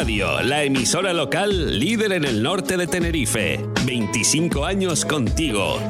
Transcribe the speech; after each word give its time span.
La 0.00 0.62
emisora 0.62 1.12
local 1.12 1.76
líder 1.80 2.12
en 2.12 2.24
el 2.24 2.40
norte 2.40 2.76
de 2.76 2.86
Tenerife. 2.86 3.58
25 3.84 4.64
años 4.64 5.04
contigo. 5.04 5.80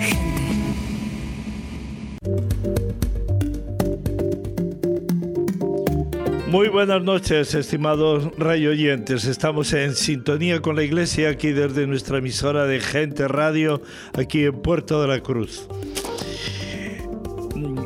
Muy 6.47 6.69
buenas 6.69 7.03
noches, 7.03 7.55
estimados 7.55 8.31
radio 8.39 8.71
oyentes. 8.71 9.27
Estamos 9.27 9.75
en 9.75 9.95
sintonía 9.95 10.63
con 10.63 10.75
la 10.75 10.85
iglesia 10.85 11.29
aquí 11.29 11.53
desde 11.53 11.87
nuestra 11.87 12.17
emisora 12.17 12.65
de 12.65 12.81
Gente 12.81 13.29
Radio, 13.29 13.83
aquí 14.15 14.45
en 14.45 14.63
Puerto 14.63 15.03
de 15.03 15.09
la 15.09 15.21
Cruz. 15.21 15.69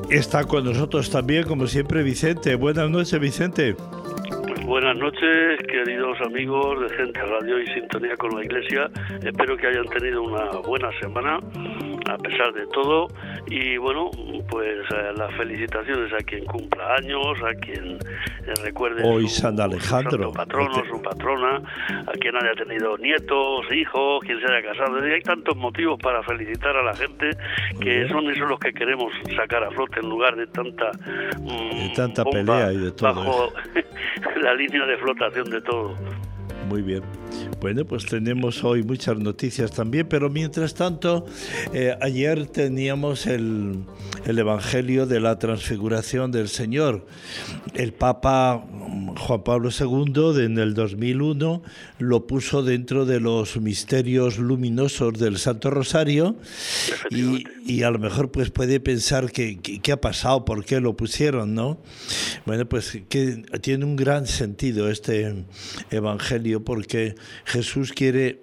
Está 0.09 0.45
con 0.45 0.67
nosotros 0.67 1.11
también, 1.11 1.43
como 1.45 1.67
siempre, 1.67 2.05
Vicente. 2.05 2.55
Buenas 2.55 2.89
noches, 2.91 3.19
Vicente. 3.19 3.75
Buenas 4.73 4.97
noches, 4.97 5.61
queridos 5.69 6.19
amigos 6.23 6.81
de 6.81 6.97
Gente 6.97 7.21
Radio 7.21 7.61
y 7.61 7.67
Sintonía 7.75 8.17
con 8.17 8.35
la 8.35 8.43
Iglesia. 8.43 8.91
Espero 9.23 9.55
que 9.55 9.67
hayan 9.67 9.85
tenido 9.89 10.23
una 10.23 10.47
buena 10.67 10.89
semana, 10.99 11.41
a 12.09 12.17
pesar 12.17 12.55
de 12.55 12.67
todo. 12.69 13.09
Y 13.49 13.77
bueno, 13.77 14.11
pues 14.49 14.79
eh, 14.95 15.13
las 15.15 15.31
felicitaciones 15.37 16.11
a 16.15 16.25
quien 16.25 16.47
cumpla 16.47 16.95
años, 16.95 17.37
a 17.45 17.53
quien 17.53 17.99
eh, 18.47 18.55
recuerde 18.65 19.03
Hoy 19.05 19.29
San 19.29 19.61
Alejandro, 19.61 20.31
su 20.31 20.33
patrono, 20.33 20.83
su 20.91 21.03
patrona, 21.03 21.61
a 22.07 22.13
quien 22.13 22.35
haya 22.35 22.55
tenido 22.55 22.97
nietos, 22.97 23.67
hijos, 23.75 24.25
quien 24.25 24.41
se 24.41 24.47
haya 24.47 24.73
casado. 24.73 25.07
Y 25.07 25.13
hay 25.13 25.21
tantos 25.21 25.55
motivos 25.55 25.99
para 26.03 26.23
felicitar 26.23 26.75
a 26.75 26.83
la 26.83 26.95
gente 26.95 27.29
que 27.79 28.09
son 28.09 28.31
esos 28.31 28.49
los 28.49 28.59
que 28.59 28.73
queremos 28.73 29.13
sacar 29.37 29.65
a 29.65 29.71
flote 29.71 30.01
en 30.01 30.09
lugar 30.09 30.35
de 30.35 30.47
tanta, 30.47 30.93
mm, 31.41 31.93
tanta 31.95 32.25
pelea 32.25 32.73
y 32.73 32.79
de 32.79 32.93
todo. 32.93 33.15
Bajo 33.15 33.53
la 34.43 34.55
línea 34.63 34.87
de 34.87 34.97
flotación 34.99 35.51
de 35.51 35.61
todo. 35.61 35.97
Muy 36.73 36.81
bien. 36.81 37.03
Bueno, 37.61 37.85
pues 37.85 38.07
tenemos 38.07 38.65
hoy 38.65 38.83
muchas 38.83 39.19
noticias 39.19 39.73
también, 39.73 40.09
pero 40.09 40.31
mientras 40.31 40.73
tanto, 40.73 41.27
eh, 41.75 41.95
ayer 42.01 42.47
teníamos 42.47 43.27
el, 43.27 43.85
el, 44.25 44.39
Evangelio 44.39 45.05
de 45.05 45.21
la 45.21 45.39
Transfiguración 45.39 46.33
del 46.33 46.49
Señor. 46.49 47.07
El 47.75 47.93
Papa 47.93 48.65
Juan 49.19 49.45
Pablo 49.45 49.69
II 49.69 50.43
en 50.43 50.59
el 50.59 50.73
2001 50.73 51.63
lo 51.99 52.27
puso 52.27 52.63
dentro 52.63 53.05
de 53.05 53.21
los 53.21 53.59
misterios 53.59 54.39
luminosos 54.39 55.19
del 55.19 55.39
Santo 55.39 55.71
Rosario 55.71 56.37
y, 57.11 57.45
y 57.65 57.83
a 57.83 57.91
lo 57.91 57.99
mejor 57.99 58.31
pues 58.31 58.51
puede 58.51 58.81
pensar 58.81 59.31
que, 59.31 59.59
qué 59.59 59.93
ha 59.93 60.01
pasado, 60.01 60.45
por 60.45 60.65
qué 60.65 60.81
lo 60.81 60.97
pusieron, 60.97 61.55
¿no? 61.55 61.79
Bueno, 62.47 62.67
pues 62.67 62.99
que 63.09 63.43
tiene 63.61 63.85
un 63.85 63.97
gran 63.97 64.27
sentido 64.27 64.89
este 64.89 65.45
Evangelio 65.91 66.62
porque 66.65 67.15
Jesús 67.45 67.93
quiere 67.93 68.41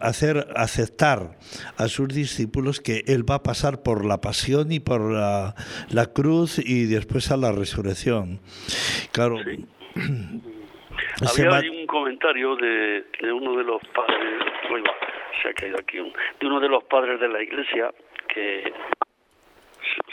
hacer 0.00 0.46
aceptar 0.56 1.36
a 1.76 1.88
sus 1.88 2.08
discípulos 2.08 2.80
que 2.80 3.04
él 3.06 3.28
va 3.28 3.36
a 3.36 3.42
pasar 3.42 3.82
por 3.82 4.04
la 4.04 4.20
pasión 4.20 4.72
y 4.72 4.80
por 4.80 5.12
la, 5.12 5.54
cruz 6.14 6.58
y 6.58 6.86
después 6.86 7.30
a 7.30 7.36
la 7.36 7.52
resurrección. 7.52 8.40
Claro. 9.12 9.36
Había 11.20 11.70
un 11.70 11.86
comentario 11.86 12.56
de, 12.56 13.04
uno 13.32 13.56
de 13.56 13.64
los 13.64 13.80
padres, 13.94 14.42
se 15.42 15.48
ha 15.48 15.52
caído 15.52 15.76
aquí, 15.78 15.98
de 15.98 16.46
uno 16.46 16.60
de 16.60 16.68
los 16.68 16.84
padres 16.84 17.20
de 17.20 17.28
la 17.28 17.42
iglesia 17.42 17.92
que 18.32 18.72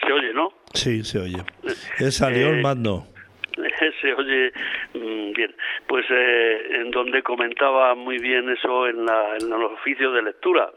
se, 0.01 0.12
oye, 0.12 0.34
¿no? 0.34 0.53
Sí, 0.73 1.03
se 1.03 1.19
oye. 1.19 1.38
Es 2.00 2.16
salió 2.16 2.50
el 2.50 2.62
mando 2.62 3.07
se 4.01 4.13
oye 4.13 4.51
mm, 4.93 5.33
bien. 5.33 5.55
Pues 5.88 6.05
eh, 6.09 6.67
en 6.81 6.91
donde 6.91 7.23
comentaba 7.23 7.95
muy 7.95 8.17
bien 8.19 8.49
eso 8.49 8.88
en, 8.88 9.05
la, 9.05 9.38
en 9.38 9.49
los 9.49 9.71
oficios 9.73 10.13
de 10.13 10.21
lectura 10.21 10.71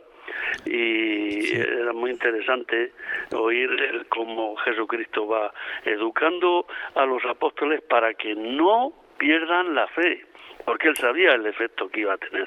y 0.66 1.54
era 1.56 1.92
muy 1.92 2.10
interesante 2.10 2.92
oír 3.32 3.70
cómo 4.08 4.56
Jesucristo 4.56 5.26
va 5.26 5.52
educando 5.84 6.66
a 6.94 7.04
los 7.06 7.24
apóstoles 7.24 7.82
para 7.82 8.14
que 8.14 8.34
no 8.34 8.92
pierdan 9.18 9.74
la 9.74 9.86
fe 9.88 10.24
porque 10.68 10.88
él 10.88 10.96
sabía 10.98 11.32
el 11.32 11.46
efecto 11.46 11.88
que 11.88 12.00
iba 12.00 12.12
a 12.12 12.18
tener, 12.18 12.46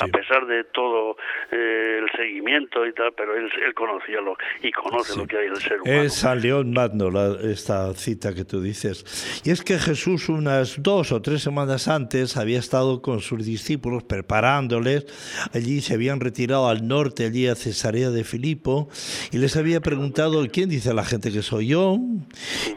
a 0.00 0.06
pesar 0.06 0.46
de 0.46 0.64
todo 0.64 1.18
eh, 1.52 2.00
el 2.02 2.10
seguimiento 2.16 2.86
y 2.86 2.94
tal, 2.94 3.12
pero 3.14 3.36
él, 3.36 3.50
conocía 3.74 4.22
lo 4.22 4.38
y 4.62 4.72
conoce 4.72 5.18
lo 5.18 5.26
que 5.26 5.36
hay 5.36 5.46
en 5.48 5.52
el 5.52 5.60
ser 5.60 5.82
humano. 5.82 6.02
Es 6.02 6.24
a 6.24 6.34
León 6.34 6.72
Magno 6.72 7.10
esta 7.40 7.92
cita 7.92 8.34
que 8.34 8.46
tú 8.46 8.62
dices. 8.62 9.42
Y 9.44 9.50
es 9.50 9.62
que 9.62 9.78
Jesús 9.78 10.30
unas 10.30 10.82
dos 10.82 11.12
o 11.12 11.20
tres 11.20 11.42
semanas 11.42 11.88
antes 11.88 12.38
había 12.38 12.58
estado 12.58 13.02
con 13.02 13.20
sus 13.20 13.44
discípulos 13.44 14.02
preparándoles, 14.02 15.04
allí 15.52 15.82
se 15.82 15.92
habían 15.92 16.20
retirado 16.20 16.68
al 16.68 16.88
norte, 16.88 17.26
allí 17.26 17.48
a 17.48 17.54
Cesarea 17.54 18.08
de 18.08 18.24
Filipo, 18.24 18.88
y 19.30 19.36
les 19.36 19.58
había 19.58 19.82
preguntado, 19.82 20.42
¿quién 20.50 20.70
dice 20.70 20.94
la 20.94 21.04
gente 21.04 21.30
que 21.30 21.42
soy 21.42 21.68
yo? 21.68 21.98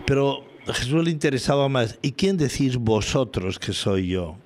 Pero 0.06 0.51
Jesús 0.74 1.04
le 1.04 1.12
interesaba 1.12 1.70
más, 1.70 1.98
¿y 2.02 2.14
quién 2.14 2.38
decís 2.38 2.78
vosotros 2.78 3.60
que 3.60 3.74
soy 3.74 4.08
yo? 4.08 4.38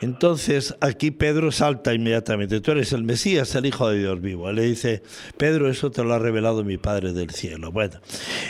Entonces 0.00 0.74
aquí 0.80 1.10
Pedro 1.10 1.52
salta 1.52 1.94
inmediatamente, 1.94 2.60
tú 2.60 2.72
eres 2.72 2.92
el 2.92 3.04
Mesías, 3.04 3.54
el 3.54 3.66
Hijo 3.66 3.88
de 3.88 3.98
Dios 3.98 4.20
vivo. 4.20 4.50
Le 4.52 4.62
dice, 4.62 5.02
Pedro, 5.36 5.70
eso 5.70 5.90
te 5.90 6.02
lo 6.02 6.14
ha 6.14 6.18
revelado 6.18 6.64
mi 6.64 6.78
Padre 6.78 7.12
del 7.12 7.30
cielo. 7.30 7.72
Bueno, 7.72 8.00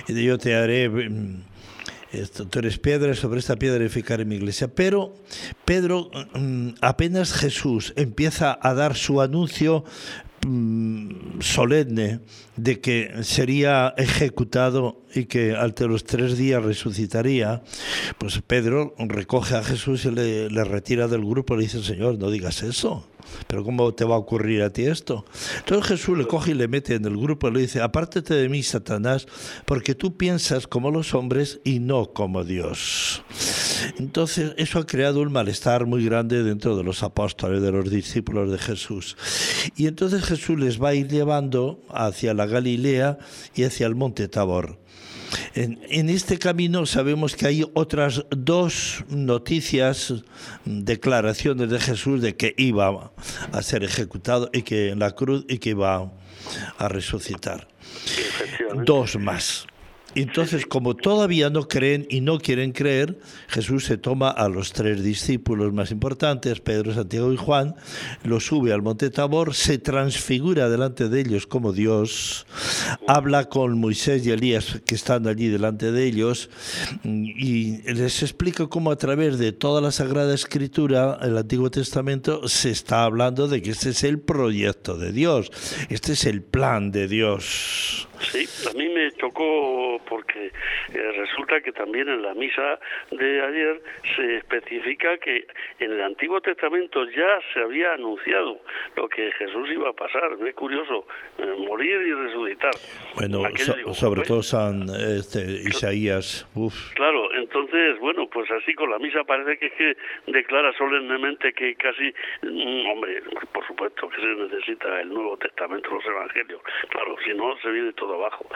yo 0.08 0.38
te 0.38 0.54
haré... 0.54 0.88
Mm, 0.88 1.50
esto, 2.12 2.44
tú 2.44 2.58
eres 2.58 2.78
piedra, 2.78 3.14
sobre 3.14 3.38
esta 3.38 3.54
piedra 3.54 3.84
edificaré 3.84 4.24
mi 4.24 4.34
iglesia. 4.34 4.66
Pero 4.66 5.14
Pedro, 5.64 6.10
mm, 6.34 6.70
apenas 6.80 7.32
Jesús 7.32 7.92
empieza 7.94 8.58
a 8.60 8.74
dar 8.74 8.96
su 8.96 9.20
anuncio, 9.20 9.84
Mm, 10.46 11.40
solemne 11.40 12.20
de 12.56 12.80
que 12.80 13.12
sería 13.24 13.92
ejecutado 13.98 15.04
y 15.14 15.26
que 15.26 15.54
ante 15.54 15.86
los 15.86 16.04
tres 16.04 16.38
días 16.38 16.62
resucitaría, 16.62 17.62
pues 18.16 18.40
Pedro 18.46 18.94
recoge 18.98 19.56
a 19.56 19.62
Jesús 19.62 20.06
y 20.06 20.10
le, 20.10 20.48
le 20.48 20.64
retira 20.64 21.08
del 21.08 21.26
grupo 21.26 21.54
y 21.54 21.58
le 21.58 21.62
dice, 21.64 21.82
Señor, 21.82 22.18
no 22.18 22.30
digas 22.30 22.62
eso. 22.62 23.06
Pero 23.46 23.64
¿cómo 23.64 23.92
te 23.94 24.04
va 24.04 24.16
a 24.16 24.18
ocurrir 24.18 24.62
a 24.62 24.70
ti 24.70 24.84
esto? 24.84 25.24
Entonces 25.58 25.86
Jesús 25.88 26.18
le 26.18 26.26
coge 26.26 26.52
y 26.52 26.54
le 26.54 26.68
mete 26.68 26.94
en 26.94 27.04
el 27.04 27.16
grupo 27.16 27.48
y 27.48 27.52
le 27.52 27.60
dice, 27.60 27.80
apártate 27.80 28.34
de 28.34 28.48
mí, 28.48 28.62
Satanás, 28.62 29.26
porque 29.64 29.94
tú 29.94 30.16
piensas 30.16 30.66
como 30.66 30.90
los 30.90 31.14
hombres 31.14 31.60
y 31.64 31.78
no 31.78 32.12
como 32.12 32.44
Dios. 32.44 33.22
Entonces 33.98 34.52
eso 34.56 34.78
ha 34.78 34.86
creado 34.86 35.20
un 35.20 35.32
malestar 35.32 35.86
muy 35.86 36.04
grande 36.04 36.42
dentro 36.42 36.76
de 36.76 36.84
los 36.84 37.02
apóstoles, 37.02 37.62
de 37.62 37.72
los 37.72 37.90
discípulos 37.90 38.50
de 38.50 38.58
Jesús. 38.58 39.16
Y 39.76 39.86
entonces 39.86 40.24
Jesús 40.24 40.58
les 40.58 40.82
va 40.82 40.90
a 40.90 40.94
ir 40.94 41.08
llevando 41.08 41.80
hacia 41.90 42.34
la 42.34 42.46
Galilea 42.46 43.18
y 43.54 43.64
hacia 43.64 43.86
el 43.86 43.94
monte 43.94 44.28
Tabor. 44.28 44.79
En, 45.54 46.10
este 46.10 46.38
camino 46.38 46.86
sabemos 46.86 47.36
que 47.36 47.46
hay 47.46 47.64
otras 47.74 48.24
dos 48.30 49.04
noticias, 49.08 50.14
declaraciones 50.64 51.70
de 51.70 51.80
Jesús 51.80 52.20
de 52.20 52.36
que 52.36 52.54
iba 52.56 53.12
a 53.52 53.62
ser 53.62 53.84
ejecutado 53.84 54.50
y 54.52 54.62
que 54.62 54.90
en 54.90 54.98
la 54.98 55.12
cruz 55.12 55.44
y 55.48 55.58
que 55.58 55.70
iba 55.70 56.12
a 56.78 56.88
resucitar. 56.88 57.68
Dos 58.84 59.16
más. 59.16 59.66
Entonces, 60.14 60.66
como 60.66 60.96
todavía 60.96 61.50
no 61.50 61.68
creen 61.68 62.06
y 62.10 62.20
no 62.20 62.38
quieren 62.38 62.72
creer, 62.72 63.18
Jesús 63.48 63.84
se 63.84 63.96
toma 63.96 64.30
a 64.30 64.48
los 64.48 64.72
tres 64.72 65.02
discípulos 65.02 65.72
más 65.72 65.90
importantes, 65.90 66.60
Pedro, 66.60 66.92
Santiago 66.92 67.32
y 67.32 67.36
Juan, 67.36 67.74
los 68.24 68.46
sube 68.46 68.72
al 68.72 68.82
monte 68.82 69.10
Tabor, 69.10 69.54
se 69.54 69.78
transfigura 69.78 70.68
delante 70.68 71.08
de 71.08 71.20
ellos 71.20 71.46
como 71.46 71.72
Dios, 71.72 72.46
habla 73.06 73.48
con 73.48 73.78
Moisés 73.78 74.26
y 74.26 74.30
Elías 74.30 74.80
que 74.84 74.94
están 74.94 75.26
allí 75.26 75.48
delante 75.48 75.92
de 75.92 76.04
ellos 76.04 76.50
y 77.04 77.82
les 77.92 78.22
explica 78.22 78.66
cómo 78.66 78.90
a 78.90 78.96
través 78.96 79.38
de 79.38 79.52
toda 79.52 79.80
la 79.80 79.92
Sagrada 79.92 80.34
Escritura, 80.34 81.18
el 81.22 81.36
Antiguo 81.36 81.70
Testamento, 81.70 82.48
se 82.48 82.70
está 82.70 83.04
hablando 83.04 83.48
de 83.48 83.62
que 83.62 83.70
este 83.70 83.90
es 83.90 84.04
el 84.04 84.18
proyecto 84.18 84.96
de 84.96 85.12
Dios, 85.12 85.50
este 85.88 86.12
es 86.12 86.24
el 86.24 86.42
plan 86.42 86.90
de 86.90 87.08
Dios. 87.08 88.08
Sí, 88.20 88.46
a 88.68 88.72
mí 88.76 88.88
me 88.88 89.10
tocó 89.12 90.00
porque 90.08 90.52
eh, 90.94 91.12
resulta 91.16 91.60
que 91.60 91.72
también 91.72 92.08
en 92.08 92.22
la 92.22 92.34
misa 92.34 92.78
de 93.10 93.42
ayer 93.42 93.82
se 94.16 94.36
especifica 94.36 95.18
que 95.18 95.46
en 95.78 95.92
el 95.92 96.02
Antiguo 96.02 96.40
Testamento 96.40 97.04
ya 97.10 97.40
se 97.52 97.60
había 97.60 97.94
anunciado 97.94 98.60
lo 98.96 99.08
que 99.08 99.32
Jesús 99.32 99.68
iba 99.70 99.90
a 99.90 99.92
pasar. 99.92 100.30
Es 100.46 100.54
curioso, 100.54 101.06
eh, 101.38 101.54
morir 101.66 102.00
y 102.06 102.12
resucitar. 102.12 102.72
Bueno, 103.14 103.42
sobre 103.94 104.22
todo 104.22 104.42
San 104.42 104.88
este, 104.88 105.40
Isaías. 105.40 106.46
Claro, 106.94 107.32
entonces, 107.34 107.98
bueno, 108.00 108.28
pues 108.28 108.50
así 108.50 108.74
con 108.74 108.90
la 108.90 108.98
misa 108.98 109.24
parece 109.24 109.58
que, 109.58 109.66
es 109.66 109.72
que 109.72 109.96
declara 110.26 110.72
solemnemente 110.76 111.52
que 111.52 111.74
casi, 111.74 112.12
mm, 112.42 112.86
hombre, 112.90 113.22
por 113.52 113.66
supuesto 113.66 114.08
que 114.08 114.16
se 114.16 114.26
necesita 114.26 115.00
el 115.00 115.08
Nuevo 115.08 115.36
Testamento, 115.36 115.90
los 115.90 116.04
Evangelios. 116.04 116.60
Claro, 116.88 117.16
si 117.24 117.34
no, 117.34 117.56
se 117.58 117.70
viene 117.70 117.92
todo 117.92 118.09
todo 118.10 118.14
abajo. 118.14 118.46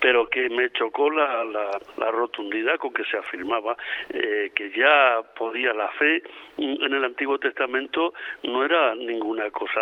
Pero 0.00 0.28
que 0.28 0.48
me 0.48 0.70
chocó 0.70 1.10
la, 1.10 1.44
la, 1.44 2.10
rotundidad 2.10 2.76
con 2.78 2.92
que 2.92 3.04
se 3.04 3.16
afirmaba 3.16 3.76
eh, 4.10 4.50
que 4.54 4.70
ya 4.70 5.22
podía 5.36 5.72
la 5.72 5.88
fe 5.92 6.22
en 6.56 6.92
el 6.92 7.04
Antiguo 7.04 7.38
Testamento 7.38 8.14
no 8.44 8.64
era 8.64 8.94
ninguna 8.94 9.50
cosa 9.50 9.80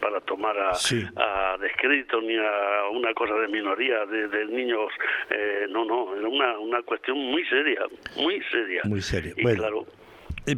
para 0.00 0.20
tomar 0.20 0.56
a, 0.58 1.56
descrédito 1.58 2.20
ni 2.20 2.36
a 2.36 2.88
una 2.92 3.12
cosa 3.14 3.34
de 3.34 3.48
minoría 3.48 4.06
de, 4.06 4.46
niños. 4.46 4.92
Eh, 5.30 5.66
no, 5.68 5.84
no, 5.84 6.14
era 6.14 6.28
una, 6.28 6.58
una 6.58 6.82
cuestión 6.82 7.18
muy 7.18 7.44
seria, 7.46 7.82
muy 8.16 8.40
seria. 8.50 8.82
Muy 8.84 9.00
seria. 9.00 9.32
Y 9.36 9.56
claro, 9.56 9.86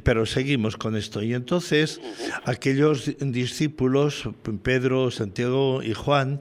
pero 0.03 0.25
seguimos 0.27 0.77
con 0.77 0.97
esto. 0.97 1.23
Y 1.23 1.35
entonces 1.35 2.01
aquellos 2.45 3.11
discípulos, 3.21 4.29
Pedro, 4.63 5.11
Santiago 5.11 5.83
y 5.83 5.93
Juan, 5.93 6.41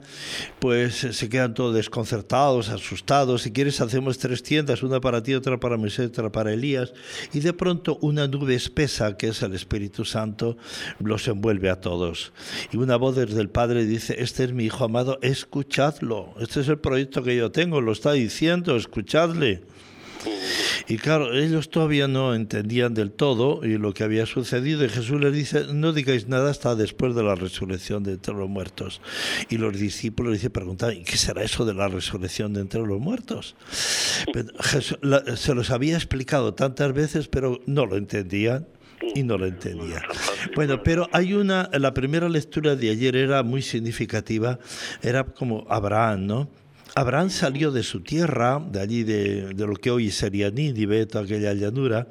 pues 0.58 0.94
se 0.94 1.28
quedan 1.28 1.54
todos 1.54 1.74
desconcertados, 1.74 2.70
asustados. 2.70 3.42
Si 3.42 3.52
quieres 3.52 3.80
hacemos 3.80 4.18
tres 4.18 4.42
tiendas, 4.42 4.82
una 4.82 5.00
para 5.00 5.22
ti, 5.22 5.34
otra 5.34 5.60
para 5.60 5.76
Moisés, 5.76 6.08
otra 6.08 6.32
para 6.32 6.52
Elías. 6.52 6.94
Y 7.32 7.40
de 7.40 7.52
pronto 7.52 7.98
una 8.00 8.26
nube 8.26 8.54
espesa, 8.54 9.16
que 9.16 9.28
es 9.28 9.42
el 9.42 9.54
Espíritu 9.54 10.04
Santo, 10.04 10.56
los 10.98 11.28
envuelve 11.28 11.70
a 11.70 11.80
todos. 11.80 12.32
Y 12.72 12.78
una 12.78 12.96
voz 12.96 13.16
desde 13.16 13.40
el 13.40 13.50
Padre 13.50 13.84
dice, 13.84 14.16
este 14.18 14.44
es 14.44 14.52
mi 14.52 14.64
Hijo 14.64 14.84
amado, 14.84 15.18
escuchadlo. 15.20 16.34
Este 16.40 16.60
es 16.60 16.68
el 16.68 16.78
proyecto 16.78 17.22
que 17.22 17.36
yo 17.36 17.50
tengo, 17.50 17.80
lo 17.80 17.92
está 17.92 18.12
diciendo, 18.12 18.76
escuchadle. 18.76 19.62
Y 20.88 20.98
claro, 20.98 21.32
ellos 21.32 21.70
todavía 21.70 22.08
no 22.08 22.34
entendían 22.34 22.92
del 22.92 23.10
todo 23.10 23.64
y 23.64 23.78
lo 23.78 23.94
que 23.94 24.04
había 24.04 24.26
sucedido. 24.26 24.84
Y 24.84 24.88
Jesús 24.88 25.18
les 25.20 25.32
dice, 25.32 25.66
no 25.72 25.92
digáis 25.92 26.28
nada 26.28 26.50
hasta 26.50 26.74
después 26.74 27.14
de 27.14 27.22
la 27.22 27.34
resurrección 27.34 28.02
de 28.02 28.12
entre 28.12 28.34
los 28.34 28.48
muertos. 28.48 29.00
Y 29.48 29.56
los 29.56 29.78
discípulos 29.78 30.34
dice, 30.34 30.50
preguntan, 30.50 30.92
¿y 30.92 31.04
qué 31.04 31.16
será 31.16 31.42
eso 31.42 31.64
de 31.64 31.74
la 31.74 31.88
resurrección 31.88 32.52
de 32.52 32.60
entre 32.60 32.80
los 32.80 33.00
muertos? 33.00 33.56
se 35.36 35.54
los 35.54 35.70
había 35.70 35.96
explicado 35.96 36.54
tantas 36.54 36.92
veces, 36.92 37.28
pero 37.28 37.60
no 37.66 37.86
lo 37.86 37.96
entendían 37.96 38.66
y 39.14 39.22
no 39.22 39.38
lo 39.38 39.46
entendían. 39.46 40.02
Bueno, 40.54 40.82
pero 40.82 41.08
hay 41.12 41.34
una, 41.34 41.70
la 41.72 41.94
primera 41.94 42.28
lectura 42.28 42.76
de 42.76 42.90
ayer 42.90 43.16
era 43.16 43.42
muy 43.42 43.62
significativa, 43.62 44.58
era 45.02 45.24
como 45.24 45.66
Abraham, 45.68 46.26
¿no? 46.26 46.63
Abraham 46.96 47.30
salió 47.30 47.72
de 47.72 47.82
su 47.82 48.00
tierra, 48.00 48.62
de 48.64 48.80
allí 48.80 49.02
de, 49.02 49.52
lo 49.56 49.74
que 49.74 49.90
hoy 49.90 50.10
sería 50.10 50.50
Nínive, 50.50 51.06
toda 51.06 51.24
aquella 51.24 51.52
llanura, 51.52 52.06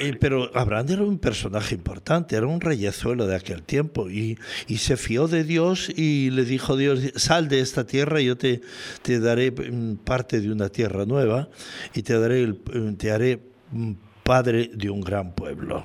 eh, 0.00 0.16
pero 0.20 0.50
Abraham 0.54 0.86
era 0.90 1.02
un 1.02 1.18
personaje 1.18 1.74
importante, 1.74 2.36
era 2.36 2.46
un 2.46 2.60
reyezuelo 2.60 3.26
de 3.26 3.34
aquel 3.34 3.62
tiempo 3.62 4.08
y, 4.08 4.38
se 4.80 4.96
fió 4.96 5.28
de 5.28 5.44
Dios 5.44 5.90
y 5.94 6.30
le 6.30 6.44
dijo 6.44 6.76
Dios, 6.76 7.00
sal 7.16 7.48
de 7.48 7.60
esta 7.60 7.84
tierra 7.84 8.20
y 8.20 8.26
yo 8.26 8.36
te, 8.36 8.62
te 9.02 9.20
daré 9.20 9.50
mm, 9.50 9.96
parte 9.96 10.40
de 10.40 10.50
una 10.50 10.68
tierra 10.68 11.04
nueva 11.04 11.48
y 11.92 12.02
te, 12.02 12.18
daré 12.18 12.46
mm, 12.46 12.94
te 12.94 13.10
haré 13.10 13.40
mm, 13.72 13.92
padre 14.22 14.70
de 14.72 14.88
un 14.88 15.00
gran 15.00 15.34
pueblo. 15.34 15.84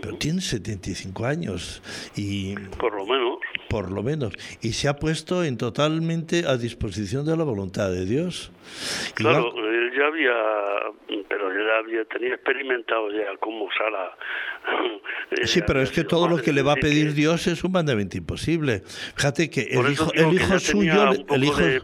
Pero 0.00 0.16
tiene 0.16 0.40
75 0.40 1.26
años 1.26 1.82
y... 2.14 2.54
Por 2.54 2.94
lo 2.94 3.04
menos 3.04 3.35
por 3.68 3.90
lo 3.90 4.02
menos, 4.02 4.32
y 4.60 4.72
se 4.72 4.88
ha 4.88 4.96
puesto 4.96 5.44
en 5.44 5.56
totalmente 5.56 6.44
a 6.46 6.56
disposición 6.56 7.26
de 7.26 7.36
la 7.36 7.44
voluntad 7.44 7.90
de 7.90 8.04
Dios. 8.04 8.52
Claro, 9.14 9.52
él 9.56 9.92
ya 9.96 10.06
había, 10.06 11.24
pero 11.28 11.50
ya 11.52 11.78
había, 11.78 12.04
tenía 12.04 12.34
experimentado 12.34 13.10
ya 13.10 13.36
cómo 13.40 13.68
sala. 13.76 14.16
Sí, 15.42 15.60
pero 15.66 15.82
es 15.82 15.90
que 15.90 16.04
todo 16.04 16.28
lo 16.28 16.36
que 16.36 16.52
le 16.52 16.62
va 16.62 16.74
a 16.74 16.76
pedir 16.76 17.12
Dios 17.12 17.48
es 17.48 17.64
un 17.64 17.72
mandamiento 17.72 18.16
imposible. 18.16 18.82
Fíjate 19.16 19.50
que 19.50 19.62
el 19.62 19.90
hijo, 19.90 20.12
el 20.14 20.34
hijo 20.34 20.58
suyo, 20.60 21.10
el 21.28 21.44
hijo 21.44 21.60
de 21.60 21.82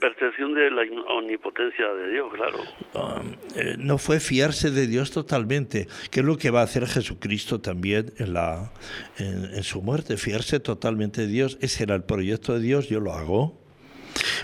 percepción 0.00 0.54
de 0.54 0.70
la 0.70 0.82
omnipotencia 1.08 1.86
de 1.94 2.10
Dios, 2.12 2.32
claro. 2.34 2.58
Um, 2.94 3.34
eh, 3.54 3.76
no 3.78 3.98
fue 3.98 4.20
fiarse 4.20 4.70
de 4.70 4.86
Dios 4.86 5.10
totalmente, 5.10 5.88
que 6.10 6.20
es 6.20 6.26
lo 6.26 6.36
que 6.36 6.50
va 6.50 6.60
a 6.60 6.64
hacer 6.64 6.86
Jesucristo 6.86 7.60
también 7.60 8.12
en, 8.18 8.32
la, 8.32 8.72
en, 9.18 9.62
su 9.62 9.82
muerte, 9.82 10.16
fiarse 10.16 10.60
totalmente 10.60 11.22
de 11.22 11.28
Dios. 11.28 11.58
Ese 11.60 11.84
era 11.84 11.94
el 11.94 12.04
proyecto 12.04 12.54
de 12.54 12.60
Dios, 12.60 12.88
yo 12.88 13.00
lo 13.00 13.12
hago. 13.12 13.60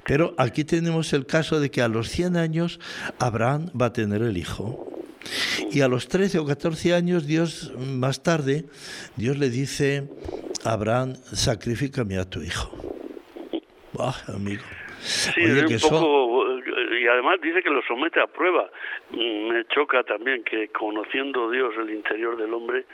Pero 0.05 0.35
aquí 0.37 0.65
tenemos 0.65 1.13
el 1.13 1.27
caso 1.27 1.61
de 1.61 1.71
que 1.71 1.81
a 1.81 1.89
los 1.89 2.09
100 2.11 2.37
años 2.37 2.81
Abraham 3.19 3.71
va 3.81 3.87
a 3.87 3.93
tener 3.93 4.23
el 4.23 4.37
hijo. 4.37 4.89
Y 5.71 5.81
a 5.81 5.89
los 5.89 6.09
13 6.09 6.41
o 6.41 6.47
14 6.47 6.95
años, 6.95 7.27
Dios, 7.27 7.73
más 7.79 8.23
tarde, 8.23 8.67
Dios 9.17 9.39
le 9.39 9.51
dice 9.51 10.09
Abraham, 10.65 11.15
sacrifícame 11.33 12.19
a 12.19 12.25
tu 12.29 12.43
hijo. 12.43 12.71
Ah, 13.99 14.17
amigo. 14.29 14.63
Sí, 15.05 15.41
un 15.41 15.79
poco, 15.81 16.22
y 17.03 17.09
además 17.09 17.41
dice 17.41 17.63
que 17.63 17.71
lo 17.71 17.83
somete 17.83 18.21
a 18.21 18.29
prueba. 18.29 18.71
Me 19.11 19.65
choca 19.67 20.05
también 20.05 20.45
que 20.45 20.69
conociendo 20.69 21.51
Dios 21.51 21.75
el 21.77 21.91
interior 21.91 22.37
del 22.37 22.55
hombre, 22.55 22.85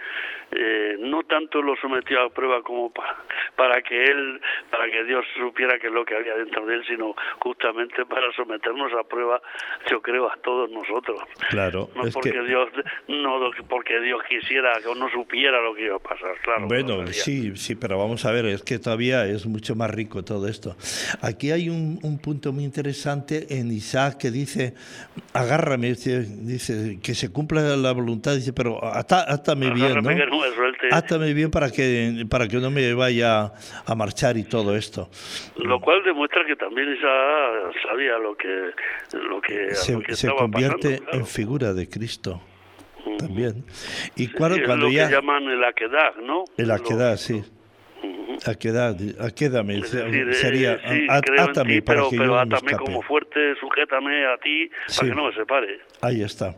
eh, 0.50 0.96
no 0.98 1.24
tanto 1.24 1.60
lo 1.60 1.76
sometió 1.76 2.22
a 2.22 2.30
prueba 2.30 2.62
como 2.62 2.90
para, 2.90 3.16
para 3.54 3.82
que 3.82 4.02
él, 4.02 4.40
para 4.70 4.90
que 4.90 5.04
Dios 5.04 5.26
supiera 5.36 5.78
qué 5.78 5.88
es 5.88 5.92
lo 5.92 6.06
que 6.06 6.16
había 6.16 6.34
dentro 6.36 6.64
de 6.64 6.76
él, 6.76 6.84
sino 6.86 7.14
justamente 7.40 8.06
para 8.06 8.32
someternos 8.32 8.90
a 8.94 9.04
prueba, 9.04 9.42
yo 9.90 10.00
creo, 10.00 10.30
a 10.30 10.36
todos 10.36 10.70
nosotros. 10.70 11.20
Claro. 11.50 11.90
No 11.94 12.04
porque 12.10 12.40
Dios, 12.42 12.70
no 13.08 13.50
porque 13.68 14.00
Dios 14.00 14.22
quisiera 14.26 14.72
o 14.88 14.94
no 14.94 15.10
supiera 15.10 15.60
lo 15.60 15.74
que 15.74 15.84
iba 15.84 15.96
a 15.96 16.00
pasar, 16.00 16.34
claro. 16.42 16.66
Bueno, 16.66 17.06
sí, 17.08 17.54
sí, 17.56 17.74
pero 17.74 17.98
vamos 17.98 18.24
a 18.24 18.32
ver, 18.32 18.46
es 18.46 18.62
que 18.62 18.78
todavía 18.78 19.26
es 19.26 19.44
mucho 19.46 19.74
más 19.74 19.90
rico 19.90 20.24
todo 20.24 20.48
esto. 20.48 20.76
Aquí 21.20 21.50
hay 21.50 21.68
un, 21.68 21.98
un 22.02 22.18
punto 22.18 22.54
muy 22.54 22.64
interesante 22.64 23.46
en 23.50 23.70
Isaac 23.70 23.97
que 24.18 24.30
dice, 24.30 24.74
agárrame, 25.32 25.88
dice, 25.88 26.98
que 27.02 27.14
se 27.14 27.32
cumpla 27.32 27.76
la 27.76 27.92
voluntad, 27.92 28.34
dice, 28.34 28.52
pero 28.52 28.80
átame 28.82 29.70
bien, 29.70 30.02
¿no? 30.02 30.10
Átame 30.92 31.34
bien 31.34 31.50
para 31.50 31.70
que, 31.70 32.26
para 32.30 32.48
que 32.48 32.56
no 32.58 32.70
me 32.70 32.94
vaya 32.94 33.52
a 33.86 33.94
marchar 33.94 34.36
y 34.36 34.44
todo 34.44 34.76
esto. 34.76 35.08
Lo 35.56 35.80
cual 35.80 36.02
demuestra 36.04 36.44
que 36.46 36.56
también 36.56 36.94
Isaac 36.94 37.74
sabía 37.88 38.18
lo 38.18 38.36
que, 38.36 38.70
lo 39.12 39.40
que, 39.40 39.74
se, 39.74 40.28
convierte 40.30 41.02
en 41.12 41.26
figura 41.26 41.72
de 41.72 41.88
Cristo 41.88 42.40
también. 43.18 43.64
Y 44.16 44.28
cuando, 44.28 44.58
es 44.58 44.66
cuando 44.66 44.86
lo 44.86 44.92
ya... 44.92 45.08
que 45.08 45.14
llaman 45.14 45.44
el 45.44 45.64
aquedad, 45.64 46.14
¿no? 46.22 46.44
El 46.56 46.70
aquedad, 46.70 47.16
sí. 47.16 47.42
Aquedad, 48.46 48.96
aquédame, 49.20 49.82
sería 49.82 50.80
átame 51.38 51.82
para 51.82 52.00
pero, 52.00 52.10
que 52.10 52.16
pero 52.16 52.26
yo 52.26 52.38
átame 52.38 52.72
como 52.72 53.02
fuerte, 53.02 53.54
sujétame 53.60 54.26
a 54.26 54.36
ti 54.38 54.70
para 54.96 55.08
que 55.08 55.14
no 55.14 55.26
me 55.26 55.34
separe. 55.34 55.80
Ahí 56.00 56.22
está. 56.22 56.56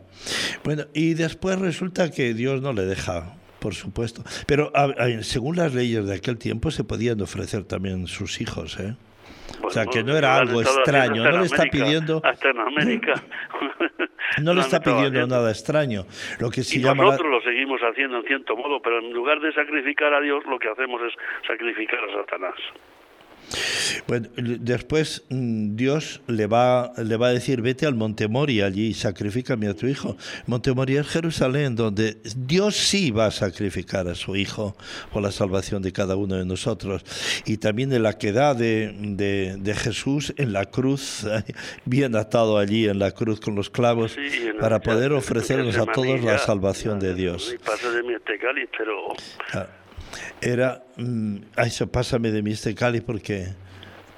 Bueno, 0.63 0.83
y 0.93 1.13
después 1.13 1.59
resulta 1.59 2.11
que 2.11 2.33
Dios 2.33 2.61
no 2.61 2.73
le 2.73 2.85
deja 2.85 3.35
por 3.59 3.75
supuesto. 3.75 4.23
Pero 4.47 4.73
según 5.21 5.55
las 5.55 5.73
leyes 5.73 6.05
de 6.07 6.15
aquel 6.15 6.37
tiempo 6.39 6.71
se 6.71 6.83
podían 6.83 7.21
ofrecer 7.21 7.63
también 7.63 8.07
sus 8.07 8.41
hijos, 8.41 8.79
¿eh? 8.79 8.95
O 9.61 9.69
sea, 9.69 9.85
que 9.85 10.03
no 10.03 10.15
era 10.17 10.35
algo 10.35 10.61
extraño, 10.61 11.23
no 11.23 11.39
le 11.39 11.45
está 11.45 11.63
pidiendo... 11.63 12.21
Hasta 12.23 12.49
en 12.49 12.59
América. 12.59 13.13
No 14.41 14.53
le 14.53 14.61
está 14.61 14.79
pidiendo 14.79 15.27
nada 15.27 15.49
extraño. 15.49 16.05
Lo 16.39 16.49
que 16.49 16.63
se 16.63 16.77
y 16.77 16.81
llama 16.81 17.03
nosotros 17.03 17.29
lo 17.29 17.41
seguimos 17.41 17.81
haciendo 17.81 18.17
en 18.17 18.23
cierto 18.23 18.55
modo, 18.55 18.81
pero 18.81 18.99
en 18.99 19.11
lugar 19.11 19.41
de 19.41 19.51
sacrificar 19.51 20.13
a 20.13 20.21
Dios, 20.21 20.45
lo 20.45 20.57
que 20.57 20.69
hacemos 20.69 21.01
es 21.01 21.13
sacrificar 21.45 21.99
a 21.99 22.21
Satanás. 22.21 22.55
Bueno, 24.07 24.29
después 24.35 25.23
mm, 25.29 25.75
Dios 25.75 26.21
le 26.27 26.47
va, 26.47 26.93
le 26.97 27.17
va 27.17 27.27
a 27.27 27.33
decir, 27.33 27.61
vete 27.61 27.85
al 27.85 27.95
Monte 27.95 28.27
Moria 28.27 28.65
allí 28.65 28.87
y 28.87 28.93
sacrifícame 28.93 29.67
a 29.67 29.73
tu 29.73 29.87
hijo. 29.87 30.17
Monte 30.47 30.73
Moria 30.73 31.01
es 31.01 31.07
Jerusalén, 31.07 31.75
donde 31.75 32.17
Dios 32.35 32.75
sí 32.75 33.11
va 33.11 33.27
a 33.27 33.31
sacrificar 33.31 34.07
a 34.07 34.15
su 34.15 34.35
hijo 34.35 34.75
por 35.11 35.21
la 35.21 35.31
salvación 35.31 35.81
de 35.81 35.91
cada 35.91 36.15
uno 36.15 36.35
de 36.35 36.45
nosotros. 36.45 37.03
Y 37.45 37.57
también 37.57 37.91
en 37.93 38.03
la 38.03 38.17
queda 38.17 38.53
de, 38.53 38.93
de, 39.57 39.75
Jesús 39.75 40.33
en 40.37 40.53
la 40.53 40.65
cruz, 40.65 41.25
bien 41.85 42.15
atado 42.15 42.57
allí 42.57 42.87
en 42.87 42.99
la 42.99 43.11
cruz 43.11 43.39
con 43.39 43.55
los 43.55 43.69
clavos, 43.69 44.17
para 44.59 44.79
poder 44.79 45.13
ofrecernos 45.13 45.77
a 45.77 45.85
todos 45.85 46.21
la 46.23 46.37
salvación 46.37 46.99
de 46.99 47.13
Dios. 47.13 47.55
de. 47.91 48.01
Ah 49.53 49.80
era... 50.41 50.83
Mm, 50.97 51.37
ai, 51.55 51.69
xa, 51.69 51.87
pásame 51.87 52.31
de 52.31 52.41
mí 52.41 52.51
este 52.51 52.75
cáliz 52.75 53.03
porque 53.03 53.53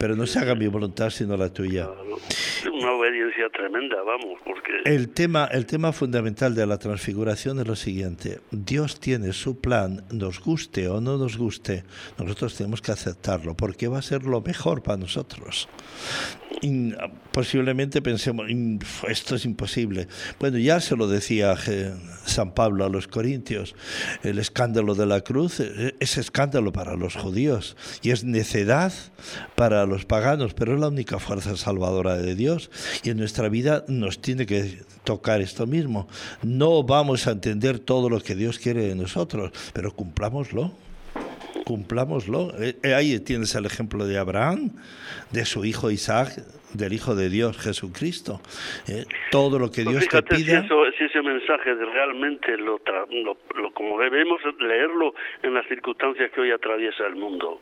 pero 0.03 0.17
no 0.17 0.27
se 0.27 0.38
haga 0.38 0.53
mi 0.53 0.67
voluntad 0.67 1.10
sino 1.12 1.38
la 1.38 1.48
tuya. 1.48 1.88
Una 1.88 2.91
obediencia 2.91 3.50
tremenda, 3.53 3.95
vamos, 4.03 4.38
porque... 4.43 4.74
El 4.83 5.07
tema, 5.13 5.45
el 5.45 5.65
tema 5.65 5.93
fundamental 5.93 6.53
de 6.55 6.65
la 6.65 6.77
transfiguración 6.77 7.60
es 7.60 7.67
lo 7.67 7.77
siguiente, 7.77 8.41
Dios 8.51 9.00
tiene 9.00 9.31
su 9.31 9.62
plan, 9.62 10.03
nos 10.12 10.41
guste 10.41 10.89
o 10.89 11.00
no 11.00 11.17
nos 11.17 11.38
guste, 11.38 11.86
nosotros 12.17 12.57
tenemos 12.57 12.81
que 12.81 12.91
aceptarlo, 12.91 13.55
porque 13.55 13.88
va 13.88 14.00
a 14.00 14.01
ser 14.01 14.24
lo 14.24 14.41
mejor 14.41 14.83
para 14.83 14.98
nosotros. 14.98 15.69
posiblemente 17.31 18.01
pensemos, 18.01 18.48
esto 19.07 19.36
es 19.36 19.45
imposible. 19.45 20.07
Bueno, 20.39 20.57
ya 20.57 20.81
se 20.81 20.98
lo 20.98 21.07
decía 21.07 21.55
San 22.25 22.53
Pablo 22.53 22.86
a 22.86 22.89
los 22.89 23.07
Corintios. 23.07 23.75
El 24.24 24.38
escándalo 24.38 24.95
de 24.95 25.05
la 25.05 25.22
cruz 25.22 25.60
eh, 25.62 25.95
es 26.00 26.17
escándalo 26.17 26.72
para 26.74 26.95
los 26.95 27.15
judíos 27.15 27.75
y 28.01 28.12
es 28.12 28.24
necedad 28.24 28.93
para 29.55 29.86
los 29.86 29.93
paganos, 30.06 30.54
pero 30.54 30.74
es 30.74 30.80
la 30.80 30.88
única 30.88 31.20
fuerza 31.20 31.56
salvadora 31.56 32.16
de 32.16 32.36
Dios. 32.36 32.70
Y 33.04 33.10
en 33.12 33.18
nuestra 33.18 33.50
vida 33.50 33.84
nos 33.88 34.22
tiene 34.22 34.46
que 34.46 34.80
tocar 35.04 35.42
esto 35.42 35.68
mismo. 35.68 36.08
No 36.42 36.84
vamos 36.84 37.28
a 37.28 37.32
entender 37.32 37.80
todo 37.80 38.10
lo 38.10 38.20
que 38.20 38.36
Dios 38.36 38.60
quiere 38.60 38.88
de 38.88 38.96
nosotros, 38.96 39.52
pero 39.74 39.92
cumplámoslo 39.92 40.72
cumplámoslo. 41.64 42.52
Eh, 42.60 42.76
eh, 42.84 42.94
ahí 42.94 43.20
tienes 43.20 43.56
el 43.56 43.66
ejemplo 43.66 44.06
de 44.06 44.18
Abraham, 44.18 44.72
de 45.32 45.46
su 45.46 45.66
hijo 45.66 45.92
Isaac, 45.92 46.30
del 46.74 46.94
Hijo 46.94 47.16
de 47.16 47.30
Dios, 47.30 47.58
Jesucristo. 47.58 48.42
Eh, 48.88 49.06
todo 49.32 49.60
lo 49.60 49.72
que 49.72 49.84
pues 49.84 49.96
Dios 49.96 50.10
te 50.10 50.24
pida... 50.24 50.68
Si, 50.98 51.04
ese 51.04 51.22
mensaje 51.22 51.74
realmente 51.76 52.58
lo, 52.58 52.80
lo, 53.12 53.72
como 53.74 54.00
debemos 54.00 54.42
leerlo 54.60 55.14
en 55.42 55.54
las 55.54 55.68
circunstancias 55.68 56.32
que 56.32 56.42
hoy 56.42 56.52
atraviesa 56.52 57.06
el 57.06 57.16
mundo, 57.16 57.62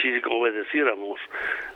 si, 0.00 0.22
obedeciéramos, 0.30 1.18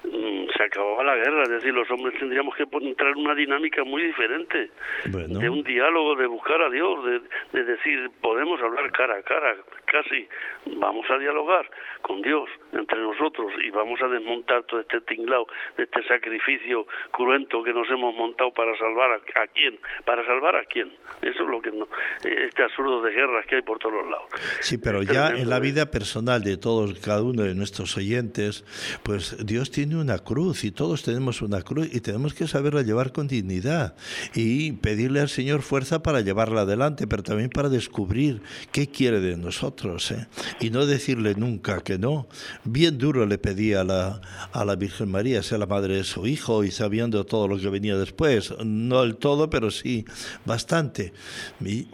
mm, 0.04 0.46
se 0.56 0.62
acababa 0.62 1.04
la 1.04 1.16
guerra, 1.16 1.42
es 1.42 1.50
decir, 1.50 1.74
los 1.74 1.90
hombres 1.90 2.18
tendríamos 2.18 2.54
que 2.54 2.64
entrar 2.64 3.12
en 3.12 3.18
una 3.18 3.34
dinámica 3.34 3.84
muy 3.84 4.02
diferente, 4.02 4.70
de 5.04 5.50
un 5.50 5.62
diálogo, 5.62 6.14
de 6.16 6.26
buscar 6.26 6.60
a 6.62 6.70
Dios, 6.70 7.04
de, 7.04 7.20
de 7.52 7.64
decir, 7.64 8.10
podemos 8.20 8.60
hablar 8.60 8.90
cara 8.92 9.16
a 9.16 9.22
cara, 9.22 9.56
casi, 9.86 10.28
vamos 10.76 11.06
a 11.10 11.18
dialogar 11.18 11.70
con 12.02 12.20
Dios 12.20 12.48
entre 12.72 13.00
nosotros 13.00 13.52
y 13.64 13.70
vamos 13.70 14.00
a 14.02 14.08
desmontar 14.08 14.64
todo 14.64 14.80
este 14.80 15.00
tinglado, 15.02 15.46
este 15.78 16.02
sacrificio 16.06 16.86
cruento 17.12 17.62
que 17.62 17.72
nos 17.72 17.88
hemos 17.90 18.14
montado 18.14 18.52
para 18.52 18.76
salvar 18.76 19.12
a, 19.12 19.46
quién, 19.48 19.78
para 20.04 20.24
salvar 20.26 20.56
a 20.56 20.64
quién. 20.64 20.92
Eso 21.22 21.42
es 21.44 21.48
lo 21.48 21.60
que 21.62 21.70
no, 21.70 21.88
este 22.24 22.62
absurdo 22.62 23.02
de 23.02 23.12
guerras 23.12 23.46
que 23.46 23.56
hay 23.56 23.62
por 23.62 23.78
todos 23.78 24.04
lados. 24.04 24.28
Sí, 24.60 24.78
pero 24.78 25.02
ya 25.02 25.30
en 25.30 25.48
la 25.48 25.60
vida 25.60 25.90
personal 25.90 26.42
de 26.42 26.56
todos, 26.56 26.98
cada 26.98 27.22
uno 27.22 27.42
de 27.44 27.54
nuestros 27.54 27.96
oyentes, 27.96 28.64
pues 29.02 29.46
Dios 29.46 29.70
tiene 29.70 29.96
una 29.96 30.18
cruz 30.18 30.64
y 30.64 30.72
todos 30.72 31.02
tenemos 31.02 31.42
una 31.42 31.62
cruz 31.62 31.94
y 31.94 32.00
tenemos 32.00 32.34
que 32.34 32.46
saberla 32.46 32.82
llevar 32.82 33.12
con 33.12 33.28
dignidad 33.28 33.96
y 34.34 34.72
pedirle 34.72 35.20
al 35.20 35.28
Señor 35.28 35.62
fuerza 35.62 36.02
para 36.02 36.20
llevarla 36.20 36.62
adelante, 36.62 37.06
pero 37.06 37.22
también 37.22 37.50
para 37.50 37.68
descubrir 37.68 38.42
qué 38.72 38.88
quiere 38.88 39.20
de 39.20 39.36
nosotros 39.36 39.85
¿eh? 40.10 40.26
y 40.60 40.70
no 40.70 40.86
decirle 40.86 41.34
nunca 41.36 41.82
que 41.82 41.98
no. 41.98 42.28
Bien 42.64 42.98
duro 42.98 43.26
le 43.26 43.38
pedía 43.38 43.80
a 43.80 43.84
la, 43.84 44.20
a 44.52 44.64
la 44.64 44.76
Virgen 44.76 45.10
María 45.10 45.42
ser 45.42 45.58
la 45.58 45.66
madre 45.66 45.96
de 45.96 46.04
su 46.04 46.26
hijo 46.26 46.64
y 46.64 46.70
sabiendo 46.70 47.24
todo 47.24 47.48
lo 47.48 47.58
que 47.58 47.68
venía 47.68 47.96
después. 47.96 48.54
No 48.64 49.02
el 49.02 49.16
todo, 49.16 49.50
pero 49.50 49.70
sí 49.70 50.04
bastante. 50.44 51.12
Y 51.60 51.88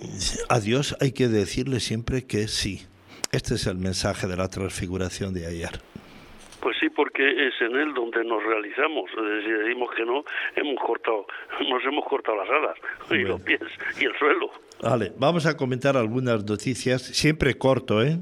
a 0.48 0.60
Dios 0.60 0.96
hay 1.00 1.12
que 1.12 1.28
decirle 1.28 1.80
siempre 1.80 2.26
que 2.26 2.48
sí. 2.48 2.82
Este 3.32 3.54
es 3.54 3.66
el 3.66 3.76
mensaje 3.76 4.26
de 4.26 4.36
la 4.36 4.48
transfiguración 4.48 5.32
de 5.32 5.46
ayer. 5.46 5.80
Pues 6.60 6.76
sí, 6.78 6.88
porque 6.90 7.48
es 7.48 7.60
en 7.60 7.74
él 7.74 7.92
donde 7.92 8.22
nos 8.24 8.40
realizamos. 8.44 9.10
Si 9.10 9.50
decimos 9.50 9.90
que 9.96 10.04
no, 10.04 10.22
hemos 10.54 10.80
cortado, 10.80 11.26
nos 11.68 11.84
hemos 11.84 12.04
cortado 12.04 12.36
las 12.36 12.48
alas 12.48 12.76
y 13.10 13.24
los 13.24 13.40
pies 13.40 13.60
y 14.00 14.04
el 14.04 14.16
suelo. 14.16 14.50
Vale, 14.82 15.12
vamos 15.16 15.46
a 15.46 15.56
comentar 15.56 15.96
algunas 15.96 16.44
noticias, 16.44 17.02
siempre 17.02 17.54
corto, 17.54 18.02
¿eh? 18.02 18.18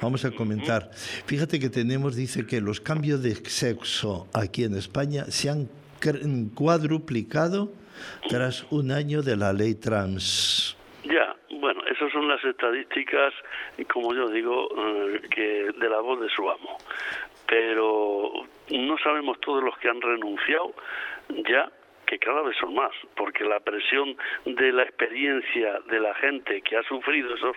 Vamos 0.00 0.24
a 0.24 0.30
comentar. 0.30 0.88
Fíjate 1.26 1.60
que 1.60 1.68
tenemos, 1.68 2.16
dice 2.16 2.46
que 2.46 2.62
los 2.62 2.80
cambios 2.80 3.22
de 3.22 3.34
sexo 3.34 4.26
aquí 4.32 4.64
en 4.64 4.74
España 4.74 5.26
se 5.26 5.50
han 5.50 5.68
cuadruplicado 6.54 7.70
tras 8.26 8.64
un 8.70 8.90
año 8.90 9.20
de 9.20 9.36
la 9.36 9.52
ley 9.52 9.74
trans. 9.74 10.78
Ya, 11.04 11.36
bueno, 11.60 11.82
esas 11.84 12.10
son 12.10 12.26
las 12.26 12.42
estadísticas, 12.42 13.34
como 13.92 14.14
yo 14.14 14.30
digo, 14.30 14.66
eh, 14.78 15.20
que 15.28 15.72
de 15.78 15.90
la 15.90 16.00
voz 16.00 16.22
de 16.22 16.30
su 16.30 16.48
amo. 16.48 16.78
Pero 17.46 18.32
no 18.70 18.96
sabemos 19.04 19.38
todos 19.40 19.62
los 19.62 19.76
que 19.76 19.90
han 19.90 20.00
renunciado 20.00 20.72
ya 21.50 21.70
que 22.08 22.18
cada 22.18 22.42
vez 22.42 22.56
son 22.58 22.74
más, 22.74 22.90
porque 23.16 23.44
la 23.44 23.60
presión 23.60 24.16
de 24.46 24.72
la 24.72 24.82
experiencia 24.82 25.80
de 25.90 26.00
la 26.00 26.14
gente 26.14 26.62
que 26.62 26.76
ha 26.76 26.82
sufrido 26.84 27.34
esos 27.34 27.56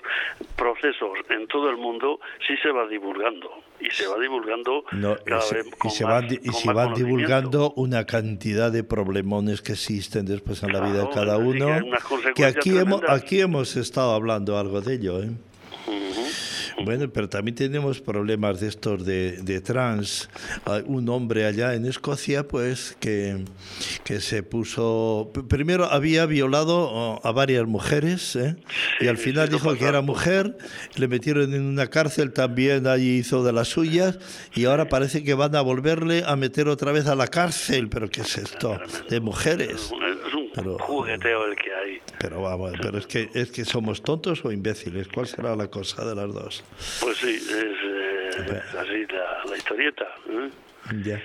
procesos 0.58 1.12
en 1.30 1.48
todo 1.48 1.70
el 1.70 1.78
mundo 1.78 2.20
sí 2.46 2.56
se 2.58 2.70
va 2.72 2.86
divulgando 2.88 3.50
y 3.80 3.90
se 3.90 4.08
va 4.08 4.20
divulgando 4.20 4.84
cada 5.26 5.50
vez 5.52 5.66
y 5.84 5.90
se 5.90 6.04
van, 6.04 6.28
y 6.30 6.52
se 6.52 6.74
van 6.74 6.94
divulgando 6.94 7.72
una 7.78 8.06
cantidad 8.06 8.72
de 8.72 8.84
problemones 8.84 9.62
que 9.62 9.74
existen 9.74 10.26
después 10.26 10.62
en 10.64 10.74
la 10.74 10.82
vida 10.82 11.04
de 11.04 11.10
cada 11.10 11.38
uno 11.38 11.68
que, 12.36 12.46
aquí 12.46 12.78
hemos 12.78 13.02
aquí 13.08 13.40
hemos 13.40 13.76
estado 13.78 14.14
hablando 14.14 14.58
algo 14.58 14.82
de 14.82 14.96
ello 14.96 15.24
¿eh? 15.24 15.32
Bueno, 16.84 17.12
pero 17.12 17.30
también 17.30 17.56
tenemos 17.56 18.02
problemas 18.02 18.60
de 18.60 18.68
estos 18.68 19.06
de, 19.06 19.62
trans. 19.64 20.30
Hay 20.66 20.84
un 20.86 21.08
hombre 21.10 21.46
allá 21.46 21.74
en 21.76 21.86
Escocia, 21.86 22.48
pues, 22.48 22.96
que, 23.00 23.44
que 24.04 24.20
se 24.20 24.44
puso. 24.44 25.32
Primero 25.48 25.86
había 25.86 26.26
violado 26.26 27.20
a 27.24 27.32
varias 27.32 27.66
mujeres, 27.68 28.36
¿eh? 28.36 28.56
y 29.00 29.08
al 29.08 29.18
final 29.18 29.50
dijo 29.50 29.76
que 29.76 29.86
era 29.86 30.02
mujer, 30.02 30.58
le 30.96 31.08
metieron 31.08 31.54
en 31.54 31.64
una 31.64 31.88
cárcel, 31.88 32.34
también 32.34 32.88
allí 32.88 33.18
hizo 33.18 33.44
de 33.44 33.54
las 33.54 33.68
suyas, 33.68 34.20
y 34.56 34.66
ahora 34.66 34.90
parece 34.90 35.24
que 35.24 35.34
van 35.34 35.56
a 35.56 35.62
volverle 35.62 36.24
a 36.26 36.36
meter 36.36 36.68
otra 36.68 36.92
vez 36.92 37.08
a 37.08 37.16
la 37.16 37.28
cárcel. 37.28 37.90
¿Pero 37.90 38.10
qué 38.10 38.22
es 38.22 38.38
esto? 38.38 38.80
De 39.10 39.20
mujeres 39.20 39.92
pero, 40.54 40.78
jugueteo 40.80 41.46
el 41.46 41.56
que 41.56 41.74
hay. 41.74 42.02
Pero 42.20 42.42
vamos, 42.42 42.74
pero 42.82 42.98
es 42.98 43.08
que 43.08 43.30
es 43.34 43.52
que 43.52 43.66
somos 43.66 44.02
tontos 44.02 44.44
o 44.46 44.52
imbéciles. 44.52 45.08
¿Cuál 45.08 45.28
será 45.28 45.56
la 45.56 45.68
cosa 45.68 46.06
de 46.06 46.16
las 46.16 46.34
dos? 46.34 46.64
Pues 47.02 47.18
sí, 47.18 47.36
es, 47.36 47.52
eh, 47.54 48.62
así 48.80 49.06
la, 49.50 49.58
historieta. 49.58 50.06
¿eh? 50.30 50.50
Ya. 51.04 51.22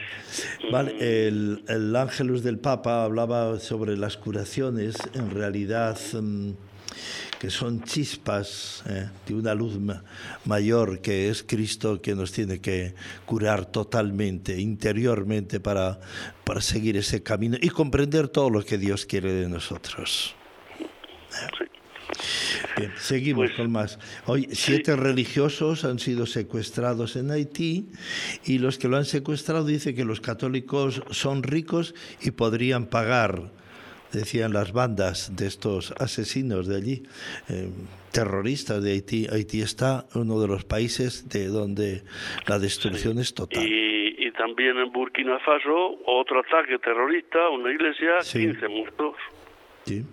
Vale, 0.70 0.96
el, 1.00 1.64
el 1.68 1.96
Ángelus 1.96 2.42
del 2.42 2.58
Papa 2.58 3.04
hablaba 3.04 3.58
sobre 3.58 3.96
las 3.96 4.16
curaciones. 4.16 4.96
En 5.14 5.30
realidad. 5.30 5.98
Mm, 6.12 6.52
que 7.38 7.50
son 7.50 7.82
chispas 7.82 8.82
eh, 8.88 9.08
de 9.26 9.34
una 9.34 9.54
luz 9.54 9.78
mayor 10.44 11.00
que 11.00 11.28
es 11.28 11.42
Cristo 11.42 12.00
que 12.00 12.14
nos 12.14 12.32
tiene 12.32 12.60
que 12.60 12.94
curar 13.24 13.66
totalmente, 13.66 14.58
interiormente, 14.58 15.60
para, 15.60 16.00
para 16.44 16.60
seguir 16.60 16.96
ese 16.96 17.22
camino 17.22 17.56
y 17.60 17.68
comprender 17.68 18.28
todo 18.28 18.50
lo 18.50 18.64
que 18.64 18.78
Dios 18.78 19.06
quiere 19.06 19.32
de 19.32 19.48
nosotros. 19.48 20.34
Bien, 22.76 22.92
seguimos 22.98 23.46
pues, 23.48 23.56
con 23.56 23.72
más. 23.72 23.98
Hoy 24.26 24.48
siete 24.52 24.96
religiosos 24.96 25.84
han 25.84 25.98
sido 25.98 26.26
secuestrados 26.26 27.16
en 27.16 27.30
Haití 27.30 27.88
y 28.44 28.58
los 28.58 28.78
que 28.78 28.88
lo 28.88 28.96
han 28.96 29.04
secuestrado 29.04 29.64
dicen 29.64 29.94
que 29.94 30.04
los 30.04 30.20
católicos 30.20 31.02
son 31.10 31.42
ricos 31.42 31.94
y 32.20 32.30
podrían 32.32 32.86
pagar 32.86 33.50
decían 34.12 34.52
las 34.52 34.72
bandas 34.72 35.36
de 35.36 35.46
estos 35.46 35.92
asesinos 35.98 36.66
de 36.66 36.76
allí, 36.76 37.02
eh, 37.48 37.68
terroristas 38.12 38.82
de 38.82 38.92
Haití. 38.92 39.26
Haití 39.30 39.60
está 39.60 40.06
uno 40.14 40.40
de 40.40 40.48
los 40.48 40.64
países 40.64 41.28
de 41.28 41.48
donde 41.48 42.02
la 42.46 42.58
destrucción 42.58 43.18
es 43.18 43.34
total. 43.34 43.62
Y, 43.66 44.26
y, 44.26 44.32
también 44.32 44.76
en 44.78 44.90
Burkina 44.92 45.38
Faso, 45.40 45.98
otro 46.06 46.40
ataque 46.40 46.78
terrorista, 46.78 47.48
una 47.50 47.72
iglesia, 47.72 48.18
15 48.20 48.68
muertos. 48.68 49.16
Sí. 49.84 50.04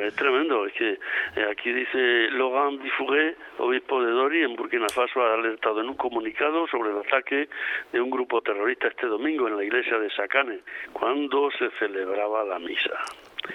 Es 0.00 0.14
tremendo, 0.14 0.66
es 0.66 0.72
que 0.72 0.92
eh, 0.92 1.46
aquí 1.50 1.72
dice 1.72 2.30
Logan 2.30 2.78
Bifuré, 2.82 3.36
obispo 3.58 4.02
de 4.02 4.10
Dori, 4.10 4.42
en 4.42 4.56
Burkina 4.56 4.86
Faso, 4.88 5.22
ha 5.22 5.34
alertado 5.34 5.80
en 5.80 5.88
un 5.88 5.96
comunicado 5.96 6.66
sobre 6.68 6.90
el 6.90 6.98
ataque 6.98 7.48
de 7.92 8.00
un 8.00 8.10
grupo 8.10 8.40
terrorista 8.40 8.88
este 8.88 9.06
domingo 9.06 9.48
en 9.48 9.56
la 9.56 9.64
iglesia 9.64 9.98
de 9.98 10.10
Sacane, 10.10 10.60
cuando 10.92 11.50
se 11.58 11.70
celebraba 11.78 12.44
la 12.44 12.58
misa. 12.58 12.92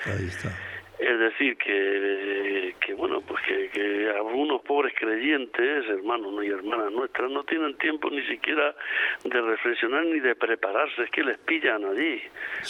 Ahí 0.06 0.28
está. 0.28 0.50
Es 1.03 1.19
decir, 1.19 1.57
que, 1.57 2.75
que 2.79 2.93
bueno, 2.93 3.19
pues 3.22 3.43
que, 3.43 4.10
algunos 4.17 4.62
pobres 4.62 4.93
creyentes, 4.98 5.86
hermanos 5.89 6.33
y 6.43 6.48
hermanas 6.48 6.93
nuestras, 6.93 7.29
no 7.29 7.43
tienen 7.43 7.75
tiempo 7.77 8.10
ni 8.10 8.25
siquiera 8.25 8.74
de 9.25 9.41
reflexionar 9.41 10.05
ni 10.05 10.22
de 10.22 10.33
prepararse, 10.36 11.03
es 11.03 11.12
que 11.12 11.24
les 11.24 11.38
pillan 11.39 11.83
allí. 11.83 12.22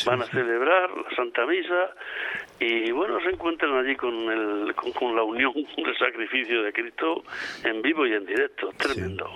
Van 0.07 0.23
a 0.23 0.25
celebrar 0.25 0.89
la 0.97 1.15
Santa 1.15 1.45
Misa 1.45 1.91
y 2.59 2.91
bueno, 2.91 3.19
se 3.21 3.29
encuentran 3.29 3.77
allí 3.77 3.95
con, 3.95 4.13
el, 4.31 4.73
con, 4.75 5.15
la 5.15 5.21
unión 5.21 5.53
del 5.77 5.97
sacrificio 5.99 6.63
de 6.63 6.73
Cristo 6.73 7.23
en 7.63 7.83
vivo 7.83 8.07
y 8.07 8.13
en 8.13 8.25
directo, 8.25 8.71
tremendo. 8.77 9.29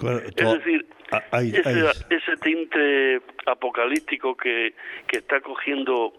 es 0.00 0.34
decir, 0.34 0.86
ese, 1.32 1.90
ese 2.08 2.36
tinte 2.42 3.20
apocalíptico 3.44 4.34
que, 4.36 4.72
que 5.06 5.18
está 5.18 5.40
cogiendo 5.42 6.14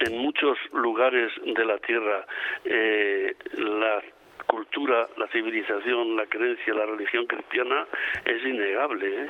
en 0.00 0.18
muchos 0.18 0.58
lugares 0.72 1.32
de 1.44 1.64
la 1.64 1.78
Tierra 1.78 2.26
eh, 2.64 3.34
la 3.56 4.02
cultura, 4.46 5.08
la 5.16 5.28
civilización, 5.28 6.16
la 6.16 6.26
creencia, 6.26 6.74
la 6.74 6.86
religión 6.86 7.26
cristiana 7.26 7.86
es 8.24 8.44
innegable. 8.44 9.24
¿eh? 9.24 9.28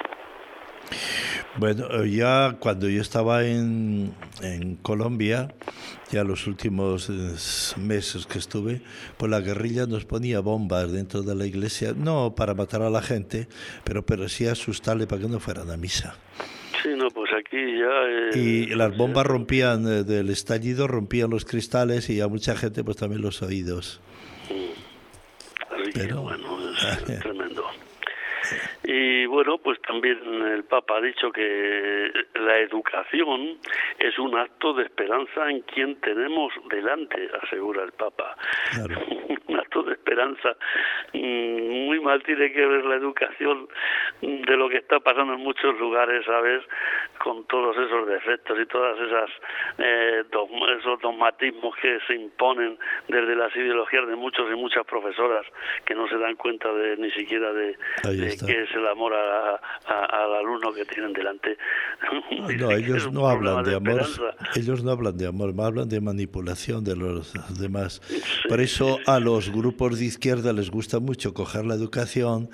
Bueno, 1.56 1.86
eh, 1.90 2.10
ya 2.10 2.56
cuando 2.58 2.88
yo 2.88 3.02
estaba 3.02 3.44
en, 3.44 4.14
en 4.42 4.76
Colombia, 4.76 5.48
ya 6.10 6.24
los 6.24 6.46
últimos 6.46 7.10
meses 7.76 8.26
que 8.26 8.38
estuve, 8.38 8.80
pues 9.18 9.30
la 9.30 9.40
guerrilla 9.40 9.86
nos 9.86 10.04
ponía 10.06 10.40
bombas 10.40 10.90
dentro 10.90 11.22
de 11.22 11.34
la 11.34 11.46
iglesia, 11.46 11.92
no 11.94 12.34
para 12.34 12.54
matar 12.54 12.82
a 12.82 12.90
la 12.90 13.02
gente, 13.02 13.48
pero, 13.84 14.06
pero 14.06 14.28
sí 14.28 14.46
asustarle 14.46 15.06
para 15.06 15.22
que 15.22 15.28
no 15.28 15.40
fueran 15.40 15.70
a 15.70 15.76
misa. 15.76 16.16
Sí, 16.82 16.90
no, 16.96 17.08
pues 17.10 17.30
aquí 17.32 17.78
ya... 17.78 18.38
y 18.38 18.66
las 18.68 18.96
bombas 18.96 19.26
rompían, 19.26 19.86
eh, 19.86 20.04
del 20.04 20.30
estallido 20.30 20.86
rompían 20.86 21.30
los 21.30 21.44
cristales 21.44 22.08
y 22.10 22.20
a 22.20 22.28
mucha 22.28 22.56
gente 22.56 22.84
pues 22.84 22.96
también 22.96 23.22
los 23.22 23.42
oídos. 23.42 24.00
Mm. 24.48 25.90
pero, 25.94 26.22
bueno, 26.22 26.58
es 27.08 27.20
tremendo. 27.20 27.64
Y 28.84 29.26
bueno, 29.26 29.58
pues 29.58 29.80
también 29.82 30.18
el 30.42 30.64
Papa 30.64 30.96
ha 30.96 31.00
dicho 31.00 31.30
que 31.30 32.10
la 32.34 32.58
educación 32.58 33.58
es 33.98 34.18
un 34.18 34.36
acto 34.36 34.72
de 34.74 34.84
esperanza 34.84 35.48
en 35.48 35.60
quien 35.60 36.00
tenemos 36.00 36.52
delante, 36.70 37.28
asegura 37.42 37.84
el 37.84 37.92
Papa. 37.92 38.36
un 39.46 39.49
de 39.78 39.92
esperanza. 39.92 40.56
Mm, 41.12 41.86
muy 41.86 42.00
mal 42.00 42.22
tiene 42.22 42.52
que 42.52 42.66
ver 42.66 42.84
la 42.84 42.96
educación 42.96 43.68
de 44.20 44.56
lo 44.56 44.68
que 44.68 44.78
está 44.78 45.00
pasando 45.00 45.34
en 45.34 45.40
muchos 45.40 45.78
lugares, 45.78 46.24
¿sabes? 46.26 46.62
Con 47.22 47.44
todos 47.46 47.76
esos 47.76 48.06
defectos 48.06 48.58
y 48.60 48.66
todas 48.66 48.98
esas 48.98 49.30
eh, 49.78 50.22
esos 50.78 51.00
dogmatismos 51.00 51.74
que 51.76 51.98
se 52.06 52.14
imponen 52.14 52.78
desde 53.08 53.36
las 53.36 53.54
ideologías 53.54 54.06
de 54.06 54.16
muchos 54.16 54.46
y 54.52 54.56
muchas 54.56 54.84
profesoras 54.86 55.46
que 55.84 55.94
no 55.94 56.08
se 56.08 56.18
dan 56.18 56.36
cuenta 56.36 56.72
de 56.72 56.96
ni 56.96 57.10
siquiera 57.12 57.52
de, 57.52 57.76
de 58.04 58.36
que 58.46 58.62
es 58.62 58.74
el 58.74 58.86
amor 58.86 59.14
al 59.14 60.34
alumno 60.34 60.72
que 60.72 60.84
tienen 60.84 61.12
delante. 61.12 61.56
No, 62.58 62.70
ellos 62.76 63.12
no 63.12 63.28
hablan 63.28 63.64
de, 63.64 63.76
amor, 63.76 64.02
ellos 64.56 64.82
no 64.82 64.90
hablan 64.90 65.16
de 65.16 65.26
amor, 65.26 65.54
hablan 65.58 65.88
de 65.88 66.00
manipulación 66.00 66.84
de 66.84 66.96
los 66.96 67.32
demás. 67.58 68.00
Por 68.48 68.60
eso 68.60 68.98
a 69.06 69.20
los 69.20 69.52
grupos 69.60 69.98
de 69.98 70.06
izquierda 70.06 70.52
les 70.52 70.70
gusta 70.70 70.98
mucho 70.98 71.34
coger 71.34 71.64
la 71.66 71.74
educación 71.74 72.50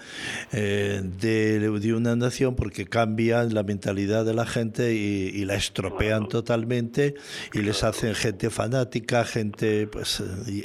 eh, 0.53 1.03
de, 1.21 1.59
de, 1.61 1.95
una 1.95 2.17
nación 2.17 2.57
porque 2.57 2.87
cambian 2.87 3.55
la 3.55 3.63
mentalidad 3.63 4.25
de 4.25 4.35
la 4.35 4.47
gente 4.47 4.95
y, 4.95 5.45
la 5.47 5.55
estropean 5.55 6.29
totalmente 6.29 7.15
y 7.53 7.61
les 7.61 7.85
hacen 7.85 8.15
gente 8.17 8.51
fanática, 8.51 9.25
gente, 9.25 9.87
pues 9.87 10.21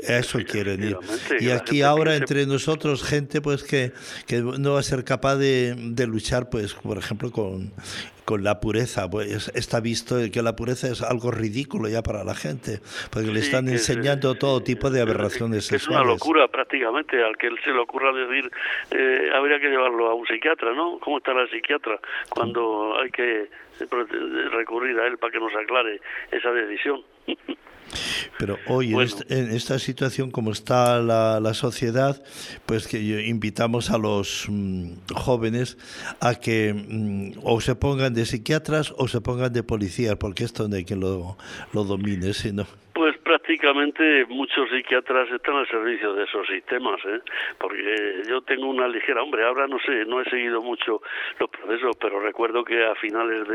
eso 0.08 0.40
quieren 0.50 0.84
ir. 0.84 0.98
Y 1.40 1.50
aquí 1.52 1.84
ahora 1.84 2.16
entre 2.16 2.48
nosotros 2.48 3.04
gente 3.04 3.42
pues 3.42 3.64
que, 3.64 3.94
que 4.26 4.42
no 4.42 4.74
va 4.74 4.80
a 4.80 4.84
ser 4.84 5.04
capaz 5.04 5.36
de 5.36 5.52
de, 5.52 6.08
luchar, 6.08 6.50
pues, 6.50 6.74
por 6.74 6.98
ejemplo, 6.98 7.32
con, 7.32 7.72
con 8.26 8.44
la 8.44 8.60
pureza. 8.60 9.10
Pues 9.10 9.50
está 9.56 9.80
visto 9.80 10.16
que 10.32 10.42
la 10.42 10.56
pureza 10.56 10.88
es 10.88 11.02
algo 11.02 11.32
ridículo 11.32 11.90
ya 11.90 12.02
para 12.02 12.24
la 12.24 12.36
gente, 12.36 12.80
porque 13.12 13.32
le 13.32 13.40
están 13.40 13.68
enseñando 13.68 14.36
todo 14.36 14.62
tipo 14.62 14.90
de 14.90 15.02
aberraciones 15.02 15.66
sexuales. 15.66 16.00
Es 16.00 16.04
una 16.04 16.14
locura 16.14 16.48
prácticamente, 16.48 17.24
al 17.24 17.38
que 17.38 17.50
se 17.64 17.72
le 17.72 17.80
ocurra 17.80 18.12
decir, 18.14 18.52
eh, 18.92 19.30
habría 19.34 19.60
que 19.60 19.70
llevarlo 19.70 20.10
a 20.10 20.14
un 20.14 20.26
psiquiatra, 20.28 20.74
¿no? 20.74 21.00
¿Cómo 21.00 21.18
está 21.18 21.34
la 21.34 21.48
psiquiatra 21.48 22.00
cuando 22.30 22.98
hay 23.00 23.10
que 23.10 23.50
recurrir 24.52 25.00
a 25.00 25.08
él 25.08 25.18
para 25.18 25.32
que 25.32 25.40
nos 25.40 25.54
aclare 25.56 26.02
esa 26.32 26.52
decisión? 26.52 27.02
Pero 28.38 28.58
hoy 28.68 28.94
en, 29.30 29.52
esta 29.52 29.80
situación 29.80 30.32
como 30.32 30.52
está 30.52 31.00
la, 31.00 31.54
sociedad, 31.54 32.22
pues 32.66 32.88
que 32.88 33.00
invitamos 33.28 33.90
a 33.90 33.98
los 33.98 34.46
mm, 34.48 34.94
jóvenes 35.14 35.78
a 36.20 36.36
que 36.36 36.74
mm, 36.74 37.40
o 37.44 37.60
se 37.62 37.76
pongan 37.76 38.14
de 38.14 38.26
psiquiatras 38.26 38.94
o 38.98 39.08
se 39.08 39.22
pongan 39.22 39.52
de 39.52 39.64
policías, 39.64 40.16
porque 40.16 40.44
esto 40.44 40.68
no 40.68 40.76
hay 40.76 40.86
quien 40.86 41.02
lo, 41.02 41.38
lo 41.74 41.84
domine, 41.84 42.34
sino 42.34 42.66
pues 42.94 43.11
prácticamente 43.42 44.26
muchos 44.28 44.70
psiquiatras 44.70 45.30
están 45.32 45.56
al 45.56 45.68
servicio 45.68 46.14
de 46.14 46.24
esos 46.26 46.46
sistemas, 46.48 47.00
¿eh? 47.06 47.22
porque 47.58 48.24
yo 48.30 48.42
tengo 48.42 48.68
una 48.68 48.88
ligera, 48.88 49.24
hombre, 49.24 49.44
ahora 49.44 49.68
no 49.68 49.80
sé, 49.80 50.06
no 50.06 50.22
he 50.22 50.30
seguido 50.30 50.62
mucho 50.62 51.02
los 51.40 51.50
procesos, 51.50 51.96
pero 52.00 52.20
recuerdo 52.20 52.64
que 52.64 52.86
a 52.86 52.94
finales 52.96 53.48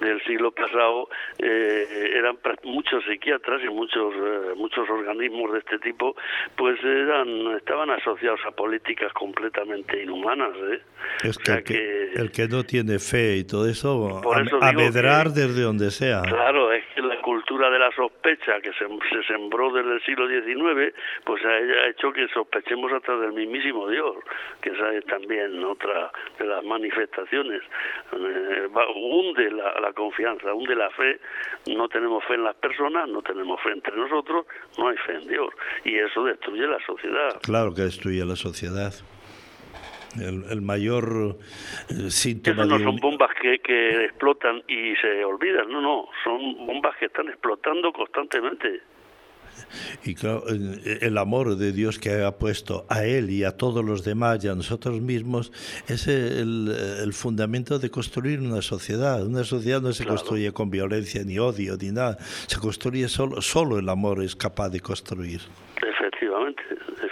del 0.00 0.22
siglo 0.24 0.50
pasado 0.50 1.08
eh, 1.38 2.12
eran 2.16 2.38
muchos 2.64 3.04
psiquiatras 3.04 3.62
y 3.64 3.68
muchos 3.68 4.14
eh, 4.14 4.54
muchos 4.56 4.88
organismos 4.90 5.52
de 5.52 5.58
este 5.60 5.78
tipo, 5.78 6.16
pues 6.56 6.82
eran 6.82 7.56
estaban 7.56 7.90
asociados 7.90 8.40
a 8.46 8.50
políticas 8.50 9.12
completamente 9.12 10.02
inhumanas. 10.02 10.52
¿eh? 10.72 10.80
Es 11.24 11.38
que, 11.38 12.12
el 12.14 12.32
que, 12.32 12.48
no 12.48 12.64
tiene 12.64 12.98
fe 12.98 13.36
y 13.36 13.44
todo 13.44 13.68
eso, 13.68 14.20
a, 14.60 14.72
medrar 14.72 15.30
desde 15.30 15.62
donde 15.62 15.90
sea. 15.90 16.22
Claro, 16.22 16.72
es 16.72 16.84
que 16.94 17.02
la 17.02 17.19
cultura 17.20 17.70
de 17.70 17.78
la 17.78 17.90
sospecha 17.92 18.60
que 18.60 18.72
se 18.72 18.86
se, 18.86 19.22
sembró 19.26 19.72
desde 19.72 19.94
el 19.94 20.02
siglo 20.02 20.28
XIX, 20.28 20.94
pues 21.24 21.44
ha, 21.44 21.88
hecho 21.88 22.12
que 22.12 22.28
sospechemos 22.28 22.92
hasta 22.92 23.16
del 23.16 23.32
mismísimo 23.32 23.88
Dios, 23.88 24.16
que 24.60 24.70
esa 24.70 24.92
es 24.94 25.04
también 25.06 25.62
otra 25.64 26.10
de 26.38 26.46
las 26.46 26.64
manifestaciones. 26.64 27.62
Eh, 28.12 28.68
hunde 28.94 29.50
la, 29.50 29.80
la 29.80 29.92
confianza, 29.92 30.52
hunde 30.54 30.74
la 30.74 30.90
fe, 30.90 31.20
no 31.74 31.88
tenemos 31.88 32.24
fe 32.24 32.34
en 32.34 32.44
las 32.44 32.56
personas, 32.56 33.08
no 33.08 33.22
tenemos 33.22 33.60
fe 33.62 33.70
entre 33.70 33.96
nosotros, 33.96 34.46
no 34.78 34.88
hay 34.88 34.96
fe 34.98 35.14
en 35.14 35.28
Dios. 35.28 35.50
Y 35.84 35.96
eso 35.96 36.24
destruye 36.24 36.66
la 36.66 36.78
sociedad. 36.84 37.40
Claro 37.42 37.74
que 37.74 37.82
destruye 37.82 38.24
la 38.24 38.36
sociedad. 38.36 38.92
El, 40.18 40.60
mayor 40.62 41.38
eh, 41.88 42.10
síntoma. 42.10 42.64
no 42.64 42.78
son 42.78 42.96
bombas 42.96 43.30
que, 43.40 43.60
que 43.60 44.04
explotan 44.06 44.62
y 44.66 44.96
se 44.96 45.24
olvidan, 45.24 45.70
no, 45.70 45.80
no, 45.80 46.08
son 46.24 46.66
bombas 46.66 46.96
que 46.98 47.06
están 47.06 47.28
explotando 47.28 47.92
constantemente. 47.92 48.80
Y 50.04 50.14
claro, 50.14 50.44
el 50.48 51.18
amor 51.18 51.56
de 51.56 51.72
Dios 51.72 51.98
que 51.98 52.22
ha 52.22 52.38
puesto 52.38 52.86
a 52.88 53.04
Él 53.04 53.30
y 53.30 53.44
a 53.44 53.56
todos 53.56 53.84
los 53.84 54.04
demás 54.04 54.44
y 54.44 54.48
a 54.48 54.54
nosotros 54.54 55.00
mismos 55.00 55.52
es 55.88 56.06
el, 56.08 56.74
el 57.02 57.12
fundamento 57.12 57.78
de 57.78 57.90
construir 57.90 58.40
una 58.40 58.62
sociedad. 58.62 59.24
Una 59.24 59.44
sociedad 59.44 59.80
no 59.80 59.92
se 59.92 60.06
construye 60.06 60.52
con 60.52 60.70
violencia 60.70 61.22
ni 61.24 61.38
odio 61.38 61.76
ni 61.80 61.90
nada, 61.90 62.16
se 62.46 62.58
construye 62.58 63.08
solo, 63.08 63.40
solo 63.42 63.78
el 63.78 63.88
amor 63.88 64.22
es 64.22 64.34
capaz 64.34 64.70
de 64.70 64.80
construir. 64.80 65.40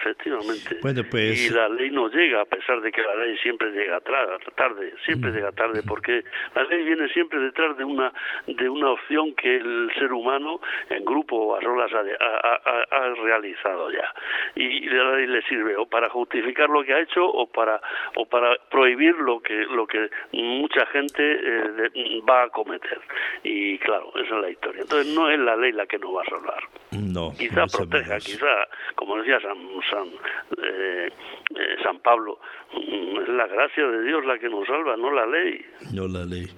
Efectivamente. 0.09 0.79
Bueno, 0.81 1.03
pues... 1.11 1.51
Y 1.51 1.51
la 1.51 1.69
ley 1.69 1.91
no 1.91 2.09
llega, 2.09 2.41
a 2.41 2.45
pesar 2.45 2.81
de 2.81 2.91
que 2.91 3.03
la 3.03 3.15
ley 3.17 3.37
siempre 3.39 3.71
llega 3.71 4.01
tarde, 4.01 4.95
siempre 5.05 5.31
llega 5.31 5.53
tarde, 5.53 5.83
porque 5.87 6.25
la 6.55 6.65
ley 6.65 6.85
viene 6.85 7.09
siempre 7.09 7.39
detrás 7.41 7.77
de 7.77 7.85
una 7.85 8.13
de 8.47 8.69
una 8.69 8.91
opción 8.93 9.35
que 9.35 9.57
el 9.57 9.91
ser 9.99 10.13
humano, 10.13 10.61
en 10.89 11.05
grupo 11.05 11.37
o 11.37 11.57
a 11.57 11.61
solas, 11.61 11.91
ha, 11.93 13.15
realizado 13.23 13.91
ya. 13.91 14.13
Y 14.55 14.89
la 14.89 15.17
ley 15.17 15.27
le 15.27 15.43
sirve 15.43 15.77
o 15.77 15.87
para 15.87 16.09
justificar 16.09 16.69
lo 16.71 16.83
que 16.85 16.95
ha 16.95 17.01
hecho 17.01 17.25
o 17.27 17.47
para 17.47 17.81
o 18.17 18.27
para 18.27 18.57
prohibir 18.71 19.15
lo 19.17 19.41
que 19.41 19.65
lo 19.67 19.87
que 19.87 20.09
mucha 20.33 20.87
gente 20.87 21.23
eh, 21.23 22.23
va 22.29 22.45
a 22.45 22.49
cometer. 22.49 23.01
Y 23.43 23.79
claro, 23.79 24.11
esa 24.17 24.37
es 24.37 24.43
la 24.43 24.51
historia. 24.51 24.83
Entonces 24.83 25.15
no 25.15 25.31
es 25.31 25.39
la 25.39 25.57
ley 25.57 25.73
la 25.73 25.87
que 25.87 25.99
nos 25.99 26.17
va 26.17 26.23
a 26.23 26.31
salvar. 26.31 26.63
No. 26.93 27.33
Quizá 27.37 27.67
proteja, 27.67 28.19
quizá 28.19 28.69
como 28.95 29.19
decía 29.19 29.41
San, 29.41 29.59
San, 29.91 29.98
eh, 30.03 31.09
eh, 31.09 31.77
San 31.83 32.01
Pablo, 32.01 32.39
mm, 32.73 33.21
es 33.23 33.29
la 33.29 33.47
gracia 33.47 33.87
de 33.87 34.03
Dios 34.05 34.25
la 34.27 34.39
que 34.39 34.49
nos 34.49 34.67
salva, 34.67 34.97
no 34.97 35.11
la 35.11 35.27
ley. 35.27 35.61
No 35.93 36.07
la 36.09 36.25
ley. 36.25 36.49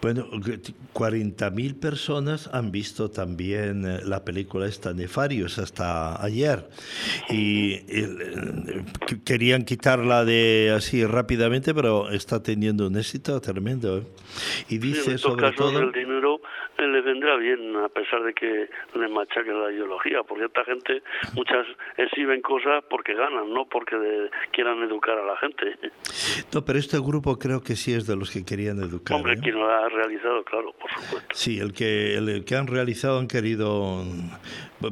Bueno, 0.00 0.26
40.000 0.30 1.80
personas 1.80 2.48
han 2.52 2.72
visto 2.72 3.10
también 3.10 3.84
eh, 3.84 4.00
la 4.04 4.24
película 4.24 4.66
esta 4.66 4.92
Nefarios 4.92 5.58
hasta 5.58 6.22
ayer 6.22 6.68
y 7.28 7.78
querían 9.24 9.64
quitarla 9.64 10.24
de 10.24 10.72
así 10.74 11.04
rápidamente, 11.04 11.74
pero 11.74 12.10
está 12.10 12.42
teniendo 12.42 12.86
un 12.86 12.96
éxito 12.96 13.40
tremendo. 13.40 14.02
Y 14.68 14.78
dice 14.78 15.18
sobre 15.18 15.52
todo... 15.52 15.78
El 15.78 15.92
dinero 15.92 16.31
le 16.86 17.00
vendrá 17.00 17.36
bien 17.36 17.76
a 17.76 17.88
pesar 17.88 18.22
de 18.22 18.32
que 18.34 18.68
le 18.94 19.08
machaquen 19.08 19.60
la 19.60 19.70
ideología, 19.72 20.22
porque 20.22 20.46
esta 20.46 20.64
gente 20.64 21.02
muchas 21.34 21.66
exhiben 21.96 22.42
cosas 22.42 22.84
porque 22.88 23.14
ganan, 23.14 23.52
no 23.52 23.66
porque 23.66 23.96
quieran 24.52 24.82
educar 24.82 25.18
a 25.18 25.24
la 25.24 25.36
gente. 25.36 25.76
No, 26.52 26.64
pero 26.64 26.78
este 26.78 26.98
grupo 26.98 27.38
creo 27.38 27.60
que 27.60 27.76
sí 27.76 27.92
es 27.92 28.06
de 28.06 28.16
los 28.16 28.30
que 28.30 28.44
querían 28.44 28.78
educar. 28.78 29.16
Hombre, 29.16 29.34
¿eh? 29.34 29.40
quien 29.42 29.56
lo 29.56 29.68
ha 29.68 29.88
realizado, 29.88 30.44
claro, 30.44 30.72
por 30.72 30.90
supuesto. 30.90 31.28
Sí, 31.34 31.58
el 31.58 31.72
que, 31.72 32.14
el 32.16 32.44
que 32.44 32.56
han 32.56 32.66
realizado 32.66 33.18
han 33.18 33.28
querido... 33.28 34.02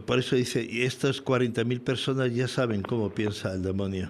Por 0.06 0.18
eso 0.18 0.36
dice, 0.36 0.64
y 0.68 0.82
estas 0.82 1.24
40.000 1.24 1.84
personas 1.84 2.34
ya 2.34 2.46
saben 2.46 2.82
cómo 2.82 3.12
piensa 3.12 3.52
el 3.52 3.62
demonio 3.62 4.08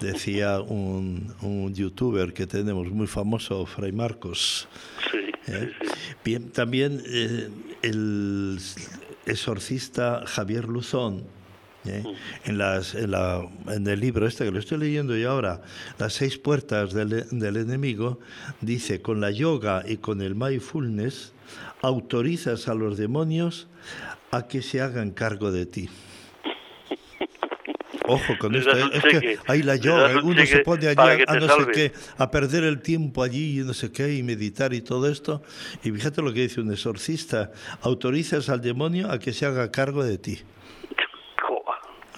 decía 0.00 0.60
un, 0.60 1.34
un, 1.42 1.74
youtuber 1.74 2.32
que 2.32 2.46
tenemos 2.46 2.90
muy 2.90 3.06
famoso, 3.06 3.66
Fray 3.66 3.92
Marcos. 3.92 4.68
Sí, 5.10 5.29
¿Eh? 5.50 5.72
Bien, 6.24 6.50
también 6.50 7.02
eh, 7.06 7.48
el 7.82 8.58
exorcista 9.26 10.24
Javier 10.26 10.68
Luzón 10.68 11.24
¿eh? 11.84 12.04
En, 12.44 12.58
las, 12.58 12.94
en, 12.94 13.10
la, 13.10 13.48
en, 13.68 13.86
el 13.86 14.00
libro 14.00 14.26
este 14.26 14.44
que 14.44 14.50
lo 14.50 14.58
estoy 14.58 14.78
leyendo 14.78 15.16
yo 15.16 15.30
ahora, 15.30 15.62
Las 15.98 16.14
seis 16.14 16.38
puertas 16.38 16.92
del, 16.92 17.26
del 17.30 17.56
enemigo, 17.56 18.20
dice, 18.60 19.02
con 19.02 19.20
la 19.20 19.30
yoga 19.30 19.82
y 19.86 19.96
con 19.96 20.20
el 20.20 20.34
mindfulness, 20.34 21.32
autorizas 21.82 22.68
a 22.68 22.74
los 22.74 22.96
demonios 22.96 23.68
a 24.30 24.46
que 24.46 24.62
se 24.62 24.80
hagan 24.80 25.10
cargo 25.10 25.50
de 25.50 25.66
ti. 25.66 25.88
Ojo 28.10 28.38
con 28.38 28.54
esto, 28.54 28.76
¿eh? 28.76 28.90
es 28.92 29.02
que 29.02 29.38
ahí 29.46 29.62
la 29.62 29.76
yoga, 29.76 30.20
uno 30.22 30.44
se 30.44 30.58
pone 30.60 30.88
allí 30.88 31.22
a, 31.26 31.34
no 31.34 31.48
sé 31.48 31.66
qué, 31.72 31.92
a 32.18 32.30
perder 32.30 32.64
el 32.64 32.80
tiempo 32.80 33.22
allí 33.22 33.60
y 33.60 33.64
no 33.64 33.72
sé 33.72 33.92
qué, 33.92 34.14
y 34.14 34.22
meditar 34.22 34.72
y 34.74 34.80
todo 34.80 35.08
esto. 35.08 35.42
Y 35.84 35.90
fíjate 35.90 36.22
lo 36.22 36.32
que 36.32 36.40
dice 36.40 36.60
un 36.60 36.72
exorcista, 36.72 37.50
autorizas 37.82 38.48
al 38.48 38.60
demonio 38.60 39.10
a 39.10 39.18
que 39.18 39.32
se 39.32 39.46
haga 39.46 39.70
cargo 39.70 40.04
de 40.04 40.18
ti. 40.18 40.40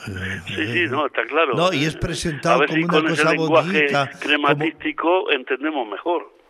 Sí, 0.04 0.66
sí, 0.66 0.84
no, 0.90 1.06
está 1.06 1.24
claro. 1.26 1.54
No, 1.54 1.72
y 1.72 1.84
es 1.84 1.94
presentado 1.94 2.66
como 2.66 2.84
una 2.86 3.08
cosa 3.08 3.34
bonita. 3.34 4.10
crematístico 4.20 5.30
entendemos 5.30 5.88
mejor. 5.88 6.41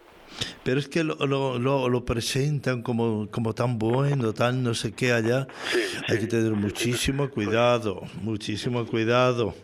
Pero 0.64 0.78
es 0.78 0.88
que 0.88 1.02
lo, 1.02 1.16
lo, 1.26 1.88
lo, 1.88 2.04
presentan 2.04 2.82
como, 2.82 3.28
como 3.30 3.52
tan 3.52 3.78
bueno, 3.78 4.32
tan 4.32 4.62
no 4.62 4.74
sé 4.74 4.92
qué 4.92 5.12
allá. 5.12 5.48
Hay 6.08 6.20
que 6.20 6.26
tener 6.26 6.52
muchísimo 6.52 7.28
cuidado, 7.30 8.02
muchísimo 8.22 8.86
cuidado. 8.86 9.54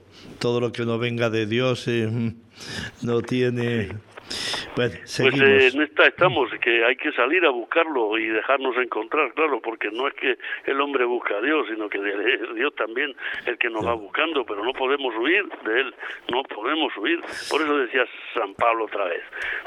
Todo 0.40 0.60
lo 0.60 0.72
que 0.72 0.84
no 0.84 0.98
venga 0.98 1.30
de 1.30 1.46
Dios 1.46 1.86
eh, 1.86 2.34
no 3.02 3.22
tiene 3.22 3.90
pues 4.78 5.20
eh, 5.40 5.70
en 5.74 5.82
esta 5.82 6.06
estamos, 6.06 6.50
que 6.60 6.84
hay 6.84 6.96
que 6.96 7.12
salir 7.12 7.44
a 7.44 7.50
buscarlo 7.50 8.16
y 8.18 8.28
dejarnos 8.28 8.76
encontrar, 8.76 9.32
claro, 9.34 9.60
porque 9.60 9.90
no 9.90 10.06
es 10.08 10.14
que 10.14 10.38
el 10.66 10.80
hombre 10.80 11.04
busca 11.04 11.36
a 11.36 11.40
Dios, 11.40 11.66
sino 11.68 11.88
que 11.88 11.98
es 11.98 12.54
Dios 12.54 12.74
también 12.76 13.14
el 13.46 13.58
que 13.58 13.68
nos 13.68 13.86
va 13.86 13.94
buscando, 13.94 14.44
pero 14.44 14.64
no 14.64 14.72
podemos 14.72 15.14
huir 15.16 15.44
de 15.64 15.80
Él, 15.80 15.94
no 16.30 16.42
podemos 16.44 16.96
huir. 16.96 17.20
Por 17.50 17.62
eso 17.62 17.76
decía 17.78 18.04
San 18.34 18.54
Pablo 18.54 18.84
otra 18.84 19.04
vez, 19.04 19.22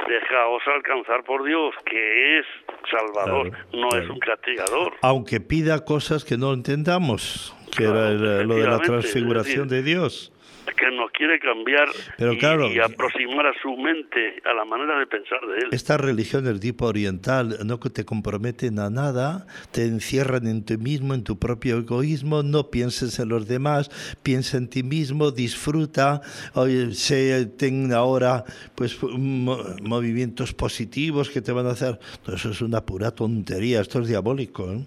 dejaos 0.08 0.64
alcanzar 0.68 1.24
por 1.24 1.44
Dios, 1.44 1.76
que 1.86 2.40
es 2.40 2.46
Salvador, 2.90 3.52
no 3.74 3.90
es 3.98 4.10
un 4.10 4.20
castigador. 4.20 4.94
Aunque 5.02 5.40
pida 5.40 5.84
cosas 5.86 6.24
que 6.24 6.38
no 6.38 6.54
entendamos, 6.54 7.56
que 7.76 7.84
era 7.84 8.12
lo 8.12 8.56
de 8.56 8.68
la 8.68 8.80
transfiguración 8.80 9.68
de 9.68 9.84
Dios 9.84 10.31
que 10.66 10.92
nos 10.92 11.12
quiere 11.12 11.40
cambiar 11.40 11.88
y, 12.18 12.80
aproximar 12.80 13.48
a 13.48 13.54
su 13.62 13.76
mente 13.78 14.42
a 14.46 14.54
la 14.54 14.66
manera 14.66 15.00
de 15.00 15.08
pensar 15.08 15.40
de 15.42 15.58
él. 15.60 15.70
Esta 15.72 15.98
religión 15.98 16.44
del 16.44 16.60
tipo 16.60 16.86
oriental 16.86 17.58
no 17.66 17.80
te 17.80 18.06
comprometen 18.06 18.80
a 18.80 18.90
nada, 18.90 19.46
te 19.72 19.84
encierran 19.84 20.48
en 20.48 20.64
ti 20.64 20.78
mismo, 20.78 21.14
en 21.14 21.24
tu 21.24 21.38
propio 21.38 21.78
egoísmo, 21.78 22.44
no 22.44 22.70
pienses 22.70 23.20
en 23.20 23.30
los 23.30 23.48
demás, 23.48 23.90
piensa 24.24 24.58
en 24.58 24.70
ti 24.70 24.84
mismo, 24.84 25.32
disfruta, 25.32 26.22
oye, 26.54 26.94
se 26.94 27.46
ten 27.46 27.94
ahora 27.94 28.44
pues 28.76 28.98
movimientos 29.02 30.54
positivos 30.54 31.30
que 31.30 31.42
te 31.42 31.52
van 31.52 31.68
a 31.68 31.72
hacer. 31.72 32.00
eso 32.28 32.52
es 32.52 32.62
una 32.62 32.86
pura 32.86 33.12
tontería, 33.12 33.82
esto 33.82 34.00
es 34.00 34.08
diabólico. 34.08 34.72
¿eh? 34.72 34.86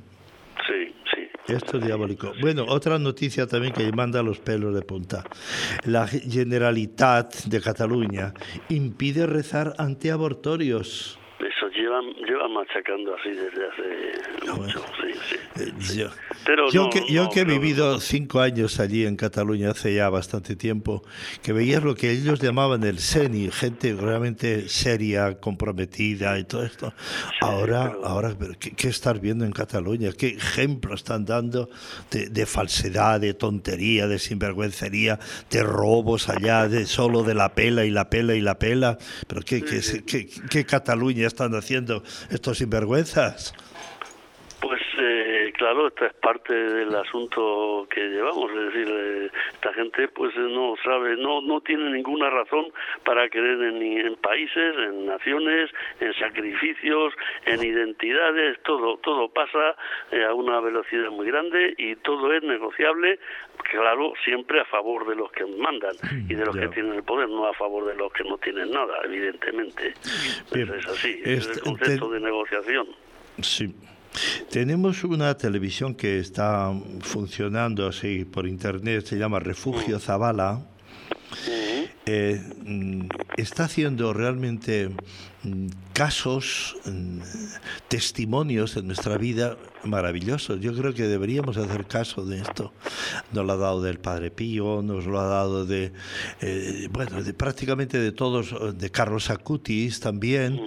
Esto 1.48 1.76
es 1.76 1.84
diabólico. 1.84 2.32
Bueno, 2.40 2.64
otra 2.66 2.98
noticia 2.98 3.46
también 3.46 3.74
que 3.74 3.92
manda 3.92 4.22
los 4.22 4.38
pelos 4.38 4.74
de 4.74 4.80
punta. 4.80 5.24
La 5.84 6.06
Generalitat 6.06 7.44
de 7.44 7.60
Cataluña 7.60 8.32
impide 8.70 9.26
rezar 9.26 9.74
ante 9.76 10.10
abortorios. 10.10 11.18
Eso 11.38 11.68
llevan, 11.68 12.04
llevan 12.24 12.52
machacando 12.52 13.14
así 13.14 13.30
desde 13.30 13.66
hace 13.66 14.52
mucho, 14.52 14.84
sí, 15.00 15.18
sí. 15.80 16.00
Eh, 16.00 16.12
yo, 16.72 16.90
que, 16.90 17.04
yo 17.08 17.30
que 17.30 17.40
he 17.40 17.44
vivido 17.44 18.00
cinco 18.00 18.40
años 18.40 18.80
allí 18.80 19.06
en 19.06 19.16
Cataluña 19.16 19.70
hace 19.70 19.94
ya 19.94 20.08
bastante 20.08 20.56
tiempo, 20.56 21.02
que 21.42 21.52
veías 21.52 21.82
lo 21.82 21.94
que 21.94 22.10
ellos 22.10 22.40
llamaban 22.40 22.82
el 22.84 22.98
SENI, 22.98 23.50
gente 23.50 23.94
realmente 23.94 24.68
seria, 24.68 25.38
comprometida 25.40 26.38
y 26.38 26.44
todo 26.44 26.64
esto. 26.64 26.92
ahora, 27.40 27.92
ahora 28.02 28.34
¿qué, 28.58 28.72
¿qué, 28.72 28.88
estás 28.88 29.20
viendo 29.20 29.44
en 29.44 29.52
Cataluña? 29.52 30.10
¿Qué 30.12 30.28
ejemplo 30.28 30.94
están 30.94 31.24
dando 31.24 31.70
de, 32.10 32.28
de, 32.28 32.46
falsedad, 32.46 33.20
de 33.20 33.34
tontería, 33.34 34.06
de 34.06 34.18
sinvergüencería, 34.18 35.18
de 35.50 35.62
robos 35.62 36.28
allá, 36.28 36.68
de 36.68 36.86
solo 36.86 37.22
de 37.22 37.34
la 37.34 37.54
pela 37.54 37.84
y 37.84 37.90
la 37.90 38.10
pela 38.10 38.34
y 38.34 38.40
la 38.40 38.58
pela? 38.58 38.98
¿Pero 39.26 39.42
qué, 39.42 39.62
qué, 39.62 39.80
qué, 40.04 40.28
qué 40.50 40.64
Cataluña 40.64 41.26
están 41.26 41.54
haciendo 41.54 42.02
estos 42.30 42.58
sinvergüenzas? 42.58 43.54
Eh, 45.64 45.66
claro, 45.66 45.88
esta 45.88 46.06
es 46.06 46.14
parte 46.14 46.52
del 46.52 46.94
asunto 46.94 47.86
que 47.88 48.00
llevamos, 48.00 48.50
es 48.50 48.72
decir, 48.72 48.88
eh, 48.90 49.30
esta 49.54 49.72
gente 49.72 50.08
pues 50.08 50.36
no 50.36 50.74
sabe, 50.84 51.16
no 51.16 51.40
no 51.40 51.60
tiene 51.62 51.90
ninguna 51.90 52.28
razón 52.28 52.66
para 53.02 53.28
creer 53.30 53.62
en, 53.62 53.82
en 53.82 54.14
países, 54.16 54.74
en 54.76 55.06
naciones, 55.06 55.70
en 56.00 56.12
sacrificios, 56.14 57.14
en 57.46 57.64
identidades, 57.64 58.58
todo 58.62 58.98
todo 58.98 59.28
pasa 59.28 59.74
eh, 60.10 60.24
a 60.24 60.34
una 60.34 60.60
velocidad 60.60 61.10
muy 61.10 61.26
grande 61.26 61.74
y 61.78 61.96
todo 61.96 62.32
es 62.32 62.42
negociable, 62.42 63.18
claro, 63.70 64.12
siempre 64.22 64.60
a 64.60 64.66
favor 64.66 65.08
de 65.08 65.16
los 65.16 65.32
que 65.32 65.46
mandan 65.46 65.94
y 66.28 66.34
de 66.34 66.44
los 66.44 66.54
que 66.54 66.68
tienen 66.68 66.92
el 66.94 67.02
poder, 67.04 67.28
no 67.28 67.46
a 67.46 67.54
favor 67.54 67.86
de 67.86 67.94
los 67.94 68.12
que 68.12 68.24
no 68.24 68.36
tienen 68.36 68.70
nada, 68.70 68.98
evidentemente. 69.04 69.94
es 70.52 70.86
así, 70.88 71.20
es 71.24 71.46
el 71.46 71.52
este, 71.52 71.60
concepto 71.60 72.10
de 72.10 72.20
negociación. 72.20 72.86
Sí. 73.40 73.74
Tenemos 74.50 75.02
una 75.04 75.36
televisión 75.36 75.94
que 75.94 76.18
está 76.18 76.72
funcionando 77.00 77.86
así 77.86 78.24
por 78.24 78.46
internet, 78.46 79.06
se 79.06 79.16
llama 79.16 79.40
Refugio 79.40 79.98
Zavala. 79.98 80.73
Eh, 82.06 82.38
mm, 82.64 83.08
está 83.38 83.64
haciendo 83.64 84.12
realmente 84.12 84.90
mm, 85.42 85.68
casos, 85.94 86.76
mm, 86.84 87.20
testimonios 87.88 88.74
de 88.74 88.82
nuestra 88.82 89.16
vida 89.16 89.56
maravillosos. 89.84 90.60
Yo 90.60 90.74
creo 90.74 90.92
que 90.94 91.04
deberíamos 91.04 91.56
hacer 91.56 91.86
caso 91.86 92.24
de 92.24 92.40
esto. 92.40 92.72
Nos 93.32 93.46
lo 93.46 93.52
ha 93.52 93.56
dado 93.56 93.82
del 93.82 93.98
Padre 93.98 94.30
Pío, 94.30 94.82
nos 94.82 95.06
lo 95.06 95.20
ha 95.20 95.26
dado 95.26 95.66
de, 95.66 95.92
eh, 96.40 96.88
bueno, 96.90 97.22
de 97.22 97.32
prácticamente 97.34 97.98
de 97.98 98.12
todos, 98.12 98.54
de 98.76 98.90
Carlos 98.90 99.30
Acutis 99.30 100.00
también. 100.00 100.60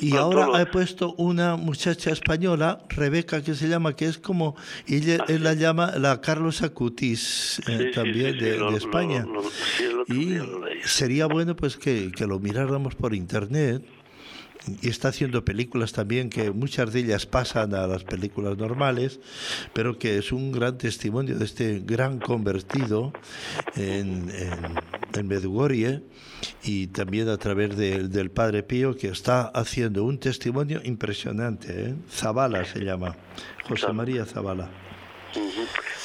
Y 0.00 0.16
ahora 0.16 0.60
ha 0.60 0.70
puesto 0.70 1.14
una 1.14 1.56
muchacha 1.56 2.10
española, 2.10 2.82
Rebeca, 2.88 3.42
que 3.42 3.54
se 3.54 3.68
llama, 3.68 3.94
que 3.94 4.06
es 4.06 4.18
como, 4.18 4.56
ella 4.86 5.18
ah, 5.20 5.24
él 5.28 5.44
la 5.44 5.54
llama 5.54 5.92
la 5.98 6.20
Carlos 6.20 6.62
Acutis 6.62 7.60
eh, 7.66 7.90
también 7.94 8.38
de, 8.38 8.76
España. 8.76 9.26
Y 10.08 10.38
sería 10.84 11.26
bueno 11.26 11.56
pues 11.56 11.76
que, 11.76 12.10
que 12.12 12.26
lo 12.26 12.38
miráramos 12.38 12.94
por 12.94 13.14
internet 13.14 13.82
y 14.80 14.88
está 14.88 15.08
haciendo 15.08 15.44
películas 15.44 15.92
también 15.92 16.30
que 16.30 16.50
muchas 16.50 16.92
de 16.92 17.00
ellas 17.00 17.26
pasan 17.26 17.74
a 17.74 17.86
las 17.86 18.04
películas 18.04 18.56
normales, 18.56 19.20
pero 19.72 19.98
que 19.98 20.18
es 20.18 20.32
un 20.32 20.52
gran 20.52 20.78
testimonio 20.78 21.36
de 21.36 21.44
este 21.44 21.80
gran 21.84 22.18
convertido 22.20 23.12
en, 23.76 24.30
en, 25.14 25.26
Medjugorje 25.26 26.02
y 26.64 26.88
también 26.88 27.28
a 27.28 27.36
través 27.36 27.76
del 27.76 28.30
Padre 28.30 28.62
Pío 28.62 28.96
que 28.96 29.08
está 29.08 29.42
haciendo 29.42 30.04
un 30.04 30.18
testimonio 30.18 30.80
impresionante. 30.84 31.90
¿eh? 31.90 31.94
Zabala 32.10 32.64
se 32.64 32.80
llama, 32.80 33.16
José 33.68 33.92
María 33.92 34.24
Zabala. 34.24 34.70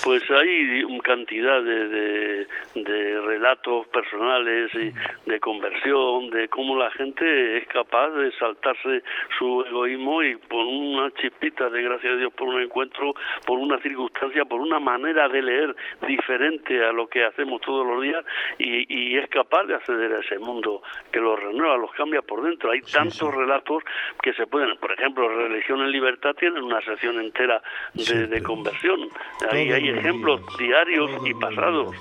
Pues 0.04 0.24
hay 0.30 0.84
cantidad 1.08 1.64
de, 1.64 2.46
de, 2.76 3.22
relatos 3.22 3.88
personales 3.88 4.72
y 4.76 4.92
de 5.30 5.40
conversión, 5.40 6.30
de 6.30 6.48
cómo 6.50 6.78
la 6.78 6.92
gente 6.92 7.58
es 7.58 7.68
capaz 7.68 8.10
de 8.10 8.32
saltarse 8.34 9.04
su 9.38 9.64
egoísmo 9.68 10.22
y 10.24 10.36
por 10.36 10.66
una 10.66 11.10
chispita 11.12 11.70
de 11.70 11.82
gracia 11.82 12.12
de 12.12 12.18
Dios, 12.18 12.34
por 12.34 12.50
un 12.50 12.62
encuentro, 12.62 13.14
por 13.46 13.58
una 13.58 13.80
circunstancia, 13.80 14.46
por 14.46 14.60
una 14.60 14.80
manera 14.80 15.30
de 15.30 15.42
leer 15.42 15.76
diferente 16.08 16.84
a 16.84 16.92
lo 16.92 17.08
que 17.08 17.24
hacemos 17.24 17.62
todos 17.62 17.88
los 17.88 18.02
días 18.02 18.24
y, 18.58 18.86
y 18.94 19.18
es 19.18 19.30
capaz 19.30 19.64
de 19.64 19.76
acceder 19.76 20.14
a 20.14 20.20
ese 20.20 20.40
mundo 20.40 20.82
que 21.12 21.20
los 21.20 21.40
renueva, 21.40 21.78
los 21.78 21.92
cambia 21.92 22.22
por 22.22 22.44
dentro. 22.44 22.72
Hay 22.72 22.82
tantos 22.82 23.34
relatos 23.34 23.84
que 24.22 24.34
se 24.34 24.46
pueden, 24.48 24.78
por 24.78 24.92
ejemplo, 24.92 25.28
Religión 25.30 25.82
en 25.82 25.92
Libertad 25.92 26.34
tiene 26.36 26.62
una 26.62 26.82
sección 26.82 27.20
entera 27.20 27.62
de, 27.94 28.28
de 28.28 28.44
conversión. 28.44 29.10
Ahí 29.50 29.72
hay 29.72 29.87
ejemplos 29.90 30.42
diarios 30.58 31.12
y 31.26 31.34
pasados. 31.34 31.96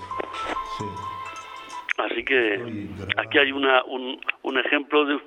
Así 1.98 2.24
que 2.24 2.88
aquí 3.16 3.38
hay 3.38 3.52
una, 3.52 3.82
un, 3.84 4.20
un 4.42 4.58
ejemplo 4.58 5.04
de, 5.06 5.18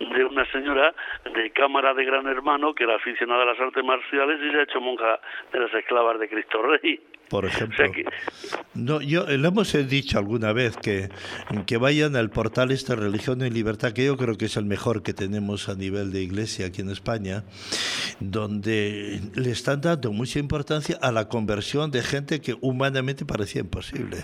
de 0.00 0.24
una 0.24 0.44
señora 0.52 0.94
de 1.34 1.50
cámara 1.50 1.94
de 1.94 2.04
Gran 2.04 2.26
Hermano 2.26 2.74
que 2.74 2.84
era 2.84 2.96
aficionada 2.96 3.42
a 3.42 3.46
las 3.46 3.60
artes 3.60 3.84
marciales 3.84 4.38
y 4.42 4.50
se 4.50 4.58
ha 4.58 4.62
hecho 4.62 4.80
monja 4.80 5.18
de 5.52 5.60
las 5.60 5.72
esclavas 5.72 6.18
de 6.18 6.28
Cristo 6.28 6.62
Rey 6.62 7.00
por 7.30 7.44
ejemplo. 7.46 7.86
No, 8.74 9.00
yo 9.00 9.24
le 9.24 9.48
hemos 9.48 9.72
dicho 9.88 10.18
alguna 10.18 10.52
vez 10.52 10.76
que, 10.76 11.08
que 11.64 11.78
vayan 11.78 12.16
al 12.16 12.28
portal 12.28 12.72
esta 12.72 12.96
Religión 12.96 13.40
y 13.40 13.48
Libertad, 13.48 13.92
que 13.92 14.04
yo 14.04 14.18
creo 14.18 14.36
que 14.36 14.46
es 14.46 14.56
el 14.58 14.66
mejor 14.66 15.02
que 15.02 15.14
tenemos 15.14 15.70
a 15.70 15.74
nivel 15.74 16.12
de 16.12 16.22
iglesia 16.22 16.66
aquí 16.66 16.82
en 16.82 16.90
España, 16.90 17.44
donde 18.18 19.20
le 19.34 19.50
están 19.50 19.80
dando 19.80 20.12
mucha 20.12 20.38
importancia 20.38 20.98
a 21.00 21.12
la 21.12 21.28
conversión 21.28 21.90
de 21.90 22.02
gente 22.02 22.40
que 22.40 22.56
humanamente 22.60 23.24
parecía 23.24 23.62
imposible. 23.62 24.18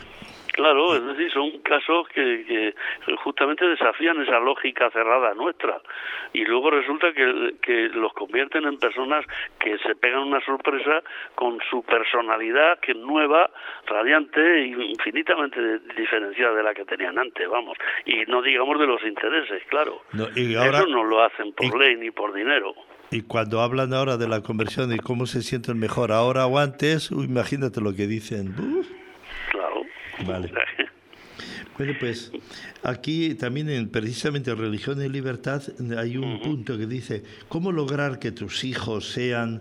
Claro, 0.56 0.96
es 0.96 1.04
decir, 1.04 1.30
son 1.32 1.58
casos 1.58 2.08
que, 2.08 2.74
justamente 3.22 3.66
desafían 3.66 4.22
esa 4.22 4.40
lógica 4.40 4.90
cerrada 4.90 5.34
nuestra 5.34 5.82
y 6.32 6.46
luego 6.46 6.70
resulta 6.70 7.12
que, 7.12 7.56
que 7.60 7.90
los 7.90 8.14
convierten 8.14 8.64
en 8.64 8.78
personas 8.78 9.26
que 9.60 9.76
se 9.78 9.94
pegan 9.96 10.22
una 10.22 10.42
sorpresa 10.46 11.02
con 11.34 11.58
su 11.68 11.82
personalidad 11.82 12.80
que 12.80 12.92
es 12.92 12.98
nueva, 12.98 13.50
radiante 13.86 14.40
e 14.40 14.66
infinitamente 14.68 15.60
diferenciada 15.94 16.54
de 16.54 16.62
la 16.62 16.72
que 16.72 16.86
tenían 16.86 17.18
antes, 17.18 17.46
vamos. 17.50 17.76
Y 18.06 18.24
no 18.26 18.40
digamos 18.40 18.80
de 18.80 18.86
los 18.86 19.02
intereses, 19.04 19.62
claro. 19.68 20.00
Eso 20.34 20.86
no 20.86 21.04
lo 21.04 21.22
hacen 21.22 21.52
por 21.52 21.78
ley 21.78 21.96
ni 21.96 22.10
por 22.10 22.32
dinero. 22.32 22.74
Y 23.10 23.22
cuando 23.22 23.60
hablan 23.60 23.92
ahora 23.92 24.16
de 24.16 24.26
la 24.26 24.40
conversión 24.40 24.90
y 24.90 24.96
cómo 24.96 25.26
se 25.26 25.42
sienten 25.42 25.78
mejor 25.78 26.12
ahora 26.12 26.46
o 26.46 26.58
antes, 26.58 27.10
imagínate 27.10 27.82
lo 27.82 27.94
que 27.94 28.06
dicen. 28.06 28.54
Vale. 30.24 30.52
Bueno, 31.76 31.92
pues 32.00 32.32
aquí 32.82 33.34
también 33.34 33.68
en, 33.68 33.90
precisamente 33.90 34.50
en 34.50 34.56
Religión 34.56 35.02
y 35.02 35.10
Libertad 35.10 35.62
hay 35.98 36.16
un 36.16 36.40
punto 36.40 36.78
que 36.78 36.86
dice, 36.86 37.22
¿cómo 37.50 37.70
lograr 37.70 38.18
que 38.18 38.32
tus 38.32 38.64
hijos 38.64 39.10
sean 39.10 39.60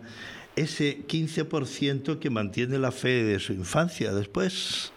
ese 0.56 1.06
15% 1.06 2.20
que 2.20 2.30
mantiene 2.30 2.80
la 2.80 2.94
fe 2.94 3.26
de 3.26 3.40
su 3.40 3.52
infancia 3.52 4.14
después? 4.14 4.94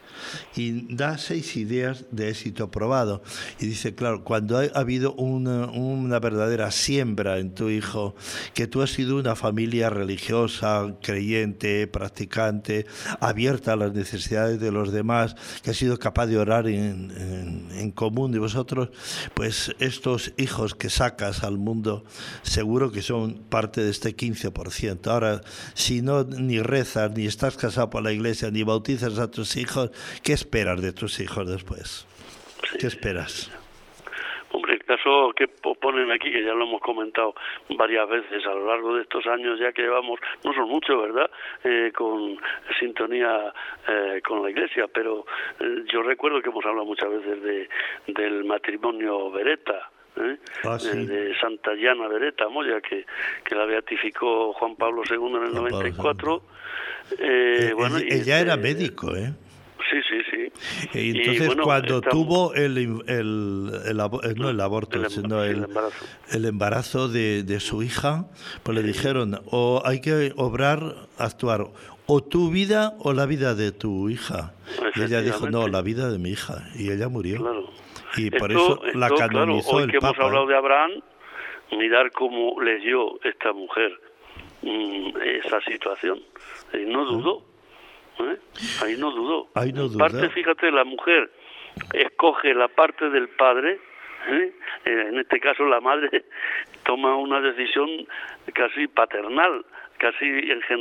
Y 0.57 0.94
da 0.94 1.18
seis 1.18 1.57
ideas 1.57 2.04
de 2.11 2.31
éxito 2.31 2.70
probado. 2.70 3.22
Y 3.61 3.66
dice, 3.66 3.94
claro, 3.94 4.24
cuando 4.24 4.59
ha, 4.59 4.64
habido 4.74 5.14
una, 5.14 5.66
una, 5.66 6.18
verdadera 6.18 6.70
siembra 6.70 7.38
en 7.38 7.54
tu 7.54 7.70
hijo, 7.70 8.14
que 8.54 8.66
tú 8.66 8.83
has 8.83 8.90
sido 8.90 9.16
una 9.16 9.37
familia 9.37 9.90
religiosa, 9.90 10.96
creyente, 11.02 11.87
practicante, 11.87 12.87
abierta 13.20 13.74
a 13.74 13.76
las 13.76 13.92
necesidades 13.92 14.61
de 14.61 14.72
los 14.72 14.92
demás, 14.92 15.37
que 15.62 15.70
has 15.70 15.76
sido 15.76 15.98
capaz 15.98 16.26
de 16.26 16.38
orar 16.38 16.66
en, 16.66 17.11
en, 17.11 17.68
en 17.72 17.90
común 17.90 18.33
de 18.33 18.38
vosotros, 18.38 18.90
pues 19.35 19.74
estos 19.78 20.33
hijos 20.37 20.74
que 20.74 20.90
sacas 20.90 21.44
al 21.44 21.59
mundo, 21.59 22.04
seguro 22.42 22.90
que 22.92 23.02
son 23.02 23.35
parte 23.48 23.83
de 23.83 23.90
este 23.90 24.16
15%. 24.16 25.07
Ahora, 25.09 25.40
si 25.74 26.02
no 26.02 26.24
ni 26.24 26.61
rezas, 26.61 27.12
ni 27.12 27.26
estás 27.26 27.57
casado 27.57 27.90
por 27.90 28.02
la 28.02 28.12
iglesia, 28.12 28.50
ni 28.50 28.62
bautizas 28.62 29.18
a 29.18 29.31
tus 29.31 29.57
hijos, 29.57 29.90
¿Qué 30.23 30.33
esperas 30.33 30.81
de 30.83 30.92
tus 30.92 31.21
hijos 31.21 31.49
después? 31.49 32.07
¿Qué 32.79 32.87
esperas? 32.87 33.51
Hombre, 34.51 34.75
el 34.75 34.85
caso 34.85 35.33
que 35.37 35.47
ponen 35.49 36.11
aquí, 36.11 36.31
que 36.33 36.42
ya 36.42 36.55
lo 36.55 36.64
hemos 36.64 36.81
comentado 36.81 37.35
varias 37.77 38.09
veces 38.09 38.47
a 38.47 38.55
lo 38.55 38.66
largo 38.66 38.97
de 38.97 39.03
estos 39.03 39.27
años 39.27 39.59
ya 39.61 39.73
que 39.73 39.83
llevamos, 39.83 40.18
no 40.42 40.55
son 40.55 40.68
muchos, 40.68 41.01
¿verdad?, 41.03 41.31
eh, 41.64 41.92
con 41.94 42.38
sintonía 42.81 43.53
eh, 43.87 44.23
con 44.27 44.42
la 44.42 44.51
Iglesia, 44.51 44.87
pero 44.92 45.27
eh, 45.61 45.85
yo 45.92 46.03
recuerdo 46.03 46.40
que 46.40 46.49
hemos 46.49 46.64
hablado 46.64 46.87
muchas 46.87 47.11
veces 47.11 47.42
de, 47.42 47.68
del 48.07 48.44
matrimonio 48.44 49.31
Beretta, 49.31 49.90
ah, 50.16 50.79
de 50.83 51.35
Santa 51.38 51.75
Llana 51.75 52.09
Beretta 52.09 52.49
Moya, 52.49 52.81
que, 52.81 53.05
que 53.44 53.55
la 53.55 53.66
beatificó 53.66 54.55
Juan 54.55 54.77
Pablo 54.77 55.03
II 55.09 55.37
en 55.37 55.44
el 55.44 55.55
94. 55.55 56.42
bueno, 57.77 57.99
ella 57.99 58.40
era 58.40 58.57
médico, 58.57 59.14
¿eh? 59.14 59.33
Sí, 59.90 59.96
sí, 60.09 60.51
sí. 60.92 60.98
Y 60.98 61.18
entonces 61.18 61.57
cuando 61.62 62.01
tuvo 62.01 62.55
el, 62.55 62.77
el, 62.77 63.03
el, 63.07 64.37
no 64.37 64.51
el 64.51 64.61
aborto, 64.61 64.98
el, 64.98 65.09
sino 65.09 65.42
el, 65.42 65.64
embarazo, 65.64 66.07
el 66.31 66.44
embarazo 66.44 67.09
de, 67.09 67.42
de, 67.42 67.61
su 67.61 67.83
hija, 67.83 68.27
pues 68.62 68.77
le 68.77 68.83
dijeron, 68.83 69.40
o 69.46 69.83
hay 69.85 70.01
que 70.01 70.33
obrar, 70.37 70.94
actuar, 71.16 71.68
o 72.11 72.22
tu 72.22 72.51
vida 72.51 72.94
o 73.01 73.12
la 73.12 73.27
vida 73.27 73.55
de 73.55 73.70
tu 73.70 74.09
hija. 74.09 74.55
Y 74.96 75.03
ella 75.03 75.20
dijo, 75.20 75.51
no, 75.51 75.68
la 75.68 75.83
vida 75.83 76.11
de 76.11 76.18
mi 76.18 76.31
hija. 76.31 76.64
Y 76.74 76.90
ella 76.90 77.09
murió. 77.09 77.37
Claro. 77.38 77.70
Y 78.16 78.31
por 78.31 78.51
eso 78.51 78.81
la 78.94 79.11
canonizó 79.11 79.70
claro, 79.70 79.77
hoy 79.77 79.83
el 79.85 79.90
que 79.90 79.98
Papa. 80.01 80.16
hemos 80.16 80.27
hablado 80.27 80.46
de 80.46 80.57
Abraham, 80.57 80.90
mirar 81.72 82.11
cómo 82.12 82.61
leyó 82.62 83.22
esta 83.22 83.53
mujer 83.53 83.92
mmm, 84.62 85.11
esa 85.44 85.61
situación. 85.61 86.20
Y 86.72 86.90
no 86.90 87.05
dudó. 87.05 87.42
¿Eh? 88.20 88.38
Ahí 88.83 88.96
no 88.96 89.11
dudó. 89.11 89.48
Ahí 89.54 89.72
no 89.72 89.88
dudó. 89.88 89.98
Parte, 89.98 90.28
fíjate, 90.31 90.70
la 90.70 90.85
mujer 90.85 91.31
escoge 91.92 92.54
la 92.54 92.68
parte 92.68 93.09
del 93.11 93.28
padre, 93.28 93.78
¿eh? 94.28 94.52
en 94.85 95.18
este 95.18 95.40
caso 95.40 95.64
la 95.64 95.81
madre 95.81 96.24
toma 96.85 97.16
una 97.16 97.40
decisión 97.40 97.88
casi 98.54 98.88
paternal, 98.88 99.64
casi 99.98 100.26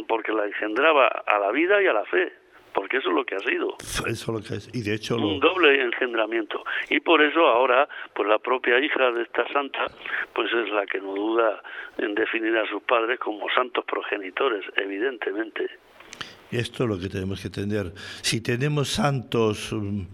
porque 0.08 0.32
la 0.32 0.46
engendraba 0.46 1.08
a 1.08 1.40
la 1.40 1.52
vida 1.52 1.82
y 1.82 1.88
a 1.88 1.94
la 1.94 2.06
fe 2.06 2.32
porque 2.78 2.98
eso 2.98 3.10
es 3.10 3.16
lo 3.16 3.26
que 3.26 3.34
ha 3.34 3.40
sido. 3.40 3.76
Eso 4.06 4.32
lo 4.32 4.40
que 4.40 4.54
es. 4.54 4.70
Y 4.72 4.84
de 4.84 4.94
hecho 4.94 5.16
un 5.16 5.40
doble 5.40 5.82
engendramiento. 5.82 6.64
Y 6.92 7.00
por 7.00 7.24
eso 7.24 7.48
ahora, 7.48 7.90
pues 8.14 8.30
la 8.30 8.38
propia 8.38 8.78
hija 8.78 9.12
de 9.14 9.24
esta 9.24 9.52
santa, 9.52 9.88
pues 10.32 10.54
es 10.54 10.70
la 10.70 10.86
que 10.86 11.00
no 11.00 11.16
duda 11.16 11.64
en 11.98 12.14
definir 12.14 12.56
a 12.56 12.70
sus 12.70 12.84
padres 12.84 13.20
como 13.20 13.50
santos 13.50 13.84
progenitores, 13.84 14.64
evidentemente. 14.76 15.68
Esto 16.52 16.84
es 16.84 16.90
lo 16.90 17.00
que 17.00 17.10
tenemos 17.10 17.42
que 17.42 17.48
entender. 17.48 17.94
Si 18.22 18.42
tenemos 18.42 18.90
santos, 18.90 19.72
un 19.72 20.08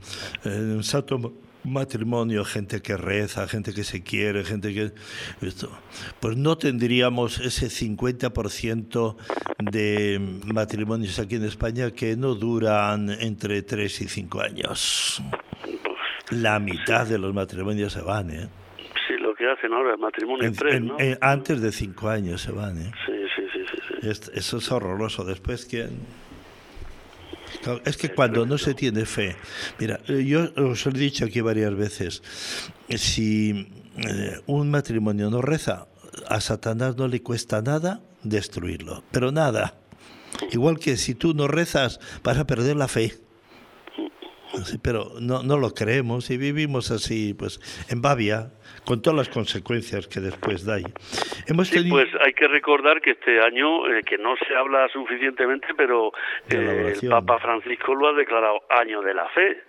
santo 0.84 1.34
matrimonio, 1.64 2.44
gente 2.44 2.82
que 2.82 2.98
reza, 2.98 3.48
gente 3.48 3.74
que 3.74 3.84
se 3.84 4.04
quiere, 4.04 4.44
gente 4.44 4.74
que... 4.74 4.92
Esto, 5.46 5.70
pues 6.20 6.38
no 6.38 6.58
tendríamos 6.58 7.40
ese 7.40 7.68
50% 7.68 9.16
de 9.72 10.20
matrimonios 10.54 11.20
aquí 11.20 11.36
en 11.36 11.46
España 11.46 11.92
que 11.92 12.16
no 12.16 12.36
duran 12.36 13.10
entre 13.10 13.62
3 13.62 14.02
y 14.02 14.08
5 14.08 14.42
años. 14.42 15.24
La 16.32 16.60
mitad 16.60 17.08
de 17.08 17.18
los 17.18 17.34
matrimonios 17.34 17.94
se 17.94 18.02
van, 18.02 18.32
¿eh? 18.32 18.50
Sí, 19.08 19.16
lo 19.20 19.36
que 19.36 19.50
hacen 19.50 19.74
ahora 19.74 19.94
es 19.94 20.00
matrimonio 20.00 20.48
en, 20.48 20.56
tres, 20.56 20.82
¿no? 20.82 20.96
En, 20.98 21.18
antes 21.22 21.62
de 21.62 21.72
5 21.72 22.10
años 22.10 22.42
se 22.42 22.52
van, 22.52 22.78
¿eh? 22.78 22.92
Sí. 23.06 23.13
Es, 24.04 24.32
eso 24.34 24.58
es 24.58 24.72
horroroso. 24.72 25.24
Después, 25.24 25.66
¿quién...? 25.66 25.92
Es 27.86 27.98
que 27.98 28.10
cuando 28.10 28.46
no 28.46 28.58
se 28.58 28.74
tiene 28.74 29.06
fe, 29.06 29.36
mira, 29.80 30.04
yo 30.06 30.52
os 30.58 30.86
he 30.86 30.92
dicho 30.92 31.26
aquí 31.26 31.40
varias 31.40 31.74
veces, 31.76 32.22
si 32.90 33.68
eh, 33.98 34.42
un 34.48 34.72
matrimonio 34.72 35.30
no 35.30 35.42
reza, 35.42 35.88
a 36.28 36.42
Satanás 36.42 36.98
no 36.98 37.08
le 37.08 37.22
cuesta 37.22 37.62
nada 37.62 38.02
destruirlo, 38.24 39.04
pero 39.12 39.32
nada. 39.32 39.76
Igual 40.52 40.80
que 40.80 40.98
si 40.98 41.16
tú 41.16 41.34
no 41.34 41.48
rezas, 41.48 42.00
vas 42.24 42.38
a 42.38 42.48
perder 42.48 42.76
la 42.76 42.88
fe. 42.88 43.20
Sí, 44.66 44.78
pero 44.82 45.12
no, 45.20 45.44
no 45.44 45.58
lo 45.58 45.72
creemos. 45.72 46.30
Y 46.30 46.38
vivimos 46.38 46.92
así, 46.92 47.34
pues, 47.34 47.60
en 47.90 48.02
Babia, 48.02 48.52
con 48.86 49.02
todas 49.02 49.18
las 49.18 49.30
consecuencias 49.30 50.08
que 50.08 50.20
después 50.20 50.66
da. 50.66 50.78
Hemos 51.48 51.68
sí, 51.68 51.90
pues 51.90 52.10
hay 52.26 52.34
que 52.34 52.48
recordar 52.48 53.02
que 53.02 53.12
este 53.12 53.40
año, 53.42 53.88
eh, 53.88 54.04
que 54.04 54.18
no 54.18 54.36
se 54.38 54.56
habla 54.56 54.88
suficientemente, 54.90 55.68
pero 55.76 56.12
eh, 56.50 56.94
el 57.02 57.10
Papa 57.10 57.40
Francisco 57.40 57.96
lo 57.96 58.10
ha 58.10 58.14
declarado 58.14 58.62
año 58.70 59.02
de 59.02 59.14
la 59.14 59.28
fe 59.30 59.64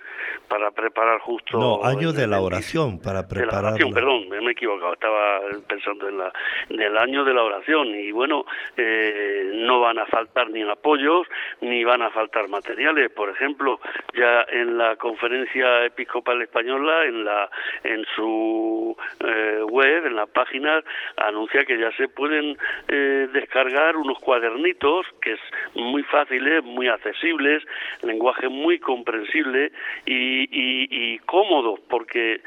para 0.48 0.70
preparar 0.70 1.20
justo... 1.20 1.58
No, 1.58 1.84
año 1.84 2.12
de 2.12 2.26
la 2.26 2.40
oración, 2.40 3.00
para 3.00 3.26
preparar... 3.26 3.50
De 3.50 3.62
la 3.62 3.68
oración, 3.68 3.94
perdón, 3.94 4.28
me 4.28 4.38
he 4.48 4.52
equivocado, 4.52 4.92
estaba 4.92 5.40
pensando 5.66 6.08
en, 6.08 6.18
la, 6.18 6.32
en 6.68 6.80
el 6.80 6.96
año 6.96 7.24
de 7.24 7.34
la 7.34 7.42
oración 7.42 7.88
y 7.94 8.12
bueno, 8.12 8.44
eh, 8.76 9.52
no 9.66 9.80
van 9.80 9.98
a 9.98 10.06
faltar 10.06 10.50
ni 10.50 10.62
apoyos 10.62 11.26
ni 11.60 11.84
van 11.84 12.02
a 12.02 12.10
faltar 12.10 12.48
materiales. 12.48 13.10
Por 13.10 13.30
ejemplo, 13.30 13.80
ya 14.14 14.44
en 14.50 14.78
la 14.78 14.96
conferencia 14.96 15.84
episcopal 15.84 16.42
española, 16.42 17.04
en, 17.04 17.24
la, 17.24 17.50
en 17.82 18.04
su 18.14 18.96
eh, 19.20 19.60
web, 19.68 20.06
en 20.06 20.16
la 20.16 20.26
página, 20.26 20.82
anuncia 21.16 21.64
que 21.64 21.78
ya 21.78 21.90
se 21.96 22.08
pueden 22.08 22.56
eh, 22.88 23.28
descargar 23.32 23.96
unos 23.96 24.18
cuadernitos 24.18 25.06
que 25.20 25.32
es 25.32 25.40
muy 25.74 26.02
fáciles, 26.04 26.64
muy 26.64 26.88
accesibles, 26.88 27.62
lenguaje 28.02 28.48
muy 28.48 28.78
comprensible 28.78 29.72
y, 30.06 30.33
y, 30.42 30.88
y 30.90 31.18
cómodo, 31.20 31.78
porque 31.88 32.40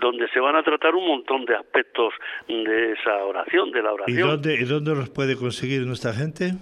donde 0.00 0.28
se 0.28 0.40
van 0.40 0.56
a 0.56 0.62
tratar 0.62 0.94
un 0.94 1.06
montón 1.06 1.44
de 1.44 1.56
aspectos 1.56 2.14
de 2.48 2.92
esa 2.92 3.24
oración, 3.24 3.70
de 3.70 3.82
la 3.82 3.92
oración. 3.92 4.18
¿Y 4.18 4.20
dónde, 4.20 4.54
y 4.54 4.64
dónde 4.64 4.94
los 4.94 5.10
puede 5.10 5.36
conseguir 5.36 5.82
nuestra 5.86 6.12
gente? 6.12 6.52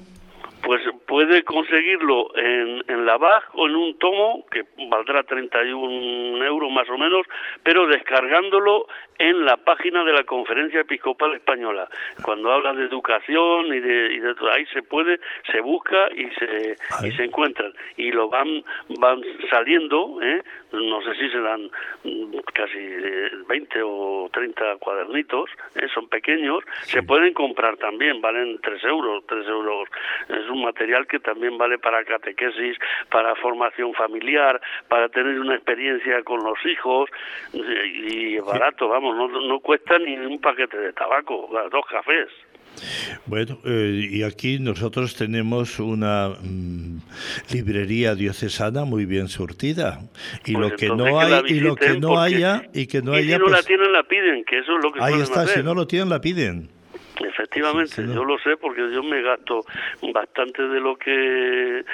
Pues 0.63 0.83
puede 1.07 1.45
conseguirlo 1.45 2.37
en, 2.37 2.83
en 2.89 3.07
la 3.07 3.17
BAG 3.17 3.45
o 3.55 3.67
en 3.69 3.77
un 3.77 3.99
tomo 3.99 4.45
que 4.51 4.65
valdrá 4.91 5.23
31 5.23 6.45
euros 6.45 6.71
más 6.71 6.89
o 6.91 6.99
menos, 6.99 7.27
pero 7.63 7.87
descargándolo 7.87 8.87
en 9.19 9.45
la 9.45 9.57
página 9.57 10.05
de 10.05 10.13
la 10.13 10.25
Conferencia 10.25 10.81
Episcopal 10.81 11.35
Española. 11.35 11.89
Cuando 12.23 12.53
habla 12.53 12.73
de 12.73 12.85
educación 12.85 13.67
y 13.67 13.81
de, 13.81 14.15
y 14.15 14.19
de 14.21 14.35
ahí 14.53 14.67
se 14.73 14.83
puede, 14.83 15.21
se 15.51 15.61
busca 15.61 16.09
y 16.15 16.29
se, 16.39 16.77
y 17.07 17.13
se 17.13 17.25
encuentran. 17.25 17.73
Y 17.97 18.13
lo 18.13 18.29
van, 18.29 18.63
van 18.99 19.23
saliendo, 19.51 20.21
¿eh? 20.23 20.43
No 20.73 21.03
sé 21.03 21.15
si 21.15 21.31
serán 21.31 21.71
mm, 22.05 22.37
casi 22.53 22.79
20 23.49 23.83
o 23.83 24.29
30 24.33 24.77
cuadernitos, 24.77 25.51
¿eh? 25.75 25.87
son 25.95 26.09
pequeños, 26.09 26.65
se 26.83 27.03
pueden 27.03 27.33
comprar 27.35 27.77
también, 27.77 28.21
valen 28.21 28.59
3 28.63 28.85
euros, 28.85 29.25
3 29.27 29.47
euros. 29.49 29.89
Es 30.29 30.49
un 30.51 30.63
material 30.63 31.07
que 31.07 31.19
también 31.21 31.57
vale 31.59 31.79
para 31.79 32.05
catequesis, 32.05 32.77
para 33.11 33.35
formación 33.37 33.95
familiar, 33.95 34.61
para 34.89 35.09
tener 35.09 35.41
una 35.41 35.55
experiencia 35.55 36.23
con 36.23 36.43
los 36.45 36.59
hijos, 36.67 37.09
y 37.53 38.39
barato, 38.39 38.89
vamos 38.89 39.17
no, 39.17 39.61
cuesta 39.61 39.99
ni 39.99 40.17
un 40.17 40.41
paquete 40.41 40.79
de 40.79 40.93
tabaco, 40.93 41.49
dos 41.71 41.87
cafés. 41.91 42.29
Bueno, 43.27 43.59
eh, 43.65 44.09
y 44.11 44.23
aquí 44.23 44.59
nosotros 44.59 45.17
tenemos 45.17 45.81
una 45.81 46.31
mm, 46.41 46.98
librería 47.53 48.15
diocesana 48.15 48.85
muy 48.85 49.05
bien 49.05 49.29
surtida 49.29 50.01
y 50.45 50.55
pues 50.55 50.71
lo 50.71 50.77
que 50.77 50.89
no 50.89 51.21
hay 51.21 51.43
y 51.47 51.61
lo 51.61 51.77
que 51.77 51.99
no 51.99 52.21
haya 52.21 52.63
y 52.73 52.87
que 52.87 53.03
no 53.03 53.13
haya 53.13 53.37
si 53.37 53.43
no 53.43 53.47
la 53.47 53.57
pues 53.57 53.67
tienen 53.67 53.93
la 53.93 54.03
piden, 54.05 54.45
que 54.45 54.59
eso 54.59 54.77
es 54.77 54.85
lo 54.85 54.93
que 54.93 55.03
ahí 55.03 55.21
está, 55.21 55.47
si 55.47 55.63
no 55.63 55.75
lo 55.75 55.87
tienen 55.87 56.09
la 56.09 56.21
piden. 56.21 56.69
Efectivamente, 57.21 58.07
yo 58.07 58.25
lo 58.25 58.39
sé 58.39 58.57
porque 58.57 58.83
yo 58.93 59.03
me 59.03 59.23
gasto 59.23 59.65
bastante 60.13 60.63
de 60.63 60.81
lo 60.81 60.97
que 60.97 61.85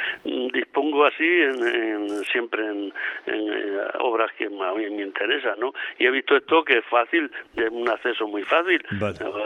dispongo 0.53 1.07
así 1.07 1.25
en, 1.25 2.25
siempre 2.25 2.67
en, 2.67 2.93
obras 4.01 4.31
que 4.37 4.47
a 4.47 4.75
mí 4.75 4.91
me 4.91 5.03
interesan, 5.03 5.59
¿no? 5.59 5.73
Y 5.99 6.07
he 6.07 6.11
visto 6.11 6.37
esto 6.37 6.65
que 6.65 6.79
es 6.79 6.85
fácil, 6.87 7.31
de 7.55 7.69
un 7.69 7.89
acceso 7.89 8.27
muy 8.27 8.43
fácil. 8.43 8.85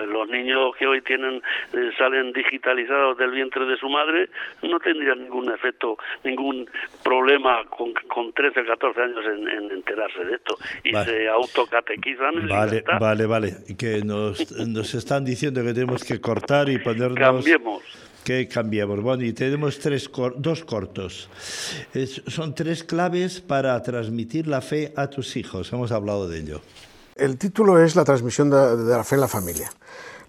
Los 0.08 0.28
niños 0.28 0.74
que 0.76 0.86
hoy 0.86 1.00
tienen 1.02 1.42
eh, 1.72 1.90
salen 1.96 2.32
digitalizados 2.32 3.16
del 3.18 3.30
vientre 3.30 3.64
de 3.66 3.76
su 3.76 3.88
madre 3.88 4.28
no 4.62 4.78
tendrían 4.80 5.22
ningún 5.22 5.52
efecto, 5.52 5.96
ningún 6.24 6.68
problema 7.02 7.64
con, 7.64 7.92
con 8.08 8.32
13 8.32 8.60
o 8.60 8.66
14 8.66 9.00
años 9.00 9.24
en, 9.26 9.70
enterarse 9.70 10.24
de 10.24 10.34
esto 10.34 10.56
y 10.84 10.92
se 10.92 11.28
autocatequizan. 11.28 12.48
Vale, 12.48 12.84
vale, 13.00 13.26
vale. 13.26 13.52
Que 13.78 14.02
nos, 14.04 14.50
nos 14.66 14.94
están 14.94 15.24
diciendo 15.24 15.62
que 15.62 15.67
tenemos 15.74 16.04
que 16.04 16.20
cortar 16.20 16.68
y 16.68 16.78
ponernos... 16.78 17.18
Cambiemos. 17.18 17.82
Que 18.24 18.46
cambiemos. 18.46 19.00
Bueno, 19.00 19.24
y 19.24 19.32
tenemos 19.32 19.78
tres 19.78 20.10
dos 20.36 20.64
cortos. 20.64 21.30
son 22.26 22.54
tres 22.54 22.84
claves 22.84 23.40
para 23.40 23.82
transmitir 23.82 24.46
la 24.46 24.60
fe 24.60 24.92
a 24.96 25.08
tus 25.08 25.36
hijos. 25.36 25.72
Hemos 25.72 25.92
hablado 25.92 26.28
de 26.28 26.38
ello. 26.40 26.60
El 27.18 27.36
título 27.36 27.82
es 27.82 27.96
La 27.96 28.04
transmisión 28.04 28.50
de, 28.50 28.76
la 28.84 29.02
fe 29.02 29.16
en 29.16 29.22
la 29.22 29.28
familia, 29.28 29.70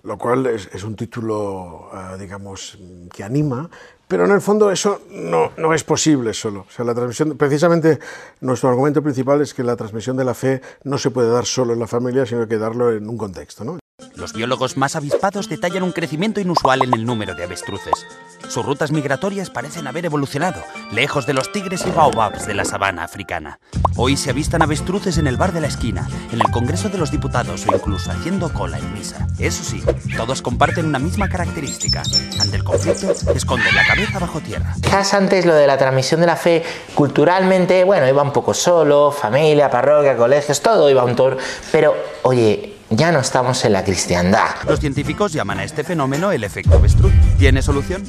lo 0.04 0.18
cual 0.18 0.48
es, 0.48 0.84
un 0.84 0.96
título, 0.96 1.92
eh, 1.94 2.18
digamos, 2.18 2.80
que 3.14 3.24
anima, 3.24 3.70
pero 4.08 4.26
en 4.26 4.32
el 4.32 4.42
fondo 4.42 4.72
eso 4.72 5.04
no, 5.12 5.52
no, 5.58 5.72
es 5.76 5.84
posible 5.84 6.34
solo. 6.34 6.66
O 6.68 6.72
sea, 6.72 6.84
la 6.84 6.96
transmisión, 6.96 7.38
precisamente 7.38 8.00
nuestro 8.42 8.70
argumento 8.70 9.04
principal 9.04 9.40
es 9.42 9.54
que 9.54 9.62
la 9.62 9.76
transmisión 9.76 10.18
de 10.18 10.26
la 10.26 10.34
fe 10.34 10.62
no 10.84 10.98
se 10.98 11.12
puede 11.12 11.30
dar 11.30 11.46
solo 11.46 11.74
en 11.74 11.80
la 11.80 11.86
familia, 11.86 12.26
sino 12.26 12.48
que 12.48 12.58
darlo 12.58 12.92
en 12.92 13.08
un 13.08 13.18
contexto. 13.18 13.64
¿no? 13.64 13.78
Los 14.20 14.34
biólogos 14.34 14.76
más 14.76 14.98
avispados 14.98 15.48
detallan 15.48 15.84
un 15.84 15.94
crecimiento 15.94 16.42
inusual 16.42 16.84
en 16.84 16.94
el 16.94 17.06
número 17.06 17.36
de 17.36 17.46
avestruces. 17.46 18.06
Sus 18.50 18.66
rutas 18.66 18.92
migratorias 18.92 19.50
parecen 19.50 19.88
haber 19.88 20.06
evolucionado, 20.06 20.62
lejos 20.92 21.26
de 21.26 21.34
los 21.34 21.54
tigres 21.54 21.86
y 21.88 21.92
baobabs 21.92 22.46
de 22.46 22.54
la 22.54 22.66
sabana 22.66 23.06
africana. 23.06 23.60
Hoy 23.96 24.18
se 24.18 24.32
avistan 24.32 24.62
avestruces 24.62 25.18
en 25.18 25.28
el 25.28 25.38
bar 25.38 25.54
de 25.54 25.62
la 25.62 25.68
esquina, 25.68 26.06
en 26.34 26.42
el 26.42 26.52
Congreso 26.52 26.90
de 26.90 26.98
los 26.98 27.12
Diputados 27.12 27.66
o 27.66 27.74
incluso 27.74 28.12
haciendo 28.12 28.52
cola 28.52 28.78
en 28.78 28.94
misa. 28.94 29.26
Eso 29.40 29.64
sí, 29.64 29.82
todos 30.18 30.42
comparten 30.42 30.86
una 30.86 31.00
misma 31.00 31.30
característica. 31.30 32.04
Ante 32.42 32.58
el 32.58 32.64
conflicto, 32.66 33.14
esconden 33.34 33.74
la 33.74 33.86
cabeza 33.86 34.20
bajo 34.20 34.42
tierra. 34.42 34.76
Quizás 34.82 35.14
antes 35.14 35.46
lo 35.46 35.54
de 35.54 35.66
la 35.66 35.78
transmisión 35.78 36.20
de 36.20 36.28
la 36.28 36.36
fe, 36.36 36.64
culturalmente, 36.94 37.86
bueno, 37.86 38.06
iba 38.08 38.22
un 38.22 38.34
poco 38.34 38.54
solo, 38.54 39.12
familia, 39.12 39.70
parroquia, 39.70 40.18
colegios, 40.18 40.62
todo 40.62 40.90
iba 40.90 41.06
un 41.06 41.16
tour. 41.16 41.38
Pero, 41.72 41.96
oye, 42.24 42.79
ya 42.90 43.12
no 43.12 43.20
estamos 43.20 43.64
en 43.66 43.74
la 43.74 43.84
cristiandad. 43.84 44.50
Los 44.68 44.80
científicos 44.80 45.32
llaman 45.32 45.60
a 45.60 45.64
este 45.64 45.84
fenómeno 45.84 46.32
el 46.32 46.44
efecto 46.44 46.76
avestruz. 46.76 47.14
¿Tiene 47.38 47.62
solución? 47.62 48.04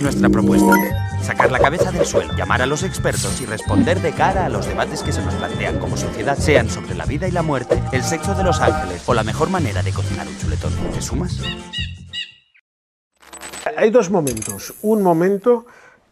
Nuestra 0.00 0.28
propuesta. 0.28 0.72
Sacar 1.22 1.52
la 1.52 1.58
cabeza 1.58 1.92
del 1.92 2.06
suelo, 2.06 2.34
llamar 2.34 2.62
a 2.62 2.66
los 2.66 2.82
expertos 2.82 3.40
y 3.40 3.46
responder 3.46 4.00
de 4.00 4.12
cara 4.12 4.46
a 4.46 4.48
los 4.48 4.66
debates 4.66 5.02
que 5.02 5.12
se 5.12 5.22
nos 5.22 5.34
plantean 5.34 5.78
como 5.78 5.96
sociedad, 5.96 6.38
sean 6.38 6.68
sobre 6.68 6.94
la 6.94 7.04
vida 7.04 7.28
y 7.28 7.30
la 7.30 7.42
muerte, 7.42 7.80
el 7.92 8.02
sexo 8.02 8.34
de 8.34 8.42
los 8.42 8.60
ángeles 8.60 9.02
o 9.06 9.14
la 9.14 9.22
mejor 9.22 9.50
manera 9.50 9.82
de 9.82 9.92
cocinar 9.92 10.26
un 10.26 10.38
chuletón. 10.38 10.72
¿Te 10.92 11.02
sumas? 11.02 11.38
Hay 13.76 13.90
dos 13.90 14.10
momentos. 14.10 14.74
Un 14.82 15.02
momento 15.02 15.66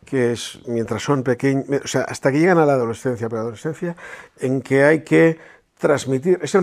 que 0.04 0.33
es 0.33 0.59
mientras 0.66 1.02
son 1.02 1.22
pequeños, 1.22 1.66
o 1.85 1.88
sea, 1.88 2.02
hasta 2.02 2.33
que 2.33 2.40
llegan 2.40 2.59
a 2.59 2.66
la 2.66 2.74
adolescencia, 2.74 3.28
preadolescencia, 3.28 3.96
en 4.40 4.61
que 4.61 4.85
hay 4.85 5.04
que 5.04 5.38
transmitir, 5.80 6.38
es, 6.42 6.54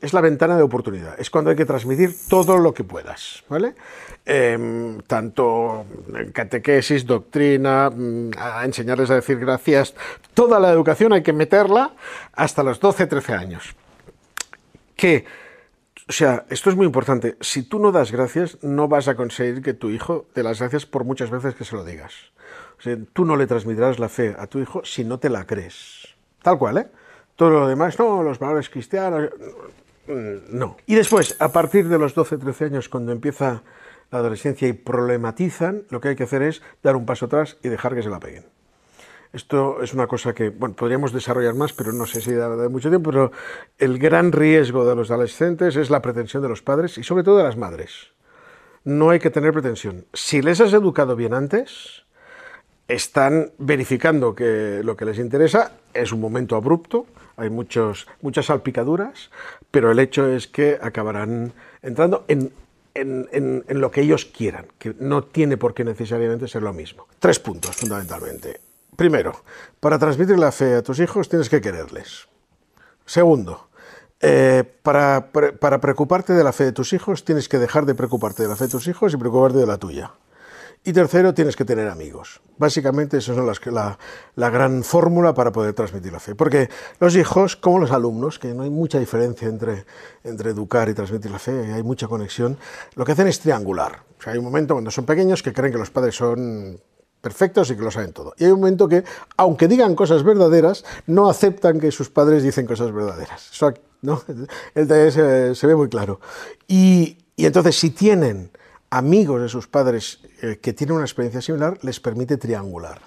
es, 0.00 0.12
la 0.12 0.20
ventana 0.20 0.56
de 0.56 0.62
oportunidad, 0.62 1.20
es 1.20 1.30
cuando 1.30 1.50
hay 1.50 1.56
que 1.56 1.66
transmitir 1.66 2.16
todo 2.28 2.58
lo 2.58 2.72
que 2.72 2.82
puedas, 2.82 3.44
¿vale? 3.48 3.74
Em, 4.24 5.00
tanto 5.02 5.84
catequesis, 6.32 7.06
doctrina, 7.06 7.90
mm, 7.90 8.30
enseñarles 8.64 9.10
a 9.10 9.16
decir 9.16 9.38
gracias, 9.38 9.94
toda 10.34 10.58
la 10.58 10.70
educación 10.70 11.12
hay 11.12 11.22
que 11.22 11.34
meterla 11.34 11.92
hasta 12.32 12.62
los 12.62 12.80
12, 12.80 13.06
13 13.06 13.34
años. 13.34 13.76
Que, 14.96 15.26
o 16.08 16.12
sea, 16.12 16.46
esto 16.48 16.70
es 16.70 16.76
muy 16.76 16.86
importante, 16.86 17.36
si 17.40 17.62
tú 17.62 17.78
no 17.78 17.92
das 17.92 18.10
gracias, 18.10 18.58
no 18.62 18.88
vas 18.88 19.06
a 19.06 19.14
conseguir 19.14 19.62
que 19.62 19.74
tu 19.74 19.90
hijo 19.90 20.26
te 20.32 20.42
las 20.42 20.60
gracias 20.60 20.86
por 20.86 21.04
muchas 21.04 21.30
veces 21.30 21.54
que 21.54 21.64
se 21.64 21.76
lo 21.76 21.84
digas. 21.84 22.14
O 22.78 22.82
sea, 22.82 22.96
tú 23.12 23.26
no 23.26 23.36
le 23.36 23.46
transmitirás 23.46 23.98
la 23.98 24.08
fe 24.08 24.34
a 24.38 24.46
tu 24.46 24.58
hijo 24.58 24.82
si 24.84 25.04
no 25.04 25.18
te 25.18 25.28
la 25.28 25.46
crees. 25.46 26.08
Tal 26.42 26.58
cual, 26.58 26.78
¿eh? 26.78 26.86
Todo 27.42 27.50
lo 27.50 27.66
demás, 27.66 27.98
no, 27.98 28.22
los 28.22 28.38
valores 28.38 28.70
cristianos, 28.70 29.30
mm, 30.06 30.56
no. 30.56 30.76
Y 30.86 30.94
después, 30.94 31.34
a 31.40 31.50
partir 31.50 31.88
de 31.88 31.98
los 31.98 32.14
12, 32.14 32.38
13 32.38 32.66
años, 32.66 32.88
cuando 32.88 33.10
empieza 33.10 33.64
la 34.12 34.20
adolescencia 34.20 34.68
y 34.68 34.74
problematizan, 34.74 35.82
lo 35.90 36.00
que 36.00 36.10
hay 36.10 36.14
que 36.14 36.22
hacer 36.22 36.42
es 36.42 36.62
dar 36.84 36.94
un 36.94 37.04
paso 37.04 37.26
atrás 37.26 37.56
y 37.64 37.68
dejar 37.68 37.96
que 37.96 38.02
se 38.04 38.10
la 38.10 38.20
peguen. 38.20 38.44
Esto 39.32 39.82
es 39.82 39.92
una 39.92 40.06
cosa 40.06 40.32
que, 40.32 40.50
bueno, 40.50 40.76
podríamos 40.76 41.12
desarrollar 41.12 41.56
más, 41.56 41.72
pero 41.72 41.92
no 41.92 42.06
sé 42.06 42.20
si 42.20 42.32
da, 42.32 42.48
mucho 42.68 42.90
tiempo, 42.90 43.10
pero 43.10 43.32
el 43.76 43.98
gran 43.98 44.30
riesgo 44.30 44.86
de 44.86 44.94
los 44.94 45.10
adolescentes 45.10 45.74
es 45.74 45.90
la 45.90 46.00
pretensión 46.00 46.44
de 46.44 46.48
los 46.48 46.62
padres 46.62 46.96
y 46.96 47.02
sobre 47.02 47.24
todo 47.24 47.38
de 47.38 47.42
las 47.42 47.56
madres. 47.56 48.12
No 48.84 49.10
hay 49.10 49.18
que 49.18 49.30
tener 49.30 49.52
pretensión. 49.52 50.06
Si 50.12 50.42
les 50.42 50.60
has 50.60 50.72
educado 50.74 51.16
bien 51.16 51.34
antes, 51.34 52.04
están 52.92 53.50
verificando 53.58 54.34
que 54.34 54.82
lo 54.84 54.96
que 54.96 55.04
les 55.04 55.18
interesa 55.18 55.72
es 55.94 56.12
un 56.12 56.20
momento 56.20 56.56
abrupto, 56.56 57.06
hay 57.36 57.48
muchos, 57.48 58.06
muchas 58.20 58.46
salpicaduras, 58.46 59.30
pero 59.70 59.90
el 59.90 59.98
hecho 59.98 60.26
es 60.28 60.46
que 60.46 60.78
acabarán 60.80 61.52
entrando 61.82 62.24
en, 62.28 62.52
en, 62.94 63.80
lo 63.80 63.90
que 63.90 64.02
ellos 64.02 64.26
quieran, 64.26 64.66
que 64.78 64.94
no 64.98 65.24
tiene 65.24 65.56
por 65.56 65.72
qué 65.72 65.84
necesariamente 65.84 66.46
ser 66.48 66.62
lo 66.62 66.74
mismo. 66.74 67.06
Tres 67.18 67.38
puntos, 67.38 67.74
fundamentalmente. 67.74 68.60
Primero, 68.94 69.42
para 69.80 69.98
transmitir 69.98 70.38
la 70.38 70.52
fe 70.52 70.74
a 70.74 70.82
tus 70.82 71.00
hijos 71.00 71.30
tienes 71.30 71.48
que 71.48 71.62
quererles. 71.62 72.28
Segundo, 73.06 73.68
eh, 74.20 74.64
para, 74.82 75.30
para 75.32 75.80
preocuparte 75.80 76.34
de 76.34 76.44
la 76.44 76.52
fe 76.52 76.64
de 76.64 76.72
tus 76.72 76.92
hijos 76.92 77.24
tienes 77.24 77.48
que 77.48 77.58
dejar 77.58 77.86
de 77.86 77.94
preocuparte 77.94 78.42
de 78.42 78.50
la 78.50 78.56
fe 78.56 78.64
de 78.64 78.70
tus 78.70 78.86
hijos 78.86 79.14
y 79.14 79.16
preocuparte 79.16 79.58
de 79.58 79.66
la 79.66 79.78
tuya. 79.78 80.12
Y 80.84 80.92
tercero, 80.92 81.32
tienes 81.32 81.54
que 81.54 81.64
tener 81.64 81.88
amigos. 81.88 82.40
Básicamente, 82.58 83.18
esa 83.18 83.32
es 83.32 83.66
la, 84.34 84.50
gran 84.50 84.82
fórmula 84.82 85.32
para 85.32 85.52
poder 85.52 85.74
transmitir 85.74 86.12
la 86.12 86.18
fe. 86.18 86.34
Porque 86.34 86.68
los 86.98 87.14
hijos, 87.14 87.54
como 87.54 87.78
los 87.78 87.92
alumnos, 87.92 88.40
que 88.40 88.52
no 88.52 88.64
hay 88.64 88.70
mucha 88.70 88.98
diferencia 88.98 89.46
entre, 89.46 89.84
educar 90.24 90.88
y 90.88 90.94
transmitir 90.94 91.30
la 91.30 91.38
fe, 91.38 91.72
hay 91.72 91.84
mucha 91.84 92.08
conexión, 92.08 92.58
lo 92.96 93.04
que 93.04 93.12
hacen 93.12 93.28
es 93.28 93.38
triangular. 93.38 94.02
O 94.18 94.22
sea, 94.22 94.32
hay 94.32 94.40
un 94.40 94.44
momento 94.44 94.74
cuando 94.74 94.90
son 94.90 95.06
pequeños 95.06 95.40
que 95.40 95.52
creen 95.52 95.72
que 95.72 95.78
los 95.78 95.90
padres 95.90 96.16
son 96.16 96.80
perfectos 97.20 97.70
y 97.70 97.76
que 97.76 97.82
lo 97.82 97.92
saben 97.92 98.12
todo. 98.12 98.34
Y 98.36 98.44
hay 98.44 98.50
un 98.50 98.58
momento 98.58 98.88
que, 98.88 99.04
aunque 99.36 99.68
digan 99.68 99.94
cosas 99.94 100.24
verdaderas, 100.24 100.84
no 101.06 101.30
aceptan 101.30 101.78
que 101.78 101.92
sus 101.92 102.10
padres 102.10 102.42
dicen 102.42 102.66
cosas 102.66 102.92
verdaderas. 102.92 103.50
Eso 103.52 103.72
¿no? 104.00 104.20
se, 104.74 105.54
se 105.54 105.66
ve 105.68 105.76
muy 105.76 105.88
claro. 105.88 106.18
Y 106.66 107.18
entonces, 107.36 107.78
si 107.78 107.90
tienen 107.90 108.50
amigos 108.92 109.40
de 109.40 109.48
sus 109.48 109.66
padres 109.68 110.20
eh, 110.42 110.58
que 110.60 110.74
tienen 110.74 110.96
una 110.96 111.04
experiencia 111.04 111.40
similar 111.40 111.78
les 111.82 111.98
permite 111.98 112.36
triangular. 112.36 113.00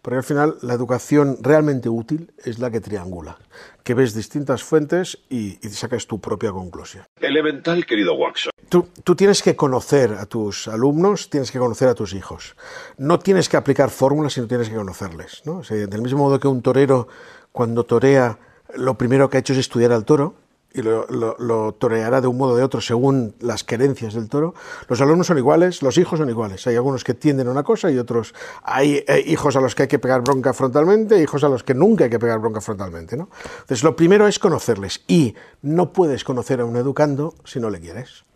Porque 0.00 0.16
al 0.16 0.24
final 0.24 0.56
la 0.62 0.72
educación 0.72 1.36
realmente 1.42 1.88
útil 1.90 2.32
es 2.42 2.58
la 2.58 2.70
que 2.70 2.80
triangula, 2.80 3.36
que 3.84 3.92
ves 3.92 4.14
distintas 4.14 4.62
fuentes 4.62 5.18
y, 5.28 5.58
y 5.66 5.70
sacas 5.70 6.06
tu 6.06 6.20
propia 6.20 6.52
conclusión. 6.52 7.04
Elemental, 7.20 7.84
querido 7.84 8.14
Watson. 8.14 8.50
Tú, 8.68 8.88
tú, 9.04 9.14
tienes 9.14 9.42
que 9.42 9.56
conocer 9.56 10.12
a 10.12 10.24
tus 10.26 10.68
alumnos, 10.68 11.28
tienes 11.28 11.50
que 11.50 11.58
conocer 11.58 11.88
a 11.88 11.94
tus 11.94 12.14
hijos. 12.14 12.56
No 12.96 13.18
tienes 13.18 13.48
que 13.48 13.56
aplicar 13.56 13.90
fórmulas, 13.90 14.32
sino 14.32 14.46
tienes 14.46 14.70
que 14.70 14.76
conocerles. 14.76 15.42
¿no? 15.44 15.58
O 15.58 15.64
sea, 15.64 15.86
del 15.86 16.02
mismo 16.02 16.20
modo 16.20 16.40
que 16.40 16.48
un 16.48 16.62
torero, 16.62 17.08
cuando 17.52 17.84
torea, 17.84 18.38
lo 18.74 18.96
primero 18.96 19.28
que 19.28 19.36
ha 19.36 19.40
hecho 19.40 19.52
es 19.52 19.58
estudiar 19.58 19.92
al 19.92 20.04
toro, 20.04 20.34
y 20.76 20.82
lo, 20.82 21.06
lo, 21.08 21.72
toreará 21.72 22.20
de 22.20 22.26
un 22.26 22.36
modo 22.36 22.52
o 22.52 22.56
de 22.56 22.62
otro 22.62 22.82
según 22.82 23.34
las 23.40 23.64
querencias 23.64 24.12
del 24.12 24.28
toro. 24.28 24.54
Los 24.88 25.00
alumnos 25.00 25.26
son 25.26 25.38
iguales, 25.38 25.82
los 25.82 25.96
hijos 25.96 26.18
son 26.18 26.28
iguales. 26.28 26.66
Hay 26.66 26.76
algunos 26.76 27.02
que 27.02 27.14
tienden 27.14 27.48
a 27.48 27.50
una 27.50 27.62
cosa 27.62 27.90
y 27.90 27.96
otros. 27.98 28.34
Hay 28.62 29.02
eh, 29.08 29.24
hijos 29.26 29.56
a 29.56 29.60
los 29.60 29.74
que 29.74 29.84
hay 29.84 29.88
que 29.88 29.98
pegar 29.98 30.20
bronca 30.20 30.52
frontalmente, 30.52 31.20
hijos 31.22 31.42
a 31.44 31.48
los 31.48 31.64
que 31.64 31.74
nunca 31.74 32.04
hay 32.04 32.10
que 32.10 32.18
pegar 32.18 32.38
bronca 32.40 32.60
frontalmente. 32.60 33.16
¿no? 33.16 33.30
Entonces, 33.60 33.82
lo 33.82 33.96
primero 33.96 34.28
es 34.28 34.38
conocerles. 34.38 35.02
Y 35.08 35.34
no 35.62 35.92
puedes 35.92 36.24
conocer 36.24 36.60
a 36.60 36.66
un 36.66 36.76
educando 36.76 37.34
si 37.44 37.58
no 37.58 37.70
le 37.70 37.80
quieres. 37.80 38.26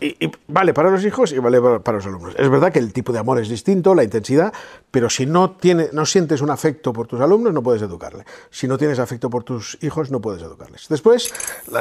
Y, 0.00 0.30
vale 0.48 0.74
para 0.74 0.90
los 0.90 1.04
hijos 1.04 1.32
y 1.32 1.38
vale 1.38 1.60
para, 1.60 1.96
los 1.96 2.06
alumnos. 2.06 2.34
Es 2.36 2.50
verdad 2.50 2.72
que 2.72 2.78
el 2.78 2.92
tipo 2.92 3.12
de 3.12 3.18
amor 3.18 3.40
es 3.40 3.48
distinto, 3.48 3.94
la 3.94 4.04
intensidad, 4.04 4.52
pero 4.90 5.08
si 5.08 5.24
no, 5.24 5.52
tiene, 5.52 5.88
no 5.92 6.04
sientes 6.04 6.40
un 6.40 6.50
afecto 6.50 6.92
por 6.92 7.06
tus 7.06 7.20
alumnos, 7.20 7.52
no 7.52 7.62
puedes 7.62 7.82
educarle. 7.82 8.24
Si 8.50 8.66
no 8.66 8.76
tienes 8.76 8.98
afecto 8.98 9.30
por 9.30 9.44
tus 9.44 9.78
hijos, 9.82 10.10
no 10.10 10.20
puedes 10.20 10.42
educarles. 10.42 10.86
Después, 10.88 11.32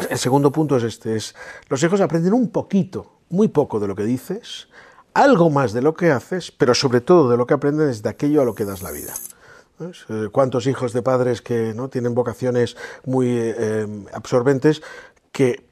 el 0.10 0.18
segundo 0.18 0.52
punto 0.52 0.78
es 0.78 0.84
este, 0.84 1.16
es 1.16 1.36
los 1.70 1.82
hijos 1.84 2.02
aprenden 2.02 2.34
un 2.34 2.50
poquito, 2.50 3.14
muy 3.30 3.48
poco 3.48 3.80
de 3.80 3.88
lo 3.88 3.96
que 3.96 4.04
dices, 4.04 4.68
algo 5.14 5.50
más 5.50 5.74
de 5.74 5.82
lo 5.82 5.94
que 5.94 6.12
haces, 6.12 6.52
pero 6.52 6.74
sobre 6.74 7.02
todo 7.02 7.30
de 7.30 7.38
lo 7.38 7.46
que 7.46 7.54
aprenden 7.54 7.90
es 7.90 8.04
de 8.04 8.10
aquello 8.10 8.42
a 8.42 8.46
lo 8.46 8.56
que 8.56 8.66
das 8.66 8.82
la 8.82 8.92
vida. 8.92 9.14
¿Cuántos 10.32 10.68
hijos 10.68 10.94
de 10.94 11.02
padres 11.02 11.42
que 11.42 11.74
¿no? 11.76 11.90
tienen 11.90 12.16
vocaciones 12.16 12.78
muy 13.06 13.28
eh, 13.30 14.06
absorbentes 14.14 14.82
que 15.32 15.66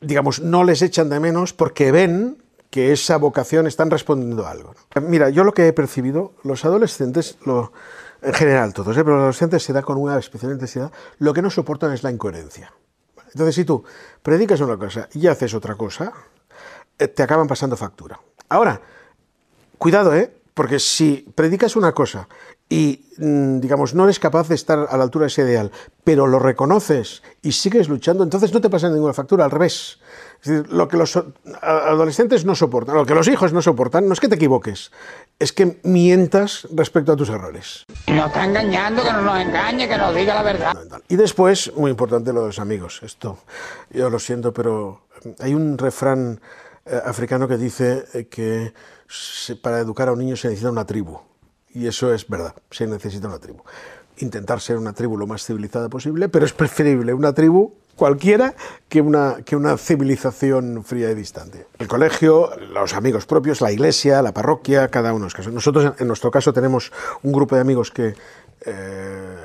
digamos, 0.00 0.40
no 0.40 0.64
les 0.64 0.82
echan 0.82 1.08
de 1.08 1.20
menos 1.20 1.52
porque 1.52 1.92
ven 1.92 2.42
que 2.70 2.92
esa 2.92 3.16
vocación 3.16 3.66
están 3.66 3.90
respondiendo 3.90 4.46
a 4.46 4.50
algo. 4.50 4.74
Mira, 5.00 5.30
yo 5.30 5.44
lo 5.44 5.52
que 5.52 5.66
he 5.66 5.72
percibido, 5.72 6.34
los 6.44 6.64
adolescentes, 6.64 7.38
en 7.46 8.34
general 8.34 8.74
todos, 8.74 8.96
¿eh? 8.96 9.04
pero 9.04 9.16
los 9.16 9.22
adolescentes 9.22 9.62
se 9.62 9.72
da 9.72 9.82
con 9.82 9.96
una 9.96 10.18
especial 10.18 10.52
intensidad, 10.52 10.92
lo 11.18 11.32
que 11.32 11.42
no 11.42 11.50
soportan 11.50 11.92
es 11.92 12.02
la 12.02 12.10
incoherencia. 12.10 12.72
Entonces, 13.32 13.54
si 13.54 13.64
tú 13.64 13.84
predicas 14.22 14.60
una 14.60 14.76
cosa 14.76 15.08
y 15.12 15.26
haces 15.26 15.54
otra 15.54 15.74
cosa, 15.74 16.12
eh, 16.98 17.08
te 17.08 17.22
acaban 17.22 17.46
pasando 17.46 17.76
factura. 17.76 18.20
Ahora, 18.48 18.80
cuidado, 19.76 20.14
¿eh? 20.14 20.34
Porque 20.54 20.78
si 20.78 21.32
predicas 21.34 21.76
una 21.76 21.92
cosa 21.92 22.28
y, 22.68 23.06
mm, 23.16 23.60
digamos, 23.60 23.94
no 23.94 24.04
eres 24.04 24.18
capaz 24.18 24.48
de 24.48 24.54
estar 24.54 24.86
a 24.90 24.96
la 24.96 25.02
altura 25.02 25.24
de 25.24 25.28
ese 25.28 25.42
ideal, 25.42 25.70
pero 26.04 26.26
lo 26.26 26.38
reconoces 26.38 27.22
y 27.42 27.52
sigues 27.52 27.88
luchando, 27.88 28.22
entonces 28.22 28.52
no 28.52 28.60
te 28.60 28.68
pasa 28.68 28.90
ninguna 28.90 29.14
factura, 29.14 29.44
al 29.44 29.50
revés. 29.50 29.98
Es 30.42 30.50
decir, 30.50 30.72
lo 30.72 30.86
que 30.86 30.96
los 30.96 31.18
adolescentes 31.62 32.44
no 32.44 32.54
soportan, 32.54 32.94
lo 32.94 33.06
que 33.06 33.14
los 33.14 33.26
hijos 33.26 33.52
no 33.52 33.62
soportan, 33.62 34.06
no 34.06 34.12
es 34.12 34.20
que 34.20 34.28
te 34.28 34.36
equivoques, 34.36 34.92
es 35.38 35.52
que 35.52 35.80
mientas 35.82 36.68
respecto 36.72 37.12
a 37.12 37.16
tus 37.16 37.28
errores. 37.28 37.86
Nos 38.06 38.26
está 38.26 38.44
engañando, 38.44 39.02
que 39.02 39.12
no 39.12 39.22
nos 39.22 39.40
engañe, 39.40 39.88
que 39.88 39.96
nos 39.96 40.14
diga 40.14 40.34
la 40.34 40.42
verdad. 40.42 40.74
Y 41.08 41.16
después, 41.16 41.72
muy 41.74 41.90
importante 41.90 42.32
lo 42.32 42.42
de 42.42 42.46
los 42.48 42.58
amigos. 42.60 43.00
Esto, 43.02 43.38
yo 43.90 44.10
lo 44.10 44.18
siento, 44.18 44.52
pero 44.52 45.08
hay 45.40 45.54
un 45.54 45.76
refrán 45.76 46.40
eh, 46.86 47.00
africano 47.04 47.48
que 47.48 47.56
dice 47.56 48.04
eh, 48.14 48.28
que 48.28 48.72
para 49.60 49.80
educar 49.80 50.08
a 50.08 50.12
un 50.12 50.18
niño 50.18 50.36
se 50.36 50.48
necesita 50.48 50.70
una 50.70 50.86
tribu. 50.86 51.18
Y 51.74 51.86
eso 51.86 52.12
es 52.12 52.26
verdad, 52.28 52.54
se 52.70 52.86
necesita 52.86 53.28
una 53.28 53.38
tribu. 53.38 53.62
Intentar 54.18 54.60
ser 54.60 54.78
una 54.78 54.92
tribu 54.92 55.16
lo 55.16 55.26
más 55.26 55.44
civilizada 55.44 55.88
posible, 55.88 56.28
pero 56.28 56.44
es 56.44 56.52
preferible 56.52 57.14
una 57.14 57.32
tribu 57.32 57.74
cualquiera 57.98 58.54
que 58.88 59.00
una, 59.00 59.36
que 59.44 59.56
una 59.56 59.76
civilización 59.76 60.84
fría 60.84 61.10
y 61.10 61.14
distante. 61.14 61.66
El 61.78 61.88
colegio, 61.88 62.50
los 62.72 62.94
amigos 62.94 63.26
propios, 63.26 63.60
la 63.60 63.72
iglesia, 63.72 64.22
la 64.22 64.32
parroquia, 64.32 64.88
cada 64.88 65.12
uno. 65.12 65.28
Nosotros, 65.52 65.92
en 65.98 66.06
nuestro 66.06 66.30
caso, 66.30 66.52
tenemos 66.52 66.92
un 67.22 67.32
grupo 67.32 67.56
de 67.56 67.60
amigos 67.60 67.90
que 67.90 68.14
eh, 68.64 69.36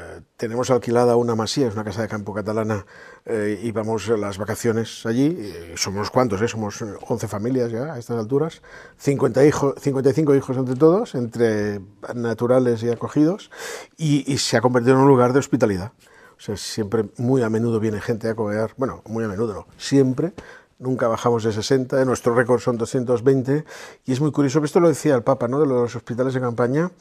tenemos 0.43 0.69
alquilada 0.71 1.15
una 1.15 1.35
masía, 1.35 1.67
es 1.67 1.73
una 1.73 1.83
casa 1.83 2.01
de 2.01 2.07
campo 2.07 2.33
catalana, 2.33 2.85
eh, 3.25 3.59
y 3.61 3.71
vamos 3.71 4.09
a 4.09 4.17
las 4.17 4.37
vacaciones 4.37 5.05
allí. 5.05 5.35
Eh, 5.39 5.73
somos 5.75 5.97
unos 5.97 6.11
cuantos, 6.11 6.41
¿eh? 6.41 6.47
somos 6.47 6.81
11 6.81 7.27
familias 7.27 7.71
ya 7.71 7.93
a 7.93 7.99
estas 7.99 8.17
alturas, 8.17 8.61
50 8.97 9.45
hijos, 9.45 9.75
55 9.79 10.35
hijos 10.35 10.57
entre 10.57 10.75
todos, 10.75 11.15
entre 11.15 11.81
naturales 12.13 12.83
y 12.83 12.89
acogidos, 12.89 13.51
y, 13.97 14.31
y 14.31 14.37
se 14.37 14.57
ha 14.57 14.61
convertido 14.61 14.95
en 14.95 15.01
un 15.01 15.07
lugar 15.07 15.33
de 15.33 15.39
hospitalidad. 15.39 15.91
O 16.37 16.41
sea, 16.41 16.57
siempre, 16.57 17.05
muy 17.17 17.41
a 17.41 17.49
menudo 17.49 17.79
viene 17.79 18.01
gente 18.01 18.27
a 18.27 18.35
comer, 18.35 18.73
bueno, 18.75 19.01
muy 19.05 19.23
a 19.23 19.27
menudo 19.27 19.53
no, 19.53 19.67
siempre, 19.77 20.33
nunca 20.79 21.07
bajamos 21.07 21.43
de 21.43 21.51
60, 21.51 22.03
nuestro 22.05 22.33
récord 22.35 22.59
son 22.59 22.77
220, 22.77 23.65
y 24.05 24.11
es 24.11 24.21
muy 24.21 24.31
curioso, 24.31 24.63
esto 24.63 24.79
lo 24.79 24.89
decía 24.89 25.15
el 25.15 25.23
Papa, 25.23 25.47
¿no? 25.47 25.59
de 25.59 25.67
los 25.67 25.95
hospitales 25.95 26.33
de 26.33 26.41
campaña, 26.41 26.91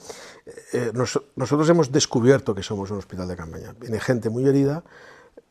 eh, 0.72 0.90
nos, 0.94 1.20
nosotros 1.36 1.68
hemos 1.68 1.92
descubierto 1.92 2.54
que 2.54 2.62
somos 2.62 2.90
un 2.90 2.98
hospital 2.98 3.28
de 3.28 3.36
campaña. 3.36 3.74
Viene 3.78 4.00
gente 4.00 4.30
muy 4.30 4.46
herida 4.46 4.82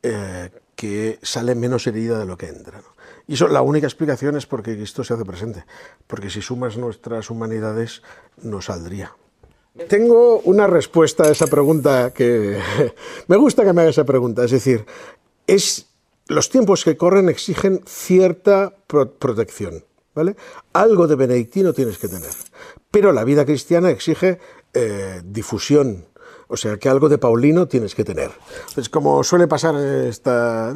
eh, 0.04 0.50
que 0.76 1.20
sale 1.22 1.56
menos 1.56 1.86
herida 1.88 2.18
de 2.20 2.26
lo 2.26 2.38
que 2.38 2.48
entra. 2.48 2.82
Y 3.28 3.38
la 3.38 3.62
única 3.62 3.88
explicación 3.88 4.36
es 4.36 4.46
porque 4.46 4.76
Cristo 4.76 5.04
se 5.04 5.14
hace 5.14 5.26
presente, 5.26 5.66
porque 6.08 6.30
si 6.30 6.42
sumas 6.42 6.76
nuestras 6.76 7.30
humanidades, 7.30 8.02
no 8.42 8.62
saldría. 8.62 9.16
Tengo 9.88 10.40
una 10.40 10.68
respuesta 10.68 11.24
a 11.24 11.30
esa 11.30 11.48
pregunta 11.48 12.12
que 12.14 12.60
me 13.28 13.38
gusta 13.38 13.64
que 13.64 13.72
me 13.74 13.82
haga 13.82 13.92
esa 13.92 14.04
pregunta, 14.04 14.44
es 14.44 14.52
decir, 14.52 14.86
es 15.48 15.91
los 16.28 16.50
tiempos 16.50 16.84
que 16.84 16.98
corren 16.98 17.30
exigen 17.30 17.82
cierta 17.86 18.74
pro 18.88 19.14
protección, 19.14 19.86
¿vale? 20.14 20.36
Algo 20.74 21.08
de 21.08 21.16
benedictino 21.16 21.74
tienes 21.74 21.98
que 21.98 22.08
tener, 22.08 22.32
pero 22.90 23.12
la 23.12 23.24
vida 23.24 23.46
cristiana 23.46 23.90
exige 23.90 24.40
eh, 24.74 25.22
difusión, 25.26 26.06
o 26.48 26.58
sea 26.58 26.78
que 26.78 26.90
algo 26.90 27.10
de 27.10 27.18
Paulino 27.18 27.68
tienes 27.68 27.96
que 27.96 28.04
tener. 28.04 28.32
Entonces, 28.60 28.90
como 28.90 29.24
suele 29.24 29.48
pasar 29.48 29.76
esta, 29.76 30.70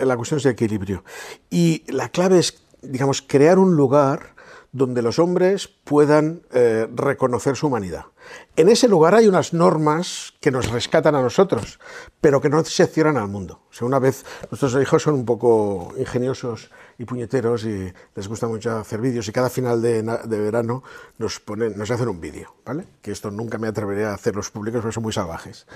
en 0.00 0.08
la 0.08 0.16
cuestión 0.16 0.38
es 0.38 0.44
de 0.44 0.50
equilibrio. 0.50 1.04
Y 1.50 1.84
la 1.92 2.08
clave 2.08 2.38
es, 2.38 2.62
digamos, 2.82 3.22
crear 3.22 3.58
un 3.58 3.76
lugar 3.76 4.34
donde 4.72 5.02
los 5.02 5.18
hombres 5.18 5.68
puedan 5.68 6.42
eh, 6.52 6.88
reconocer 6.94 7.56
su 7.56 7.66
humanidad. 7.66 8.04
En 8.54 8.68
ese 8.68 8.86
lugar 8.86 9.14
hay 9.14 9.26
unas 9.26 9.52
normas 9.52 10.34
que 10.40 10.50
nos 10.50 10.70
rescatan 10.70 11.14
a 11.14 11.22
nosotros, 11.22 11.80
pero 12.20 12.40
que 12.40 12.48
no 12.48 12.62
se 12.64 12.86
cierran 12.86 13.16
al 13.16 13.28
mundo. 13.28 13.62
O 13.70 13.72
sea, 13.72 13.86
una 13.86 13.98
vez 13.98 14.24
nuestros 14.50 14.80
hijos 14.80 15.02
son 15.02 15.14
un 15.14 15.24
poco 15.24 15.92
ingeniosos 15.96 16.70
y 16.98 17.04
puñeteros 17.04 17.64
y 17.64 17.92
les 18.14 18.28
gusta 18.28 18.46
mucho 18.46 18.76
hacer 18.76 19.00
vídeos 19.00 19.26
y 19.26 19.32
cada 19.32 19.50
final 19.50 19.80
de, 19.82 20.02
de 20.02 20.38
verano 20.38 20.84
nos, 21.18 21.40
ponen, 21.40 21.76
nos 21.76 21.90
hacen 21.90 22.08
un 22.08 22.20
vídeo, 22.20 22.54
¿vale? 22.64 22.84
Que 23.00 23.10
esto 23.10 23.30
nunca 23.30 23.58
me 23.58 23.66
atreveré 23.66 24.04
a 24.04 24.14
hacerlos 24.14 24.50
públicos 24.50 24.82
porque 24.82 24.94
son 24.94 25.02
muy 25.02 25.12
salvajes. 25.12 25.66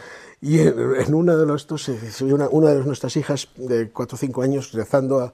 Y 0.40 0.60
en, 0.60 0.94
en 0.96 1.14
una 1.14 1.34
de 1.34 1.46
los 1.46 1.62
estos, 1.62 1.88
una, 2.20 2.48
una 2.48 2.70
de 2.70 2.84
nuestras 2.84 3.16
hijas 3.16 3.48
de 3.56 3.90
4 3.90 4.14
o 4.14 4.18
5 4.18 4.42
años 4.42 4.72
rezando 4.72 5.20
a, 5.20 5.32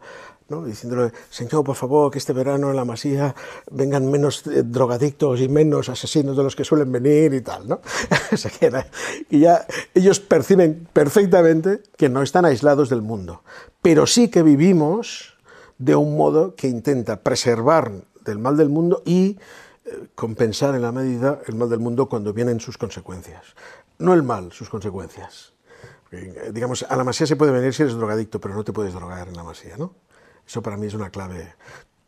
¿no? 0.51 0.65
diciéndole, 0.65 1.13
Señor, 1.31 1.65
por 1.65 1.77
favor, 1.77 2.11
que 2.11 2.19
este 2.19 2.33
verano 2.33 2.71
en 2.71 2.77
la 2.77 2.85
masía 2.85 3.35
vengan 3.71 4.11
menos 4.11 4.47
eh, 4.47 4.63
drogadictos 4.65 5.41
y 5.41 5.49
menos 5.49 5.89
asesinos 5.89 6.37
de 6.37 6.43
los 6.43 6.55
que 6.55 6.65
suelen 6.65 6.93
venir 6.93 7.33
y 7.33 7.41
tal, 7.41 7.69
¿no? 7.69 7.81
y 9.31 9.41
ya 9.41 9.67
ellos 9.95 10.21
perciben 10.21 10.89
perfectamente 10.93 11.83
que 11.97 12.09
no 12.09 12.23
están 12.23 12.45
aislados 12.45 12.91
del 12.91 13.03
mundo, 13.03 13.43
pero 13.81 14.07
sí 14.07 14.29
que 14.29 14.43
vivimos 14.43 15.39
de 15.79 15.97
un 15.97 16.17
modo 16.17 16.55
que 16.55 16.69
intenta 16.69 17.21
preservar 17.21 17.93
del 18.25 18.39
mal 18.39 18.57
del 18.57 18.69
mundo 18.69 19.03
y 19.07 19.39
eh, 19.85 20.09
compensar 20.15 20.75
en 20.75 20.83
la 20.83 20.93
medida 20.93 21.41
el 21.47 21.55
mal 21.55 21.71
del 21.71 21.79
mundo 21.79 22.09
cuando 22.09 22.33
vienen 22.33 22.61
sus 22.61 22.77
consecuencias. 22.77 23.55
No 23.99 24.13
el 24.15 24.23
mal, 24.23 24.53
sus 24.53 24.69
consecuencias. 24.69 25.53
Eh, 26.13 26.51
digamos, 26.53 26.85
a 26.89 26.97
la 26.97 27.05
masía 27.05 27.27
se 27.27 27.37
puede 27.37 27.53
venir 27.53 27.73
si 27.73 27.83
eres 27.83 27.95
drogadicto, 27.95 28.41
pero 28.41 28.55
no 28.55 28.65
te 28.65 28.73
puedes 28.73 28.93
drogar 28.93 29.29
en 29.29 29.37
la 29.37 29.45
masía, 29.45 29.77
¿no? 29.77 29.95
Eso 30.51 30.63
para 30.63 30.77
mí 30.77 30.89
es 30.89 30.95
una 30.95 31.11
clave. 31.11 31.55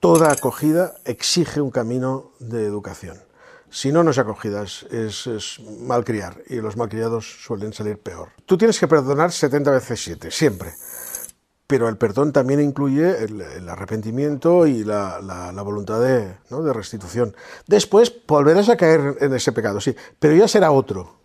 Toda 0.01 0.33
acogida 0.33 0.97
exige 1.05 1.61
un 1.61 1.71
camino 1.71 2.33
de 2.41 2.65
educación. 2.67 3.17
Si 3.71 3.93
no, 3.93 4.03
no 4.03 4.11
es 4.11 4.19
acogida, 4.19 4.65
es, 4.65 4.83
es, 4.91 5.29
es 5.29 5.61
malcriar 5.87 6.43
y 6.49 6.57
los 6.57 6.77
malcriados 6.77 7.45
suelen 7.45 7.73
salir 7.73 7.99
peor. 7.99 8.31
Tú 8.45 8.59
tienes 8.59 8.81
que 8.81 8.89
perdonar 8.89 9.31
70 9.31 9.71
veces 9.71 10.03
7, 10.03 10.33
siempre. 10.33 10.75
Pero 11.69 11.89
el 11.89 11.97
perdón 11.97 12.33
también 12.33 12.61
incluye 12.61 13.23
el, 13.23 13.41
el 13.41 13.69
arrepentimiento 13.69 14.67
y 14.67 14.83
la, 14.83 15.21
la, 15.23 15.53
la 15.53 15.63
voluntad 15.63 16.01
de, 16.01 16.35
¿no? 16.51 16.65
de 16.65 16.73
restitución. 16.73 17.37
Después 17.69 18.13
volverás 18.27 18.69
a 18.71 18.77
caer 18.77 19.19
en 19.21 19.33
ese 19.35 19.53
pecado, 19.53 19.81
sí, 19.81 19.95
pero 20.19 20.35
ya 20.35 20.49
será 20.49 20.73
otro. 20.73 21.22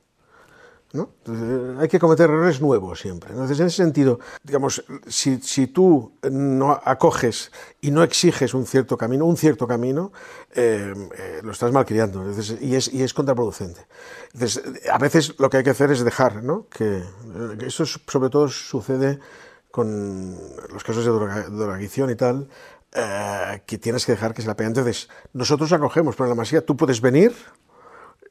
¿No? 0.94 1.10
Entonces, 1.26 1.80
hay 1.80 1.88
que 1.88 2.00
cometer 2.00 2.30
errores 2.30 2.62
nuevos 2.62 3.00
siempre. 3.00 3.32
Entonces, 3.32 3.60
en 3.60 3.68
ese 3.68 3.78
sentido, 3.78 4.20
digamos, 4.44 4.84
si, 5.08 5.38
tú 5.68 6.14
no 6.32 6.80
acoges 6.84 7.52
y 7.82 7.92
no 7.92 8.04
exiges 8.04 8.54
un 8.54 8.66
cierto 8.66 8.98
camino, 8.98 9.26
un 9.26 9.38
cierto 9.38 9.68
camino, 9.68 10.12
eh, 10.54 10.94
eh, 11.18 11.40
lo 11.44 11.52
estás 11.52 11.72
malcriando 11.72 12.22
Entonces, 12.22 12.58
y, 12.62 12.76
es, 12.76 12.92
y 12.94 13.04
es 13.04 13.14
contraproducente. 13.14 13.86
Entonces, 14.34 14.64
a 14.92 14.98
veces 14.98 15.36
lo 15.40 15.50
que 15.50 15.58
hay 15.58 15.64
que 15.64 15.72
hacer 15.72 15.92
es 15.92 16.04
dejar, 16.04 16.44
¿no? 16.44 16.68
Que, 16.70 17.04
que 17.60 17.66
eso 17.68 17.84
es- 17.84 18.00
sobre 18.08 18.30
todo 18.30 18.48
sucede 18.48 19.20
con 19.72 20.36
los 20.74 20.84
casos 20.84 21.06
de 21.06 21.12
droga- 21.12 21.50
drogadicción 21.50 22.10
y 22.10 22.16
tal, 22.16 22.48
eh, 22.94 23.62
que 23.66 23.78
tienes 23.78 24.06
que 24.06 24.14
dejar 24.14 24.34
que 24.34 24.42
se 24.42 24.48
la 24.48 24.56
pegue. 24.56 24.70
Entonces, 24.70 25.10
nosotros 25.34 25.72
acogemos, 25.74 26.16
pero 26.16 26.26
en 26.26 26.30
la 26.30 26.36
masía 26.36 26.66
tú 26.66 26.76
puedes 26.78 27.02
venir, 27.02 27.32
eh, 27.32 27.67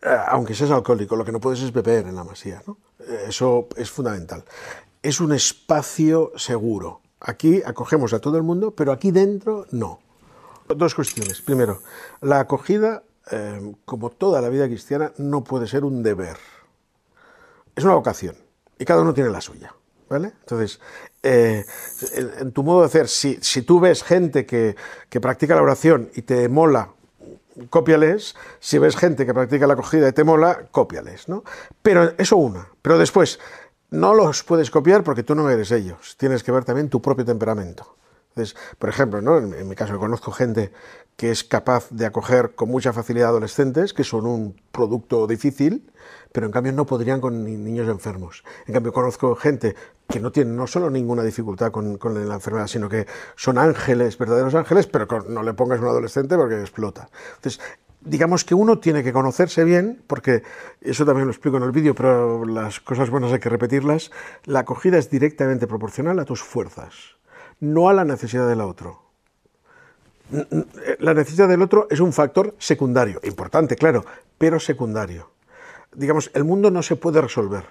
aunque 0.03 0.55
seas 0.55 0.71
alcohólico, 0.71 1.17
lo 1.17 1.25
que 1.25 1.33
no 1.33 1.41
puedes 1.41 1.63
es 1.63 1.73
beber 1.73 2.07
en 2.07 2.17
la 2.17 2.25
masía. 2.25 2.63
¿no? 2.67 2.79
Eh, 3.01 3.27
Eso 3.29 3.69
es 3.77 3.91
fundamental. 3.91 4.45
Es 5.03 5.21
un 5.21 5.33
espacio 5.33 6.33
seguro. 6.37 7.01
Aquí 7.21 7.63
acogemos 7.65 8.13
a 8.13 8.21
todo 8.21 8.37
el 8.37 8.43
mundo, 8.43 8.73
pero 8.73 8.93
aquí 8.93 9.11
dentro 9.11 9.67
no. 9.71 10.01
Dos 10.69 10.95
cuestiones. 10.95 11.41
Primero, 11.41 11.81
la 12.21 12.41
acogida, 12.41 13.05
eh, 13.31 13.75
como 13.85 14.11
toda 14.11 14.41
la 14.41 14.49
vida 14.49 14.67
cristiana, 14.67 15.13
no 15.19 15.45
puede 15.45 15.67
ser 15.67 15.85
un 15.85 16.03
deber. 16.03 16.37
Es 17.75 17.85
una 17.85 17.95
vocación 17.95 18.37
y 18.79 18.85
cada 18.85 19.03
uno 19.03 19.15
tiene 19.15 19.31
la 19.31 19.41
suya. 19.41 19.73
¿Vale? 20.09 20.35
Entonces, 20.41 20.79
eh, 21.21 21.65
en, 22.15 22.53
tu 22.53 22.63
modo 22.63 22.81
de 22.81 22.87
hacer, 22.87 23.09
si, 23.09 23.39
si 23.41 23.63
tú 23.63 23.81
ves 23.81 24.05
gente 24.05 24.47
que, 24.47 24.77
que 25.09 25.21
practica 25.21 25.57
la 25.57 25.63
oración 25.63 26.11
y 26.15 26.23
te 26.23 26.49
mola, 26.49 26.91
cópiales. 27.71 28.37
Si 28.61 28.79
ves 28.79 28.97
gente 28.97 29.27
que 29.27 29.35
practica 29.35 29.67
la 29.67 29.75
acogida 29.75 30.09
y 30.09 30.13
te 30.13 30.25
mola, 30.25 30.67
cópiales, 30.71 31.29
¿no? 31.29 31.45
Pero 31.83 32.13
eso 32.19 32.37
una. 32.37 32.69
Pero 32.83 32.99
después, 32.99 33.39
no 33.91 34.15
los 34.15 34.43
puedes 34.43 34.71
copiar 34.71 35.05
porque 35.05 35.23
tú 35.23 35.35
no 35.35 35.49
eres 35.51 35.71
ellos. 35.73 36.17
Tienes 36.19 36.43
que 36.43 36.53
ver 36.53 36.65
también 36.65 36.89
tu 36.89 37.01
propio 37.01 37.25
temperamento. 37.25 37.97
Entonces, 38.31 38.57
por 38.79 38.91
ejemplo, 38.91 39.23
¿no? 39.23 39.39
en, 39.39 39.67
mi 39.67 39.75
caso 39.75 39.99
conozco 39.99 40.31
gente 40.31 40.71
que 41.17 41.31
es 41.31 41.43
capaz 41.43 41.89
de 41.91 42.05
acoger 42.05 42.55
con 42.55 42.69
mucha 42.69 42.93
facilidad 42.93 43.31
adolescentes, 43.31 43.95
que 43.95 44.05
son 44.05 44.27
un 44.27 44.61
producto 44.73 45.27
difícil, 45.27 45.91
pero 46.33 46.45
en 46.45 46.53
cambio 46.53 46.73
no 46.73 46.85
podrían 46.85 47.23
con 47.23 47.45
ni- 47.45 47.57
niños 47.57 47.89
enfermos. 47.89 48.45
En 48.67 48.75
cambio, 48.75 48.93
conozco 48.93 49.35
gente 49.37 49.75
que 50.09 50.21
no 50.21 50.31
tiene 50.31 50.53
no 50.53 50.67
solo 50.67 50.89
ninguna 50.91 51.23
dificultad 51.23 51.73
con, 51.73 51.99
la 52.29 52.35
enfermedad, 52.35 52.67
sino 52.69 52.89
que 52.89 53.07
son 53.35 53.59
ángeles, 53.59 54.17
verdaderos 54.19 54.55
ángeles, 54.55 54.87
pero 54.87 55.07
no 55.29 55.43
le 55.43 55.55
pongas 55.55 55.81
un 55.81 55.87
adolescente 55.87 56.37
porque 56.37 56.61
explota. 56.61 57.09
Entonces, 57.37 57.61
digamos 58.01 58.45
que 58.45 58.55
uno 58.55 58.79
tiene 58.79 59.03
que 59.03 59.13
conocerse 59.13 59.65
bien, 59.65 60.03
porque 60.07 60.43
eso 60.81 61.05
también 61.05 61.27
lo 61.27 61.33
explico 61.33 61.57
en 61.57 61.65
el 61.65 61.73
vídeo, 61.73 61.95
pero 61.95 62.45
las 62.45 62.79
cosas 62.81 63.11
buenas 63.11 63.33
hay 63.33 63.41
que 63.41 63.49
repetirlas. 63.49 64.13
La 64.45 64.61
acogida 64.61 64.97
es 64.99 65.11
directamente 65.11 65.67
proporcional 65.67 66.19
a 66.21 66.25
tus 66.25 66.41
fuerzas, 66.43 66.95
no 67.59 67.89
a 67.89 67.93
la 67.93 68.05
necesidad 68.05 68.49
del 68.49 68.61
otro. 68.61 69.03
N- 70.31 70.67
La 71.01 71.15
necesidad 71.15 71.49
del 71.49 71.63
otro 71.63 71.89
es 71.91 71.99
un 72.01 72.13
factor 72.13 72.55
secundario, 72.59 73.21
importante, 73.25 73.75
claro, 73.77 74.05
pero 74.39 74.61
secundario. 74.61 75.31
Digamos, 75.95 76.31
el 76.35 76.45
mundo 76.45 76.71
no 76.71 76.83
se 76.83 76.95
puede 76.97 77.21
resolver, 77.21 77.65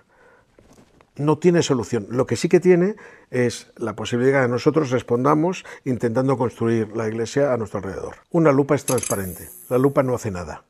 no 1.18 1.38
tiene 1.38 1.62
solución. 1.64 2.08
Lo 2.10 2.26
que 2.26 2.36
sí 2.36 2.50
que 2.50 2.60
tiene 2.60 2.96
es 3.32 3.72
la 3.78 3.96
posibilidad 3.96 4.42
de 4.42 4.48
que 4.48 4.52
nosotros 4.52 4.92
respondamos 4.92 5.66
intentando 5.84 6.38
construir 6.38 6.96
la 6.96 7.08
iglesia 7.08 7.54
a 7.54 7.58
nuestro 7.58 7.80
alrededor. 7.80 8.16
Una 8.32 8.52
lupa 8.52 8.76
es 8.76 8.86
transparente, 8.86 9.50
la 9.70 9.78
lupa 9.78 10.04
no 10.04 10.16
hace 10.16 10.32
nada, 10.32 10.64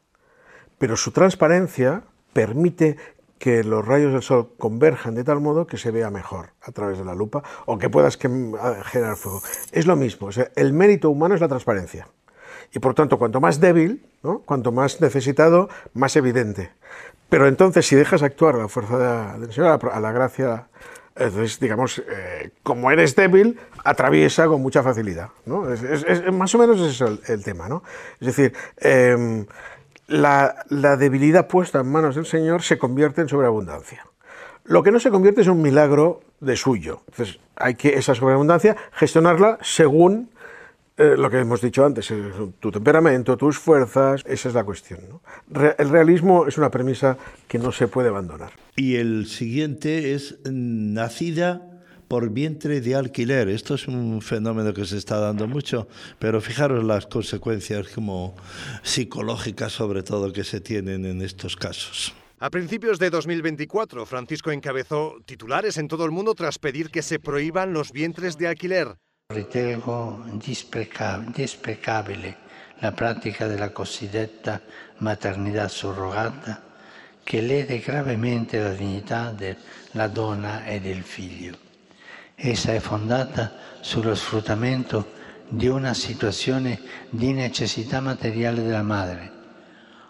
pero 0.77 0.95
su 0.97 1.11
transparencia 1.11 2.03
permite 2.33 2.97
que 3.39 3.63
los 3.63 3.85
rayos 3.85 4.13
del 4.13 4.21
sol 4.21 4.51
converjan 4.57 5.13
de 5.15 5.23
tal 5.23 5.41
modo 5.41 5.67
que 5.67 5.77
se 5.77 5.91
vea 5.91 6.09
mejor 6.09 6.51
a 6.61 6.71
través 6.71 6.97
de 6.97 7.03
la 7.05 7.13
lupa 7.15 7.43
o 7.65 7.77
que 7.77 7.89
puedas 7.89 8.17
a- 8.17 8.83
generar 8.85 9.17
fuego. 9.17 9.41
Es 9.71 9.85
lo 9.85 9.95
mismo, 9.95 10.29
el 10.55 10.73
mérito 10.73 11.09
humano 11.09 11.35
es 11.35 11.41
la 11.41 11.47
transparencia. 11.49 12.07
Y 12.74 12.80
por 12.80 12.93
tanto, 12.93 13.18
cuanto 13.18 13.39
más 13.41 13.59
débil, 13.59 14.03
¿no? 14.24 14.39
cuanto 14.39 14.72
más 14.72 15.01
necesitado, 15.01 15.70
más 15.93 16.16
evidente. 16.16 16.72
Pero 17.30 17.47
entonces, 17.47 17.86
si 17.88 17.95
dejas 17.95 18.22
actuar 18.24 18.55
a 18.55 18.59
la 18.59 18.68
fuerza 18.68 19.38
del 19.38 19.51
Señor, 19.51 19.80
a 19.91 19.99
la- 19.99 20.11
gracia, 20.11 20.68
entonces, 21.16 21.59
digamos, 21.59 21.99
eh, 22.07 22.51
como 22.63 22.91
eres 22.91 23.16
débil, 23.16 23.59
atraviesa 23.84 24.47
con 24.47 24.61
mucha 24.61 24.84
facilidad. 24.84 25.30
¿no? 25.45 25.72
Es, 25.72 25.82
es- 25.82 26.03
es- 26.03 26.34
más 26.34 26.53
o 26.53 26.57
menos 26.57 26.80
ese 26.80 26.89
es 26.89 27.01
el, 27.01 27.20
el 27.28 27.43
tema. 27.43 27.68
¿no? 27.70 27.84
Es 28.20 28.28
decir, 28.28 28.53
em, 28.78 29.45
la, 30.07 30.66
la 30.70 30.97
debilidad 30.97 31.47
puesta 31.47 31.80
en 31.80 31.91
manos 31.91 32.16
del 32.16 32.26
Señor 32.26 32.61
se 32.61 32.78
convierte 32.78 33.22
en 33.22 33.30
sobreabundancia. 33.30 34.05
Lo 34.66 34.84
que 34.84 34.91
no 34.91 34.99
se 34.99 35.09
convierte 35.11 35.41
es 35.41 35.47
un 35.47 35.61
milagro 35.61 36.22
de 36.39 36.55
suyo. 36.57 37.01
Entonces, 37.07 37.39
hay 37.55 37.76
que 37.76 37.95
esa 37.97 38.13
sobreabundancia 38.13 38.76
gestionarla 38.93 39.57
según 39.61 40.30
eh, 40.97 41.15
lo 41.17 41.29
que 41.29 41.39
hemos 41.39 41.61
dicho 41.61 41.85
antes, 41.85 42.09
eh, 42.11 42.31
tu 42.59 42.71
temperamento, 42.71 43.35
tus 43.37 43.57
fuerzas, 43.57 44.21
esa 44.25 44.49
es 44.49 44.55
la 44.55 44.63
cuestión. 44.63 44.99
¿no? 45.09 45.21
Re- 45.49 45.75
el 45.77 45.89
realismo 45.89 46.47
es 46.47 46.57
una 46.57 46.71
premisa 46.71 47.17
que 47.47 47.59
no 47.59 47.71
se 47.71 47.87
puede 47.87 48.09
abandonar. 48.09 48.51
Y 48.75 48.95
el 48.95 49.25
siguiente 49.27 50.13
es 50.13 50.37
nacida 50.45 51.61
por 52.07 52.29
vientre 52.29 52.81
de 52.81 52.95
alquiler. 52.95 53.49
Esto 53.49 53.73
es 53.75 53.87
un 53.87 54.21
fenómeno 54.21 54.73
que 54.73 54.85
se 54.85 54.97
está 54.97 55.17
dando 55.19 55.47
mucho, 55.47 55.87
pero 56.19 56.39
fijaros 56.39 56.83
las 56.83 57.07
consecuencias 57.07 57.87
como 57.89 58.35
psicológicas 58.83 59.71
sobre 59.73 60.03
todo 60.03 60.31
que 60.31 60.43
se 60.43 60.61
tienen 60.61 61.05
en 61.05 61.21
estos 61.21 61.55
casos. 61.55 62.13
A 62.39 62.49
principios 62.49 62.99
de 62.99 63.09
2024, 63.09 64.05
Francisco 64.05 64.51
encabezó 64.51 65.15
titulares 65.25 65.77
en 65.77 65.87
todo 65.87 66.05
el 66.05 66.11
mundo 66.11 66.35
tras 66.35 66.59
pedir 66.59 66.89
que 66.91 67.01
se 67.01 67.17
prohíban 67.17 67.73
los 67.73 67.91
vientres 67.91 68.37
de 68.37 68.47
alquiler. 68.47 68.97
Ritengo 69.34 70.23
dispreca- 70.34 71.17
desprecabile 71.34 72.38
la 72.78 72.91
pratica 72.91 73.47
della 73.47 73.71
cosiddetta 73.71 74.61
maternità 74.97 75.67
surrogata 75.67 76.61
che 77.23 77.41
lede 77.41 77.80
gravemente 77.80 78.61
la 78.61 78.73
dignità 78.73 79.32
della 79.32 80.07
donna 80.09 80.63
e 80.65 80.80
del 80.80 81.01
figlio. 81.01 81.57
Essa 82.36 82.71
è 82.73 82.80
fondata 82.80 83.51
sullo 83.80 84.13
sfruttamento 84.13 85.13
di 85.47 85.65
una 85.65 85.95
situazione 85.95 86.80
di 87.09 87.34
necessità 87.34 88.01
materiale 88.01 88.61
della 88.61 88.84
madre. 88.84 89.32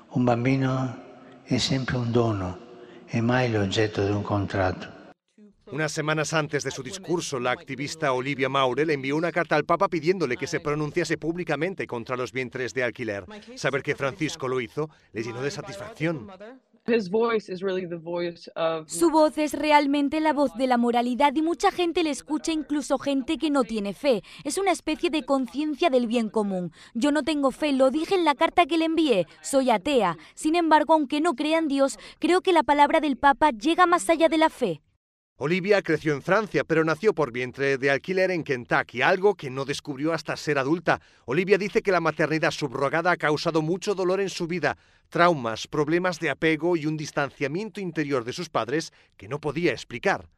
Un 0.10 0.26
bambino 0.26 1.04
è 1.44 1.56
sempre 1.56 1.96
un 1.96 2.12
dono 2.12 2.60
e 3.06 3.22
mai 3.22 3.50
l'oggetto 3.50 4.04
di 4.04 4.12
un 4.12 4.24
contratto. 4.24 4.95
Unas 5.72 5.92
semanas 5.92 6.34
antes 6.34 6.64
de 6.64 6.72
su 6.72 6.84
discurso, 6.84 7.40
la 7.40 7.52
activista 7.52 8.14
Olivia 8.14 8.50
Maure 8.50 8.86
le 8.86 8.94
envió 8.94 9.16
una 9.16 9.32
carta 9.32 9.56
al 9.56 9.66
Papa 9.66 9.88
pidiéndole 9.88 10.38
que 10.38 10.48
se 10.48 10.60
pronunciase 10.60 11.18
públicamente 11.18 11.88
contra 11.88 12.16
los 12.16 12.32
vientres 12.32 12.74
de 12.74 12.84
alquiler. 12.84 13.26
Saber 13.56 13.82
que 13.82 13.96
Francisco 13.96 14.48
lo 14.48 14.62
hizo 14.62 14.90
le 15.12 15.24
llenó 15.24 15.42
de 15.42 15.52
satisfacción. 15.52 16.28
Su 18.86 19.10
voz 19.10 19.38
es 19.40 19.54
realmente 19.54 20.20
la 20.20 20.34
voz 20.34 20.54
de 20.56 20.68
la 20.68 20.78
moralidad 20.78 21.34
y 21.34 21.42
mucha 21.42 21.72
gente 21.72 22.04
le 22.04 22.12
escucha, 22.12 22.52
incluso 22.52 23.00
gente 23.00 23.40
que 23.40 23.50
no 23.50 23.64
tiene 23.64 23.96
fe. 23.96 24.22
Es 24.44 24.60
una 24.60 24.72
especie 24.72 25.10
de 25.10 25.26
conciencia 25.26 25.90
del 25.90 26.06
bien 26.06 26.30
común. 26.30 26.72
Yo 26.94 27.12
no 27.12 27.24
tengo 27.24 27.50
fe, 27.50 27.74
lo 27.74 27.90
dije 27.90 28.14
en 28.14 28.24
la 28.24 28.36
carta 28.36 28.68
que 28.68 28.78
le 28.78 28.86
envié, 28.86 29.26
soy 29.42 29.72
atea. 29.72 30.18
Sin 30.36 30.56
embargo, 30.56 30.94
aunque 30.94 31.22
no 31.22 31.34
crea 31.34 31.58
en 31.58 31.68
Dios, 31.68 31.98
creo 32.20 32.42
que 32.42 32.54
la 32.54 32.62
palabra 32.62 33.00
del 33.00 33.18
Papa 33.18 33.50
llega 33.50 33.88
más 33.88 34.08
allá 34.12 34.30
de 34.30 34.38
la 34.38 34.52
fe. 34.52 34.82
Olivia 35.38 35.82
creció 35.82 36.14
en 36.14 36.22
Francia, 36.22 36.64
pero 36.64 36.86
nació 36.86 37.14
por 37.14 37.34
vientre 37.34 37.78
de 37.78 37.92
alquiler 37.92 38.32
en 38.32 38.46
Kentucky, 38.46 39.02
algo 39.02 39.36
que 39.36 39.50
no 39.50 39.66
descubrió 39.66 40.14
hasta 40.14 40.38
ser 40.38 40.58
adulta. 40.58 41.02
Olivia 41.26 41.58
dice 41.58 41.82
que 41.82 41.92
la 41.92 42.00
maternidad 42.00 42.52
subrogada 42.52 43.12
ha 43.12 43.18
causado 43.18 43.62
mucho 43.62 43.96
dolor 43.96 44.22
en 44.22 44.30
su 44.30 44.48
vida, 44.48 44.78
traumas, 45.10 45.68
problemas 45.68 46.22
de 46.22 46.30
apego 46.30 46.78
y 46.78 46.86
un 46.86 46.96
distanciamiento 46.96 47.82
interior 47.82 48.24
de 48.24 48.32
sus 48.32 48.48
padres 48.48 48.94
que 49.18 49.28
no 49.28 49.42
podía 49.42 49.74
explicar. 49.74 50.30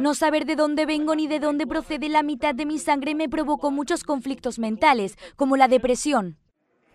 No 0.00 0.14
saber 0.14 0.44
de 0.44 0.56
dónde 0.56 0.86
vengo 0.86 1.14
ni 1.14 1.28
de 1.28 1.38
dónde 1.38 1.66
procede 1.68 2.08
la 2.08 2.24
mitad 2.24 2.56
de 2.56 2.66
mi 2.66 2.80
sangre 2.80 3.14
me 3.14 3.28
provocó 3.28 3.70
muchos 3.70 4.02
conflictos 4.02 4.58
mentales, 4.58 5.16
como 5.36 5.56
la 5.56 5.68
depresión. 5.68 6.41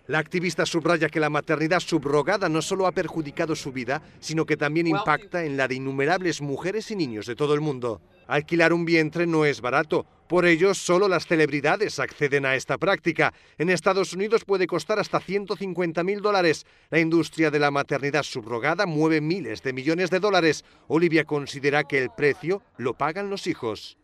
La 0.08 0.20
activista 0.20 0.66
subraya 0.66 1.10
que 1.10 1.20
la 1.20 1.30
maternidad 1.30 1.82
subrogada 1.82 2.48
no 2.48 2.62
solo 2.62 2.88
ha 2.88 2.94
perjudicado 2.94 3.58
su 3.58 3.74
vida, 3.74 4.02
sino 4.22 4.46
que 4.46 4.56
también 4.56 4.88
impacta 4.88 5.44
en 5.44 5.58
la 5.58 5.68
de 5.68 5.76
innumerables 5.76 6.42
mujeres 6.42 6.90
y 6.92 6.96
niños 6.96 7.26
de 7.26 7.36
todo 7.36 7.54
el 7.54 7.60
mundo. 7.60 8.02
Alquilar 8.26 8.72
un 8.72 8.86
vientre 8.86 9.28
no 9.28 9.44
es 9.44 9.60
barato, 9.60 10.06
por 10.30 10.46
ello 10.46 10.74
solo 10.74 11.10
las 11.10 11.28
celebridades 11.28 12.00
acceden 12.00 12.46
a 12.46 12.56
esta 12.56 12.78
práctica. 12.78 13.34
En 13.58 13.70
Estados 13.70 14.14
Unidos 14.14 14.46
puede 14.46 14.66
costar 14.66 14.98
hasta 14.98 15.20
150 15.20 16.04
mil 16.06 16.22
dólares. 16.22 16.66
La 16.90 17.00
industria 17.00 17.52
de 17.52 17.60
la 17.60 17.72
maternidad 17.72 18.24
subrogada 18.24 18.86
mueve 18.86 19.20
miles 19.20 19.62
de 19.62 19.74
millones 19.74 20.10
de 20.10 20.20
dólares. 20.20 20.64
Olivia 20.88 21.26
considera 21.26 21.84
que 21.84 21.98
el 21.98 22.12
precio 22.16 22.62
lo 22.78 22.94
pagan 22.94 23.30
los 23.30 23.46
hijos. 23.46 23.98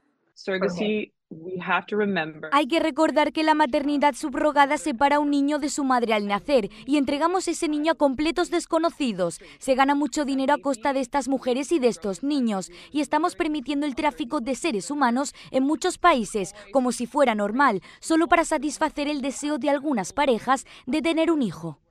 Hay 2.52 2.68
que 2.68 2.80
recordar 2.80 3.32
que 3.32 3.44
la 3.44 3.54
maternidad 3.54 4.16
subrogada 4.16 4.78
separa 4.78 5.18
a 5.18 5.20
un 5.20 5.30
niño 5.30 5.60
de 5.60 5.70
su 5.70 5.84
madre 5.84 6.14
al 6.14 6.28
nacer 6.28 6.70
y 6.86 6.98
entregamos 6.98 7.48
ese 7.48 7.68
niño 7.68 7.94
a 7.94 7.96
completos 7.96 8.50
desconocidos. 8.50 9.40
Se 9.60 9.76
gana 9.76 9.96
mucho 9.96 10.26
dinero 10.26 10.54
a 10.54 10.58
costa 10.58 10.94
de 10.94 11.00
estas 11.00 11.28
mujeres 11.28 11.72
y 11.72 11.80
de 11.80 11.88
estos 11.88 12.24
niños 12.24 12.72
y 12.92 13.02
estamos 13.02 13.36
permitiendo 13.36 13.86
el 13.86 13.96
tráfico 13.96 14.42
de 14.42 14.56
seres 14.56 14.92
humanos 14.92 15.34
en 15.52 15.64
muchos 15.64 15.98
países 15.98 16.56
como 16.72 16.92
si 16.92 17.06
fuera 17.06 17.36
normal, 17.36 17.82
solo 18.00 18.28
para 18.28 18.46
satisfacer 18.46 19.08
el 19.08 19.22
deseo 19.22 19.58
de 19.58 19.70
algunas 19.70 20.14
parejas 20.14 20.66
de 20.86 21.02
tener 21.02 21.32
un 21.32 21.42
hijo. 21.42 21.83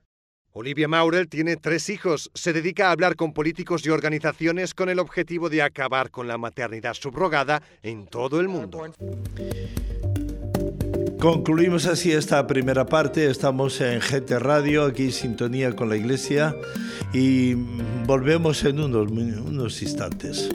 Olivia 0.55 0.87
Maurel 0.87 1.29
tiene 1.29 1.57
tres 1.57 1.89
hijos. 1.89 2.31
Se 2.35 2.53
dedica 2.53 2.89
a 2.89 2.93
hablar 2.93 3.17
con 3.17 3.33
políticos 3.33 3.87
y 3.87 3.91
organizaciones 3.91 4.75
con 4.75 4.91
el 4.91 4.99
objetivo 4.99 5.49
de 5.49 5.63
acabar 5.63 6.11
con 6.11 6.29
la 6.29 6.37
maternidad 6.37 6.93
subrogada 6.93 7.63
en 7.83 8.07
todo 8.07 8.39
el 8.39 8.49
mundo. 8.49 8.83
Concluimos 11.19 11.87
así 11.87 12.13
esta 12.13 12.47
primera 12.47 12.85
parte. 12.85 13.31
Estamos 13.31 13.81
en 13.81 14.01
GT 14.01 14.39
Radio, 14.41 14.85
aquí 14.85 15.11
sintonía 15.11 15.75
con 15.75 15.89
la 15.89 15.97
iglesia 15.97 16.55
y 17.15 17.55
volvemos 17.55 18.63
en 18.65 18.81
unos, 18.81 19.11
unos 19.11 19.81
instantes. 19.81 20.51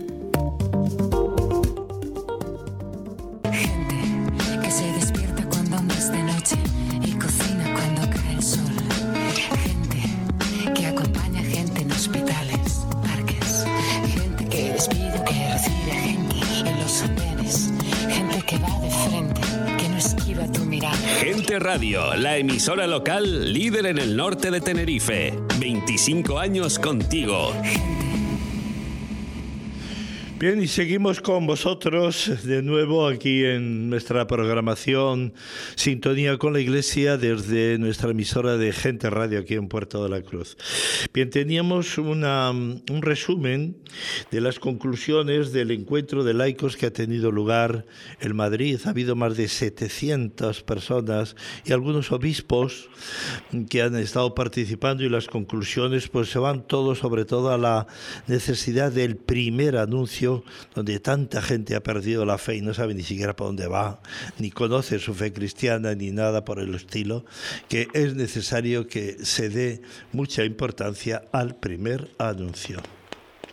Radio, 21.56 22.14
la 22.16 22.38
emisora 22.38 22.88
local 22.88 23.54
líder 23.54 23.86
en 23.86 23.98
el 23.98 24.18
norte 24.18 24.52
de 24.52 24.60
Tenerife. 24.60 25.34
25 25.60 26.38
años 26.38 26.78
contigo. 26.78 27.54
Bien, 30.40 30.62
y 30.62 30.68
seguimos 30.68 31.20
con 31.20 31.48
vosotros 31.48 32.32
de 32.44 32.62
nuevo 32.62 33.08
aquí 33.08 33.44
en 33.44 33.90
nuestra 33.90 34.28
programación 34.28 35.34
Sintonía 35.76 36.38
con 36.38 36.54
la 36.54 36.60
Iglesia 36.60 37.18
desde 37.18 37.80
nuestra 37.80 38.12
emisora 38.12 38.56
de 38.56 38.72
Gente 38.72 39.10
Radio 39.10 39.40
aquí 39.40 39.56
en 39.56 39.68
Puerto 39.68 40.04
de 40.04 40.10
la 40.10 40.22
Cruz. 40.22 40.56
Bien, 41.12 41.32
teníamos 41.32 41.98
una, 41.98 42.52
un 42.52 43.02
resumen 43.02 43.78
de 44.30 44.42
las 44.42 44.60
conclusiones 44.60 45.54
del 45.54 45.72
encuentro 45.72 46.24
de 46.24 46.36
laicos 46.36 46.78
que 46.78 46.86
ha 46.86 46.94
tenido 46.94 47.32
lugar 47.32 47.88
en 48.20 48.36
Madrid. 48.36 48.80
Ha 48.86 48.92
habido 48.92 49.16
más 49.16 49.38
de 49.38 49.48
700 49.48 50.62
personas 50.62 51.36
y 51.66 51.74
algunos 51.74 52.12
obispos 52.12 52.90
que 53.72 53.82
han 53.82 53.96
estado 53.96 54.36
participando 54.36 55.04
y 55.04 55.10
las 55.10 55.26
conclusiones 55.26 56.10
pues 56.10 56.30
se 56.30 56.38
van 56.38 56.62
todos 56.62 57.00
sobre 57.00 57.26
todo 57.26 57.52
a 57.52 57.58
la 57.58 57.88
necesidad 58.28 58.92
del 58.92 59.16
primer 59.16 59.78
anuncio 59.78 60.27
donde 60.76 61.00
tanta 61.00 61.42
gente 61.42 61.76
ha 61.76 61.82
perdido 61.82 62.26
la 62.26 62.38
fe 62.38 62.56
y 62.56 62.62
no 62.62 62.74
sabe 62.74 62.94
ni 62.94 63.04
siquiera 63.04 63.36
para 63.36 63.48
dónde 63.48 63.68
va, 63.68 64.00
ni 64.40 64.52
conoce 64.52 65.00
su 65.00 65.14
fe 65.14 65.34
cristiana, 65.34 65.96
ni 65.96 66.12
nada 66.12 66.44
por 66.44 66.60
el 66.60 66.74
estilo, 66.76 67.26
que 67.70 67.88
es 67.94 68.16
necesario 68.16 68.88
que 68.88 69.18
se 69.24 69.50
dé 69.50 69.82
mucha 70.12 70.44
importancia 70.44 71.24
al 71.32 71.56
primer 71.56 72.10
anuncio. 72.20 72.82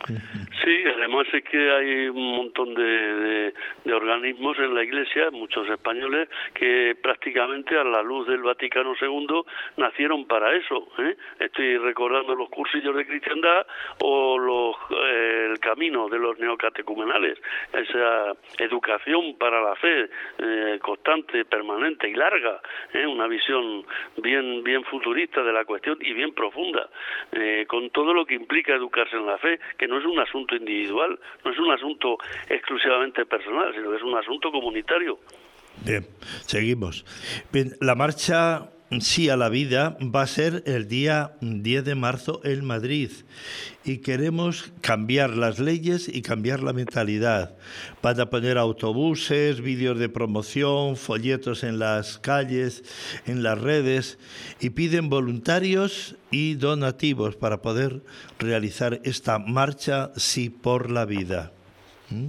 Sí, 0.06 0.84
es 1.22 1.44
que 1.44 1.70
hay 1.70 2.08
un 2.08 2.36
montón 2.36 2.74
de, 2.74 3.52
organismos 3.92 4.58
en 4.58 4.74
la 4.74 4.82
Iglesia, 4.82 5.30
muchos 5.30 5.68
españoles, 5.68 6.28
que 6.54 6.96
prácticamente 7.00 7.76
a 7.76 7.84
la 7.84 8.02
luz 8.02 8.26
del 8.26 8.42
Vaticano 8.42 8.94
II 9.00 9.42
nacieron 9.76 10.26
para 10.26 10.54
eso. 10.56 10.88
¿eh? 10.98 11.16
Estoy 11.38 11.78
recordando 11.78 12.34
los 12.34 12.48
cursillos 12.48 12.96
de 12.96 13.06
cristiandad 13.06 13.66
o 14.00 14.38
los, 14.38 14.76
eh, 14.90 15.48
el 15.50 15.58
camino 15.60 16.08
de 16.08 16.18
los 16.18 16.38
neocatecumenales, 16.38 17.38
esa 17.72 18.32
educación 18.58 19.36
para 19.38 19.60
la 19.60 19.76
fe 19.76 20.08
eh, 20.38 20.78
constante, 20.80 21.44
permanente 21.44 22.08
y 22.08 22.14
larga, 22.14 22.60
una 23.06 23.26
visión 23.26 23.84
bien, 24.16 24.64
bien 24.64 24.82
futurista 24.84 25.42
de 25.42 25.52
la 25.52 25.64
cuestión 25.64 25.98
y 26.00 26.12
bien 26.12 26.32
profunda, 26.32 26.88
con 27.68 27.90
todo 27.90 28.12
lo 28.12 28.24
que 28.24 28.34
implica 28.34 28.74
educarse 28.74 29.16
en 29.16 29.26
la 29.26 29.38
fe, 29.38 29.58
que 29.78 29.86
no 29.86 29.98
es 29.98 30.04
un 30.04 30.18
asunto 30.18 30.56
individual, 30.56 31.03
no 31.08 31.50
es 31.50 31.58
un 31.58 31.70
asunto 31.70 32.18
exclusivamente 32.48 33.24
personal, 33.26 33.72
sino 33.74 33.90
que 33.90 33.96
es 33.96 34.02
un 34.02 34.16
asunto 34.16 34.50
comunitario. 34.50 35.18
Bien, 35.84 36.06
seguimos. 36.46 37.04
Bien, 37.52 37.72
la 37.80 37.94
marcha 37.94 38.70
Sí 39.00 39.28
a 39.28 39.36
la 39.36 39.48
vida 39.48 39.96
va 40.00 40.22
a 40.22 40.26
ser 40.26 40.62
el 40.66 40.88
día 40.88 41.32
10 41.40 41.84
de 41.84 41.94
marzo 41.94 42.40
en 42.44 42.64
Madrid 42.64 43.10
y 43.84 43.98
queremos 43.98 44.72
cambiar 44.80 45.30
las 45.30 45.58
leyes 45.58 46.08
y 46.08 46.22
cambiar 46.22 46.62
la 46.62 46.72
mentalidad. 46.72 47.56
Van 48.02 48.20
a 48.20 48.30
poner 48.30 48.58
autobuses, 48.58 49.60
vídeos 49.60 49.98
de 49.98 50.08
promoción, 50.08 50.96
folletos 50.96 51.64
en 51.64 51.78
las 51.78 52.18
calles, 52.18 52.84
en 53.26 53.42
las 53.42 53.60
redes 53.60 54.18
y 54.60 54.70
piden 54.70 55.08
voluntarios 55.08 56.16
y 56.30 56.54
donativos 56.54 57.36
para 57.36 57.62
poder 57.62 58.02
realizar 58.38 59.00
esta 59.04 59.38
marcha 59.38 60.12
Sí 60.16 60.50
por 60.50 60.90
la 60.90 61.04
vida. 61.04 61.52
¿Mm? 62.10 62.28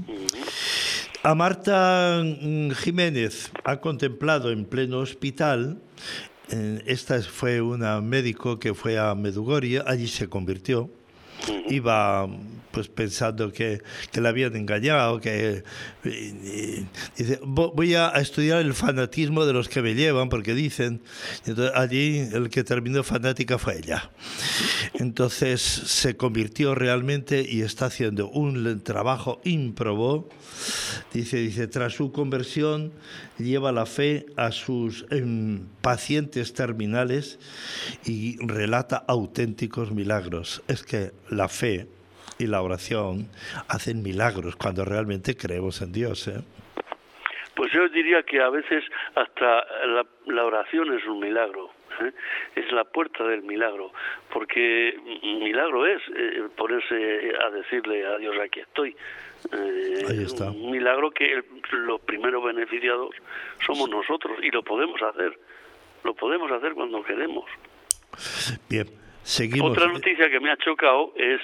A 1.26 1.34
Marta 1.34 2.22
mm, 2.24 2.70
Jiménez 2.72 3.52
ha 3.64 3.82
contemplado 3.82 4.52
en 4.52 4.64
pleno 4.64 5.00
hospital 5.00 5.82
esta 6.86 7.22
fue 7.22 7.62
una 7.62 8.02
médico 8.02 8.60
que 8.60 8.74
fue 8.74 8.98
a 8.98 9.16
Medugorje, 9.16 9.82
allí 9.86 10.08
se 10.08 10.28
convirtió. 10.30 10.90
Iba 11.70 12.28
pues 12.76 12.90
pensando 12.90 13.54
que, 13.54 13.82
que 14.12 14.20
la 14.20 14.30
habían 14.30 14.54
engañado, 14.58 15.22
que 15.22 15.64
dice, 16.04 17.40
voy 17.42 17.96
a 17.96 18.10
estudiar 18.10 18.60
el 18.60 18.74
fanatismo 18.74 19.46
de 19.46 19.54
los 19.54 19.70
que 19.70 19.82
me 19.82 19.96
llevan, 19.96 20.28
porque 20.28 20.54
dicen, 20.54 21.02
allí 21.74 22.20
el 22.34 22.50
que 22.50 22.66
terminó 22.66 23.02
fanática 23.06 23.58
fue 23.58 23.78
ella. 23.78 24.12
Entonces 24.94 25.62
se 25.62 26.18
convirtió 26.18 26.76
realmente 26.76 27.48
y 27.50 27.62
está 27.62 27.86
haciendo 27.86 28.28
un 28.28 28.82
trabajo 28.82 29.40
ímprobo. 29.46 30.28
Dice, 31.14 31.38
dice, 31.38 31.68
tras 31.68 31.94
su 31.94 32.12
conversión 32.12 32.92
lleva 33.40 33.72
la 33.72 33.86
fe 33.86 34.26
a 34.36 34.52
sus 34.52 35.06
em, 35.12 35.62
pacientes 35.80 36.54
terminales 36.54 37.40
y 38.04 38.36
relata 38.46 38.98
auténticos 39.08 39.94
milagros. 39.94 40.62
Es 40.68 40.84
que 40.84 41.14
la 41.30 41.48
fe 41.48 41.88
y 42.38 42.48
la 42.48 42.62
oración 42.62 43.30
hacen 43.68 44.04
milagros 44.04 44.56
cuando 44.56 44.86
realmente 44.86 45.36
creemos 45.36 45.82
en 45.82 45.92
Dios. 45.92 46.28
¿eh? 46.28 46.42
Pues 47.56 47.72
yo 47.72 47.88
diría 47.90 48.24
que 48.24 48.42
a 48.42 48.50
veces 48.50 48.84
hasta 49.16 49.66
la, 50.26 50.44
oración 50.44 50.94
es 50.98 51.06
un 51.06 51.20
milagro. 51.20 51.72
¿eh? 52.02 52.12
Es 52.56 52.72
la 52.72 52.84
puerta 52.84 53.24
del 53.24 53.44
milagro, 53.44 53.92
porque 54.32 54.98
milagro 55.24 55.86
es 55.86 56.02
eh, 56.16 56.44
ponerse 56.58 57.34
a 57.42 57.50
decirle 57.52 58.06
a 58.06 58.18
Dios 58.18 58.36
aquí 58.44 58.60
estoy. 58.60 58.96
Ahí 59.52 60.24
está. 60.24 60.50
Un 60.50 60.72
milagro 60.72 61.12
que 61.12 61.44
los 61.72 62.02
primeros 62.02 62.44
beneficiados 62.44 63.16
somos 63.66 63.90
nosotros 63.90 64.38
y 64.42 64.50
lo 64.50 64.64
podemos 64.64 65.02
hacer. 65.02 65.38
Lo 66.04 66.14
podemos 66.16 66.52
hacer 66.52 66.74
cuando 66.74 67.04
queremos. 67.04 67.46
Bien, 68.70 68.88
otra 69.62 69.88
noticia 69.88 70.30
que 70.30 70.40
me 70.40 70.52
ha 70.52 70.58
chocado 70.58 71.12
es, 71.16 71.42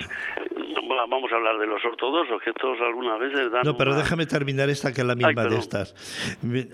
vamos 1.10 1.32
a 1.32 1.36
hablar 1.36 1.58
de 1.58 1.68
los 1.68 1.84
ortodoxos, 1.84 2.42
que 2.44 2.54
todos 2.54 2.80
algunas 2.82 3.20
veces 3.20 3.52
dan... 3.52 3.64
No, 3.64 3.76
pero 3.76 3.96
déjame 3.96 4.26
terminar 4.26 4.70
esta 4.70 4.94
que 4.94 5.02
es 5.02 5.08
la 5.08 5.16
misma 5.16 5.46
de 5.46 5.58
estas. 5.58 5.96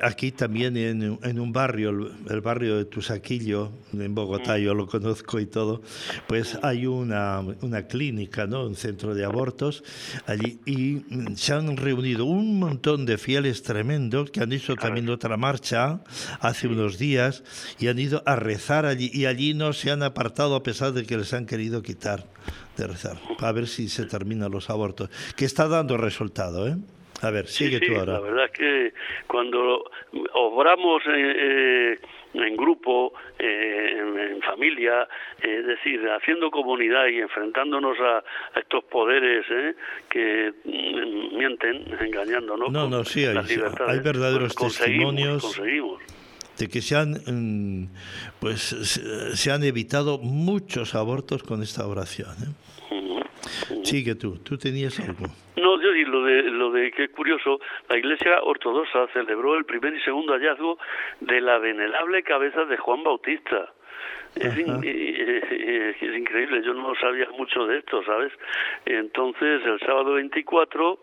Aquí 0.02 0.32
también 0.32 0.76
en, 0.76 1.18
en 1.24 1.40
un 1.40 1.54
barrio, 1.54 1.90
el, 2.30 2.42
barrio 2.42 2.78
de 2.78 2.86
Tusaquillo, 2.86 3.72
en 3.94 4.14
Bogotá, 4.14 4.58
mm. 4.58 4.62
yo 4.62 4.74
lo 4.74 4.88
conozco 4.88 5.40
y 5.40 5.46
todo, 5.46 5.82
pues 6.28 6.60
hay 6.64 6.86
una, 6.86 7.40
una 7.62 7.88
clínica, 7.88 8.46
¿no? 8.46 8.66
un 8.66 8.76
centro 8.76 9.16
de 9.16 9.24
abortos 9.24 9.84
allí, 10.28 10.60
y 10.66 11.04
se 11.36 11.54
han 11.54 11.78
reunido 11.78 12.26
un 12.26 12.60
montón 12.60 13.06
de 13.06 13.18
fieles 13.18 13.64
tremendos 13.64 14.32
que 14.32 14.42
han 14.42 14.52
hecho 14.52 14.76
también 14.76 15.10
otra 15.10 15.38
marcha 15.38 16.02
hace 16.42 16.68
unos 16.68 16.98
días 16.98 17.76
y 17.80 17.88
han 17.88 18.00
ido 18.00 18.24
a 18.26 18.36
rezar 18.36 18.86
allí, 18.86 19.10
y 19.14 19.26
allí 19.26 19.54
no 19.54 19.74
se 19.74 19.92
han 19.92 20.04
apartado 20.04 20.56
a 20.56 20.64
pesar 20.64 20.92
de 20.92 20.97
de 20.98 21.06
que 21.06 21.18
les 21.18 21.34
han 21.34 21.46
querido 21.46 21.82
quitar 21.82 22.24
de 22.76 22.88
rezar, 22.88 23.18
para 23.40 23.52
ver 23.54 23.68
si 23.68 23.88
se 23.88 24.06
terminan 24.06 24.52
los 24.52 24.70
abortos, 24.70 25.10
que 25.36 25.46
está 25.46 25.68
dando 25.68 25.98
resultado, 25.98 26.68
¿eh? 26.68 26.76
A 27.22 27.32
ver, 27.32 27.48
sigue 27.48 27.80
tú 27.80 27.96
ahora. 27.96 28.14
La 28.14 28.20
verdad 28.20 28.46
es 28.46 28.52
que 28.52 28.94
cuando 29.26 29.90
obramos 30.34 31.02
eh, 31.08 31.96
eh, 31.96 32.00
en 32.34 32.56
grupo, 32.56 33.14
eh, 33.40 33.96
en, 33.98 34.42
familia, 34.42 35.08
es 35.42 35.66
decir, 35.66 36.00
haciendo 36.10 36.50
comunidad 36.52 37.08
y 37.08 37.20
enfrentándonos 37.20 37.98
a, 38.00 38.24
estos 38.60 38.84
poderes 38.86 39.46
¿eh? 39.50 39.76
que 40.10 40.54
mm, 40.64 41.38
mienten, 41.38 41.86
engañándonos. 42.00 42.72
No, 42.72 42.88
no, 42.88 43.04
sí, 43.04 43.26
hay, 43.26 43.36
hay 43.36 44.00
verdaderos 44.00 44.56
testimonios. 44.56 45.60
De 46.58 46.68
que 46.68 46.82
se 46.82 46.96
han 46.96 47.12
mm, 47.26 47.90
pues 48.40 48.62
se 48.62 49.52
han 49.52 49.64
evitado 49.64 50.18
muchos 50.18 50.96
abortos 50.96 51.44
con 51.44 51.62
esta 51.62 51.88
oración. 51.88 52.32
¿eh? 52.32 52.68
Sigue 53.84 54.16
tú, 54.16 54.40
tú 54.40 54.58
tenías 54.58 55.00
algo. 55.00 55.28
No, 55.56 55.82
yo 55.82 55.92
lo 55.92 56.24
de, 56.24 56.44
lo 56.44 56.72
de 56.72 56.92
que 56.92 57.06
es 57.06 57.12
curioso, 57.12 57.60
la 57.90 57.98
Iglesia 57.98 58.42
Ortodoxa 58.44 59.08
celebró 59.14 59.56
el 59.58 59.66
primer 59.66 59.94
y 59.94 60.02
segundo 60.02 60.34
hallazgo 60.34 60.78
de 61.22 61.42
la 61.42 61.58
venerable 61.58 62.24
cabeza 62.24 62.66
de 62.66 62.78
Juan 62.78 63.04
Bautista. 63.04 63.74
Es, 64.36 64.56
es, 64.56 66.18
increíble, 66.18 66.62
yo 66.64 66.74
no 66.74 66.94
sabía 66.96 67.28
mucho 67.38 67.66
de 67.66 67.80
esto, 67.80 68.04
¿sabes? 68.04 68.32
Entonces, 68.86 69.66
el 69.66 69.80
sábado 69.80 70.14
24 70.14 71.00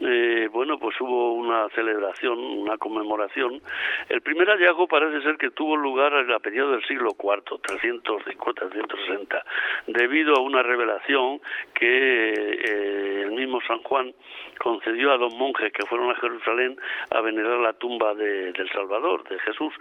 eh, 0.00 0.48
bueno, 0.52 0.78
pues 0.78 1.00
hubo 1.00 1.34
una 1.34 1.68
celebración, 1.70 2.38
una 2.38 2.76
conmemoración. 2.78 3.60
El 4.08 4.20
primer 4.22 4.48
hallazgo 4.48 4.88
parece 4.88 5.22
ser 5.22 5.36
que 5.36 5.50
tuvo 5.50 5.76
lugar 5.76 6.12
en 6.14 6.28
la 6.28 6.40
periodo 6.40 6.72
del 6.72 6.84
siglo 6.84 7.10
IV, 7.18 7.60
350-360, 7.62 9.42
debido 9.86 10.34
a 10.34 10.40
una 10.40 10.62
revelación 10.62 11.40
que 11.74 12.32
eh, 12.32 13.22
el 13.22 13.32
mismo 13.32 13.60
San 13.66 13.82
Juan 13.82 14.12
concedió 14.58 15.12
a 15.12 15.18
dos 15.18 15.34
monjes 15.34 15.72
que 15.72 15.86
fueron 15.86 16.10
a 16.10 16.16
Jerusalén 16.16 16.76
a 17.10 17.20
venerar 17.20 17.58
la 17.58 17.72
tumba 17.74 18.14
de, 18.14 18.52
del 18.52 18.68
Salvador, 18.70 19.28
de 19.28 19.38
Jesús. 19.40 19.72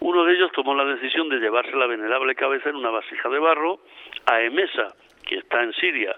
Uno 0.00 0.24
de 0.24 0.34
ellos 0.34 0.50
tomó 0.52 0.74
la 0.74 0.84
decisión 0.84 1.28
de 1.28 1.38
llevarse 1.38 1.76
la 1.76 1.86
venerable 1.86 2.34
cabeza 2.34 2.70
en 2.70 2.76
una 2.76 2.90
vasija 2.90 3.28
de 3.28 3.38
barro 3.38 3.80
a 4.26 4.40
Emesa, 4.40 4.94
que 5.26 5.36
está 5.36 5.62
en 5.62 5.72
Siria 5.74 6.16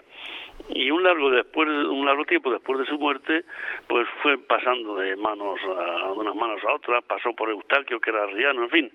y 0.69 0.91
un 0.91 1.03
largo 1.03 1.31
después 1.31 1.69
un 1.69 2.05
largo 2.07 2.25
tiempo 2.25 2.51
después 2.51 2.79
de 2.79 2.87
su 2.87 2.99
muerte 2.99 3.45
pues 3.87 4.07
fue 4.23 4.39
pasando 4.39 4.97
de 4.97 5.17
manos 5.17 5.59
a 5.65 6.13
unas 6.13 6.35
manos 6.35 6.61
a 6.65 6.75
otras 6.75 7.05
pasó 7.05 7.33
por 7.35 7.51
Eustaquio 7.51 8.01
que 8.01 8.11
era 8.11 8.25
arriano 8.25 8.65
en 8.65 8.71
fin. 8.71 8.93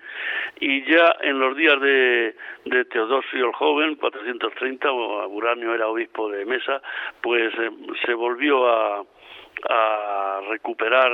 Y 0.60 0.84
ya 0.86 1.16
en 1.22 1.40
los 1.40 1.56
días 1.56 1.80
de, 1.82 2.36
de 2.66 2.86
Teodosio 2.86 3.46
el 3.46 3.54
joven 3.54 3.96
430 3.96 4.92
Uranio 4.92 5.74
era 5.74 5.88
obispo 5.88 6.30
de 6.30 6.46
Mesa 6.46 6.82
pues 7.22 7.54
eh, 7.60 7.72
se 8.06 8.14
volvió 8.14 8.68
a 8.68 9.04
a 9.70 10.40
recuperar 10.50 11.12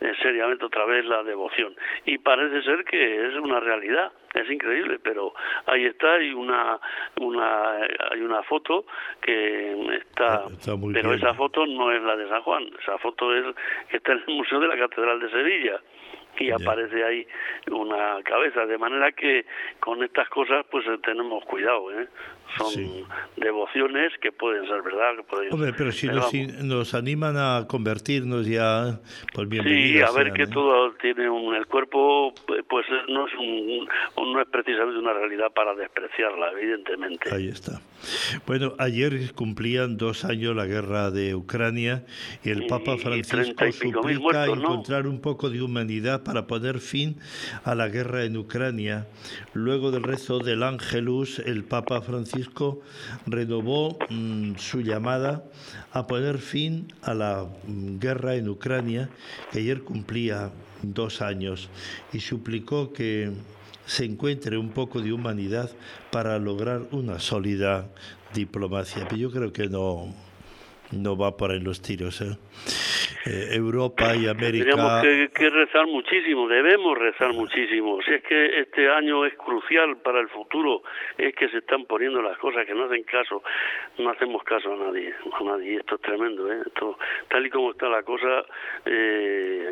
eh, 0.00 0.12
seriamente 0.20 0.64
otra 0.64 0.84
vez 0.84 1.04
la 1.06 1.22
devoción. 1.22 1.74
Y 2.04 2.18
parece 2.18 2.62
ser 2.62 2.84
que 2.84 3.28
es 3.28 3.34
una 3.36 3.60
realidad 3.60 4.12
es 4.34 4.50
increíble 4.50 4.98
pero 5.02 5.34
ahí 5.66 5.84
está 5.84 6.14
hay 6.14 6.32
una 6.32 6.80
una 7.20 7.76
hay 8.10 8.20
una 8.20 8.42
foto 8.44 8.86
que 9.20 9.98
está, 9.98 10.44
pero 10.92 11.12
esa 11.12 11.34
foto 11.34 11.66
no 11.66 11.92
es 11.92 12.02
la 12.02 12.16
de 12.16 12.28
San 12.28 12.42
Juan 12.42 12.64
esa 12.80 12.96
foto 12.98 13.34
es 13.34 13.54
que 13.90 13.98
está 13.98 14.12
en 14.12 14.22
el 14.26 14.34
museo 14.34 14.60
de 14.60 14.68
la 14.68 14.78
catedral 14.78 15.20
de 15.20 15.30
Sevilla. 15.30 15.80
Y 16.38 16.50
aparece 16.50 17.04
ahí 17.04 17.26
una 17.70 18.22
cabeza 18.24 18.64
de 18.64 18.78
manera 18.78 19.12
que 19.12 19.44
con 19.78 20.02
estas 20.02 20.30
cosas 20.30 20.64
pues 20.70 20.86
tenemos 21.02 21.44
cuidado 21.44 21.92
¿eh? 21.92 22.08
Son 22.58 23.06
devociones 23.36 24.12
que 24.20 24.32
pueden 24.32 24.66
ser 24.66 24.82
verdad. 24.82 25.16
Que 25.16 25.22
pueden, 25.22 25.52
Hombre, 25.52 25.72
pero 25.76 25.92
si 25.92 26.08
nos, 26.08 26.94
animan 26.94 27.36
a 27.36 27.66
convertirnos 27.68 28.46
ya, 28.46 29.00
pues 29.34 29.48
Sí, 29.62 30.00
a 30.00 30.10
ver 30.12 30.32
que 30.32 30.44
¿eh? 30.44 30.46
todo 30.46 30.92
tiene 30.94 31.28
un, 31.28 31.54
el 31.54 31.66
cuerpo, 31.66 32.32
pues 32.68 32.86
no 33.08 33.26
es, 33.26 33.34
un, 33.34 33.88
no 34.32 34.40
es 34.40 34.48
precisamente 34.48 34.98
una 34.98 35.12
realidad 35.12 35.52
para 35.54 35.74
despreciarla, 35.74 36.52
evidentemente. 36.52 37.34
Ahí 37.34 37.48
está. 37.48 37.80
Bueno, 38.46 38.74
ayer 38.78 39.32
cumplían 39.34 39.96
dos 39.96 40.24
años 40.24 40.56
la 40.56 40.66
guerra 40.66 41.10
de 41.10 41.34
Ucrania 41.34 42.04
y 42.42 42.50
el 42.50 42.66
Papa 42.66 42.96
Francisco 42.96 43.70
suplica 43.72 44.46
encontrar 44.46 45.06
un 45.06 45.20
poco 45.20 45.50
de 45.50 45.62
humanidad 45.62 46.24
para 46.24 46.46
poner 46.46 46.80
fin 46.80 47.16
a 47.64 47.74
la 47.74 47.88
guerra 47.88 48.24
en 48.24 48.36
Ucrania. 48.36 49.06
Luego 49.52 49.90
del 49.90 50.02
rezo 50.02 50.38
del 50.38 50.62
Ángelus, 50.62 51.38
el 51.38 51.64
Papa 51.64 52.00
Francisco 52.00 52.41
renovó 53.26 53.98
mm, 54.08 54.56
su 54.56 54.80
llamada 54.80 55.44
a 55.92 56.06
poner 56.06 56.38
fin 56.38 56.92
a 57.02 57.14
la 57.14 57.46
mm, 57.66 57.98
guerra 57.98 58.34
en 58.34 58.48
Ucrania, 58.48 59.10
que 59.50 59.60
ayer 59.60 59.82
cumplía 59.82 60.50
dos 60.82 61.22
años, 61.22 61.68
y 62.12 62.20
suplicó 62.20 62.92
que 62.92 63.32
se 63.86 64.04
encuentre 64.04 64.58
un 64.58 64.70
poco 64.70 65.00
de 65.00 65.12
humanidad 65.12 65.70
para 66.10 66.38
lograr 66.38 66.82
una 66.92 67.18
sólida 67.18 67.88
diplomacia. 68.32 69.06
Pero 69.08 69.16
yo 69.16 69.30
creo 69.30 69.52
que 69.52 69.68
no, 69.68 70.14
no 70.90 71.16
va 71.16 71.36
por 71.36 71.50
ahí 71.50 71.60
los 71.60 71.80
tiros. 71.80 72.20
¿eh? 72.20 72.36
Eh, 73.24 73.50
Europa 73.52 74.16
y 74.16 74.26
América. 74.26 74.64
Tenemos 74.64 75.30
que, 75.32 75.50
rezar 75.50 75.86
muchísimo, 75.86 76.48
debemos 76.48 76.98
rezar 76.98 77.32
muchísimo. 77.32 78.02
Si 78.02 78.14
es 78.14 78.22
que 78.24 78.60
este 78.60 78.88
año 78.88 79.24
es 79.24 79.34
crucial 79.34 79.98
para 79.98 80.18
el 80.18 80.28
futuro, 80.28 80.82
es 81.16 81.32
que 81.36 81.48
se 81.48 81.58
están 81.58 81.84
poniendo 81.84 82.20
las 82.20 82.36
cosas 82.38 82.66
que 82.66 82.74
no 82.74 82.86
hacen 82.86 83.04
caso, 83.04 83.44
no 83.98 84.10
hacemos 84.10 84.42
caso 84.42 84.72
a 84.72 84.76
nadie, 84.76 85.14
a 85.38 85.44
nadie. 85.44 85.76
Esto 85.76 85.94
es 85.96 86.00
tremendo, 86.00 86.52
¿eh? 86.52 86.62
Esto, 86.66 86.98
tal 87.28 87.46
y 87.46 87.50
como 87.50 87.70
está 87.70 87.88
la 87.88 88.02
cosa, 88.02 88.44
eh, 88.86 89.70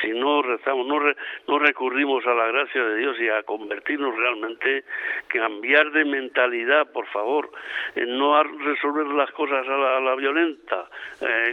si 0.00 0.10
no 0.10 0.42
rezamos, 0.42 0.86
no, 0.86 1.00
no 1.48 1.58
recurrimos 1.58 2.24
a 2.26 2.34
la 2.34 2.46
gracia 2.46 2.84
de 2.84 2.96
Dios 2.98 3.16
y 3.18 3.28
a 3.28 3.42
convertirnos 3.42 4.16
realmente, 4.16 4.84
cambiar 5.26 5.90
de 5.90 6.04
mentalidad, 6.04 6.92
por 6.92 7.06
favor, 7.08 7.50
no 7.96 8.36
a 8.36 8.44
resolver 8.44 9.06
las 9.06 9.30
cosas 9.32 9.66
a 9.66 9.76
la, 9.76 9.96
a 9.96 10.00
la 10.00 10.14
violenta, 10.14 10.88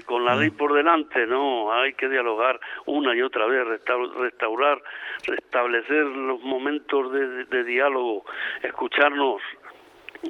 con 0.06 0.24
la 0.24 0.36
ley 0.36 0.52
por 0.52 0.74
delante, 0.74 1.26
¿no? 1.26 1.39
No, 1.40 1.72
hay 1.74 1.94
que 1.94 2.10
dialogar 2.10 2.60
una 2.86 3.16
y 3.16 3.22
otra 3.22 3.46
vez, 3.46 3.66
restaurar, 3.66 4.82
restablecer 5.26 6.06
los 6.06 6.42
momentos 6.42 7.12
de, 7.50 7.64
diálogo, 7.64 8.26
escucharnos, 8.62 9.42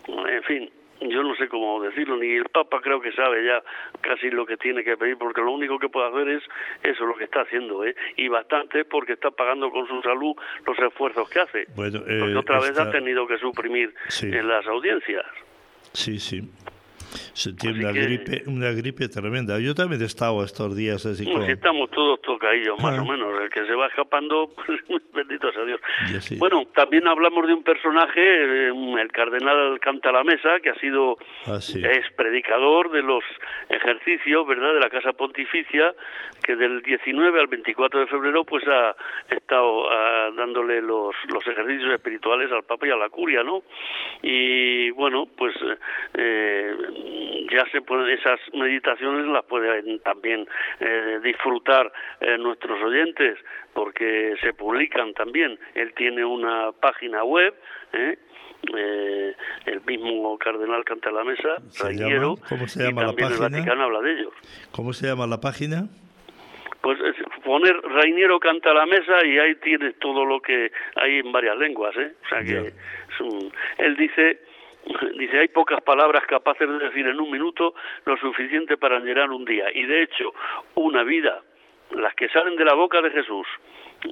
en 0.07 0.43
fin, 0.43 0.72
yo 1.01 1.24
no 1.24 1.36
sé 1.36 1.47
cómo 1.47 1.82
decirlo, 1.82 2.18
ni 2.18 2.30
el 2.36 2.45
Papa 2.45 2.80
creo 2.82 3.01
que 3.01 3.12
sabe 3.14 3.43
ya 3.45 3.64
casi 4.01 4.30
lo 4.30 4.45
que 4.45 4.57
tiene 4.57 4.84
que 4.84 4.97
pedir, 4.97 5.18
porque 5.18 5.41
lo 5.41 5.51
único 5.51 5.80
que 5.80 5.89
puede 5.89 6.10
hacer 6.10 6.30
es 6.30 6.43
eso, 6.84 7.05
lo 7.05 7.16
que 7.16 7.24
está 7.24 7.41
haciendo, 7.41 7.86
¿eh? 7.86 7.95
y 8.18 8.28
bastante 8.28 8.86
porque 8.86 9.14
está 9.14 9.32
pagando 9.32 9.72
con 9.72 9.88
su 9.88 10.01
salud 10.01 10.36
los 10.68 10.78
esfuerzos 10.78 11.30
que 11.30 11.39
hace. 11.39 11.66
Bueno, 11.76 11.99
porque 12.01 12.36
otra 12.36 12.60
vez 12.60 12.78
ha 12.78 12.91
tenido 12.91 13.26
que 13.26 13.38
suprimir 13.38 13.93
en 14.22 14.47
las 14.47 14.68
audiencias. 14.68 15.26
Sí, 15.93 16.20
sí 16.20 16.41
se 17.34 17.53
tiene 17.53 17.80
una 17.80 17.91
gripe, 17.91 18.43
una 18.47 18.72
gripe 18.72 19.07
tremenda. 19.07 19.60
Yo 19.60 19.74
también 19.74 20.01
he 20.01 20.05
estado 20.05 20.43
estos 20.43 20.76
días 20.76 21.05
así 21.05 21.26
como... 21.26 21.43
estamos 21.43 21.89
todos 21.91 22.22
tocadillos, 22.22 22.80
más 22.82 22.99
o 22.99 23.05
menos. 23.05 23.41
El 23.41 23.49
que 23.49 23.66
se 23.66 23.74
va 23.74 23.88
escapando, 23.88 24.49
pues, 24.88 25.01
bendito 25.14 25.51
sea 25.51 25.66
Dios. 25.66 25.82
Bueno, 26.38 26.66
también 26.76 27.07
hablamos 27.07 27.47
de 27.47 27.53
un 27.53 27.64
personaje, 27.64 28.22
eh, 28.22 28.72
el 28.99 29.12
cardenal 29.12 29.80
Canta 29.80 30.12
la 30.12 30.24
Mesa, 30.24 30.60
que 30.62 30.70
ha 30.70 30.76
sido, 30.76 31.18
ah, 31.47 31.57
es 31.57 32.12
predicador 32.16 32.91
de 32.91 33.01
los 33.01 33.24
ejercicios, 33.70 34.47
¿verdad?, 34.47 34.74
de 34.74 34.80
la 34.80 34.89
Casa 34.89 35.14
Pontificia, 35.14 35.93
que 36.43 36.55
del 36.55 36.82
19 36.82 37.39
al 37.39 37.47
24 37.47 38.01
de 38.01 38.07
febrero, 38.07 38.43
pues 38.43 38.64
ha 38.68 38.95
estado 39.30 39.89
ah, 39.91 40.30
dándole 40.36 40.82
los, 40.82 41.16
los 41.32 41.45
ejercicios 41.47 41.91
espirituales 41.93 42.51
al 42.51 42.64
Papa 42.64 42.88
y 42.88 42.91
a 42.91 42.95
la 42.95 43.10
Curia, 43.10 43.43
¿no? 43.43 43.64
Y 44.22 44.91
bueno, 44.91 45.28
pues... 45.36 45.55
Eh, 46.14 46.76
ya 47.52 47.66
se 47.72 47.82
pueden, 47.82 48.10
esas 48.18 48.39
meditaciones 48.54 49.26
las 49.28 49.43
pueden 49.45 50.00
también 50.00 50.47
eh, 50.80 51.20
disfrutar 51.24 51.91
eh, 52.22 52.38
nuestros 52.38 52.82
oyentes 52.82 53.38
porque 53.74 54.36
se 54.41 54.54
publican 54.54 55.14
también. 55.14 55.58
Él 55.76 55.93
tiene 55.95 56.24
una 56.24 56.72
página 56.72 57.24
web, 57.24 57.54
¿eh? 57.93 58.18
el 59.66 59.82
mismo 59.86 60.38
cardenal 60.38 60.84
canta 60.84 61.12
la 61.12 61.24
mesa, 61.24 61.56
Rainiero, 61.82 62.36
¿Cómo 62.50 62.68
se 62.68 62.84
llama 62.84 63.04
la 63.04 63.14
página? 63.14 63.45
el 63.45 63.52
Vaticano 63.54 63.84
habla 63.84 64.02
de 64.02 64.12
ellos. 64.12 64.34
¿Cómo 64.72 64.91
se 64.91 65.08
llama 65.08 65.28
la 65.28 65.39
página? 65.39 65.88
Pues 66.82 66.97
poner 67.43 67.76
Rainiero 67.82 68.39
canta 68.39 68.74
la 68.74 68.86
mesa 68.86 69.26
y 69.26 69.38
ahí 69.38 69.56
tienes 69.56 69.97
todo 70.00 70.26
lo 70.26 70.41
que 70.41 70.72
hay 70.95 71.20
en 71.20 71.32
varias 71.32 71.58
lenguas, 71.58 71.95
¿eh? 71.97 72.14
O 72.26 72.30
sea 72.30 72.43
que 72.43 72.74
él 73.78 73.95
dice 73.95 74.39
Dice, 75.18 75.40
hay 75.40 75.48
pocas 75.50 75.82
palabras 75.82 76.26
capaces 76.26 76.68
de 76.68 76.80
decir 76.80 77.08
en 77.08 77.20
un 77.20 77.32
minuto 77.32 77.74
lo 78.06 78.18
suficiente 78.18 78.78
para 78.78 79.00
llenar 79.00 79.30
un 79.32 79.46
día. 79.46 79.66
Y 79.74 79.86
de 79.86 80.04
hecho, 80.04 80.34
una 80.76 81.04
vida, 81.04 81.42
las 81.92 82.14
que 82.16 82.30
salen 82.30 82.56
de 82.56 82.66
la 82.66 82.74
boca 82.74 83.02
de 83.02 83.12
Jesús, 83.12 83.48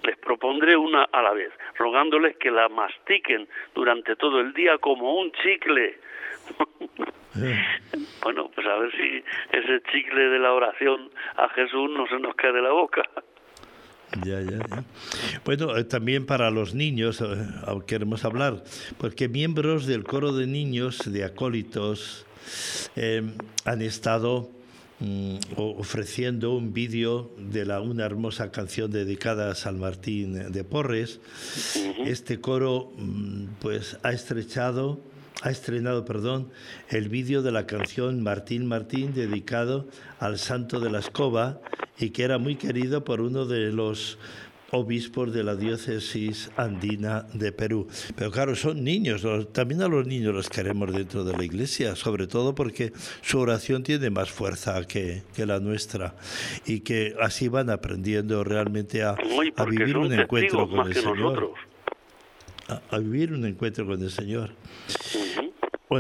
les 0.04 0.18
propondré 0.18 0.76
una 0.76 1.04
a 1.04 1.22
la 1.22 1.32
vez, 1.32 1.52
rogándoles 1.78 2.38
que 2.38 2.52
la 2.52 2.68
mastiquen 2.70 3.48
durante 3.74 4.16
todo 4.16 4.40
el 4.42 4.54
día 4.54 4.78
como 4.80 5.16
un 5.16 5.32
chicle. 5.32 5.98
bueno, 8.24 8.52
pues 8.54 8.68
a 8.68 8.78
ver 8.78 8.92
si 8.92 9.24
ese 9.52 9.82
chicle 9.92 10.30
de 10.30 10.40
la 10.40 10.54
oración 10.54 11.10
a 11.38 11.48
Jesús 11.50 11.90
no 11.90 12.08
se 12.08 12.20
nos 12.20 12.36
cae 12.36 12.52
de 12.52 12.62
la 12.62 12.72
boca. 12.72 13.04
Ya, 14.26 14.42
ya, 14.42 14.60
ya. 14.70 14.84
Bueno, 15.44 15.76
eh, 15.78 15.84
también 15.84 16.26
para 16.26 16.50
los 16.50 16.74
niños, 16.74 17.22
eh, 17.22 17.26
queremos 17.86 18.24
hablar, 18.24 18.64
porque 18.98 19.28
miembros 19.28 19.86
del 19.86 20.04
coro 20.04 20.34
de 20.34 20.48
niños, 20.48 21.02
de 21.06 21.24
acólitos, 21.26 22.26
eh, 22.96 23.22
han 23.66 23.82
estado 23.82 24.50
mm, 25.00 25.38
ofreciendo 25.58 26.56
un 26.56 26.74
vídeo 26.74 27.32
de 27.38 27.66
la, 27.66 27.82
una 27.82 28.06
hermosa 28.06 28.52
canción 28.52 28.92
dedicada 28.92 29.52
a 29.52 29.56
San 29.56 29.78
Martín 29.80 30.52
de 30.52 30.64
Porres. 30.64 31.20
Este 32.06 32.40
coro 32.40 32.94
mm, 32.98 33.46
pues 33.60 33.98
ha 34.04 34.12
estrechado 34.12 35.02
ha 35.44 35.52
estrenado, 35.52 36.04
perdón, 36.04 36.50
el 36.90 37.10
vídeo 37.10 37.44
de 37.44 37.52
la 37.52 37.68
canción 37.68 38.24
Martín 38.24 38.66
Martín 38.66 39.14
dedicado 39.14 39.88
al 40.20 40.40
Santo 40.40 40.80
de 40.80 40.90
la 40.90 40.98
Escoba 41.00 41.62
y 42.00 42.10
que 42.12 42.24
era 42.24 42.38
muy 42.38 42.56
querido 42.56 43.04
por 43.04 43.22
uno 43.22 43.46
de 43.46 43.72
los 43.72 44.18
obispos 44.72 45.34
de 45.34 45.44
la 45.44 45.56
diócesis 45.56 46.52
andina 46.58 47.26
de 47.34 47.52
Perú. 47.52 47.88
Pero 48.16 48.32
claro, 48.32 48.56
son 48.56 48.84
niños, 48.84 49.26
también 49.52 49.82
a 49.82 49.88
los 49.88 50.06
niños 50.06 50.34
los 50.34 50.50
queremos 50.50 50.94
dentro 50.94 51.24
de 51.24 51.38
la 51.38 51.44
iglesia, 51.44 51.96
sobre 51.96 52.28
todo 52.28 52.54
porque 52.54 52.92
su 53.22 53.40
oración 53.40 53.84
tiene 53.84 54.10
más 54.10 54.30
fuerza 54.30 54.86
que, 54.86 55.24
que 55.36 55.46
la 55.46 55.60
nuestra 55.60 56.16
y 56.66 56.82
que 56.82 57.16
así 57.22 57.48
van 57.48 57.70
aprendiendo 57.70 58.44
realmente 58.44 59.04
a, 59.04 59.16
a 59.56 59.66
vivir 59.66 59.98
un 59.98 60.14
encuentro 60.14 60.70
con 60.70 60.88
el 60.88 60.96
Señor. 60.96 61.54
A, 62.92 62.98
vivir 62.98 63.32
un 63.32 63.46
encuentro 63.46 63.86
con 63.86 64.02
el 64.02 64.12
Señor. 64.12 64.50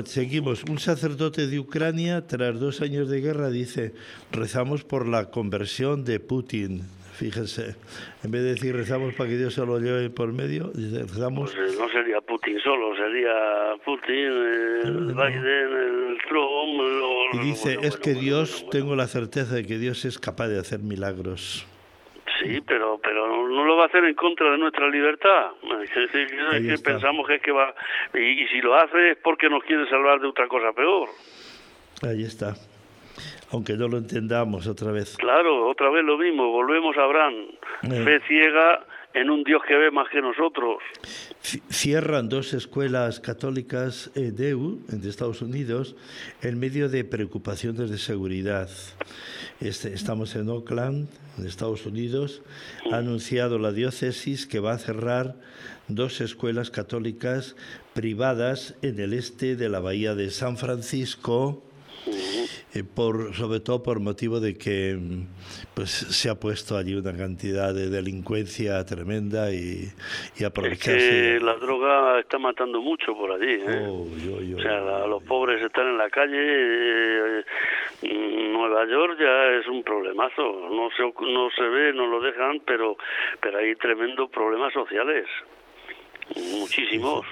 Seguimos. 0.05 0.63
Un 0.63 0.79
sacerdote 0.79 1.47
de 1.47 1.59
Ucrania, 1.59 2.27
tras 2.27 2.59
dos 2.59 2.81
años 2.81 3.09
de 3.09 3.21
guerra, 3.21 3.49
dice, 3.49 3.93
rezamos 4.31 4.83
por 4.83 5.07
la 5.07 5.31
conversión 5.31 6.03
de 6.03 6.19
Putin. 6.19 6.83
Fíjense, 7.13 7.75
en 8.23 8.29
vez 8.29 8.43
de 8.43 8.49
decir 8.49 8.75
rezamos 8.75 9.15
para 9.15 9.27
que 9.27 9.37
Dios 9.37 9.55
se 9.55 9.65
lo 9.65 9.79
lleve 9.79 10.11
por 10.11 10.31
medio, 10.33 10.71
rezamos... 10.75 11.51
Pues, 11.51 11.75
no 11.79 11.89
sería 11.89 12.21
Putin 12.21 12.59
solo, 12.59 12.95
sería 12.95 13.73
Putin, 13.83 14.13
el 14.83 15.05
Biden, 15.15 15.41
el 15.41 16.17
Trump... 16.29 17.33
y 17.33 17.37
dice, 17.39 17.79
es 17.81 17.97
que 17.97 18.13
Dios, 18.13 18.67
tengo 18.69 18.95
la 18.95 19.07
certeza 19.07 19.55
de 19.55 19.65
que 19.65 19.79
Dios 19.79 20.05
es 20.05 20.19
capaz 20.19 20.47
de 20.47 20.59
hacer 20.59 20.79
milagros. 20.81 21.65
Sí, 22.39 22.61
pero 22.65 22.99
pero 23.01 23.47
no 23.47 23.65
lo 23.65 23.77
va 23.77 23.83
a 23.83 23.87
hacer 23.87 24.03
en 24.05 24.15
contra 24.15 24.51
de 24.51 24.57
nuestra 24.57 24.89
libertad. 24.89 25.51
Es 25.83 26.81
pensamos 26.81 27.27
que 27.27 27.35
es 27.35 27.41
que 27.41 27.51
va 27.51 27.73
y, 28.13 28.43
y 28.43 28.47
si 28.47 28.61
lo 28.61 28.75
hace 28.75 29.11
es 29.11 29.17
porque 29.17 29.49
nos 29.49 29.63
quiere 29.63 29.89
salvar 29.89 30.19
de 30.19 30.27
otra 30.27 30.47
cosa 30.47 30.71
peor. 30.73 31.09
Ahí 32.03 32.23
está 32.23 32.53
aunque 33.51 33.73
no 33.73 33.87
lo 33.87 33.97
entendamos 33.97 34.67
otra 34.67 34.91
vez. 34.91 35.15
Claro, 35.17 35.67
otra 35.67 35.89
vez 35.89 36.03
lo 36.03 36.17
mismo, 36.17 36.51
volvemos 36.51 36.97
a 36.97 37.03
Abraham, 37.03 37.33
eh. 37.83 38.03
fe 38.03 38.19
ciega 38.27 38.85
en 39.17 39.31
un 39.31 39.43
Dios 39.43 39.61
que 39.67 39.75
ve 39.75 39.89
más 39.89 40.07
que 40.09 40.21
nosotros. 40.21 40.77
Cierran 41.41 42.29
dos 42.29 42.53
escuelas 42.53 43.19
católicas 43.19 44.11
eh, 44.15 44.31
DEU 44.31 44.79
de 44.87 45.09
Estados 45.09 45.41
Unidos 45.41 45.95
en 46.41 46.59
medio 46.59 46.87
de 46.87 47.03
preocupaciones 47.03 47.89
de 47.89 47.97
seguridad. 47.97 48.69
Este, 49.59 49.93
estamos 49.93 50.35
en 50.35 50.49
Oakland, 50.49 51.09
en 51.37 51.47
Estados 51.47 51.87
Unidos. 51.87 52.43
Ha 52.91 52.97
anunciado 52.97 53.57
la 53.57 53.71
diócesis 53.71 54.45
que 54.45 54.59
va 54.59 54.73
a 54.73 54.77
cerrar 54.77 55.35
dos 55.87 56.21
escuelas 56.21 56.69
católicas 56.69 57.55
privadas 57.93 58.75
en 58.83 58.99
el 58.99 59.13
este 59.13 59.55
de 59.55 59.69
la 59.69 59.79
bahía 59.79 60.13
de 60.13 60.29
San 60.29 60.57
Francisco 60.57 61.63
eh, 62.73 62.83
por, 62.83 63.33
sobre 63.35 63.59
todo 63.59 63.83
por 63.83 63.99
motivo 63.99 64.39
de 64.39 64.57
que 64.57 64.97
pues, 65.73 65.89
se 65.89 66.29
ha 66.29 66.35
puesto 66.35 66.77
allí 66.77 66.95
una 66.95 67.15
cantidad 67.15 67.73
de 67.73 67.89
delincuencia 67.89 68.83
tremenda 68.85 69.51
y, 69.51 69.89
y 70.37 70.43
aprovecharse. 70.43 71.35
Es 71.35 71.39
que 71.39 71.45
la 71.45 71.55
droga 71.55 72.19
está 72.19 72.37
matando 72.37 72.81
mucho 72.81 73.13
por 73.15 73.31
allí. 73.31 73.53
¿eh? 73.53 73.87
Oh, 73.87 74.07
o 74.57 74.61
sea, 74.61 75.07
los 75.07 75.23
pobres 75.23 75.63
están 75.63 75.87
en 75.87 75.97
la 75.97 76.09
calle. 76.09 76.37
Eh, 76.39 77.43
Nueva 78.51 78.85
York 78.87 79.17
ya 79.19 79.59
es 79.59 79.67
un 79.67 79.83
problemazo. 79.83 80.69
No 80.69 80.89
se, 80.95 81.03
no 81.03 81.49
se 81.55 81.63
ve, 81.63 81.93
no 81.93 82.07
lo 82.07 82.21
dejan, 82.21 82.61
pero, 82.65 82.97
pero 83.39 83.59
hay 83.59 83.75
tremendos 83.75 84.29
problemas 84.29 84.73
sociales. 84.73 85.25
Muchísimos. 86.35 87.25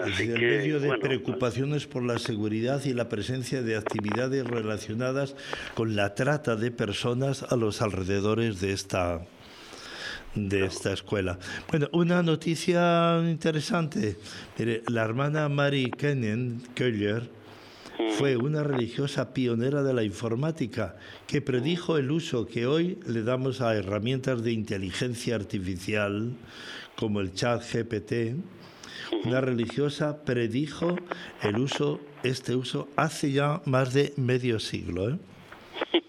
Así 0.00 0.24
en 0.24 0.40
medio 0.40 0.80
de 0.80 0.96
preocupaciones 0.98 1.86
por 1.86 2.02
la 2.02 2.18
seguridad 2.18 2.84
y 2.84 2.94
la 2.94 3.08
presencia 3.08 3.62
de 3.62 3.76
actividades 3.76 4.46
relacionadas 4.46 5.36
con 5.74 5.96
la 5.96 6.14
trata 6.14 6.56
de 6.56 6.70
personas 6.70 7.42
a 7.42 7.56
los 7.56 7.82
alrededores 7.82 8.60
de 8.60 8.72
esta 8.72 9.20
de 10.34 10.64
esta 10.64 10.92
escuela. 10.94 11.38
Bueno, 11.70 11.88
una 11.92 12.22
noticia 12.22 13.20
interesante. 13.22 14.16
Mire, 14.58 14.82
la 14.88 15.02
hermana 15.02 15.48
Mary 15.50 15.90
Kennan 15.90 16.62
Keller 16.74 17.28
fue 18.16 18.36
una 18.36 18.62
religiosa 18.62 19.34
pionera 19.34 19.82
de 19.82 19.92
la 19.92 20.02
informática 20.02 20.96
que 21.26 21.42
predijo 21.42 21.98
el 21.98 22.10
uso 22.10 22.46
que 22.46 22.66
hoy 22.66 22.98
le 23.06 23.22
damos 23.22 23.60
a 23.60 23.74
herramientas 23.74 24.42
de 24.42 24.52
inteligencia 24.52 25.34
artificial 25.34 26.32
como 26.96 27.20
el 27.20 27.34
chat 27.34 27.62
GPT 27.62 28.36
una 29.24 29.40
religiosa 29.40 30.24
predijo 30.24 30.96
el 31.42 31.58
uso, 31.58 32.00
este 32.22 32.54
uso, 32.54 32.88
hace 32.96 33.32
ya 33.32 33.60
más 33.66 33.94
de 33.94 34.12
medio 34.16 34.58
siglo. 34.58 35.10
¿eh? 35.10 35.18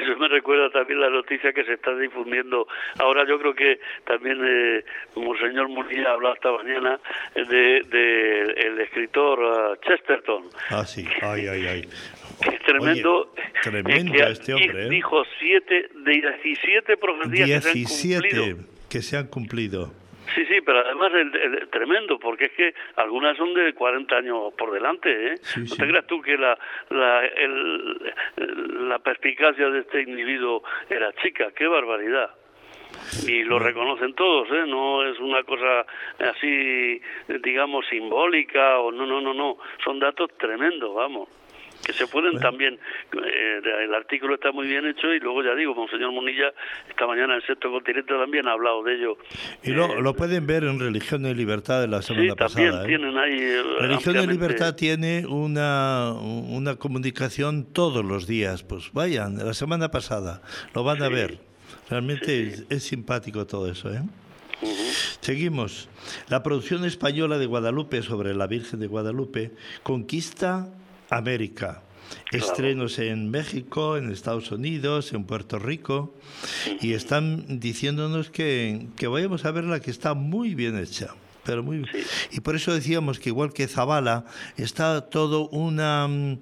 Eso 0.00 0.16
me 0.18 0.28
recuerda 0.28 0.70
también 0.70 1.00
la 1.00 1.10
noticia 1.10 1.52
que 1.52 1.64
se 1.64 1.74
está 1.74 1.96
difundiendo. 1.96 2.66
Ahora 2.98 3.26
yo 3.28 3.38
creo 3.38 3.54
que 3.54 3.80
también 4.06 4.38
eh, 4.42 4.84
Monseñor 5.16 5.68
Murilla 5.68 6.12
habló 6.12 6.32
esta 6.32 6.52
mañana 6.52 6.98
de, 7.34 7.82
de 7.82 8.42
el 8.42 8.80
escritor 8.80 9.38
uh, 9.40 9.76
Chesterton. 9.86 10.44
Ah, 10.70 10.86
sí, 10.86 11.06
ay, 11.22 11.46
ay, 11.48 11.66
ay. 11.66 11.88
Que 12.40 12.56
es 12.56 12.62
tremendo. 12.62 13.34
tremendo 13.62 14.14
este 14.14 14.54
hombre. 14.54 14.86
¿eh? 14.86 14.88
Dijo 14.88 15.22
siete 15.38 15.90
de 15.94 16.10
17 16.10 16.96
profecías 16.96 17.64
17 17.74 18.28
que 18.28 18.32
se 18.32 18.38
han 18.38 18.46
cumplido. 18.46 18.66
Que 18.88 19.02
se 19.02 19.16
han 19.18 19.26
cumplido. 19.26 19.99
Sí, 20.34 20.44
sí, 20.46 20.60
pero 20.64 20.80
además 20.80 21.12
es 21.14 21.70
tremendo, 21.70 22.18
porque 22.18 22.46
es 22.46 22.52
que 22.52 22.74
algunas 22.96 23.36
son 23.36 23.54
de 23.54 23.72
40 23.74 24.16
años 24.16 24.54
por 24.56 24.72
delante, 24.72 25.32
¿eh? 25.32 25.34
¿No 25.56 25.76
te 25.76 25.88
creas 25.88 26.06
tú 26.06 26.20
que 26.22 26.36
la, 26.36 26.58
la, 26.90 27.22
la 28.36 28.98
perspicacia 29.00 29.68
de 29.70 29.80
este 29.80 30.02
individuo 30.02 30.62
era 30.88 31.12
chica? 31.14 31.50
¡Qué 31.54 31.66
barbaridad! 31.66 32.30
y 33.26 33.44
lo 33.44 33.58
reconocen 33.58 34.14
todos, 34.14 34.48
¿eh? 34.50 34.64
no 34.66 35.04
es 35.04 35.18
una 35.20 35.42
cosa 35.44 35.86
así, 36.18 37.00
digamos, 37.42 37.86
simbólica 37.88 38.78
o 38.80 38.90
no, 38.90 39.06
no, 39.06 39.20
no, 39.20 39.32
no, 39.32 39.58
son 39.84 40.00
datos 40.00 40.30
tremendos, 40.38 40.94
vamos 40.94 41.28
que 41.84 41.92
se 41.92 42.06
pueden 42.06 42.38
también, 42.38 42.74
eh, 42.74 43.60
el 43.84 43.94
artículo 43.94 44.34
está 44.34 44.52
muy 44.52 44.66
bien 44.66 44.86
hecho 44.86 45.12
y 45.12 45.20
luego 45.20 45.42
ya 45.42 45.54
digo, 45.54 45.74
Monseñor 45.74 46.12
Munilla 46.12 46.52
esta 46.88 47.06
mañana 47.06 47.36
en 47.36 47.42
Sexto 47.42 47.70
Continente 47.70 48.14
también 48.14 48.46
ha 48.48 48.52
hablado 48.52 48.82
de 48.82 48.94
ello. 48.94 49.16
Y 49.62 49.70
lo, 49.70 49.86
eh, 49.86 50.02
lo 50.02 50.14
pueden 50.14 50.46
ver 50.46 50.64
en 50.64 50.78
Religión 50.78 51.26
y 51.26 51.34
Libertad 51.34 51.80
de 51.80 51.88
la 51.88 52.02
semana 52.02 52.32
sí, 52.32 52.36
también 52.36 52.74
¿eh? 52.74 52.86
tienen 52.86 53.18
ahí... 53.18 53.62
Religión 53.78 54.16
y 54.16 54.26
Libertad 54.26 54.74
tiene 54.74 55.26
una, 55.26 56.12
una 56.12 56.76
comunicación 56.76 57.72
todos 57.72 58.04
los 58.04 58.26
días, 58.26 58.62
pues 58.62 58.92
vayan, 58.92 59.38
la 59.38 59.54
semana 59.54 59.90
pasada, 59.90 60.42
lo 60.74 60.84
van 60.84 61.02
a 61.02 61.08
ver. 61.08 61.38
Realmente 61.88 62.54
es, 62.68 62.82
simpático 62.84 63.46
todo 63.46 63.70
eso, 63.70 63.92
¿eh? 63.92 64.02
Seguimos. 65.20 65.88
La 66.28 66.42
producción 66.42 66.84
española 66.84 67.38
de 67.38 67.46
Guadalupe 67.46 68.02
sobre 68.02 68.34
la 68.34 68.46
Virgen 68.46 68.80
de 68.80 68.86
Guadalupe 68.86 69.52
conquista 69.82 70.68
América. 71.10 71.82
Estrenos 72.32 72.98
en 72.98 73.30
México, 73.30 73.96
en 73.96 74.10
Estados 74.10 74.50
Unidos, 74.50 75.12
en 75.12 75.24
Puerto 75.24 75.58
Rico, 75.58 76.14
y 76.80 76.94
están 76.94 77.60
diciéndonos 77.60 78.30
que, 78.30 78.88
que 78.96 79.06
vayamos 79.06 79.44
a 79.44 79.50
verla 79.50 79.80
que 79.80 79.90
está 79.90 80.14
muy 80.14 80.54
bien 80.54 80.78
hecha. 80.78 81.14
Pero 81.44 81.62
muy 81.62 81.86
Y 82.30 82.40
por 82.40 82.54
eso 82.54 82.72
decíamos 82.74 83.18
que 83.18 83.30
igual 83.30 83.52
que 83.52 83.66
Zabala, 83.66 84.24
está 84.56 85.08
todo 85.08 85.48
una 85.48 86.06
mm, 86.06 86.38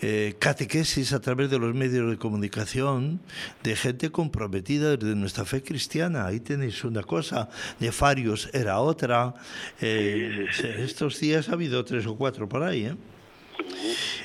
eh, 0.00 0.36
catequesis 0.38 1.12
a 1.12 1.20
través 1.20 1.50
de 1.50 1.58
los 1.58 1.74
medios 1.74 2.08
de 2.08 2.18
comunicación 2.18 3.20
de 3.62 3.74
gente 3.74 4.10
comprometida 4.10 4.96
de 4.96 5.14
nuestra 5.16 5.44
fe 5.44 5.62
cristiana. 5.62 6.26
Ahí 6.26 6.40
tenéis 6.40 6.84
una 6.84 7.02
cosa, 7.02 7.48
Nefarios 7.80 8.48
era 8.52 8.78
otra. 8.78 9.34
Eh, 9.80 10.46
estos 10.78 11.18
días 11.18 11.48
ha 11.48 11.52
habido 11.52 11.84
tres 11.84 12.06
o 12.06 12.16
cuatro 12.16 12.48
por 12.48 12.62
ahí, 12.62 12.86
¿eh? 12.86 12.96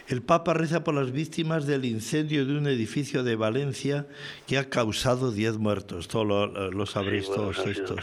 El 0.07 0.21
Papa 0.21 0.53
reza 0.53 0.83
por 0.83 0.93
las 0.93 1.11
víctimas 1.11 1.65
del 1.65 1.85
incendio 1.85 2.45
de 2.45 2.57
un 2.57 2.67
edificio 2.67 3.23
de 3.23 3.35
Valencia 3.35 4.05
que 4.47 4.57
ha 4.57 4.69
causado 4.69 5.31
10 5.31 5.57
muertos. 5.57 6.07
Todos 6.07 6.73
lo, 6.73 6.85
sabréis 6.85 7.27
todos 7.27 7.65
estos. 7.65 7.99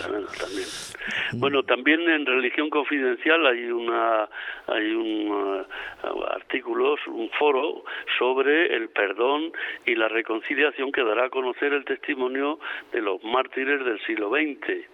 Bueno, 1.32 1.62
también 1.62 2.00
en 2.08 2.26
Religión 2.26 2.70
Confidencial 2.70 3.46
hay 3.46 3.64
una 3.70 4.28
hay 4.66 4.90
un 4.92 5.30
uh, 5.30 6.22
artículo, 6.30 6.96
un 7.08 7.30
foro 7.38 7.84
sobre 8.18 8.74
el 8.74 8.88
perdón 8.88 9.52
y 9.84 9.94
la 9.94 10.08
reconciliación 10.08 10.92
que 10.92 11.02
dará 11.02 11.26
a 11.26 11.30
conocer 11.30 11.72
el 11.72 11.84
testimonio 11.84 12.58
de 12.92 13.02
los 13.02 13.22
mártires 13.24 13.84
del 13.84 14.00
siglo 14.04 14.30
XX. 14.30 14.86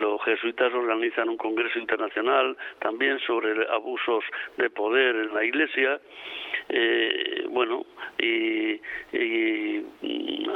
Los 0.00 0.22
jesuitas 0.24 0.72
organizan 0.74 1.28
un 1.28 1.36
congreso 1.36 1.78
internacional 1.78 2.56
también 2.80 3.18
sobre 3.20 3.52
abusos 3.68 4.24
de 4.56 4.68
poder 4.70 5.15
en 5.18 5.34
la 5.34 5.44
Iglesia. 5.44 6.00
Eh, 6.68 7.46
bueno, 7.48 7.86
y, 8.18 8.80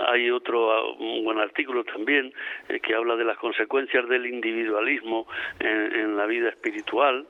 hay 0.09 0.31
otro 0.31 0.95
un 0.95 1.25
buen 1.25 1.39
artículo 1.39 1.85
también 1.85 2.33
eh, 2.69 2.81
que 2.81 2.95
habla 2.95 3.17
de 3.17 3.25
las 3.25 3.39
consecuencias 3.39 4.09
del 4.09 4.27
individualismo 4.27 5.27
en, 5.61 6.17
la 6.17 6.27
vida 6.27 6.49
espiritual. 6.49 7.27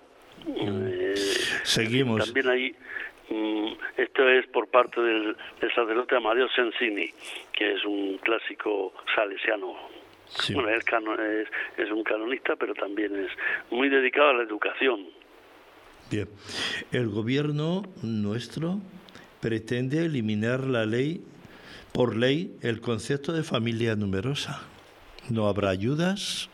Eh, 0.47 1.15
Seguimos. 1.65 2.25
También 2.25 2.49
hay 2.49 2.75
mm, 3.29 3.73
esto 3.99 4.29
es 4.29 4.47
por 4.47 4.69
parte 4.69 5.01
del, 5.01 5.37
del 5.61 5.75
sacerdote 5.75 6.17
Amadeo 6.17 6.49
Sensini, 6.49 7.11
que 7.53 7.73
es 7.75 7.85
un 7.85 8.19
clásico 8.19 8.95
salesiano 9.15 9.91
bueno, 10.55 10.71
es, 10.71 11.49
es, 11.77 11.91
un 11.91 12.05
canonista, 12.05 12.57
pero 12.57 12.75
también 12.75 13.17
es 13.17 13.31
muy 13.71 13.89
dedicado 13.89 14.31
a 14.31 14.35
la 14.35 14.43
educación. 14.45 15.07
Bien, 16.11 16.27
el 16.91 17.09
gobierno 17.09 17.83
nuestro 18.03 18.81
pretende 19.41 20.05
eliminar 20.05 20.65
la 20.65 20.85
ley, 20.85 21.23
por 21.93 22.17
ley, 22.17 22.57
el 22.63 22.81
concepto 22.81 23.33
de 23.33 23.45
familia 23.45 23.95
numerosa. 23.95 24.61
No 25.31 25.47
habrá 25.47 25.71
ayudas, 25.71 26.51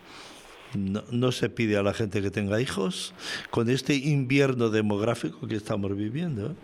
no, 0.76 1.00
no, 1.10 1.32
se 1.32 1.48
pide 1.48 1.78
a 1.78 1.82
la 1.82 1.94
gente 1.94 2.20
que 2.20 2.30
tenga 2.30 2.60
hijos 2.60 3.14
con 3.48 3.70
este 3.70 3.94
invierno 3.94 4.68
demográfico 4.68 5.48
que 5.48 5.54
estamos 5.54 5.96
viviendo. 5.96 6.54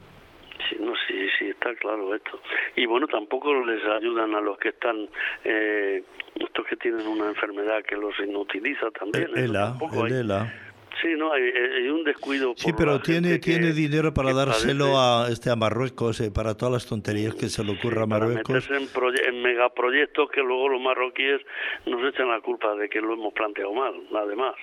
Sí, 0.69 0.77
no, 0.79 0.93
sí, 1.09 1.15
sí, 1.39 1.47
está 1.47 1.75
claro 1.77 2.15
esto. 2.15 2.43
Y 2.77 2.85
bueno, 2.85 3.07
tampoco 3.07 3.55
les 3.65 3.83
ayudan 3.87 4.35
a 4.35 4.41
los 4.43 4.59
que 4.59 4.69
están 4.69 5.09
eh, 5.45 6.05
estos 6.35 6.67
que 6.67 6.77
tienen 6.77 7.07
una 7.07 7.29
enfermedad 7.29 7.83
que 7.89 7.97
los 7.97 8.13
inutiliza 8.19 8.91
también. 8.91 9.31
El 9.35 9.45
ELA, 9.45 9.79
el 9.95 10.13
ELA. 10.13 10.72
Sí, 11.01 11.09
no, 11.17 11.33
hay, 11.33 11.89
un 11.89 12.05
descuido. 12.05 12.55
sí, 12.57 12.73
pero 12.77 13.01
tiene 13.01 13.39
tiene 13.39 13.73
dinero 13.73 14.13
para 14.13 14.33
dárselo 14.33 14.99
a 14.99 15.29
este 15.31 15.51
a 15.51 15.57
Marruecos 15.57 16.21
eh, 16.21 16.31
para 16.31 16.57
todas 16.57 16.73
las 16.73 16.87
tonterías 16.87 17.35
que 17.35 17.49
se 17.49 17.65
le 17.65 17.73
ocurra 17.73 18.05
a 18.05 18.07
Marruecos. 18.07 18.69
en, 18.71 18.89
en 19.29 19.43
megaproyectos 19.43 20.31
que 20.31 20.41
luego 20.43 20.69
los 20.69 20.81
marroquíes 20.81 21.41
nos 21.87 22.07
echan 22.13 22.29
la 22.29 22.41
culpa 22.41 22.75
de 22.77 22.89
que 22.89 23.01
lo 23.01 23.15
hemos 23.15 23.33
planteado 23.33 23.73
mal, 23.73 23.95
además. 24.15 24.55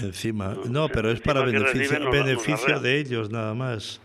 Encima, 0.00 0.56
no, 0.68 0.88
pero 0.88 1.10
es 1.10 1.20
para 1.20 1.42
beneficio, 1.42 2.10
beneficio 2.10 2.78
de 2.78 3.00
ellos 3.00 3.30
nada 3.30 3.52
más. 3.54 4.00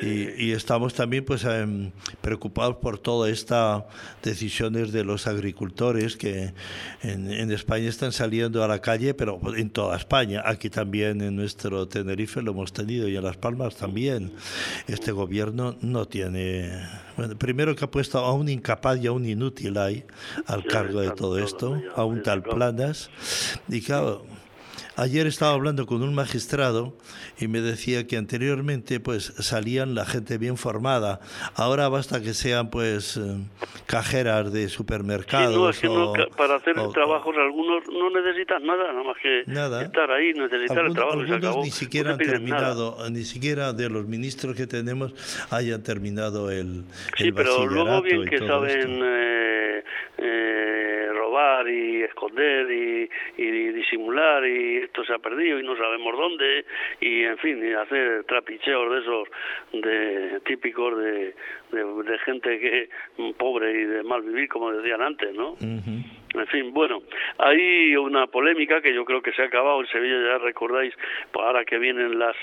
y, 0.00 0.52
estamos 0.52 0.94
también 0.94 1.24
pues 1.24 1.44
em, 1.44 1.90
preocupados 2.20 2.76
por 2.76 2.98
todas 2.98 3.32
estas 3.32 3.82
decisiones 4.22 4.92
de 4.92 5.02
los 5.04 5.26
agricultores 5.26 6.16
que 6.16 6.54
en, 7.02 7.50
España 7.50 7.88
están 7.88 8.12
saliendo 8.12 8.62
a 8.62 8.68
la 8.68 8.80
calle, 8.80 9.12
pero 9.12 9.40
en 9.56 9.70
toda 9.70 9.96
España, 9.96 10.42
aquí 10.44 10.70
también 10.70 11.20
en 11.20 11.34
nuestro 11.34 11.88
Tenerife 11.88 12.40
lo 12.40 12.52
hemos 12.52 12.72
tenido 12.72 13.08
y 13.08 13.16
en 13.16 13.24
Las 13.24 13.36
Palmas 13.36 13.74
también. 13.76 14.32
Este 14.86 15.10
gobierno 15.10 15.76
no 15.80 16.06
tiene, 16.06 16.70
bueno, 17.16 17.36
primero 17.36 17.74
que 17.74 17.84
ha 17.84 17.90
puesto 17.90 18.18
a 18.18 18.32
un 18.34 18.48
incapaz 18.48 18.98
y 19.02 19.08
a 19.08 19.12
un 19.12 19.26
inútil 19.26 19.78
ahí 19.78 20.04
al 20.46 20.64
cargo 20.64 21.00
de 21.00 21.10
todo 21.10 21.38
esto, 21.38 21.80
a 21.96 22.04
un 22.04 22.22
tal 22.22 22.42
Planas, 22.42 23.10
y 23.68 23.80
claro 23.80 24.24
Ayer 24.98 25.28
estaba 25.28 25.52
hablando 25.52 25.86
con 25.86 26.02
un 26.02 26.12
magistrado 26.12 26.92
y 27.38 27.46
me 27.46 27.60
decía 27.60 28.08
que 28.08 28.16
anteriormente 28.16 28.98
pues 28.98 29.32
salían 29.38 29.94
la 29.94 30.04
gente 30.04 30.38
bien 30.38 30.56
formada. 30.56 31.20
Ahora 31.54 31.88
basta 31.88 32.20
que 32.20 32.34
sean 32.34 32.68
pues 32.68 33.16
eh, 33.16 33.36
cajeras 33.86 34.52
de 34.52 34.68
supermercados. 34.68 35.76
Sí, 35.76 35.86
no, 35.86 36.16
es 36.16 36.26
que 36.26 36.36
para 36.36 36.56
hacer 36.56 36.74
trabajos 36.92 37.32
algunos 37.36 37.84
no 37.92 38.10
necesitas 38.10 38.60
nada, 38.60 38.92
nada 38.92 39.04
más 39.04 39.16
que 39.22 39.42
estar 39.42 40.10
ahí, 40.10 40.32
necesitar 40.32 40.86
el 40.86 40.92
trabajo. 40.92 41.20
Algunos 41.20 41.56
ni 41.58 41.70
siquiera 41.70 42.10
han 42.14 42.18
terminado, 42.18 43.08
ni 43.08 43.22
siquiera 43.22 43.72
de 43.72 43.88
los 43.88 44.04
ministros 44.06 44.56
que 44.56 44.66
tenemos 44.66 45.14
hayan 45.50 45.80
terminado 45.84 46.50
el, 46.50 46.82
sí, 47.16 47.30
pero 47.30 47.66
luego 47.66 48.02
bien 48.02 48.24
que 48.24 48.38
saben 48.38 49.00
eh, 50.18 51.08
robar 51.12 51.68
y 51.68 52.02
esconder 52.02 52.70
y, 52.70 53.10
y 53.36 53.68
disimular 53.72 54.46
y 54.46 54.76
esto 54.78 55.04
se 55.04 55.14
ha 55.14 55.18
perdido 55.18 55.58
y 55.58 55.62
no 55.62 55.76
sabemos 55.76 56.16
dónde 56.16 56.64
y 57.00 57.24
en 57.24 57.38
fin 57.38 57.64
y 57.64 57.72
hacer 57.72 58.24
trapicheos 58.24 58.92
de 58.92 59.00
esos 59.00 59.28
de 59.72 60.40
típicos 60.46 60.98
de, 60.98 61.34
de, 61.72 62.18
gente 62.24 62.58
que 62.58 62.88
pobre 63.36 63.72
y 63.72 63.84
de 63.84 64.02
mal 64.02 64.22
vivir 64.22 64.48
como 64.48 64.72
decían 64.72 65.02
antes 65.02 65.34
no 65.34 65.56
en 66.38 66.46
fin, 66.48 66.72
bueno, 66.72 67.02
hay 67.38 67.96
una 67.96 68.26
polémica 68.26 68.80
que 68.80 68.94
yo 68.94 69.04
creo 69.04 69.22
que 69.22 69.32
se 69.32 69.42
ha 69.42 69.46
acabado. 69.46 69.80
En 69.80 69.86
Sevilla, 69.88 70.20
ya 70.20 70.38
recordáis, 70.38 70.94
pues 71.32 71.44
ahora 71.44 71.64
que 71.64 71.78
vienen 71.78 72.18
las, 72.18 72.36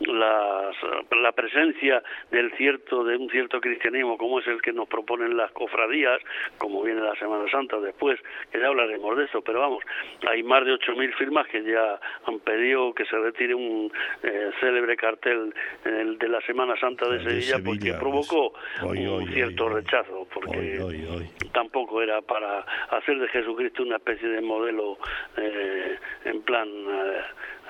las 0.00 0.76
la 1.20 1.32
presencia 1.32 2.02
del 2.30 2.52
cierto 2.56 3.04
de 3.04 3.16
un 3.16 3.28
cierto 3.30 3.60
cristianismo 3.60 4.16
como 4.16 4.40
es 4.40 4.46
el 4.46 4.60
que 4.62 4.72
nos 4.72 4.88
proponen 4.88 5.36
las 5.36 5.50
cofradías, 5.52 6.20
como 6.58 6.82
viene 6.82 7.00
la 7.00 7.14
Semana 7.16 7.50
Santa 7.50 7.78
después, 7.80 8.18
que 8.50 8.60
ya 8.60 8.68
hablaremos 8.68 9.16
de 9.16 9.24
eso, 9.24 9.42
pero 9.42 9.60
vamos, 9.60 9.82
hay 10.28 10.42
más 10.42 10.64
de 10.64 10.72
8.000 10.72 11.14
firmas 11.14 11.46
que 11.48 11.62
ya 11.62 12.00
han 12.26 12.38
pedido 12.40 12.92
que 12.94 13.04
se 13.06 13.16
retire 13.16 13.54
un 13.54 13.90
eh, 14.22 14.50
célebre 14.60 14.96
cartel 14.96 15.54
de 15.84 16.28
la 16.28 16.40
Semana 16.42 16.78
Santa 16.78 17.08
de, 17.08 17.22
Sevilla, 17.22 17.58
porque 17.64 17.94
provocó 17.94 18.52
un 18.82 19.32
cierto 19.32 19.68
rechazo, 19.68 20.26
porque 20.32 20.78
tampoco 21.58 22.00
era 22.00 22.22
para 22.22 22.64
hacer 22.90 23.18
de 23.18 23.26
Jesucristo 23.28 23.82
una 23.82 23.96
especie 23.96 24.28
de 24.28 24.40
modelo 24.40 24.96
eh, 25.36 25.98
en 26.24 26.40
plan 26.42 26.68
eh, 26.68 27.20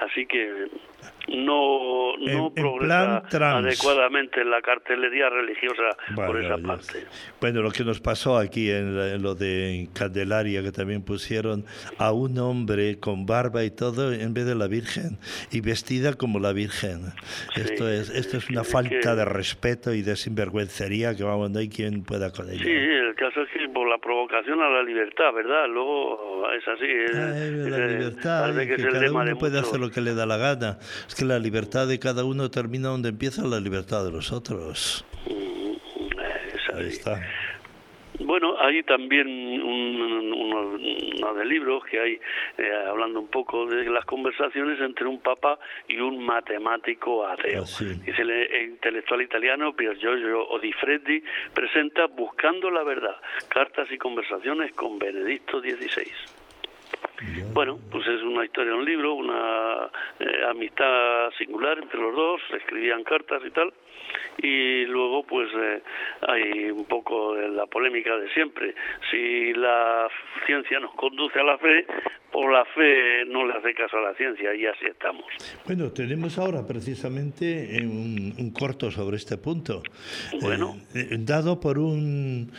así 0.01 0.26
que 0.26 0.68
no, 1.28 2.16
no 2.16 2.53
progresa 2.55 3.22
adecuadamente 3.59 4.44
la 4.44 4.62
cartelería 4.62 5.28
religiosa 5.28 5.96
por 6.14 6.42
esa 6.42 6.59
parte. 6.59 7.05
Bueno, 7.40 7.62
lo 7.62 7.70
que 7.70 7.84
nos 7.84 8.01
pasó 8.01 8.38
aquí 8.38 8.70
en, 8.70 9.22
lo 9.22 9.34
de 9.34 9.88
Candelaria, 9.94 10.62
que 10.62 10.72
también 10.72 11.05
pusieron 11.05 11.64
a 11.99 12.12
un 12.12 12.38
hombre 12.38 12.99
con 12.99 13.26
barba 13.26 13.64
y 13.64 13.70
todo 13.70 14.12
en 14.12 14.32
vez 14.32 14.46
de 14.46 14.55
la 14.55 14.68
Virgen 14.68 15.18
y 15.53 15.61
vestida 15.61 16.14
como 16.14 16.38
la 16.40 16.53
Virgen. 16.53 17.12
esto 17.57 17.88
es 17.88 18.11
esto 18.11 18.38
es 18.38 18.49
una 18.49 18.64
falta 18.64 19.14
de 19.14 19.24
respeto 19.24 19.92
y 19.92 20.03
de 20.03 20.16
sinvergüencería 20.16 21.14
que 21.14 21.24
vamos, 21.24 21.51
no 21.51 21.59
hay 21.59 21.68
quien 21.68 22.05
pueda 22.05 22.32
con 22.32 22.51
ello. 22.51 22.64
Sí, 22.64 22.70
el 22.70 23.14
caso 23.14 23.42
es 23.42 23.49
que 23.51 23.68
por 23.68 23.88
la 23.88 23.99
provocación 23.99 24.61
a 24.61 24.70
la 24.70 24.82
libertad, 24.82 25.32
¿verdad? 25.34 25.66
Luego 25.68 26.49
es 26.53 26.66
así. 26.66 26.86
la 27.12 27.86
libertad, 27.86 28.57
que, 28.57 28.76
cada 28.76 29.12
uno 29.12 29.38
puede 29.38 29.59
hacer 29.59 29.78
lo 29.78 29.90
que 29.90 30.01
le 30.01 30.14
da 30.14 30.24
la 30.24 30.36
gana 30.36 30.78
que 31.16 31.24
la 31.24 31.39
libertad 31.39 31.86
de 31.89 31.99
cada 31.99 32.24
uno 32.24 32.51
termina 32.51 32.89
donde 32.89 33.09
empieza 33.09 33.43
la 33.43 33.61
libertad 33.61 34.05
de 34.05 34.12
los 34.12 34.32
otros. 34.32 35.05
Ahí 36.74 36.89
está. 36.89 37.20
Bueno, 38.20 38.57
hay 38.59 38.82
también 38.82 39.28
uno, 39.62 41.34
de 41.34 41.45
libros 41.45 41.84
que 41.84 42.01
hay 42.01 42.20
eh, 42.57 42.72
hablando 42.89 43.20
un 43.20 43.28
poco 43.28 43.66
de 43.66 43.89
las 43.91 44.05
conversaciones 44.07 44.80
entre 44.80 45.07
un 45.07 45.20
papa 45.20 45.59
y 45.86 45.99
un 45.99 46.24
matemático 46.24 47.26
ateo. 47.26 47.62
Ah, 47.62 47.84
Dice 48.05 48.22
el, 48.22 48.70
intelectual 48.70 49.22
italiano 49.22 49.72
Pier 49.74 49.97
Giorgio 49.99 50.49
Odifreddi 50.49 51.22
presenta 51.55 52.07
Buscando 52.07 52.70
la 52.70 52.82
verdad, 52.82 53.16
cartas 53.49 53.89
y 53.93 53.99
conversaciones 53.99 54.72
con 54.72 54.99
Benedicto 54.99 55.61
XVI. 55.61 56.11
Bueno, 57.52 57.78
pues 57.90 58.06
es 58.06 58.22
una 58.22 58.44
historia, 58.44 58.74
un 58.74 58.84
libro, 58.84 59.14
una 59.14 59.90
eh, 60.20 60.44
amistad 60.48 61.30
singular 61.38 61.78
entre 61.78 62.00
los 62.00 62.14
dos, 62.14 62.40
escribían 62.56 63.02
cartas 63.02 63.42
y 63.46 63.50
tal, 63.50 63.72
y 64.38 64.84
luego 64.84 65.24
pues 65.24 65.48
eh, 65.54 65.82
hay 66.28 66.70
un 66.70 66.84
poco 66.84 67.34
la 67.34 67.66
polémica 67.66 68.16
de 68.16 68.32
siempre. 68.32 68.74
Si 69.10 69.52
la 69.54 70.08
ciencia 70.46 70.78
nos 70.78 70.94
conduce 70.94 71.40
a 71.40 71.44
la 71.44 71.58
fe, 71.58 71.86
o 72.32 72.48
la 72.48 72.64
fe 72.66 73.24
no 73.26 73.46
le 73.46 73.54
hace 73.54 73.74
caso 73.74 73.96
a 73.96 74.02
la 74.02 74.14
ciencia 74.14 74.54
y 74.54 74.66
así 74.66 74.86
estamos. 74.86 75.24
Bueno, 75.66 75.90
tenemos 75.90 76.38
ahora 76.38 76.66
precisamente 76.66 77.80
un, 77.82 78.52
corto 78.52 78.90
sobre 78.90 79.16
este 79.16 79.36
punto, 79.36 79.82
bueno. 80.40 80.76
Eh, 80.94 81.16
dado 81.20 81.60
por 81.60 81.78
un, 81.78 82.52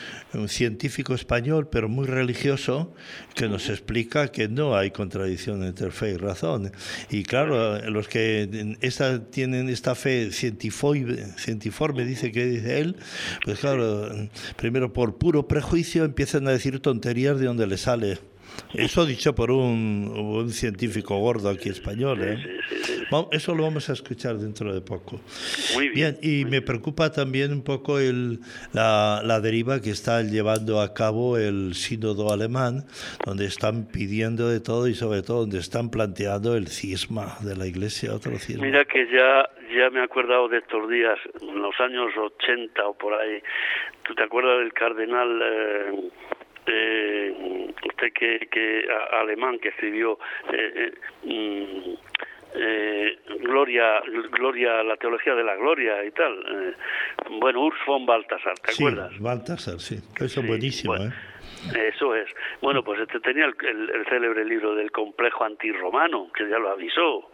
científico 0.48 1.14
español, 1.14 1.70
pero 1.72 1.88
muy 1.88 2.08
religioso, 2.08 2.94
que 3.36 3.48
nos 3.48 3.70
explica 3.70 4.32
que 4.32 4.48
no 4.50 4.76
hay 4.76 4.92
contradicción 4.92 5.64
entre 5.64 5.92
fe 5.92 6.12
y 6.12 6.18
razón. 6.18 6.72
Y 7.10 7.24
claro, 7.24 7.80
los 7.90 8.08
que 8.08 8.78
esta, 8.82 9.24
tienen 9.24 9.70
esta 9.70 9.96
fe 9.96 10.32
cientiforme, 10.32 12.06
dice 12.06 12.32
que 12.32 12.46
dice 12.46 12.80
él, 12.80 12.96
pues 13.46 13.60
claro, 13.60 14.10
primero 14.56 14.94
por 14.94 15.18
puro 15.18 15.48
prejuicio 15.48 16.06
empiezan 16.06 16.48
a 16.48 16.52
decir 16.52 16.80
tonterías 16.80 17.40
de 17.40 17.46
donde 17.46 17.68
le 17.68 17.78
sale. 17.78 18.20
Eso 18.74 19.06
dicho 19.06 19.34
por 19.34 19.52
un, 19.52 20.12
un 20.16 20.50
científico 20.52 21.18
gordo 21.18 21.50
aquí 21.50 21.70
español. 21.70 22.20
¿eh? 22.22 22.38
eso 23.32 23.56
lo 23.56 23.64
vamos 23.64 23.90
a 23.90 23.94
escuchar 23.94 24.38
dentro 24.38 24.74
de 24.74 24.82
poco. 24.82 25.20
Muy 25.74 25.90
bien. 25.90 26.18
y 26.22 26.46
me 26.46 26.62
preocupa 26.62 27.12
también 27.12 27.52
un 27.52 27.64
poco 27.64 28.00
el, 28.00 28.40
la, 28.74 29.22
la, 29.24 29.40
deriva 29.40 29.82
que 29.82 29.90
está 29.90 30.22
llevando 30.22 30.82
a 30.82 30.94
cabo 30.94 31.38
el 31.38 31.74
sínodo 31.74 32.32
alemán, 32.32 32.84
donde 33.26 33.46
están 33.46 33.88
pidiendo 33.92 34.48
de 34.50 34.60
todo 34.60 34.88
y 34.88 34.94
sobre 34.94 35.22
todo 35.22 35.42
donde 35.42 35.60
están 35.60 35.90
planteando 35.90 36.56
el 36.56 36.68
cisma 36.68 37.38
de 37.42 37.56
la 37.56 37.66
Iglesia, 37.66 38.14
otro 38.14 38.38
cisma. 38.38 38.66
Mira 38.66 38.86
que 38.86 39.08
ya, 39.08 39.50
ya 39.76 39.90
me 39.90 40.00
he 40.00 40.04
acordado 40.04 40.48
de 40.48 40.60
estos 40.60 40.90
días, 40.90 41.18
en 41.42 41.62
los 41.62 41.80
años 41.80 42.12
80 42.16 42.88
o 42.88 42.94
por 42.94 43.14
ahí, 43.14 43.42
¿tú 44.04 44.14
te 44.16 44.24
acuerdas 44.24 44.60
del 44.60 44.74
cardenal... 44.74 45.42
Eh, 45.42 46.10
eh, 46.66 47.68
usted 47.88 48.14
que, 48.14 48.48
que 48.52 48.88
alemán 49.12 49.60
que 49.60 49.70
escribió 49.70 50.18
eh, 50.52 50.94
mm, 51.24 51.94
eh, 52.56 53.20
Gloria, 53.42 54.02
Gloria, 54.32 54.84
la 54.84 54.98
teología 54.98 55.36
de 55.36 55.44
la 55.44 55.56
gloria 55.56 56.04
y 56.04 56.12
tal. 56.12 56.34
Eh, 56.34 56.74
bueno, 57.40 57.62
Urs 57.62 57.78
von 57.86 58.06
Baltasar, 58.06 58.58
¿te 58.60 58.72
sí, 58.72 58.84
acuerdas? 58.84 59.20
Baltasar, 59.20 59.80
sí, 59.80 60.00
eso 60.20 60.42
es 60.42 60.48
buenísimo, 60.48 60.96
¿eh? 60.96 61.12
Eso 61.76 62.16
es. 62.16 62.30
Bueno, 62.62 62.84
pues 62.84 63.00
este 63.02 63.20
tenía 63.20 63.46
el, 63.46 63.56
el, 63.62 64.06
célebre 64.08 64.46
libro 64.46 64.76
del 64.76 64.92
complejo 64.92 65.44
antirromano, 65.44 66.32
que 66.34 66.48
ya 66.48 66.58
lo 66.58 66.70
avisó 66.70 67.30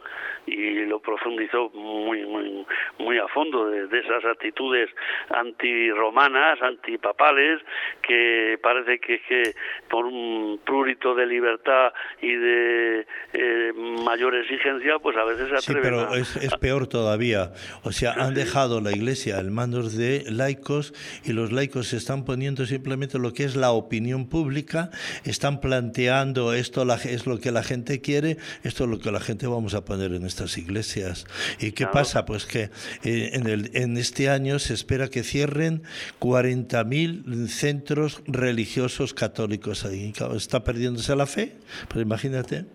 y 0.47 0.86
lo 0.86 0.99
profundizó 0.99 1.69
muy 1.71 2.23
muy 2.26 2.65
muy 2.99 3.17
a 3.17 3.28
fondo 3.28 3.67
de, 3.69 3.86
esas 3.99 4.23
actitudes 4.26 4.89
antiromanas, 5.30 6.61
antipapales, 6.61 7.61
que 8.01 8.59
parece 8.61 8.99
que, 8.99 9.21
que 9.21 9.55
por 9.89 10.05
un 10.05 10.59
prurito 10.63 11.15
de 11.15 11.26
libertad 11.26 11.93
y 12.21 12.36
de 12.36 13.07
eh, 13.34 13.73
mayor 14.03 14.36
exigencia, 14.36 14.99
pues 14.99 15.17
a 15.17 15.23
veces 15.23 15.49
se 15.49 15.55
atreven 15.55 15.65
Sí, 15.65 16.05
pero 16.05 16.15
es, 16.15 16.36
es, 16.38 16.55
peor 16.57 16.88
todavía. 16.88 17.51
O 17.84 17.91
sea, 17.91 18.13
han 18.13 18.34
dejado 18.34 18.82
la 18.82 18.91
Iglesia 18.91 19.39
en 19.39 19.53
manos 19.53 19.97
de 19.97 20.23
laicos 20.30 20.93
y 21.23 21.34
los 21.34 21.51
laicos 21.51 21.88
se 21.88 21.97
están 21.97 22.26
poniendo 22.26 22.65
simplemente 22.65 23.17
lo 23.19 23.34
que 23.34 23.43
es 23.43 23.55
la 23.55 23.71
opinión 23.71 24.14
pública, 24.24 24.89
están 25.26 25.59
planteando 25.59 26.53
esto 26.53 26.86
es 27.03 27.28
lo 27.28 27.39
que 27.39 27.51
la 27.51 27.63
gente 27.63 28.01
quiere, 28.01 28.38
esto 28.63 28.86
es 28.86 28.89
lo 28.89 28.99
que 28.99 29.11
la 29.11 29.20
gente 29.20 29.47
vamos 29.47 29.74
a 29.74 29.84
poner 29.84 30.13
en 30.13 30.26
estas 30.26 30.57
iglesias. 30.57 31.26
¿Y 31.59 31.74
qué 31.74 31.88
pasa? 31.88 32.26
Pues 32.26 32.45
que 32.45 32.70
eh, 33.03 33.32
en, 33.34 33.47
el, 33.47 33.72
en 33.76 33.97
este 33.97 34.30
año 34.30 34.59
se 34.59 34.74
espera 34.74 35.09
que 35.09 35.24
cierren 35.24 35.84
40.000 36.20 37.47
centros 37.47 38.24
religiosos 38.28 39.13
católicos 39.13 39.86
ahí. 39.86 40.13
¿Está 40.36 40.63
perdiéndose 40.63 41.16
la 41.16 41.26
fe? 41.26 41.57
Pero 41.89 42.01
imagínate. 42.01 42.66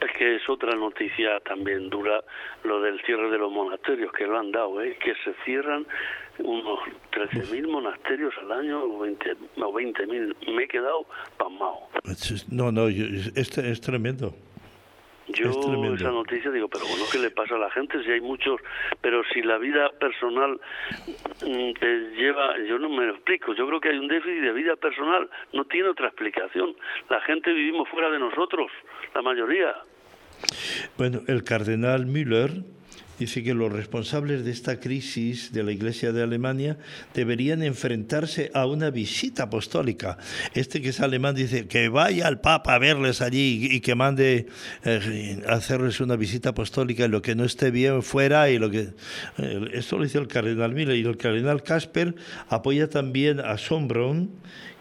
Es 0.00 0.16
que 0.16 0.36
es 0.36 0.48
otra 0.48 0.76
noticia 0.76 1.40
también 1.40 1.90
dura 1.90 2.22
lo 2.62 2.80
del 2.80 3.00
cierre 3.02 3.30
de 3.30 3.38
los 3.38 3.50
monasterios 3.50 4.12
que 4.12 4.26
lo 4.26 4.38
han 4.38 4.52
dado, 4.52 4.80
¿eh? 4.80 4.96
que 5.02 5.14
se 5.24 5.34
cierran 5.44 5.86
unos 6.38 6.78
13.000 7.12 7.68
monasterios 7.68 8.34
al 8.42 8.52
año 8.52 8.82
o 8.82 9.06
20.000. 9.06 10.36
O 10.46 10.52
Me 10.52 10.64
he 10.64 10.68
quedado 10.68 11.06
pasmado. 11.36 11.78
No, 12.50 12.72
no, 12.72 12.88
es, 12.88 13.58
es 13.58 13.80
tremendo. 13.80 14.34
Yo 15.28 15.50
esa 15.94 16.10
noticia 16.10 16.50
digo, 16.50 16.68
pero 16.68 16.86
bueno, 16.86 17.04
¿qué 17.12 17.18
le 17.18 17.30
pasa 17.30 17.54
a 17.54 17.58
la 17.58 17.70
gente? 17.70 18.02
Si 18.02 18.10
hay 18.10 18.20
muchos, 18.20 18.60
pero 19.02 19.22
si 19.32 19.42
la 19.42 19.58
vida 19.58 19.90
personal 20.00 20.58
mm, 21.42 21.72
te 21.78 21.98
lleva, 22.16 22.54
yo 22.66 22.78
no 22.78 22.88
me 22.88 23.06
lo 23.06 23.14
explico, 23.14 23.54
yo 23.54 23.66
creo 23.66 23.80
que 23.80 23.90
hay 23.90 23.98
un 23.98 24.08
déficit 24.08 24.40
de 24.40 24.52
vida 24.52 24.76
personal, 24.76 25.28
no 25.52 25.64
tiene 25.66 25.90
otra 25.90 26.06
explicación. 26.08 26.74
La 27.10 27.20
gente 27.22 27.52
vivimos 27.52 27.88
fuera 27.90 28.10
de 28.10 28.18
nosotros, 28.18 28.70
la 29.14 29.20
mayoría. 29.20 29.74
Bueno, 30.96 31.20
el 31.26 31.44
cardenal 31.44 32.06
Müller 32.06 32.50
dice 33.18 33.42
que 33.42 33.54
los 33.54 33.72
responsables 33.72 34.44
de 34.44 34.50
esta 34.50 34.80
crisis 34.80 35.52
de 35.52 35.62
la 35.62 35.72
Iglesia 35.72 36.12
de 36.12 36.22
Alemania 36.22 36.78
deberían 37.14 37.62
enfrentarse 37.62 38.50
a 38.54 38.66
una 38.66 38.90
visita 38.90 39.44
apostólica. 39.44 40.18
Este 40.54 40.80
que 40.80 40.90
es 40.90 41.00
alemán 41.00 41.34
dice 41.34 41.66
que 41.66 41.88
vaya 41.88 42.26
al 42.26 42.40
Papa 42.40 42.74
a 42.74 42.78
verles 42.78 43.20
allí 43.20 43.68
y 43.70 43.80
que 43.80 43.94
mande 43.94 44.46
eh, 44.84 45.42
hacerles 45.48 46.00
una 46.00 46.16
visita 46.16 46.50
apostólica 46.50 47.04
y 47.04 47.08
lo 47.08 47.22
que 47.22 47.34
no 47.34 47.44
esté 47.44 47.70
bien 47.70 48.02
fuera 48.02 48.50
y 48.50 48.58
lo 48.58 48.70
que 48.70 48.90
eh, 49.38 49.70
esto 49.72 49.98
lo 49.98 50.04
dice 50.04 50.18
el 50.18 50.28
cardenal 50.28 50.72
Miller 50.74 50.96
y 50.96 51.02
el 51.02 51.16
cardenal 51.16 51.62
Casper 51.62 52.14
apoya 52.48 52.88
también 52.88 53.40
a 53.40 53.58
Sombron 53.58 54.30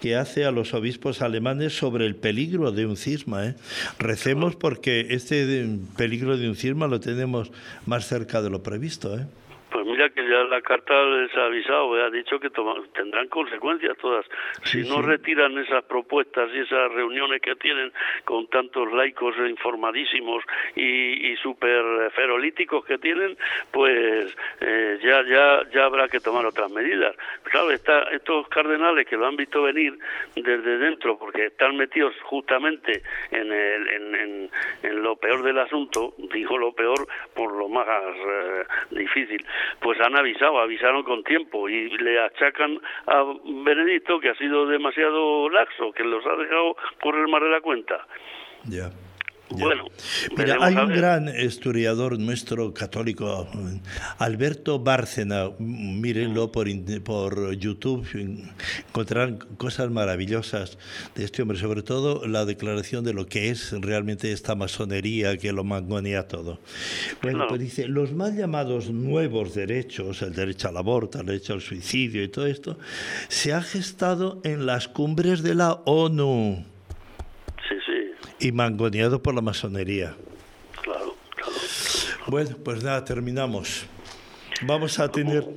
que 0.02 0.16
hace 0.16 0.46
a 0.46 0.52
los 0.52 0.74
obispos 0.74 1.22
alemanes 1.22 1.78
sobre 1.78 2.06
el 2.06 2.16
peligro 2.16 2.72
de 2.72 2.86
un 2.86 2.98
cisma. 2.98 3.48
¿eh? 3.48 3.56
Recemos 4.00 4.56
porque 4.56 5.08
este 5.10 5.66
peligro 5.98 6.38
de 6.38 6.50
un 6.50 6.56
cisma 6.56 6.88
lo 6.88 7.00
tenemos 7.00 7.52
más 7.86 8.08
cerca 8.08 8.42
de 8.42 8.50
lo 8.50 8.64
previsto. 8.64 9.18
¿eh? 9.18 9.26
Pues 9.72 9.86
mira 9.86 10.10
que 10.10 10.27
ya 10.28 10.44
la 10.44 10.62
carta 10.62 10.94
les 11.04 11.36
ha 11.36 11.46
avisado, 11.46 11.94
ha 11.94 12.10
dicho 12.10 12.40
que 12.40 12.50
tendrán 12.94 13.28
consecuencias 13.28 13.98
todas. 13.98 14.26
Si 14.64 14.88
no 14.88 15.02
retiran 15.02 15.58
esas 15.58 15.84
propuestas 15.86 16.50
y 16.54 16.60
esas 16.60 16.92
reuniones 16.92 17.42
que 17.42 17.56
tienen 17.56 17.92
con 18.26 18.48
tantos 18.48 18.92
laicos 18.94 19.36
informadísimos 19.38 20.44
y, 20.76 21.32
y 21.32 21.38
súper 21.38 22.12
ferolíticos 22.12 22.86
que 22.86 22.98
tienen, 22.98 23.38
pues 23.72 24.36
eh, 24.62 25.00
ya 25.04 25.24
ya 25.24 25.64
ya 25.72 25.86
habrá 25.86 26.08
que 26.08 26.20
tomar 26.20 26.46
otras 26.46 26.72
medidas. 26.72 27.16
Claro, 27.44 27.72
está, 27.72 28.04
estos 28.12 28.48
cardenales 28.50 29.08
que 29.08 29.16
lo 29.16 29.28
han 29.28 29.36
visto 29.36 29.64
venir 29.64 29.98
desde 30.36 30.78
dentro, 30.78 31.18
porque 31.18 31.48
están 31.48 31.78
metidos 31.78 32.14
justamente 32.24 33.02
en, 33.32 33.52
el, 33.52 33.88
en, 33.90 34.50
en, 34.84 35.04
lo 35.04 35.16
peor 35.16 35.44
del 35.44 35.60
asunto, 35.60 36.14
digo 36.32 36.58
lo 36.58 36.74
peor 36.74 37.08
por 37.34 37.52
lo 37.54 37.70
más 37.70 37.88
eh, 37.88 38.64
difícil, 38.92 39.46
pues 39.80 40.00
han 40.02 40.16
avisado, 40.18 40.60
avisaron 40.60 41.04
con 41.04 41.24
tiempo 41.24 41.70
y 41.70 41.90
le 41.98 42.20
achacan 42.20 42.80
a 43.06 43.24
Benedicto 43.44 44.20
que 44.20 44.30
ha 44.30 44.36
sido 44.36 44.68
demasiado 44.68 45.50
laxo, 45.50 45.92
que 45.92 46.04
los 46.04 46.26
ha 46.26 46.36
dejado 46.36 46.76
correr 47.02 47.28
más 47.28 47.42
de 47.42 47.50
la 47.50 47.62
cuenta. 47.62 48.06
Ya. 48.66 48.90
Bueno, 49.50 49.86
Mira, 50.38 50.58
hay 50.60 50.76
un 50.76 50.90
gran 50.90 51.30
historiador 51.30 52.20
nuestro 52.20 52.74
católico, 52.74 53.48
Alberto 54.18 54.80
Bárcena, 54.80 55.52
mírenlo 55.58 56.52
por, 56.52 56.68
por 57.04 57.54
YouTube, 57.54 58.06
encontrarán 58.90 59.38
cosas 59.58 59.90
maravillosas 59.90 60.78
de 61.16 61.24
este 61.24 61.42
hombre, 61.42 61.58
sobre 61.58 61.82
todo 61.82 62.28
la 62.28 62.46
declaración 62.46 63.06
de 63.06 63.14
lo 63.14 63.26
que 63.26 63.50
es 63.50 63.72
realmente 63.72 64.34
esta 64.34 64.56
masonería 64.56 65.38
que 65.38 65.54
lo 65.54 65.64
mangonea 65.64 66.28
todo. 66.28 66.60
Bueno, 67.22 67.46
pues 67.48 67.62
dice, 67.62 67.88
los 67.88 68.12
mal 68.12 68.36
llamados 68.36 68.90
nuevos 68.90 69.54
derechos, 69.54 70.22
el 70.24 70.34
derecho 70.34 70.68
al 70.68 70.78
aborto, 70.78 71.22
el 71.22 71.26
derecho 71.26 71.54
al 71.54 71.62
suicidio 71.62 72.22
y 72.24 72.28
todo 72.28 72.48
esto, 72.48 72.78
se 73.30 73.54
ha 73.54 73.62
gestado 73.62 74.42
en 74.44 74.66
las 74.66 74.90
cumbres 74.90 75.42
de 75.42 75.56
la 75.56 75.74
ONU 75.86 76.66
y 78.40 78.52
mangoneado 78.52 79.22
por 79.22 79.34
la 79.34 79.42
masonería. 79.42 80.16
Claro, 80.82 81.16
claro. 81.36 81.54
Bueno, 82.28 82.58
pues 82.64 82.84
nada, 82.84 83.04
terminamos. 83.04 83.86
Vamos 84.64 85.00
a 85.00 85.10
tener 85.10 85.48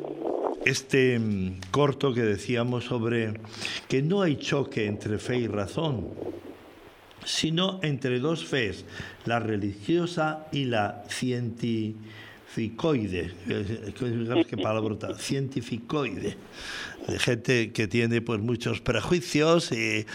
este 0.64 1.18
mm, 1.18 1.61
corto 1.70 2.12
que 2.12 2.22
decíamos 2.22 2.85
sobre 2.85 3.35
que 3.89 4.03
no 4.03 4.20
hay 4.22 4.37
choque 4.37 4.87
entre 4.87 5.18
fe 5.18 5.39
y 5.39 5.47
razón, 5.47 6.09
sino 7.24 7.81
entre 7.83 8.20
dos 8.20 8.45
fees, 8.45 8.85
la 9.24 9.41
religiosa 9.41 10.47
y 10.53 10.66
la 10.66 11.05
cientificoide. 11.09 13.33
¿Qué 14.49 14.57
palabra? 14.57 15.14
Cientificoide 15.18 16.37
de 16.99 16.99
gente 17.18 17.72
que 17.72 17.88
tiene 17.88 18.20
pues 18.20 18.40
muchos 18.40 18.80
prejuicios 18.80 19.72
y, 19.72 20.06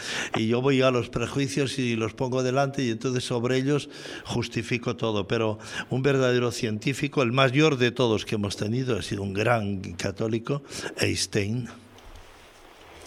yo 0.48 0.62
voy 0.62 0.82
a 0.82 0.92
los 0.92 1.10
prejuicios 1.10 1.80
y 1.80 1.96
los 1.96 2.14
pongo 2.14 2.44
delante 2.44 2.84
y 2.84 2.92
entonces 2.92 3.24
sobre 3.24 3.58
ellos 3.58 3.90
justifico 4.24 4.96
todo. 4.96 5.28
Pero 5.28 5.60
un 5.90 6.02
verdadero 6.02 6.52
científico, 6.52 7.24
el 7.24 7.32
mayor 7.32 7.78
de 7.78 7.92
todos 7.92 8.26
que 8.26 8.36
hemos 8.36 8.58
tenido, 8.58 8.98
ha 8.98 9.02
sido 9.02 9.24
un 9.24 9.34
gran 9.34 9.82
católico, 9.94 10.64
Einstein. 11.00 11.68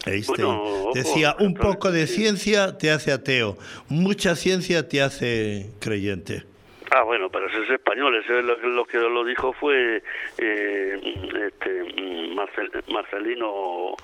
Einstein 0.04 0.58
decía, 0.94 1.36
un 1.40 1.54
poco 1.54 1.90
de 1.90 2.06
ciencia 2.06 2.78
te 2.78 2.90
hace 2.90 3.12
ateo, 3.12 3.58
mucha 3.88 4.36
ciencia 4.36 4.88
te 4.88 5.02
hace 5.02 5.70
creyente. 5.80 6.44
Ah, 6.90 7.02
bueno, 7.02 7.28
pero 7.30 7.46
ese 7.48 7.62
es 7.64 7.70
español, 7.70 8.16
ese 8.16 8.42
lo, 8.42 8.84
que 8.84 8.98
lo 8.98 9.24
dijo 9.24 9.52
fue 9.52 10.02
eh, 10.38 11.16
este, 11.48 11.84
Marcelino. 12.88 13.94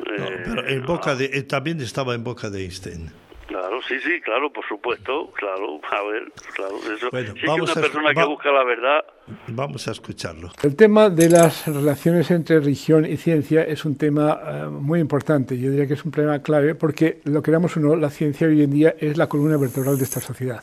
Eh, 0.00 0.42
pero 0.44 0.68
en 0.68 0.84
boca 0.84 1.14
de, 1.14 1.42
también 1.44 1.80
estaba 1.80 2.14
en 2.14 2.22
boca 2.24 2.50
de 2.50 2.62
Einstein. 2.62 3.10
Claro, 3.46 3.80
sí, 3.82 4.00
sí, 4.00 4.20
claro, 4.20 4.50
por 4.52 4.66
supuesto, 4.66 5.30
claro, 5.34 5.78
a 5.90 6.02
ver, 6.04 6.32
claro, 6.54 6.76
eso. 6.94 7.10
Bueno, 7.10 7.34
vamos 7.46 7.70
una 7.70 7.82
persona 7.82 8.14
que 8.14 8.24
busca 8.24 8.50
la 8.50 8.64
verdad 8.64 9.04
Vamos 9.48 9.86
a 9.88 9.92
escucharlo. 9.92 10.50
El 10.62 10.76
tema 10.76 11.08
de 11.08 11.30
las 11.30 11.66
relaciones 11.66 12.30
entre 12.30 12.58
religión 12.60 13.06
y 13.06 13.16
ciencia 13.16 13.62
es 13.62 13.84
un 13.84 13.96
tema 13.96 14.40
eh, 14.44 14.66
muy 14.66 15.00
importante. 15.00 15.58
Yo 15.58 15.70
diría 15.70 15.86
que 15.86 15.94
es 15.94 16.04
un 16.04 16.10
problema 16.10 16.40
clave 16.40 16.74
porque, 16.74 17.20
lo 17.24 17.42
queramos 17.42 17.76
o 17.76 17.80
no, 17.80 17.96
la 17.96 18.10
ciencia 18.10 18.46
hoy 18.46 18.62
en 18.62 18.70
día 18.70 18.94
es 18.98 19.16
la 19.16 19.28
columna 19.28 19.56
vertebral 19.56 19.96
de 19.98 20.04
esta 20.04 20.20
sociedad. 20.20 20.62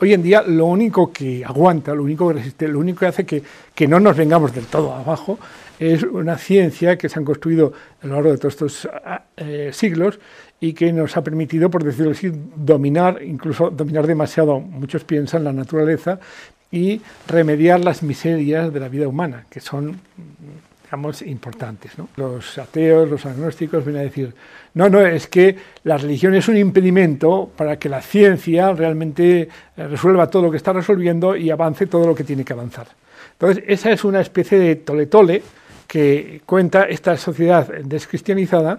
Hoy 0.00 0.12
en 0.12 0.22
día 0.22 0.42
lo 0.42 0.66
único 0.66 1.12
que 1.12 1.44
aguanta, 1.44 1.94
lo 1.94 2.02
único 2.02 2.28
que 2.28 2.34
resiste, 2.34 2.68
lo 2.68 2.78
único 2.78 3.00
que 3.00 3.06
hace 3.06 3.24
que, 3.24 3.42
que 3.74 3.88
no 3.88 3.98
nos 4.00 4.16
vengamos 4.16 4.54
del 4.54 4.66
todo 4.66 4.92
abajo 4.92 5.38
es 5.78 6.02
una 6.02 6.38
ciencia 6.38 6.96
que 6.96 7.08
se 7.08 7.18
han 7.18 7.24
construido 7.24 7.72
a 8.02 8.06
lo 8.06 8.14
largo 8.14 8.30
de 8.32 8.38
todos 8.38 8.54
estos 8.54 8.88
eh, 9.36 9.70
siglos 9.72 10.18
y 10.60 10.72
que 10.72 10.92
nos 10.92 11.16
ha 11.16 11.22
permitido, 11.22 11.70
por 11.70 11.84
decirlo 11.84 12.12
así, 12.12 12.32
dominar, 12.56 13.22
incluso 13.22 13.70
dominar 13.70 14.06
demasiado, 14.06 14.60
muchos 14.60 15.04
piensan, 15.04 15.44
la 15.44 15.52
naturaleza 15.52 16.18
y 16.70 17.00
remediar 17.28 17.80
las 17.80 18.02
miserias 18.02 18.72
de 18.72 18.80
la 18.80 18.88
vida 18.88 19.06
humana, 19.06 19.46
que 19.50 19.60
son, 19.60 20.00
digamos, 20.86 21.20
importantes. 21.22 21.92
Los 22.16 22.58
ateos, 22.58 23.10
los 23.10 23.26
agnósticos 23.26 23.84
vienen 23.84 24.02
a 24.02 24.04
decir, 24.04 24.32
no, 24.74 24.88
no, 24.88 25.00
es 25.00 25.26
que 25.26 25.56
la 25.82 25.98
religión 25.98 26.34
es 26.36 26.46
un 26.48 26.56
impedimento 26.56 27.50
para 27.56 27.76
que 27.76 27.88
la 27.88 28.00
ciencia 28.00 28.72
realmente 28.72 29.42
eh, 29.42 29.48
resuelva 29.88 30.30
todo 30.30 30.42
lo 30.42 30.50
que 30.50 30.56
está 30.56 30.72
resolviendo 30.72 31.36
y 31.36 31.50
avance 31.50 31.86
todo 31.86 32.06
lo 32.06 32.14
que 32.14 32.22
tiene 32.22 32.44
que 32.44 32.52
avanzar. 32.52 32.86
Entonces, 33.32 33.64
esa 33.66 33.90
es 33.90 34.04
una 34.04 34.20
especie 34.20 34.58
de 34.58 34.76
tole-tole 34.76 35.42
que 35.88 36.40
cuenta 36.46 36.84
esta 36.84 37.16
sociedad 37.16 37.66
descristianizada 37.84 38.78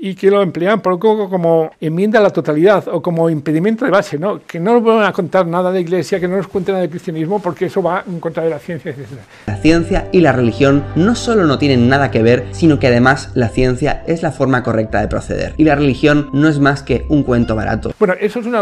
y 0.00 0.14
que 0.14 0.30
lo 0.30 0.42
emplean 0.42 0.80
poco 0.80 1.28
como 1.28 1.70
enmienda 1.80 2.18
a 2.18 2.22
la 2.22 2.30
totalidad 2.30 2.86
o 2.88 3.00
como 3.00 3.30
impedimento 3.30 3.84
de 3.84 3.90
base, 3.90 4.18
¿no? 4.18 4.40
que 4.46 4.60
no 4.60 4.74
nos 4.74 4.84
van 4.84 5.04
a 5.04 5.12
contar 5.12 5.46
nada 5.46 5.72
de 5.72 5.80
iglesia, 5.80 6.20
que 6.20 6.28
no 6.28 6.36
nos 6.36 6.48
cuenten 6.48 6.74
nada 6.74 6.82
de 6.82 6.90
cristianismo, 6.90 7.40
porque 7.40 7.66
eso 7.66 7.82
va 7.82 8.04
en 8.06 8.20
contra 8.20 8.42
de 8.42 8.50
la 8.50 8.58
ciencia, 8.58 8.90
etc. 8.90 9.08
La 9.46 9.56
ciencia 9.56 10.08
y 10.12 10.20
la 10.20 10.32
religión 10.32 10.84
no 10.94 11.14
solo 11.14 11.44
no 11.46 11.58
tienen 11.58 11.88
nada 11.88 12.10
que 12.10 12.22
ver, 12.22 12.46
sino 12.52 12.78
que 12.78 12.88
además 12.88 13.30
la 13.34 13.48
ciencia 13.48 14.02
es 14.06 14.22
la 14.22 14.32
forma 14.32 14.62
correcta 14.62 15.00
de 15.00 15.08
proceder. 15.08 15.54
Y 15.56 15.64
la 15.64 15.74
religión 15.74 16.30
no 16.32 16.48
es 16.48 16.58
más 16.58 16.82
que 16.82 17.04
un 17.08 17.22
cuento 17.22 17.54
barato. 17.54 17.92
Bueno, 17.98 18.14
eso 18.20 18.40
es 18.40 18.46
un 18.46 18.56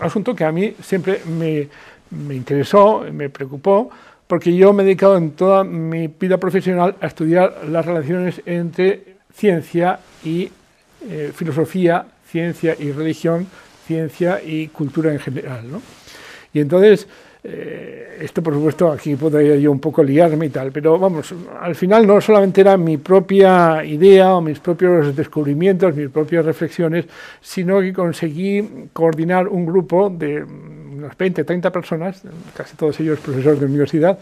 asunto 0.00 0.34
que 0.34 0.44
a 0.44 0.52
mí 0.52 0.74
siempre 0.82 1.20
me, 1.26 1.68
me 2.10 2.34
interesó, 2.34 3.04
me 3.12 3.30
preocupó, 3.30 3.90
porque 4.26 4.54
yo 4.54 4.72
me 4.72 4.82
he 4.82 4.86
dedicado 4.86 5.16
en 5.16 5.32
toda 5.32 5.64
mi 5.64 6.06
vida 6.08 6.38
profesional 6.38 6.94
a 7.00 7.06
estudiar 7.06 7.64
las 7.68 7.84
relaciones 7.84 8.42
entre 8.46 9.16
ciencia 9.32 9.98
y 10.24 10.50
eh, 11.08 11.32
filosofía, 11.34 12.04
ciencia 12.26 12.76
y 12.78 12.92
religión, 12.92 13.46
ciencia 13.86 14.40
y 14.42 14.68
cultura 14.68 15.12
en 15.12 15.18
general. 15.18 15.70
¿no? 15.70 15.82
Y 16.52 16.60
entonces, 16.60 17.08
eh, 17.42 18.18
esto 18.20 18.42
por 18.42 18.52
supuesto 18.52 18.92
aquí 18.92 19.16
podría 19.16 19.56
yo 19.56 19.72
un 19.72 19.80
poco 19.80 20.02
liarme 20.02 20.46
y 20.46 20.50
tal, 20.50 20.70
pero 20.72 20.98
vamos, 20.98 21.34
al 21.60 21.74
final 21.74 22.06
no 22.06 22.20
solamente 22.20 22.60
era 22.60 22.76
mi 22.76 22.98
propia 22.98 23.82
idea 23.82 24.34
o 24.34 24.42
mis 24.42 24.60
propios 24.60 25.16
descubrimientos, 25.16 25.96
mis 25.96 26.10
propias 26.10 26.44
reflexiones, 26.44 27.06
sino 27.40 27.80
que 27.80 27.94
conseguí 27.94 28.88
coordinar 28.92 29.48
un 29.48 29.64
grupo 29.64 30.10
de 30.10 30.44
unas 30.44 31.16
20, 31.16 31.44
30 31.44 31.72
personas, 31.72 32.22
casi 32.54 32.76
todos 32.76 33.00
ellos 33.00 33.20
profesores 33.20 33.58
de 33.58 33.66
universidad, 33.66 34.18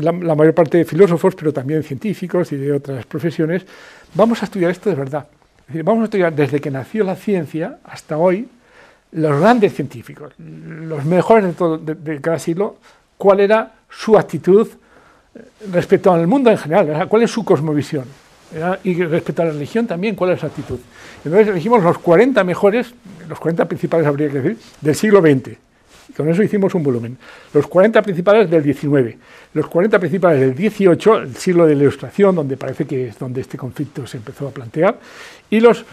la, 0.00 0.12
la 0.12 0.34
mayor 0.34 0.52
parte 0.52 0.84
filósofos, 0.84 1.34
pero 1.36 1.52
también 1.52 1.84
científicos 1.84 2.50
y 2.50 2.56
de 2.56 2.72
otras 2.72 3.06
profesiones, 3.06 3.64
vamos 4.14 4.42
a 4.42 4.46
estudiar 4.46 4.72
esto 4.72 4.90
de 4.90 4.96
verdad 4.96 5.28
vamos 5.68 6.02
a 6.02 6.04
estudiar 6.04 6.34
desde 6.34 6.60
que 6.60 6.70
nació 6.70 7.04
la 7.04 7.16
ciencia 7.16 7.78
hasta 7.84 8.18
hoy, 8.18 8.48
los 9.12 9.40
grandes 9.40 9.74
científicos, 9.74 10.32
los 10.38 11.04
mejores 11.04 11.44
de, 11.44 11.52
todo, 11.52 11.78
de, 11.78 12.20
cada 12.20 12.38
siglo, 12.38 12.76
cuál 13.16 13.40
era 13.40 13.72
su 13.88 14.16
actitud 14.16 14.68
eh, 15.34 15.40
respecto 15.72 16.12
al 16.12 16.26
mundo 16.26 16.50
en 16.50 16.58
general, 16.58 17.08
cuál 17.08 17.22
es 17.22 17.30
su 17.30 17.44
cosmovisión. 17.44 18.04
Y 18.84 19.02
respecto 19.02 19.42
a 19.42 19.46
la 19.46 19.50
religión 19.50 19.88
también, 19.88 20.14
cuál 20.14 20.30
es 20.30 20.40
su 20.40 20.46
actitud. 20.46 20.78
Entonces 21.24 21.48
elegimos 21.48 21.82
los 21.82 21.98
40 21.98 22.44
mejores, 22.44 22.94
los 23.28 23.40
40 23.40 23.64
principales 23.66 24.06
habría 24.06 24.28
que 24.28 24.40
decir, 24.40 24.58
del 24.80 24.94
siglo 24.94 25.20
XX. 25.20 25.58
Con 26.16 26.28
eso 26.28 26.42
hicimos 26.42 26.74
un 26.74 26.82
volumen. 26.82 27.18
Los 27.52 27.66
40 27.66 28.00
principales 28.02 28.48
del 28.48 28.62
19, 28.62 29.18
los 29.54 29.66
40 29.66 29.98
principales 29.98 30.40
del 30.40 30.54
18, 30.54 31.18
el 31.18 31.36
siglo 31.36 31.66
de 31.66 31.74
la 31.74 31.82
Ilustración, 31.82 32.34
donde 32.34 32.56
parece 32.56 32.86
que 32.86 33.08
es 33.08 33.18
donde 33.18 33.40
este 33.40 33.58
conflicto 33.58 34.06
se 34.06 34.18
empezó 34.18 34.48
a 34.48 34.50
plantear, 34.50 34.98
y 35.50 35.60
los 35.60 35.84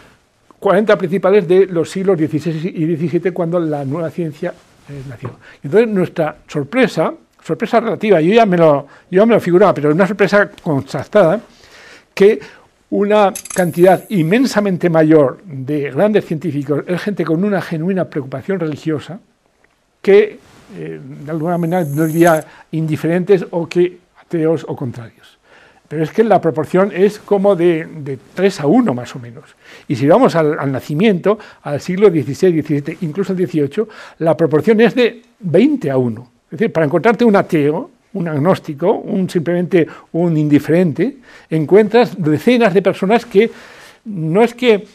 40 0.59 0.97
principales 0.97 1.47
de 1.47 1.65
los 1.65 1.89
siglos 1.89 2.17
XVI 2.17 2.71
y 2.73 2.95
XVII, 2.95 3.31
cuando 3.31 3.59
la 3.59 3.83
nueva 3.83 4.09
ciencia 4.09 4.53
eh, 4.89 5.01
nació. 5.07 5.31
Entonces, 5.61 5.89
nuestra 5.89 6.37
sorpresa, 6.47 7.13
sorpresa 7.43 7.79
relativa, 7.79 8.21
yo 8.21 8.33
ya 8.33 8.45
me 8.45 8.57
lo, 8.57 8.87
yo 9.11 9.25
me 9.25 9.33
lo 9.33 9.39
figuraba, 9.39 9.73
pero 9.73 9.91
una 9.91 10.07
sorpresa 10.07 10.49
contrastada, 10.63 11.41
que 12.13 12.39
una 12.91 13.33
cantidad 13.55 14.05
inmensamente 14.09 14.89
mayor 14.89 15.41
de 15.45 15.89
grandes 15.89 16.25
científicos 16.25 16.83
es 16.87 17.01
gente 17.01 17.25
con 17.25 17.43
una 17.43 17.61
genuina 17.61 18.05
preocupación 18.05 18.59
religiosa, 18.59 19.19
que 20.01 20.37
eh, 20.75 20.99
de 21.01 21.31
alguna 21.31 21.57
manera 21.57 21.83
no 21.83 22.05
diría 22.05 22.45
indiferentes 22.71 23.45
o 23.49 23.67
que 23.67 23.97
ateos 24.21 24.65
o 24.67 24.75
contrarios. 24.75 25.22
Pero 25.93 26.05
es 26.05 26.11
que 26.11 26.23
la 26.23 26.41
proporción 26.41 26.91
es 26.91 27.19
como 27.19 27.55
de, 27.55 27.85
de 27.85 28.17
3 28.33 28.61
a 28.61 28.65
1 28.65 28.95
más 28.95 29.15
o 29.15 29.19
menos. 29.19 29.43
Y 29.87 29.95
si 29.95 30.07
vamos 30.07 30.35
al, 30.35 30.71
nacimiento, 30.71 31.37
al 31.61 31.79
siglo 31.81 32.09
XVI, 32.09 32.63
XVII, 32.63 32.97
incluso 33.01 33.31
al 33.31 33.37
XVIII, 33.37 33.85
la 34.17 34.35
proporción 34.35 34.81
es 34.81 34.95
de 34.95 35.21
20 35.41 35.91
a 35.91 35.97
1. 35.97 36.31
Es 36.45 36.57
decir, 36.57 36.73
para 36.73 36.87
encontrarte 36.87 37.23
un 37.23 37.35
ateo, 37.35 37.91
un 38.13 38.27
agnóstico, 38.27 38.91
un, 38.91 39.29
simplemente 39.29 39.85
un 40.13 40.35
indiferente, 40.35 41.17
encuentras 41.51 42.19
decenas 42.19 42.73
de 42.73 42.81
personas 42.81 43.27
que 43.27 43.51
no 44.05 44.41
es 44.41 44.55
que 44.55 44.87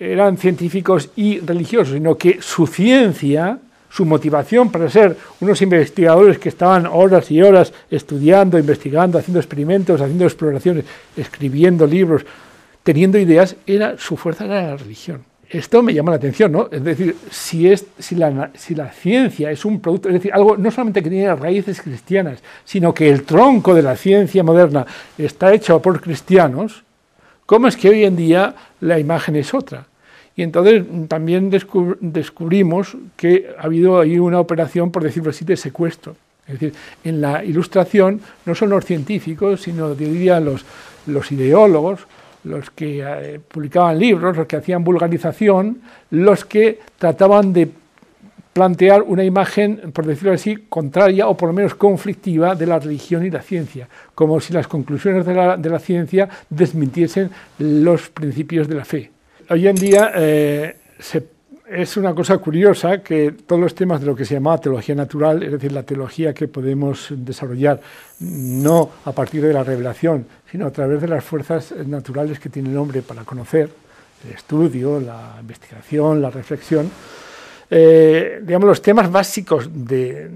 eran 0.00 0.36
científicos 0.36 1.10
y 1.14 1.38
religiosos, 1.38 1.94
sino 1.94 2.18
que 2.18 2.42
su 2.42 2.66
ciencia 2.66 3.56
su 3.90 4.04
motivación 4.06 4.70
para 4.70 4.88
ser 4.88 5.16
unos 5.40 5.60
investigadores 5.60 6.38
que 6.38 6.48
estaban 6.48 6.86
horas 6.86 7.30
y 7.30 7.42
horas 7.42 7.72
estudiando, 7.90 8.58
investigando, 8.58 9.18
haciendo 9.18 9.40
experimentos, 9.40 10.00
haciendo 10.00 10.24
exploraciones, 10.24 10.84
escribiendo 11.16 11.86
libros, 11.86 12.24
teniendo 12.82 13.18
ideas, 13.18 13.56
era 13.66 13.98
su 13.98 14.16
fuerza 14.16 14.44
era 14.44 14.62
la 14.62 14.76
religión. 14.76 15.22
Esto 15.48 15.82
me 15.82 15.92
llama 15.92 16.12
la 16.12 16.18
atención, 16.18 16.52
¿no? 16.52 16.68
Es 16.70 16.84
decir, 16.84 17.16
si, 17.28 17.68
es, 17.68 17.84
si, 17.98 18.14
la, 18.14 18.52
si 18.54 18.76
la 18.76 18.92
ciencia 18.92 19.50
es 19.50 19.64
un 19.64 19.80
producto, 19.80 20.08
es 20.08 20.14
decir, 20.14 20.32
algo 20.32 20.56
no 20.56 20.70
solamente 20.70 21.02
que 21.02 21.10
tiene 21.10 21.34
raíces 21.34 21.82
cristianas, 21.82 22.38
sino 22.64 22.94
que 22.94 23.10
el 23.10 23.24
tronco 23.24 23.74
de 23.74 23.82
la 23.82 23.96
ciencia 23.96 24.44
moderna 24.44 24.86
está 25.18 25.52
hecho 25.52 25.82
por 25.82 26.00
cristianos, 26.00 26.84
¿cómo 27.46 27.66
es 27.66 27.76
que 27.76 27.88
hoy 27.88 28.04
en 28.04 28.14
día 28.14 28.54
la 28.78 29.00
imagen 29.00 29.34
es 29.34 29.52
otra? 29.52 29.89
Y 30.40 30.42
entonces 30.42 30.84
también 31.06 31.50
descubrimos 31.50 32.96
que 33.18 33.50
ha 33.58 33.64
habido 33.64 34.00
ahí 34.00 34.18
una 34.18 34.40
operación, 34.40 34.90
por 34.90 35.02
decirlo 35.02 35.28
así, 35.28 35.44
de 35.44 35.54
secuestro. 35.54 36.16
Es 36.46 36.54
decir, 36.54 36.72
en 37.04 37.20
la 37.20 37.44
ilustración 37.44 38.22
no 38.46 38.54
son 38.54 38.70
los 38.70 38.86
científicos, 38.86 39.60
sino 39.60 39.94
diría 39.94 40.40
los, 40.40 40.64
los 41.06 41.30
ideólogos, 41.30 42.06
los 42.44 42.70
que 42.70 43.04
eh, 43.06 43.38
publicaban 43.46 43.98
libros, 43.98 44.34
los 44.34 44.46
que 44.46 44.56
hacían 44.56 44.82
vulgarización, 44.82 45.82
los 46.10 46.46
que 46.46 46.78
trataban 46.98 47.52
de 47.52 47.68
plantear 48.54 49.02
una 49.02 49.24
imagen, 49.24 49.92
por 49.92 50.06
decirlo 50.06 50.32
así, 50.32 50.56
contraria 50.70 51.28
o 51.28 51.36
por 51.36 51.50
lo 51.50 51.52
menos 51.52 51.74
conflictiva 51.74 52.54
de 52.54 52.64
la 52.64 52.78
religión 52.78 53.26
y 53.26 53.30
la 53.30 53.42
ciencia, 53.42 53.90
como 54.14 54.40
si 54.40 54.54
las 54.54 54.66
conclusiones 54.66 55.26
de 55.26 55.34
la, 55.34 55.58
de 55.58 55.68
la 55.68 55.78
ciencia 55.78 56.30
desmintiesen 56.48 57.28
los 57.58 58.08
principios 58.08 58.68
de 58.68 58.74
la 58.74 58.86
fe 58.86 59.10
hoy 59.50 59.66
en 59.66 59.76
día 59.76 60.12
eh, 60.14 60.76
es 61.68 61.96
una 61.96 62.14
cosa 62.14 62.38
curiosa 62.38 63.02
que 63.02 63.32
todos 63.32 63.60
los 63.60 63.74
temas 63.74 64.00
de 64.00 64.06
lo 64.06 64.14
que 64.14 64.24
se 64.24 64.34
llama 64.34 64.58
teología 64.58 64.94
natural, 64.94 65.42
es 65.42 65.52
decir, 65.52 65.72
la 65.72 65.82
teología 65.82 66.32
que 66.32 66.48
podemos 66.48 67.08
desarrollar 67.10 67.80
no 68.20 68.90
a 69.04 69.12
partir 69.12 69.42
de 69.42 69.52
la 69.52 69.64
revelación, 69.64 70.26
sino 70.50 70.66
a 70.66 70.70
través 70.70 71.00
de 71.00 71.08
las 71.08 71.24
fuerzas 71.24 71.74
naturales 71.86 72.38
que 72.38 72.48
tiene 72.48 72.70
el 72.70 72.76
hombre 72.76 73.02
para 73.02 73.24
conocer, 73.24 73.68
el 74.24 74.32
estudio, 74.32 75.00
la 75.00 75.36
investigación, 75.40 76.22
la 76.22 76.30
reflexión, 76.30 76.90
eh, 77.70 78.40
digamos, 78.42 78.68
los 78.68 78.82
temas 78.82 79.10
básicos 79.10 79.68
de, 79.72 80.28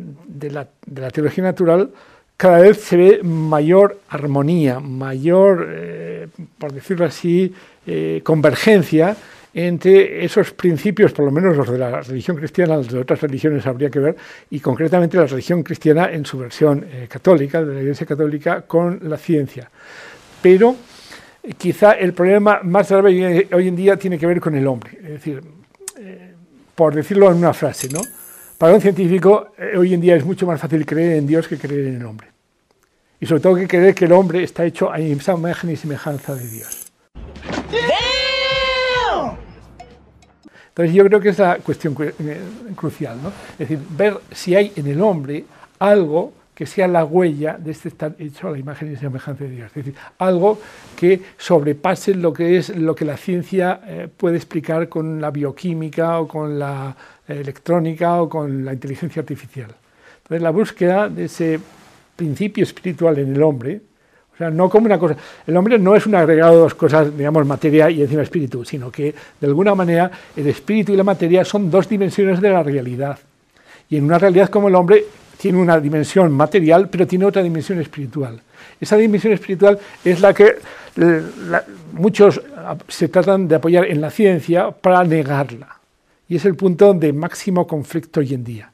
la, 0.51 0.67
teología 1.11 1.45
natural, 1.45 1.91
cada 2.37 2.59
vez 2.59 2.81
se 2.81 2.97
ve 2.97 3.21
mayor 3.23 4.01
armonía, 4.09 4.81
mayor, 4.81 5.69
eh, 5.71 6.29
por 6.59 6.73
decirlo 6.73 7.07
así, 7.07 7.55
eh, 7.87 8.21
convergencia 8.25 9.17
entre 9.57 10.25
esos 10.25 10.51
principios, 10.51 11.13
por 11.13 11.25
lo 11.25 11.31
menos 11.31 11.57
los 11.57 11.71
de 11.71 11.79
la 11.79 12.01
religión 12.01 12.37
cristiana, 12.37 12.77
los 12.77 12.91
de 12.91 12.99
otras 12.99 13.21
religiones 13.21 13.65
habría 13.67 13.89
que 13.89 14.01
ver, 14.01 14.17
y 14.51 14.59
concretamente 14.59 15.17
la 15.17 15.27
religión 15.27 15.63
cristiana 15.63 16.11
en 16.11 16.27
su 16.27 16.39
versión 16.39 16.85
eh, 16.91 17.07
católica, 17.09 17.63
de 17.63 17.75
la 17.75 17.81
Iglesia 17.81 18.05
Católica, 18.05 18.63
con 18.63 18.99
la 19.03 19.17
ciencia. 19.17 19.71
Pero 20.43 20.75
quizá 21.57 21.93
el 21.93 22.15
problema 22.15 22.61
más 22.65 22.91
grave 22.91 23.47
hoy 23.53 23.69
en 23.69 23.77
día 23.77 23.97
tiene 23.97 24.19
que 24.19 24.27
ver 24.27 24.41
con 24.41 24.57
el 24.57 24.67
hombre. 24.67 24.99
Es 25.03 25.11
decir, 25.11 25.41
por 26.75 26.95
decirlo 26.95 27.31
en 27.31 27.39
una 27.39 27.55
frase, 27.55 27.89
¿no? 27.89 28.01
Para 28.59 28.75
un 28.75 28.81
científico 28.81 29.53
eh, 29.59 29.77
hoy 29.77 29.95
en 29.95 30.01
día 30.01 30.17
es 30.17 30.25
mucho 30.25 30.47
más 30.47 30.61
fácil 30.61 30.85
creer 30.87 31.19
en 31.19 31.27
Dios 31.27 31.49
que 31.49 31.59
creer 31.59 31.87
en 31.89 31.97
el 31.97 32.07
hombre. 32.07 32.29
Y 33.21 33.27
sobre 33.27 33.41
todo 33.41 33.55
que 33.57 33.69
creer 33.69 33.95
que 33.95 34.05
el 34.05 34.13
hombre 34.13 34.43
está 34.43 34.65
hecho 34.65 34.93
a 34.93 35.01
imagen 35.01 35.71
y 35.71 35.77
semejanza 35.77 36.35
de 36.35 36.49
Dios. 36.49 36.93
Entonces 40.69 40.95
yo 40.95 41.05
creo 41.05 41.21
que 41.21 41.29
es 41.29 41.39
la 41.39 41.59
cuestión 41.59 41.97
eh, 42.01 42.41
crucial, 42.75 43.23
¿no? 43.23 43.29
Es 43.53 43.59
decir, 43.59 43.79
ver 43.91 44.19
si 44.33 44.57
hay 44.57 44.73
en 44.75 44.89
el 44.89 45.01
hombre 45.01 45.45
algo 45.79 46.33
que 46.53 46.67
sea 46.67 46.87
la 46.89 47.05
huella 47.05 47.57
de 47.59 47.73
este 47.73 47.89
estar 47.89 48.15
hecho 48.19 48.49
a 48.49 48.53
la 48.53 48.59
imagen 48.59 48.93
y 48.93 48.97
semejanza 48.97 49.45
de 49.45 49.51
Dios. 49.51 49.69
Es 49.69 49.85
decir, 49.85 49.95
algo 50.19 50.59
que 50.97 51.21
sobrepase 51.37 52.15
lo 52.15 52.33
que 52.33 52.57
es 52.57 52.77
lo 52.77 52.95
que 52.95 53.05
la 53.05 53.17
ciencia 53.17 53.81
eh, 53.87 54.09
puede 54.17 54.37
explicar 54.37 54.89
con 54.89 55.21
la 55.21 55.31
bioquímica 55.31 56.21
o 56.21 56.29
con 56.29 56.59
la 56.59 56.97
electrónica 57.29 58.21
o 58.21 58.29
con 58.29 58.65
la 58.65 58.73
inteligencia 58.73 59.21
artificial. 59.21 59.75
Entonces, 60.19 60.43
la 60.43 60.51
búsqueda 60.51 61.09
de 61.09 61.25
ese 61.25 61.61
principio 62.17 62.65
espiritual 62.65 63.19
en 63.19 63.35
el 63.35 63.43
hombre, 63.43 63.81
o 64.33 64.37
sea, 64.37 64.51
no 64.51 64.69
como 64.69 64.87
una 64.87 64.99
cosa. 64.99 65.17
El 65.47 65.57
hombre 65.57 65.79
no 65.79 65.95
es 65.95 66.07
un 66.07 66.15
agregado 66.15 66.55
de 66.55 66.59
dos 66.59 66.75
cosas, 66.75 67.17
digamos, 67.17 67.47
materia 67.47 67.89
y 67.91 68.03
encima 68.03 68.23
espíritu, 68.23 68.65
sino 68.65 68.91
que 68.91 69.15
de 69.41 69.47
alguna 69.47 69.75
manera 69.75 70.11
el 70.35 70.47
espíritu 70.49 70.93
y 70.93 70.97
la 70.97 71.05
materia 71.05 71.45
son 71.45 71.71
dos 71.71 71.89
dimensiones 71.89 72.41
de 72.41 72.51
la 72.51 72.63
realidad. 72.63 73.19
Y 73.89 73.97
en 73.97 74.05
una 74.05 74.19
realidad 74.19 74.49
como 74.49 74.69
el 74.69 74.75
hombre 74.75 75.05
tiene 75.37 75.59
una 75.59 75.79
dimensión 75.79 76.33
material, 76.33 76.89
pero 76.89 77.07
tiene 77.07 77.27
otra 77.27 77.43
dimensión 77.43 77.81
espiritual. 77.81 78.41
Esa 78.81 78.97
dimensión 78.97 79.33
espiritual 79.35 79.79
es 80.05 80.21
la 80.21 80.33
que 80.33 80.57
muchos 81.93 82.41
se 82.89 83.09
tratan 83.09 83.47
de 83.47 83.57
apoyar 83.57 83.85
en 83.85 84.01
la 84.01 84.11
ciencia 84.11 84.71
para 84.71 85.05
negarla. 85.05 85.79
Y 86.29 86.37
es 86.37 86.45
el 86.45 86.55
punto 86.55 86.95
de 86.95 87.13
máximo 87.13 87.67
conflicto 87.67 88.21
hoy 88.21 88.35
en 88.35 88.45
día. 88.45 88.73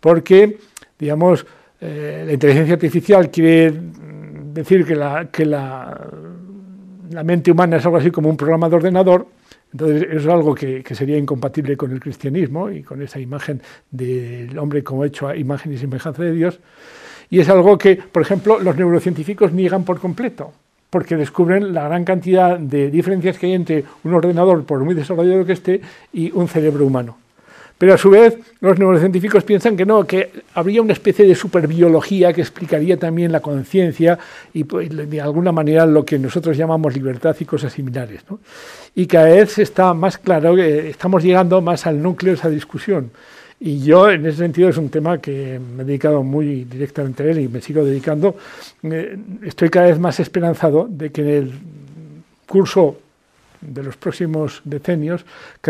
Porque, 0.00 0.58
digamos, 0.98 1.46
eh, 1.80 2.22
la 2.26 2.32
inteligencia 2.32 2.74
artificial 2.74 3.30
quiere 3.30 3.72
decir 4.52 4.84
que, 4.84 4.94
la, 5.44 6.08
mente 7.24 7.50
humana 7.50 7.76
es 7.76 7.84
algo 7.84 7.96
así 7.96 8.10
como 8.10 8.28
un 8.28 8.36
programa 8.36 8.68
de 8.68 8.76
ordenador, 8.76 9.26
entonces 9.72 10.06
es 10.10 10.26
algo 10.26 10.54
que, 10.54 10.82
que, 10.82 10.94
sería 10.94 11.18
incompatible 11.18 11.76
con 11.76 11.90
el 11.90 11.98
cristianismo 11.98 12.70
y 12.70 12.82
con 12.82 13.02
esa 13.02 13.18
imagen 13.18 13.60
del 13.90 14.56
hombre 14.58 14.84
como 14.84 15.04
hecho 15.04 15.28
a 15.28 15.36
imagen 15.36 15.72
y 15.72 15.78
semejanza 15.78 16.22
de 16.22 16.32
Dios. 16.32 16.60
Y 17.30 17.40
es 17.40 17.48
algo 17.48 17.78
que, 17.78 17.96
por 17.96 18.22
ejemplo, 18.22 18.60
los 18.60 18.76
neurocientíficos 18.76 19.52
niegan 19.52 19.84
por 19.84 19.98
completo, 19.98 20.52
porque 20.92 21.16
descubren 21.16 21.72
la 21.72 21.88
gran 21.88 22.04
cantidad 22.04 22.58
de 22.58 22.90
diferencias 22.90 23.38
que 23.38 23.46
hay 23.46 23.54
entre 23.54 23.82
un 24.04 24.12
ordenador, 24.12 24.62
por 24.64 24.84
muy 24.84 24.94
desarrollado 24.94 25.46
que 25.46 25.54
esté, 25.54 25.80
y 26.12 26.30
un 26.32 26.48
cerebro 26.48 26.84
humano. 26.84 27.16
Pero 27.78 27.94
a 27.94 27.98
su 27.98 28.10
vez, 28.10 28.36
los 28.60 28.78
neurocientíficos 28.78 29.42
piensan 29.42 29.74
que 29.74 29.86
no, 29.86 30.06
que 30.06 30.30
habría 30.52 30.82
una 30.82 30.92
especie 30.92 31.26
de 31.26 31.34
superbiología 31.34 32.34
que 32.34 32.42
explicaría 32.42 32.98
también 32.98 33.32
la 33.32 33.40
conciencia 33.40 34.18
y 34.52 34.64
pues, 34.64 34.90
de 34.90 35.20
alguna 35.22 35.50
manera 35.50 35.86
lo 35.86 36.04
que 36.04 36.18
nosotros 36.18 36.58
llamamos 36.58 36.94
libertad 36.94 37.34
y 37.40 37.46
cosas 37.46 37.72
similares. 37.72 38.20
Y 38.94 39.06
cada 39.06 39.30
vez 39.30 39.58
está 39.58 39.94
más 39.94 40.18
claro 40.18 40.54
que 40.54 40.90
estamos 40.90 41.24
llegando 41.24 41.62
más 41.62 41.86
al 41.86 42.02
núcleo 42.02 42.34
de 42.34 42.38
esa 42.38 42.50
discusión. 42.50 43.10
Y 43.64 43.78
yo, 43.78 44.10
en 44.10 44.26
ese 44.26 44.38
sentido, 44.38 44.70
es 44.70 44.76
un 44.76 44.88
tema 44.88 45.18
que 45.18 45.60
me 45.60 45.84
he 45.84 45.86
dedicado 45.86 46.24
muy 46.24 46.64
directamente 46.64 47.22
a 47.22 47.26
él 47.26 47.38
y 47.38 47.48
me 47.48 47.60
sigo 47.60 47.84
dedicando. 47.84 48.34
Eh, 48.82 49.16
estoy 49.44 49.70
cada 49.70 49.86
vez 49.86 50.00
más 50.00 50.18
esperanzado 50.18 50.88
de 50.90 51.12
que 51.12 51.22
en 51.22 51.28
el 51.28 51.52
curso 52.48 52.96
de 53.60 53.84
los 53.84 53.96
próximos 53.96 54.62
decenios, 54.64 55.24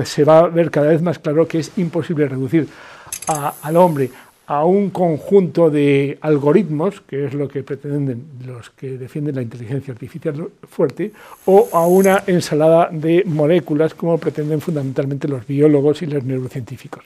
se 0.04 0.24
va 0.24 0.38
a 0.38 0.48
ver 0.48 0.70
cada 0.70 0.88
vez 0.88 1.02
más 1.02 1.18
claro 1.18 1.46
que 1.46 1.58
es 1.58 1.76
imposible 1.76 2.26
reducir 2.26 2.66
al 3.26 3.76
hombre 3.76 4.10
a 4.46 4.64
un 4.64 4.88
conjunto 4.88 5.68
de 5.68 6.16
algoritmos, 6.22 7.02
que 7.02 7.26
es 7.26 7.34
lo 7.34 7.46
que 7.46 7.62
pretenden 7.62 8.24
los 8.46 8.70
que 8.70 8.96
defienden 8.96 9.36
la 9.36 9.42
inteligencia 9.42 9.92
artificial 9.92 10.48
fuerte, 10.66 11.12
o 11.44 11.68
a 11.72 11.86
una 11.86 12.24
ensalada 12.26 12.88
de 12.90 13.22
moléculas, 13.26 13.94
como 13.94 14.16
pretenden 14.16 14.62
fundamentalmente 14.62 15.28
los 15.28 15.46
biólogos 15.46 16.00
y 16.00 16.06
los 16.06 16.24
neurocientíficos. 16.24 17.04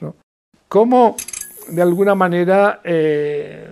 ¿Cómo, 0.68 1.16
de 1.68 1.82
alguna 1.82 2.14
manera, 2.14 2.80
eh, 2.84 3.68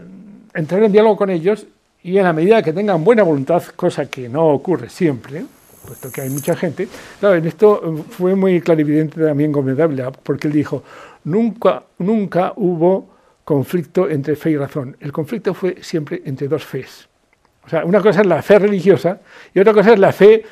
entrar 0.55 0.83
en 0.83 0.93
diálogo 0.93 1.17
con 1.17 1.31
ellos 1.31 1.67
y 2.03 2.19
en 2.19 2.25
la 2.25 2.33
medida 2.33 2.63
que 2.63 2.73
tengan 2.73 3.03
buena 3.03 3.23
voluntad, 3.23 3.63
cosa 3.77 4.07
que 4.07 4.29
no 4.29 4.47
ocurre 4.47 4.89
siempre, 4.89 5.45
puesto 5.87 6.11
que 6.11 6.23
hay 6.23 6.31
mucha 6.31 6.57
gente. 6.57 6.89
En 7.23 7.47
esto 7.47 7.83
eh, 7.85 8.03
fue 8.11 8.35
muy 8.35 8.61
clarividente 8.61 9.21
también 9.21 9.53
Gómez 9.53 9.77
porque 10.23 10.49
él 10.49 10.55
dijo, 10.55 10.83
nunca, 11.25 11.83
nunca 11.99 12.53
hubo 12.57 13.09
conflicto 13.45 14.09
entre 14.09 14.37
fe 14.37 14.51
y 14.51 14.57
razón. 14.57 14.97
El 15.01 15.13
conflicto 15.13 15.55
fue 15.55 15.77
siempre 15.83 16.23
entre 16.25 16.49
dos 16.49 16.65
fes. 16.65 17.09
O 17.67 17.69
sea, 17.69 17.85
una 17.85 18.01
cosa 18.01 18.21
es 18.21 18.27
la 18.27 18.43
fe 18.43 18.59
religiosa 18.59 19.21
y 19.55 19.61
otra 19.61 19.73
cosa 19.73 19.93
es 19.93 19.99
la 19.99 20.13
fe, 20.13 20.45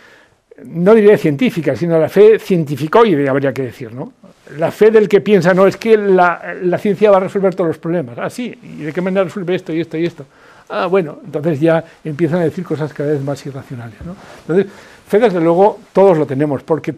no 0.64 0.94
diría 0.94 1.16
científica, 1.18 1.74
sino 1.76 1.98
la 1.98 2.08
fe 2.08 2.38
científicoide, 2.38 3.28
habría 3.28 3.52
que 3.52 3.62
decir, 3.62 3.92
¿no? 3.92 4.12
La 4.58 4.70
fe 4.70 4.90
del 4.90 5.08
que 5.08 5.20
piensa, 5.20 5.54
no, 5.54 5.66
es 5.66 5.76
que 5.76 5.96
la, 5.96 6.54
la 6.62 6.78
ciencia 6.78 7.10
va 7.10 7.16
a 7.16 7.20
resolver 7.20 7.54
todos 7.54 7.68
los 7.68 7.78
problemas. 7.78 8.18
Ah, 8.18 8.28
sí, 8.28 8.54
¿y 8.62 8.82
de 8.82 8.92
qué 8.92 9.00
manera 9.00 9.24
resuelve 9.24 9.54
esto 9.54 9.72
y 9.72 9.80
esto 9.80 9.96
y 9.96 10.04
esto? 10.04 10.26
Ah, 10.68 10.86
bueno, 10.86 11.20
entonces 11.24 11.60
ya 11.60 11.84
empiezan 12.04 12.40
a 12.40 12.44
decir 12.44 12.64
cosas 12.64 12.92
cada 12.92 13.12
vez 13.12 13.22
más 13.22 13.44
irracionales, 13.46 13.96
¿no? 14.04 14.14
Entonces, 14.40 14.66
Fe, 15.12 15.18
desde 15.18 15.42
luego, 15.42 15.78
todos 15.92 16.16
lo 16.16 16.24
tenemos, 16.24 16.62
porque 16.62 16.94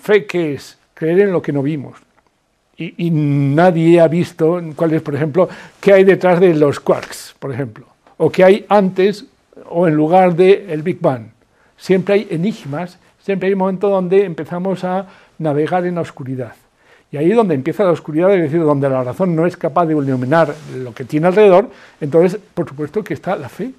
fe, 0.00 0.24
¿qué 0.24 0.54
es? 0.54 0.78
Creer 0.94 1.22
en 1.22 1.32
lo 1.32 1.42
que 1.42 1.52
no 1.52 1.64
vimos. 1.64 1.98
Y, 2.76 3.10
nadie 3.10 4.00
ha 4.00 4.06
visto 4.06 4.62
cuál 4.76 4.92
es, 4.92 5.02
por 5.02 5.16
ejemplo, 5.16 5.48
qué 5.80 5.94
hay 5.94 6.04
detrás 6.04 6.38
de 6.38 6.54
los 6.54 6.78
quarks, 6.78 7.34
por 7.40 7.52
ejemplo, 7.52 7.86
o 8.18 8.30
qué 8.30 8.44
hay 8.44 8.66
antes 8.68 9.24
o 9.68 9.88
en 9.88 9.94
lugar 9.94 10.36
del 10.36 10.80
Big 10.82 11.00
Bang. 11.00 11.24
Siempre 11.76 12.14
hay 12.14 12.28
enigmas, 12.30 12.98
siempre 13.22 13.48
hay 13.48 13.52
un 13.52 13.58
momento 13.58 13.88
donde 13.88 14.24
empezamos 14.24 14.84
a 14.84 15.06
navegar 15.38 15.86
en 15.86 15.96
la 15.96 16.00
oscuridad. 16.00 16.52
Y 17.12 17.16
ahí 17.16 17.30
donde 17.30 17.54
empieza 17.54 17.84
la 17.84 17.90
oscuridad, 17.90 18.34
es 18.34 18.42
decir, 18.42 18.60
donde 18.60 18.88
la 18.88 19.04
razón 19.04 19.36
no 19.36 19.46
es 19.46 19.56
capaz 19.56 19.86
de 19.86 19.94
iluminar 19.94 20.52
lo 20.76 20.92
que 20.92 21.04
tiene 21.04 21.28
alrededor, 21.28 21.70
entonces, 22.00 22.38
por 22.54 22.68
supuesto 22.68 23.04
que 23.04 23.14
está 23.14 23.36
la 23.36 23.48
fe. 23.48 23.70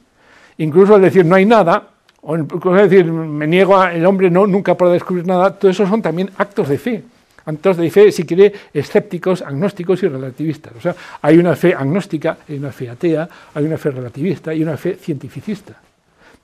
Incluso 0.60 0.96
al 0.96 1.02
decir 1.02 1.26
no 1.26 1.36
hay 1.36 1.46
nada, 1.46 1.90
o 2.22 2.36
es 2.36 2.90
decir, 2.90 3.06
me 3.06 3.48
niego 3.48 3.78
a, 3.78 3.94
el 3.94 4.06
hombre 4.06 4.30
no, 4.30 4.48
nunca 4.48 4.76
podrá 4.76 4.94
descubrir 4.94 5.26
nada, 5.26 5.54
todo 5.54 5.70
eso 5.70 5.86
son 5.88 6.02
también 6.02 6.30
actos 6.38 6.70
de 6.70 6.78
fe. 6.78 7.04
Actos 7.46 7.78
de 7.78 7.90
fe, 7.90 8.12
si 8.12 8.26
quiere, 8.26 8.52
escépticos, 8.74 9.42
agnósticos 9.42 10.04
y 10.04 10.08
relativistas. 10.08 10.74
O 10.78 10.82
sea, 10.82 10.96
hay 11.22 11.38
una 11.38 11.56
fe 11.56 11.74
agnóstica, 11.74 12.38
hay 12.48 12.58
una 12.58 12.72
fe 12.72 12.90
atea, 12.90 13.30
hay 13.54 13.66
una 13.66 13.78
fe 13.78 13.92
relativista 13.92 14.54
y 14.54 14.64
una 14.64 14.76
fe 14.76 14.96
cientificista. 14.96 15.80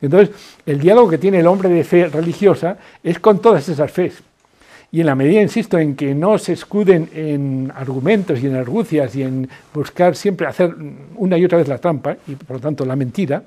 Entonces, 0.04 0.36
el 0.66 0.80
diálogo 0.80 1.10
que 1.10 1.18
tiene 1.18 1.40
el 1.40 1.48
hombre 1.48 1.70
de 1.70 1.84
fe 1.84 2.08
religiosa 2.08 2.78
es 3.02 3.20
con 3.20 3.42
todas 3.42 3.68
esas 3.70 3.92
fes. 3.92 4.22
Y 4.92 5.00
en 5.00 5.08
la 5.08 5.16
medida, 5.16 5.42
insisto, 5.42 5.80
en 5.80 5.96
que 5.96 6.14
no 6.14 6.38
se 6.38 6.54
escuden 6.54 7.10
en 7.14 7.72
argumentos 7.74 8.40
y 8.44 8.48
en 8.48 8.56
argucias 8.56 9.16
y 9.16 9.24
en 9.24 9.50
buscar 9.74 10.16
siempre 10.16 10.46
hacer 10.46 10.76
una 11.16 11.38
y 11.38 11.46
otra 11.46 11.58
vez 11.58 11.68
la 11.68 11.80
trampa, 11.80 12.18
y 12.28 12.36
por 12.36 12.58
lo 12.58 12.62
tanto 12.62 12.86
la 12.86 12.96
mentira, 12.96 13.44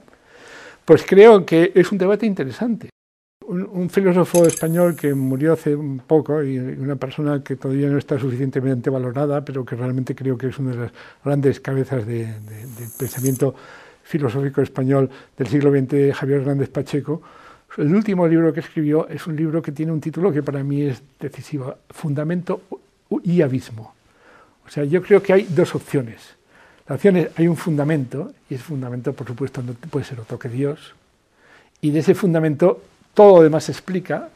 pues 0.84 1.04
creo 1.06 1.44
que 1.44 1.72
es 1.74 1.92
un 1.92 1.98
debate 1.98 2.26
interesante. 2.26 2.88
Un, 3.46 3.88
filósofo 3.90 4.44
español 4.44 4.96
que 4.96 5.14
murió 5.14 5.52
hace 5.52 5.76
un 5.76 6.00
poco 6.00 6.42
y 6.42 6.58
una 6.58 6.96
persona 6.96 7.44
que 7.44 7.54
todavía 7.54 7.88
no 7.88 7.98
está 7.98 8.18
suficientemente 8.18 8.90
valorada, 8.90 9.44
pero 9.44 9.64
que 9.64 9.76
realmente 9.76 10.16
creo 10.16 10.36
que 10.36 10.48
es 10.48 10.58
una 10.58 10.72
de 10.72 10.76
las 10.78 10.92
grandes 11.24 11.60
cabezas 11.60 12.04
del 12.06 12.34
pensamiento 12.98 13.54
filosófico 14.06 14.62
español 14.62 15.10
del 15.36 15.48
siglo 15.48 15.70
XX, 15.70 16.14
Javier 16.14 16.40
Hernández 16.40 16.70
Pacheco. 16.70 17.20
El 17.76 17.94
último 17.94 18.26
libro 18.26 18.52
que 18.52 18.60
escribió 18.60 19.08
es 19.08 19.26
un 19.26 19.36
libro 19.36 19.60
que 19.60 19.72
tiene 19.72 19.92
un 19.92 20.00
título 20.00 20.32
que 20.32 20.42
para 20.42 20.62
mí 20.62 20.82
es 20.82 21.02
decisivo, 21.20 21.74
Fundamento 21.90 22.62
y 23.22 23.42
Abismo. 23.42 23.94
O 24.66 24.70
sea, 24.70 24.84
yo 24.84 25.02
creo 25.02 25.22
que 25.22 25.32
hay 25.32 25.42
dos 25.50 25.74
opciones 25.74 26.36
la 26.88 26.94
opción 26.94 27.16
es, 27.16 27.28
hay 27.36 27.48
un 27.48 27.56
fundamento, 27.56 28.32
y 28.48 28.54
ese 28.54 28.62
fundamento, 28.62 29.12
por 29.12 29.26
supuesto, 29.26 29.62
no 29.62 29.72
puede 29.72 30.04
ser 30.04 30.20
otro 30.20 30.38
que 30.38 30.48
Dios, 30.48 30.94
y 31.80 31.90
de 31.90 31.98
ese 31.98 32.14
fundamento 32.14 32.80
todo 33.12 33.38
lo 33.38 33.42
demás 33.42 33.64
se 33.64 33.72
explica, 33.72 34.28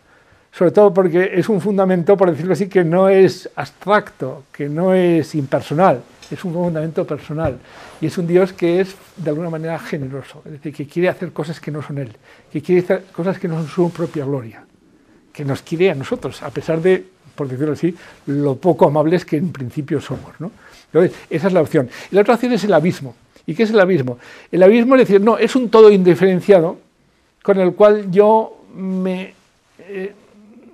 sobre 0.53 0.73
todo 0.73 0.93
porque 0.93 1.31
es 1.35 1.49
un 1.49 1.61
fundamento, 1.61 2.17
por 2.17 2.31
decirlo 2.31 2.55
así, 2.55 2.69
que 2.69 2.83
no 2.83 3.09
es 3.09 3.49
abstracto, 3.55 4.45
que 4.53 4.69
no 4.69 4.95
es 4.95 5.35
impersonal, 5.37 6.03
es 6.31 6.45
un 6.45 6.53
fundamento 6.53 7.07
personal. 7.07 7.59
Y 8.01 8.07
es 8.07 8.19
un 8.19 8.27
Dios 8.27 8.53
que 8.53 8.81
es, 8.81 8.95
de 9.17 9.31
alguna 9.31 9.51
manera, 9.51 9.79
generoso, 9.79 10.43
es 10.45 10.53
decir, 10.53 10.75
que 10.75 10.87
quiere 10.87 11.09
hacer 11.09 11.33
cosas 11.33 11.61
que 11.61 11.71
no 11.71 11.83
son 11.83 11.99
Él, 11.99 12.17
que 12.53 12.63
quiere 12.63 12.83
hacer 12.83 13.05
cosas 13.13 13.39
que 13.39 13.49
no 13.49 13.57
son 13.57 13.69
su 13.69 13.91
propia 13.91 14.25
gloria, 14.25 14.65
que 15.33 15.45
nos 15.45 15.63
quiere 15.63 15.91
a 15.91 15.95
nosotros, 15.95 16.43
a 16.43 16.51
pesar 16.51 16.81
de, 16.81 17.05
por 17.35 17.49
decirlo 17.49 17.73
así, 17.73 17.95
lo 18.27 18.57
poco 18.57 18.87
amables 18.87 19.25
que 19.25 19.37
en 19.37 19.53
principio 19.53 20.01
somos. 20.01 20.39
¿no? 20.39 20.51
Entonces, 20.93 21.17
esa 21.29 21.47
es 21.49 21.53
la 21.53 21.61
opción. 21.61 21.89
Y 22.11 22.15
la 22.15 22.23
otra 22.23 22.35
opción 22.35 22.53
es 22.53 22.65
el 22.65 22.73
abismo. 22.73 23.15
¿Y 23.47 23.55
qué 23.55 23.65
es 23.65 23.71
el 23.71 23.81
abismo? 23.81 24.19
El 24.53 24.63
abismo 24.63 24.95
es 24.97 25.01
decir, 25.01 25.21
no, 25.21 25.39
es 25.39 25.57
un 25.57 25.71
todo 25.71 25.91
indiferenciado 25.91 26.79
con 27.43 27.59
el 27.59 27.75
cual 27.75 28.11
yo 28.11 28.65
me, 28.75 29.35
eh, 29.79 30.13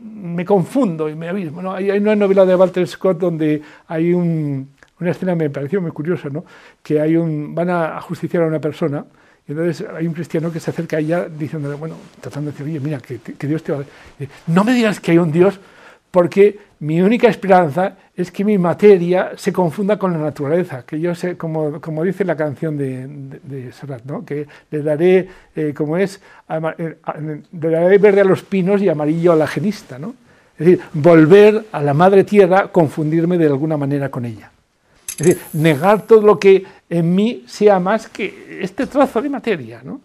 me 0.03 0.45
confundo 0.45 1.09
y 1.09 1.15
me 1.15 1.29
abismo. 1.29 1.63
¿no? 1.63 1.73
Hay, 1.75 1.91
una 1.91 2.17
novela 2.17 2.45
de 2.45 2.55
Walter 2.55 2.87
Scott 2.87 3.19
donde 3.19 3.63
hay 3.89 4.13
un, 4.13 4.69
una 5.01 5.11
escena 5.11 5.35
me 5.35 5.51
pareció 5.51 5.81
muy 5.81 5.91
curiosa, 5.91 6.29
¿no? 6.31 6.45
Que 6.83 7.01
hay 7.01 7.17
un, 7.17 7.55
van 7.55 7.71
a 7.71 8.01
justiciar 8.01 8.43
a 8.43 8.47
una 8.47 8.61
persona 8.61 9.05
y 9.49 9.53
entonces 9.53 9.87
hay 9.95 10.07
un 10.07 10.13
cristiano 10.13 10.51
que 10.51 10.59
se 10.59 10.71
acerca 10.71 10.97
a 10.97 11.01
ella 11.01 11.29
diciéndole, 11.29 11.77
bueno, 11.77 11.95
tratando 12.21 12.51
de 12.51 12.59
decir, 12.59 12.67
oye, 12.67 12.81
mira, 12.81 12.99
que, 12.99 13.47
Dios 13.47 13.63
te 13.63 13.73
va 13.73 13.81
a... 13.81 13.85
No 14.49 14.65
me 14.65 14.73
digas 14.73 14.99
que 14.99 15.13
hay 15.13 15.19
un 15.19 15.31
Dios 15.31 15.61
porque 16.11 16.59
mi 16.81 17.01
única 17.01 17.29
esperanza 17.29 17.97
es 18.17 18.33
que 18.33 18.45
mi 18.45 18.59
materia 18.59 19.33
se 19.37 19.53
confunda 19.53 19.99
con 19.99 20.13
la 20.13 20.19
naturaleza, 20.19 20.85
que 20.85 20.99
yo 20.99 21.15
sé, 21.15 21.37
como, 21.37 21.81
como 21.81 22.03
dice 22.03 22.25
la 22.25 22.35
canción 22.35 22.77
de, 22.77 23.07
de, 23.43 23.71
Serrat, 23.73 24.05
¿no? 24.05 24.25
que 24.25 24.47
le 24.71 24.83
daré, 24.83 25.29
eh, 25.55 25.73
como 25.77 25.97
es, 25.97 26.21
eh, 26.79 26.97
le 27.53 27.71
daré 27.71 27.99
verde 27.99 28.23
a 28.23 28.25
los 28.25 28.43
pinos 28.43 28.83
y 28.83 28.89
amarillo 28.89 29.33
a 29.33 29.37
la 29.37 29.47
genista. 29.47 29.99
¿no? 29.99 30.15
Es 30.59 30.67
decir, 30.67 30.81
volver 30.93 31.67
a 31.71 31.83
la 31.83 31.95
madre 31.95 32.25
tierra, 32.25 32.69
confundirme 32.69 33.39
de 33.39 33.47
alguna 33.47 33.77
manera 33.77 34.09
con 34.09 34.25
ella. 34.25 34.51
Es 35.19 35.27
decir, 35.27 35.43
negar 35.55 36.07
todo 36.07 36.23
lo 36.23 36.39
que 36.39 36.65
en 36.91 37.15
mí 37.15 37.45
sea 37.47 37.81
más 37.81 38.09
que 38.09 38.61
este 38.61 38.87
trozo 38.87 39.23
de 39.23 39.29
materia. 39.31 39.81
¿no? 39.83 40.01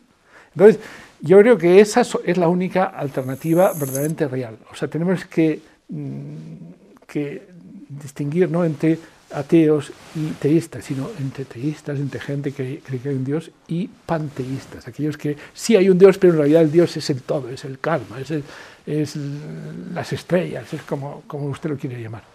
Entonces, 0.55 0.79
yo 1.21 1.39
creo 1.39 1.57
que 1.57 1.79
esa 1.79 2.01
es 2.01 2.37
la 2.37 2.47
única 2.47 2.85
alternativa 2.85 3.73
verdaderamente 3.73 4.27
real. 4.27 4.57
O 4.71 4.75
sea, 4.75 4.87
tenemos 4.87 5.25
que, 5.25 5.61
mm, 5.89 7.05
que 7.05 7.47
distinguir 7.89 8.49
no 8.49 8.63
entre 8.63 8.97
ateos 9.33 9.91
y 10.15 10.31
teístas, 10.31 10.83
sino 10.85 11.09
entre 11.19 11.45
teístas, 11.45 11.99
entre 11.99 12.19
gente 12.19 12.51
que 12.51 12.81
cree 12.85 12.99
que 12.99 13.09
hay 13.09 13.15
un 13.15 13.23
Dios 13.23 13.51
y 13.67 13.87
panteístas, 13.87 14.87
aquellos 14.87 15.17
que 15.17 15.37
sí 15.53 15.75
hay 15.75 15.89
un 15.89 15.97
Dios, 15.97 16.17
pero 16.17 16.33
en 16.33 16.39
realidad 16.39 16.63
el 16.63 16.71
Dios 16.71 16.97
es 16.97 17.09
el 17.09 17.21
todo, 17.21 17.49
es 17.49 17.63
el 17.63 17.79
karma, 17.79 18.17
es, 18.19 19.15
las 19.93 20.11
estrellas, 20.11 20.73
es 20.73 20.81
como 20.81 21.23
usted 21.29 21.69
lo 21.69 21.77
quiere 21.77 22.01
llamar. 22.01 22.30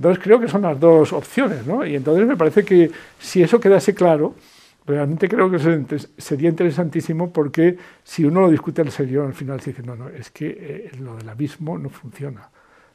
Entonces 0.00 0.24
creo 0.24 0.40
que 0.40 0.48
son 0.48 0.62
las 0.62 0.80
dos 0.80 1.12
opciones, 1.12 1.66
¿no? 1.66 1.84
Y 1.84 1.94
entonces 1.94 2.26
me 2.26 2.34
parece 2.34 2.64
que 2.64 2.90
si 3.18 3.42
eso 3.42 3.60
quedase 3.60 3.94
claro, 3.94 4.34
realmente 4.86 5.28
creo 5.28 5.50
que 5.50 5.58
sería 6.16 6.48
interesantísimo 6.48 7.30
porque 7.30 7.76
si 8.02 8.24
uno 8.24 8.40
lo 8.40 8.50
discute 8.50 8.80
en 8.80 8.90
serio, 8.90 9.26
al 9.26 9.34
final 9.34 9.60
se 9.60 9.72
dice, 9.72 9.82
no, 9.82 9.96
no, 9.96 10.08
es 10.08 10.30
que 10.30 10.56
eh, 10.58 10.90
lo 11.00 11.16
del 11.16 11.28
abismo 11.28 11.76
no 11.76 11.90
funciona. 11.90 12.48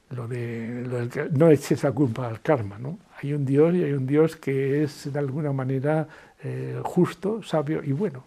Lo 0.09 0.27
de, 0.27 0.83
lo 0.83 1.27
no 1.37 1.51
eches 1.51 1.83
la 1.83 1.91
culpa 1.91 2.27
al 2.27 2.41
karma, 2.41 2.79
¿no? 2.79 2.97
Hay 3.21 3.33
un 3.33 3.45
Dios 3.45 3.75
y 3.75 3.83
hay 3.83 3.93
un 3.93 4.07
Dios 4.07 4.35
que 4.35 4.81
es 4.81 5.13
de 5.13 5.19
alguna 5.19 5.53
manera 5.53 6.07
eh, 6.43 6.79
justo, 6.83 7.43
sabio 7.43 7.83
y 7.83 7.91
bueno. 7.91 8.23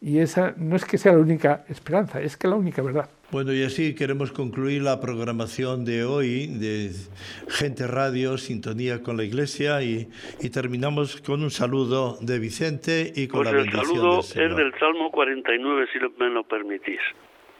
Y 0.00 0.20
esa 0.20 0.54
no 0.56 0.76
es 0.76 0.84
que 0.84 0.96
sea 0.96 1.12
la 1.12 1.18
única 1.18 1.64
esperanza, 1.68 2.20
es 2.20 2.36
que 2.36 2.46
la 2.46 2.54
única 2.54 2.82
verdad. 2.82 3.10
Bueno, 3.32 3.52
y 3.52 3.62
así 3.64 3.94
queremos 3.94 4.32
concluir 4.32 4.82
la 4.82 5.00
programación 5.00 5.84
de 5.84 6.04
hoy 6.04 6.46
de 6.46 6.90
Gente 7.48 7.86
Radio, 7.86 8.38
Sintonía 8.38 9.02
con 9.02 9.16
la 9.16 9.24
Iglesia, 9.24 9.82
y, 9.82 10.08
y 10.40 10.50
terminamos 10.50 11.20
con 11.20 11.42
un 11.42 11.50
saludo 11.50 12.16
de 12.20 12.38
Vicente 12.38 13.12
y 13.14 13.26
con 13.26 13.42
pues 13.42 13.52
la 13.52 13.58
el 13.58 13.64
bendición 13.64 13.86
saludo 13.86 14.14
del 14.14 14.22
Señor. 14.22 14.50
es 14.50 14.56
del 14.56 14.78
Salmo 14.78 15.10
49, 15.10 15.86
si 15.92 15.98
me 16.18 16.30
lo 16.30 16.44
permitís. 16.44 17.00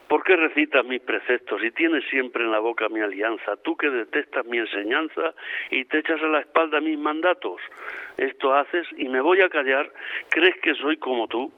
¿Por 0.08 0.24
qué 0.24 0.36
recitas 0.36 0.86
mis 0.86 1.02
preceptos 1.02 1.62
y 1.62 1.70
tienes 1.72 2.02
siempre 2.08 2.42
en 2.42 2.50
la 2.50 2.60
boca 2.60 2.88
mi 2.88 3.00
alianza? 3.00 3.56
Tú 3.62 3.76
que 3.76 3.90
detestas 3.90 4.46
mi 4.46 4.56
enseñanza 4.56 5.34
y 5.70 5.84
te 5.84 5.98
echas 5.98 6.22
a 6.22 6.28
la 6.28 6.40
espalda 6.40 6.80
mis 6.80 6.98
mandatos. 6.98 7.60
Esto 8.16 8.54
haces 8.54 8.86
y 8.96 9.06
me 9.08 9.20
voy 9.20 9.42
a 9.42 9.50
callar. 9.50 9.92
¿Crees 10.30 10.54
que 10.62 10.74
soy 10.76 10.96
como 10.96 11.28
tú? 11.28 11.52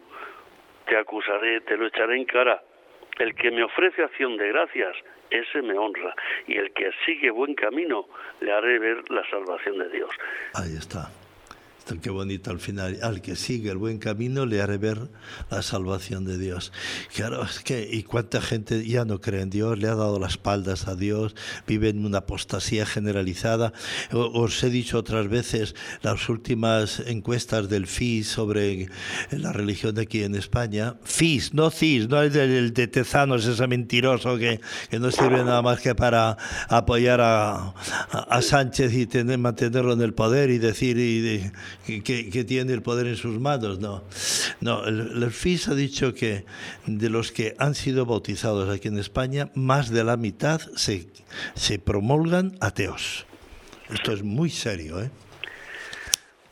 Te 0.91 0.97
acusaré, 0.97 1.61
te 1.61 1.77
lo 1.77 1.87
echaré 1.87 2.17
en 2.17 2.25
cara. 2.25 2.61
El 3.21 3.33
que 3.37 3.53
me 3.53 3.63
ofrece 3.63 4.03
acción 4.03 4.37
de 4.37 4.49
gracias, 4.49 4.97
ese 5.31 5.63
me 5.63 5.79
honra. 5.79 6.13
Y 6.49 6.57
el 6.57 6.73
que 6.73 6.91
sigue 7.07 7.31
buen 7.31 7.55
camino, 7.55 8.09
le 8.41 8.51
haré 8.51 8.81
ver 8.81 9.09
la 9.09 9.23
salvación 9.31 9.79
de 9.79 9.89
Dios. 9.91 10.11
Ahí 10.53 10.75
está. 10.77 11.09
Esto 11.91 12.01
qué 12.01 12.11
bonito 12.11 12.53
al 12.53 12.61
final. 12.61 12.99
Al 13.03 13.21
que 13.21 13.35
sigue 13.35 13.69
el 13.73 13.77
buen 13.77 13.99
camino 13.99 14.47
le 14.47 14.63
haré 14.63 14.79
ver 14.79 15.09
la 15.51 15.61
salvación 15.61 16.25
de 16.25 16.39
Dios. 16.39 16.71
Claro, 17.13 17.43
es 17.43 17.59
que, 17.65 17.89
y 17.91 18.05
cuánta 18.05 18.41
gente 18.41 18.87
ya 18.87 19.05
no 19.05 19.21
cree 19.21 19.41
en 19.43 19.51
Dios, 19.51 19.77
le 19.77 19.89
ha 19.89 19.97
dado 19.97 20.21
las 20.21 20.33
espaldas 20.33 20.87
a 20.87 20.95
Dios, 20.95 21.35
vive 21.67 21.89
en 21.89 22.05
una 22.07 22.19
apostasía 22.19 22.87
generalizada. 22.87 23.73
Os 24.13 24.63
he 24.63 24.71
dicho 24.71 24.99
otras 24.99 25.29
veces 25.29 25.75
las 26.03 26.29
últimas 26.29 27.01
encuestas 27.07 27.69
del 27.69 27.89
FIS 27.89 28.29
sobre 28.29 28.89
la 29.33 29.53
religión 29.53 29.97
de 29.97 30.03
aquí 30.03 30.23
en 30.23 30.37
España. 30.37 30.95
FIS, 31.03 31.55
no 31.55 31.73
CIS, 31.73 32.09
no 32.09 32.23
el 32.23 32.33
de, 32.33 32.45
el 32.59 32.73
de 32.73 32.87
Tezanos, 32.87 33.45
ese 33.47 33.67
mentiroso 33.67 34.39
que, 34.39 34.61
que 34.91 35.01
no 35.01 35.11
sirve 35.11 35.39
nada 35.43 35.61
más 35.63 35.81
que 35.81 35.97
para 35.97 36.39
apoyar 36.69 37.21
a, 37.21 37.55
a- 37.57 37.75
a 38.31 38.43
Sánchez 38.43 38.95
y 38.95 39.07
tener, 39.07 39.39
mantenerlo 39.39 39.95
en 39.95 40.03
el 40.03 40.15
poder 40.15 40.51
y 40.51 40.59
decir 40.59 40.97
y 40.97 41.51
que, 41.99 42.45
tiene 42.45 42.73
el 42.73 42.83
poder 42.83 43.07
en 43.07 43.17
sus 43.17 43.39
manos. 43.41 43.81
No, 43.81 44.05
no 44.61 44.85
el, 44.85 45.31
FIS 45.31 45.69
ha 45.69 45.75
dicho 45.75 46.15
que 46.15 46.45
de 46.87 47.11
los 47.11 47.33
que 47.33 47.55
han 47.59 47.75
sido 47.75 48.07
bautizados 48.07 48.69
aquí 48.69 48.89
en 48.89 48.99
España, 48.99 49.51
más 49.55 49.91
de 49.91 50.05
la 50.05 50.17
mitad 50.17 50.61
se, 50.77 51.09
se 51.55 51.79
promulgan 51.79 52.53
ateos. 52.61 53.27
Esto 53.93 54.13
es 54.13 54.23
muy 54.23 54.51
serio, 54.51 55.03
¿eh? 55.03 55.11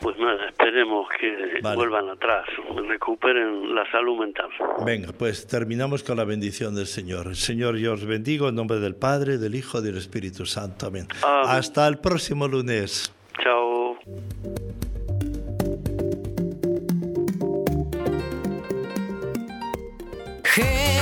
Pues 0.01 0.16
nada, 0.16 0.47
esperemos 0.47 1.09
que 1.20 1.60
Vale. 1.60 1.77
vuelvan 1.77 2.09
atrás, 2.09 2.47
recuperen 2.86 3.74
la 3.74 3.90
salud 3.90 4.16
mental. 4.20 4.48
Venga, 4.86 5.12
pues 5.12 5.48
terminamos 5.48 6.05
con 6.05 6.19
la 6.19 6.24
bendición 6.24 6.77
del 6.77 6.86
Señor. 6.86 7.35
Señor, 7.35 7.77
yo 7.78 7.94
os 7.94 8.06
bendigo 8.06 8.48
en 8.48 8.55
nombre 8.55 8.78
del 8.78 8.94
Padre, 8.94 9.39
del 9.39 9.56
Hijo 9.56 9.81
y 9.81 9.82
del 9.82 9.97
Espíritu 9.97 10.47
Santo. 10.47 10.86
Amén. 10.86 11.09
Amén. 11.24 11.47
Hasta 11.48 11.89
el 11.89 11.98
próximo 11.98 12.47
lunes. 12.47 13.12
mujer. 20.59 20.97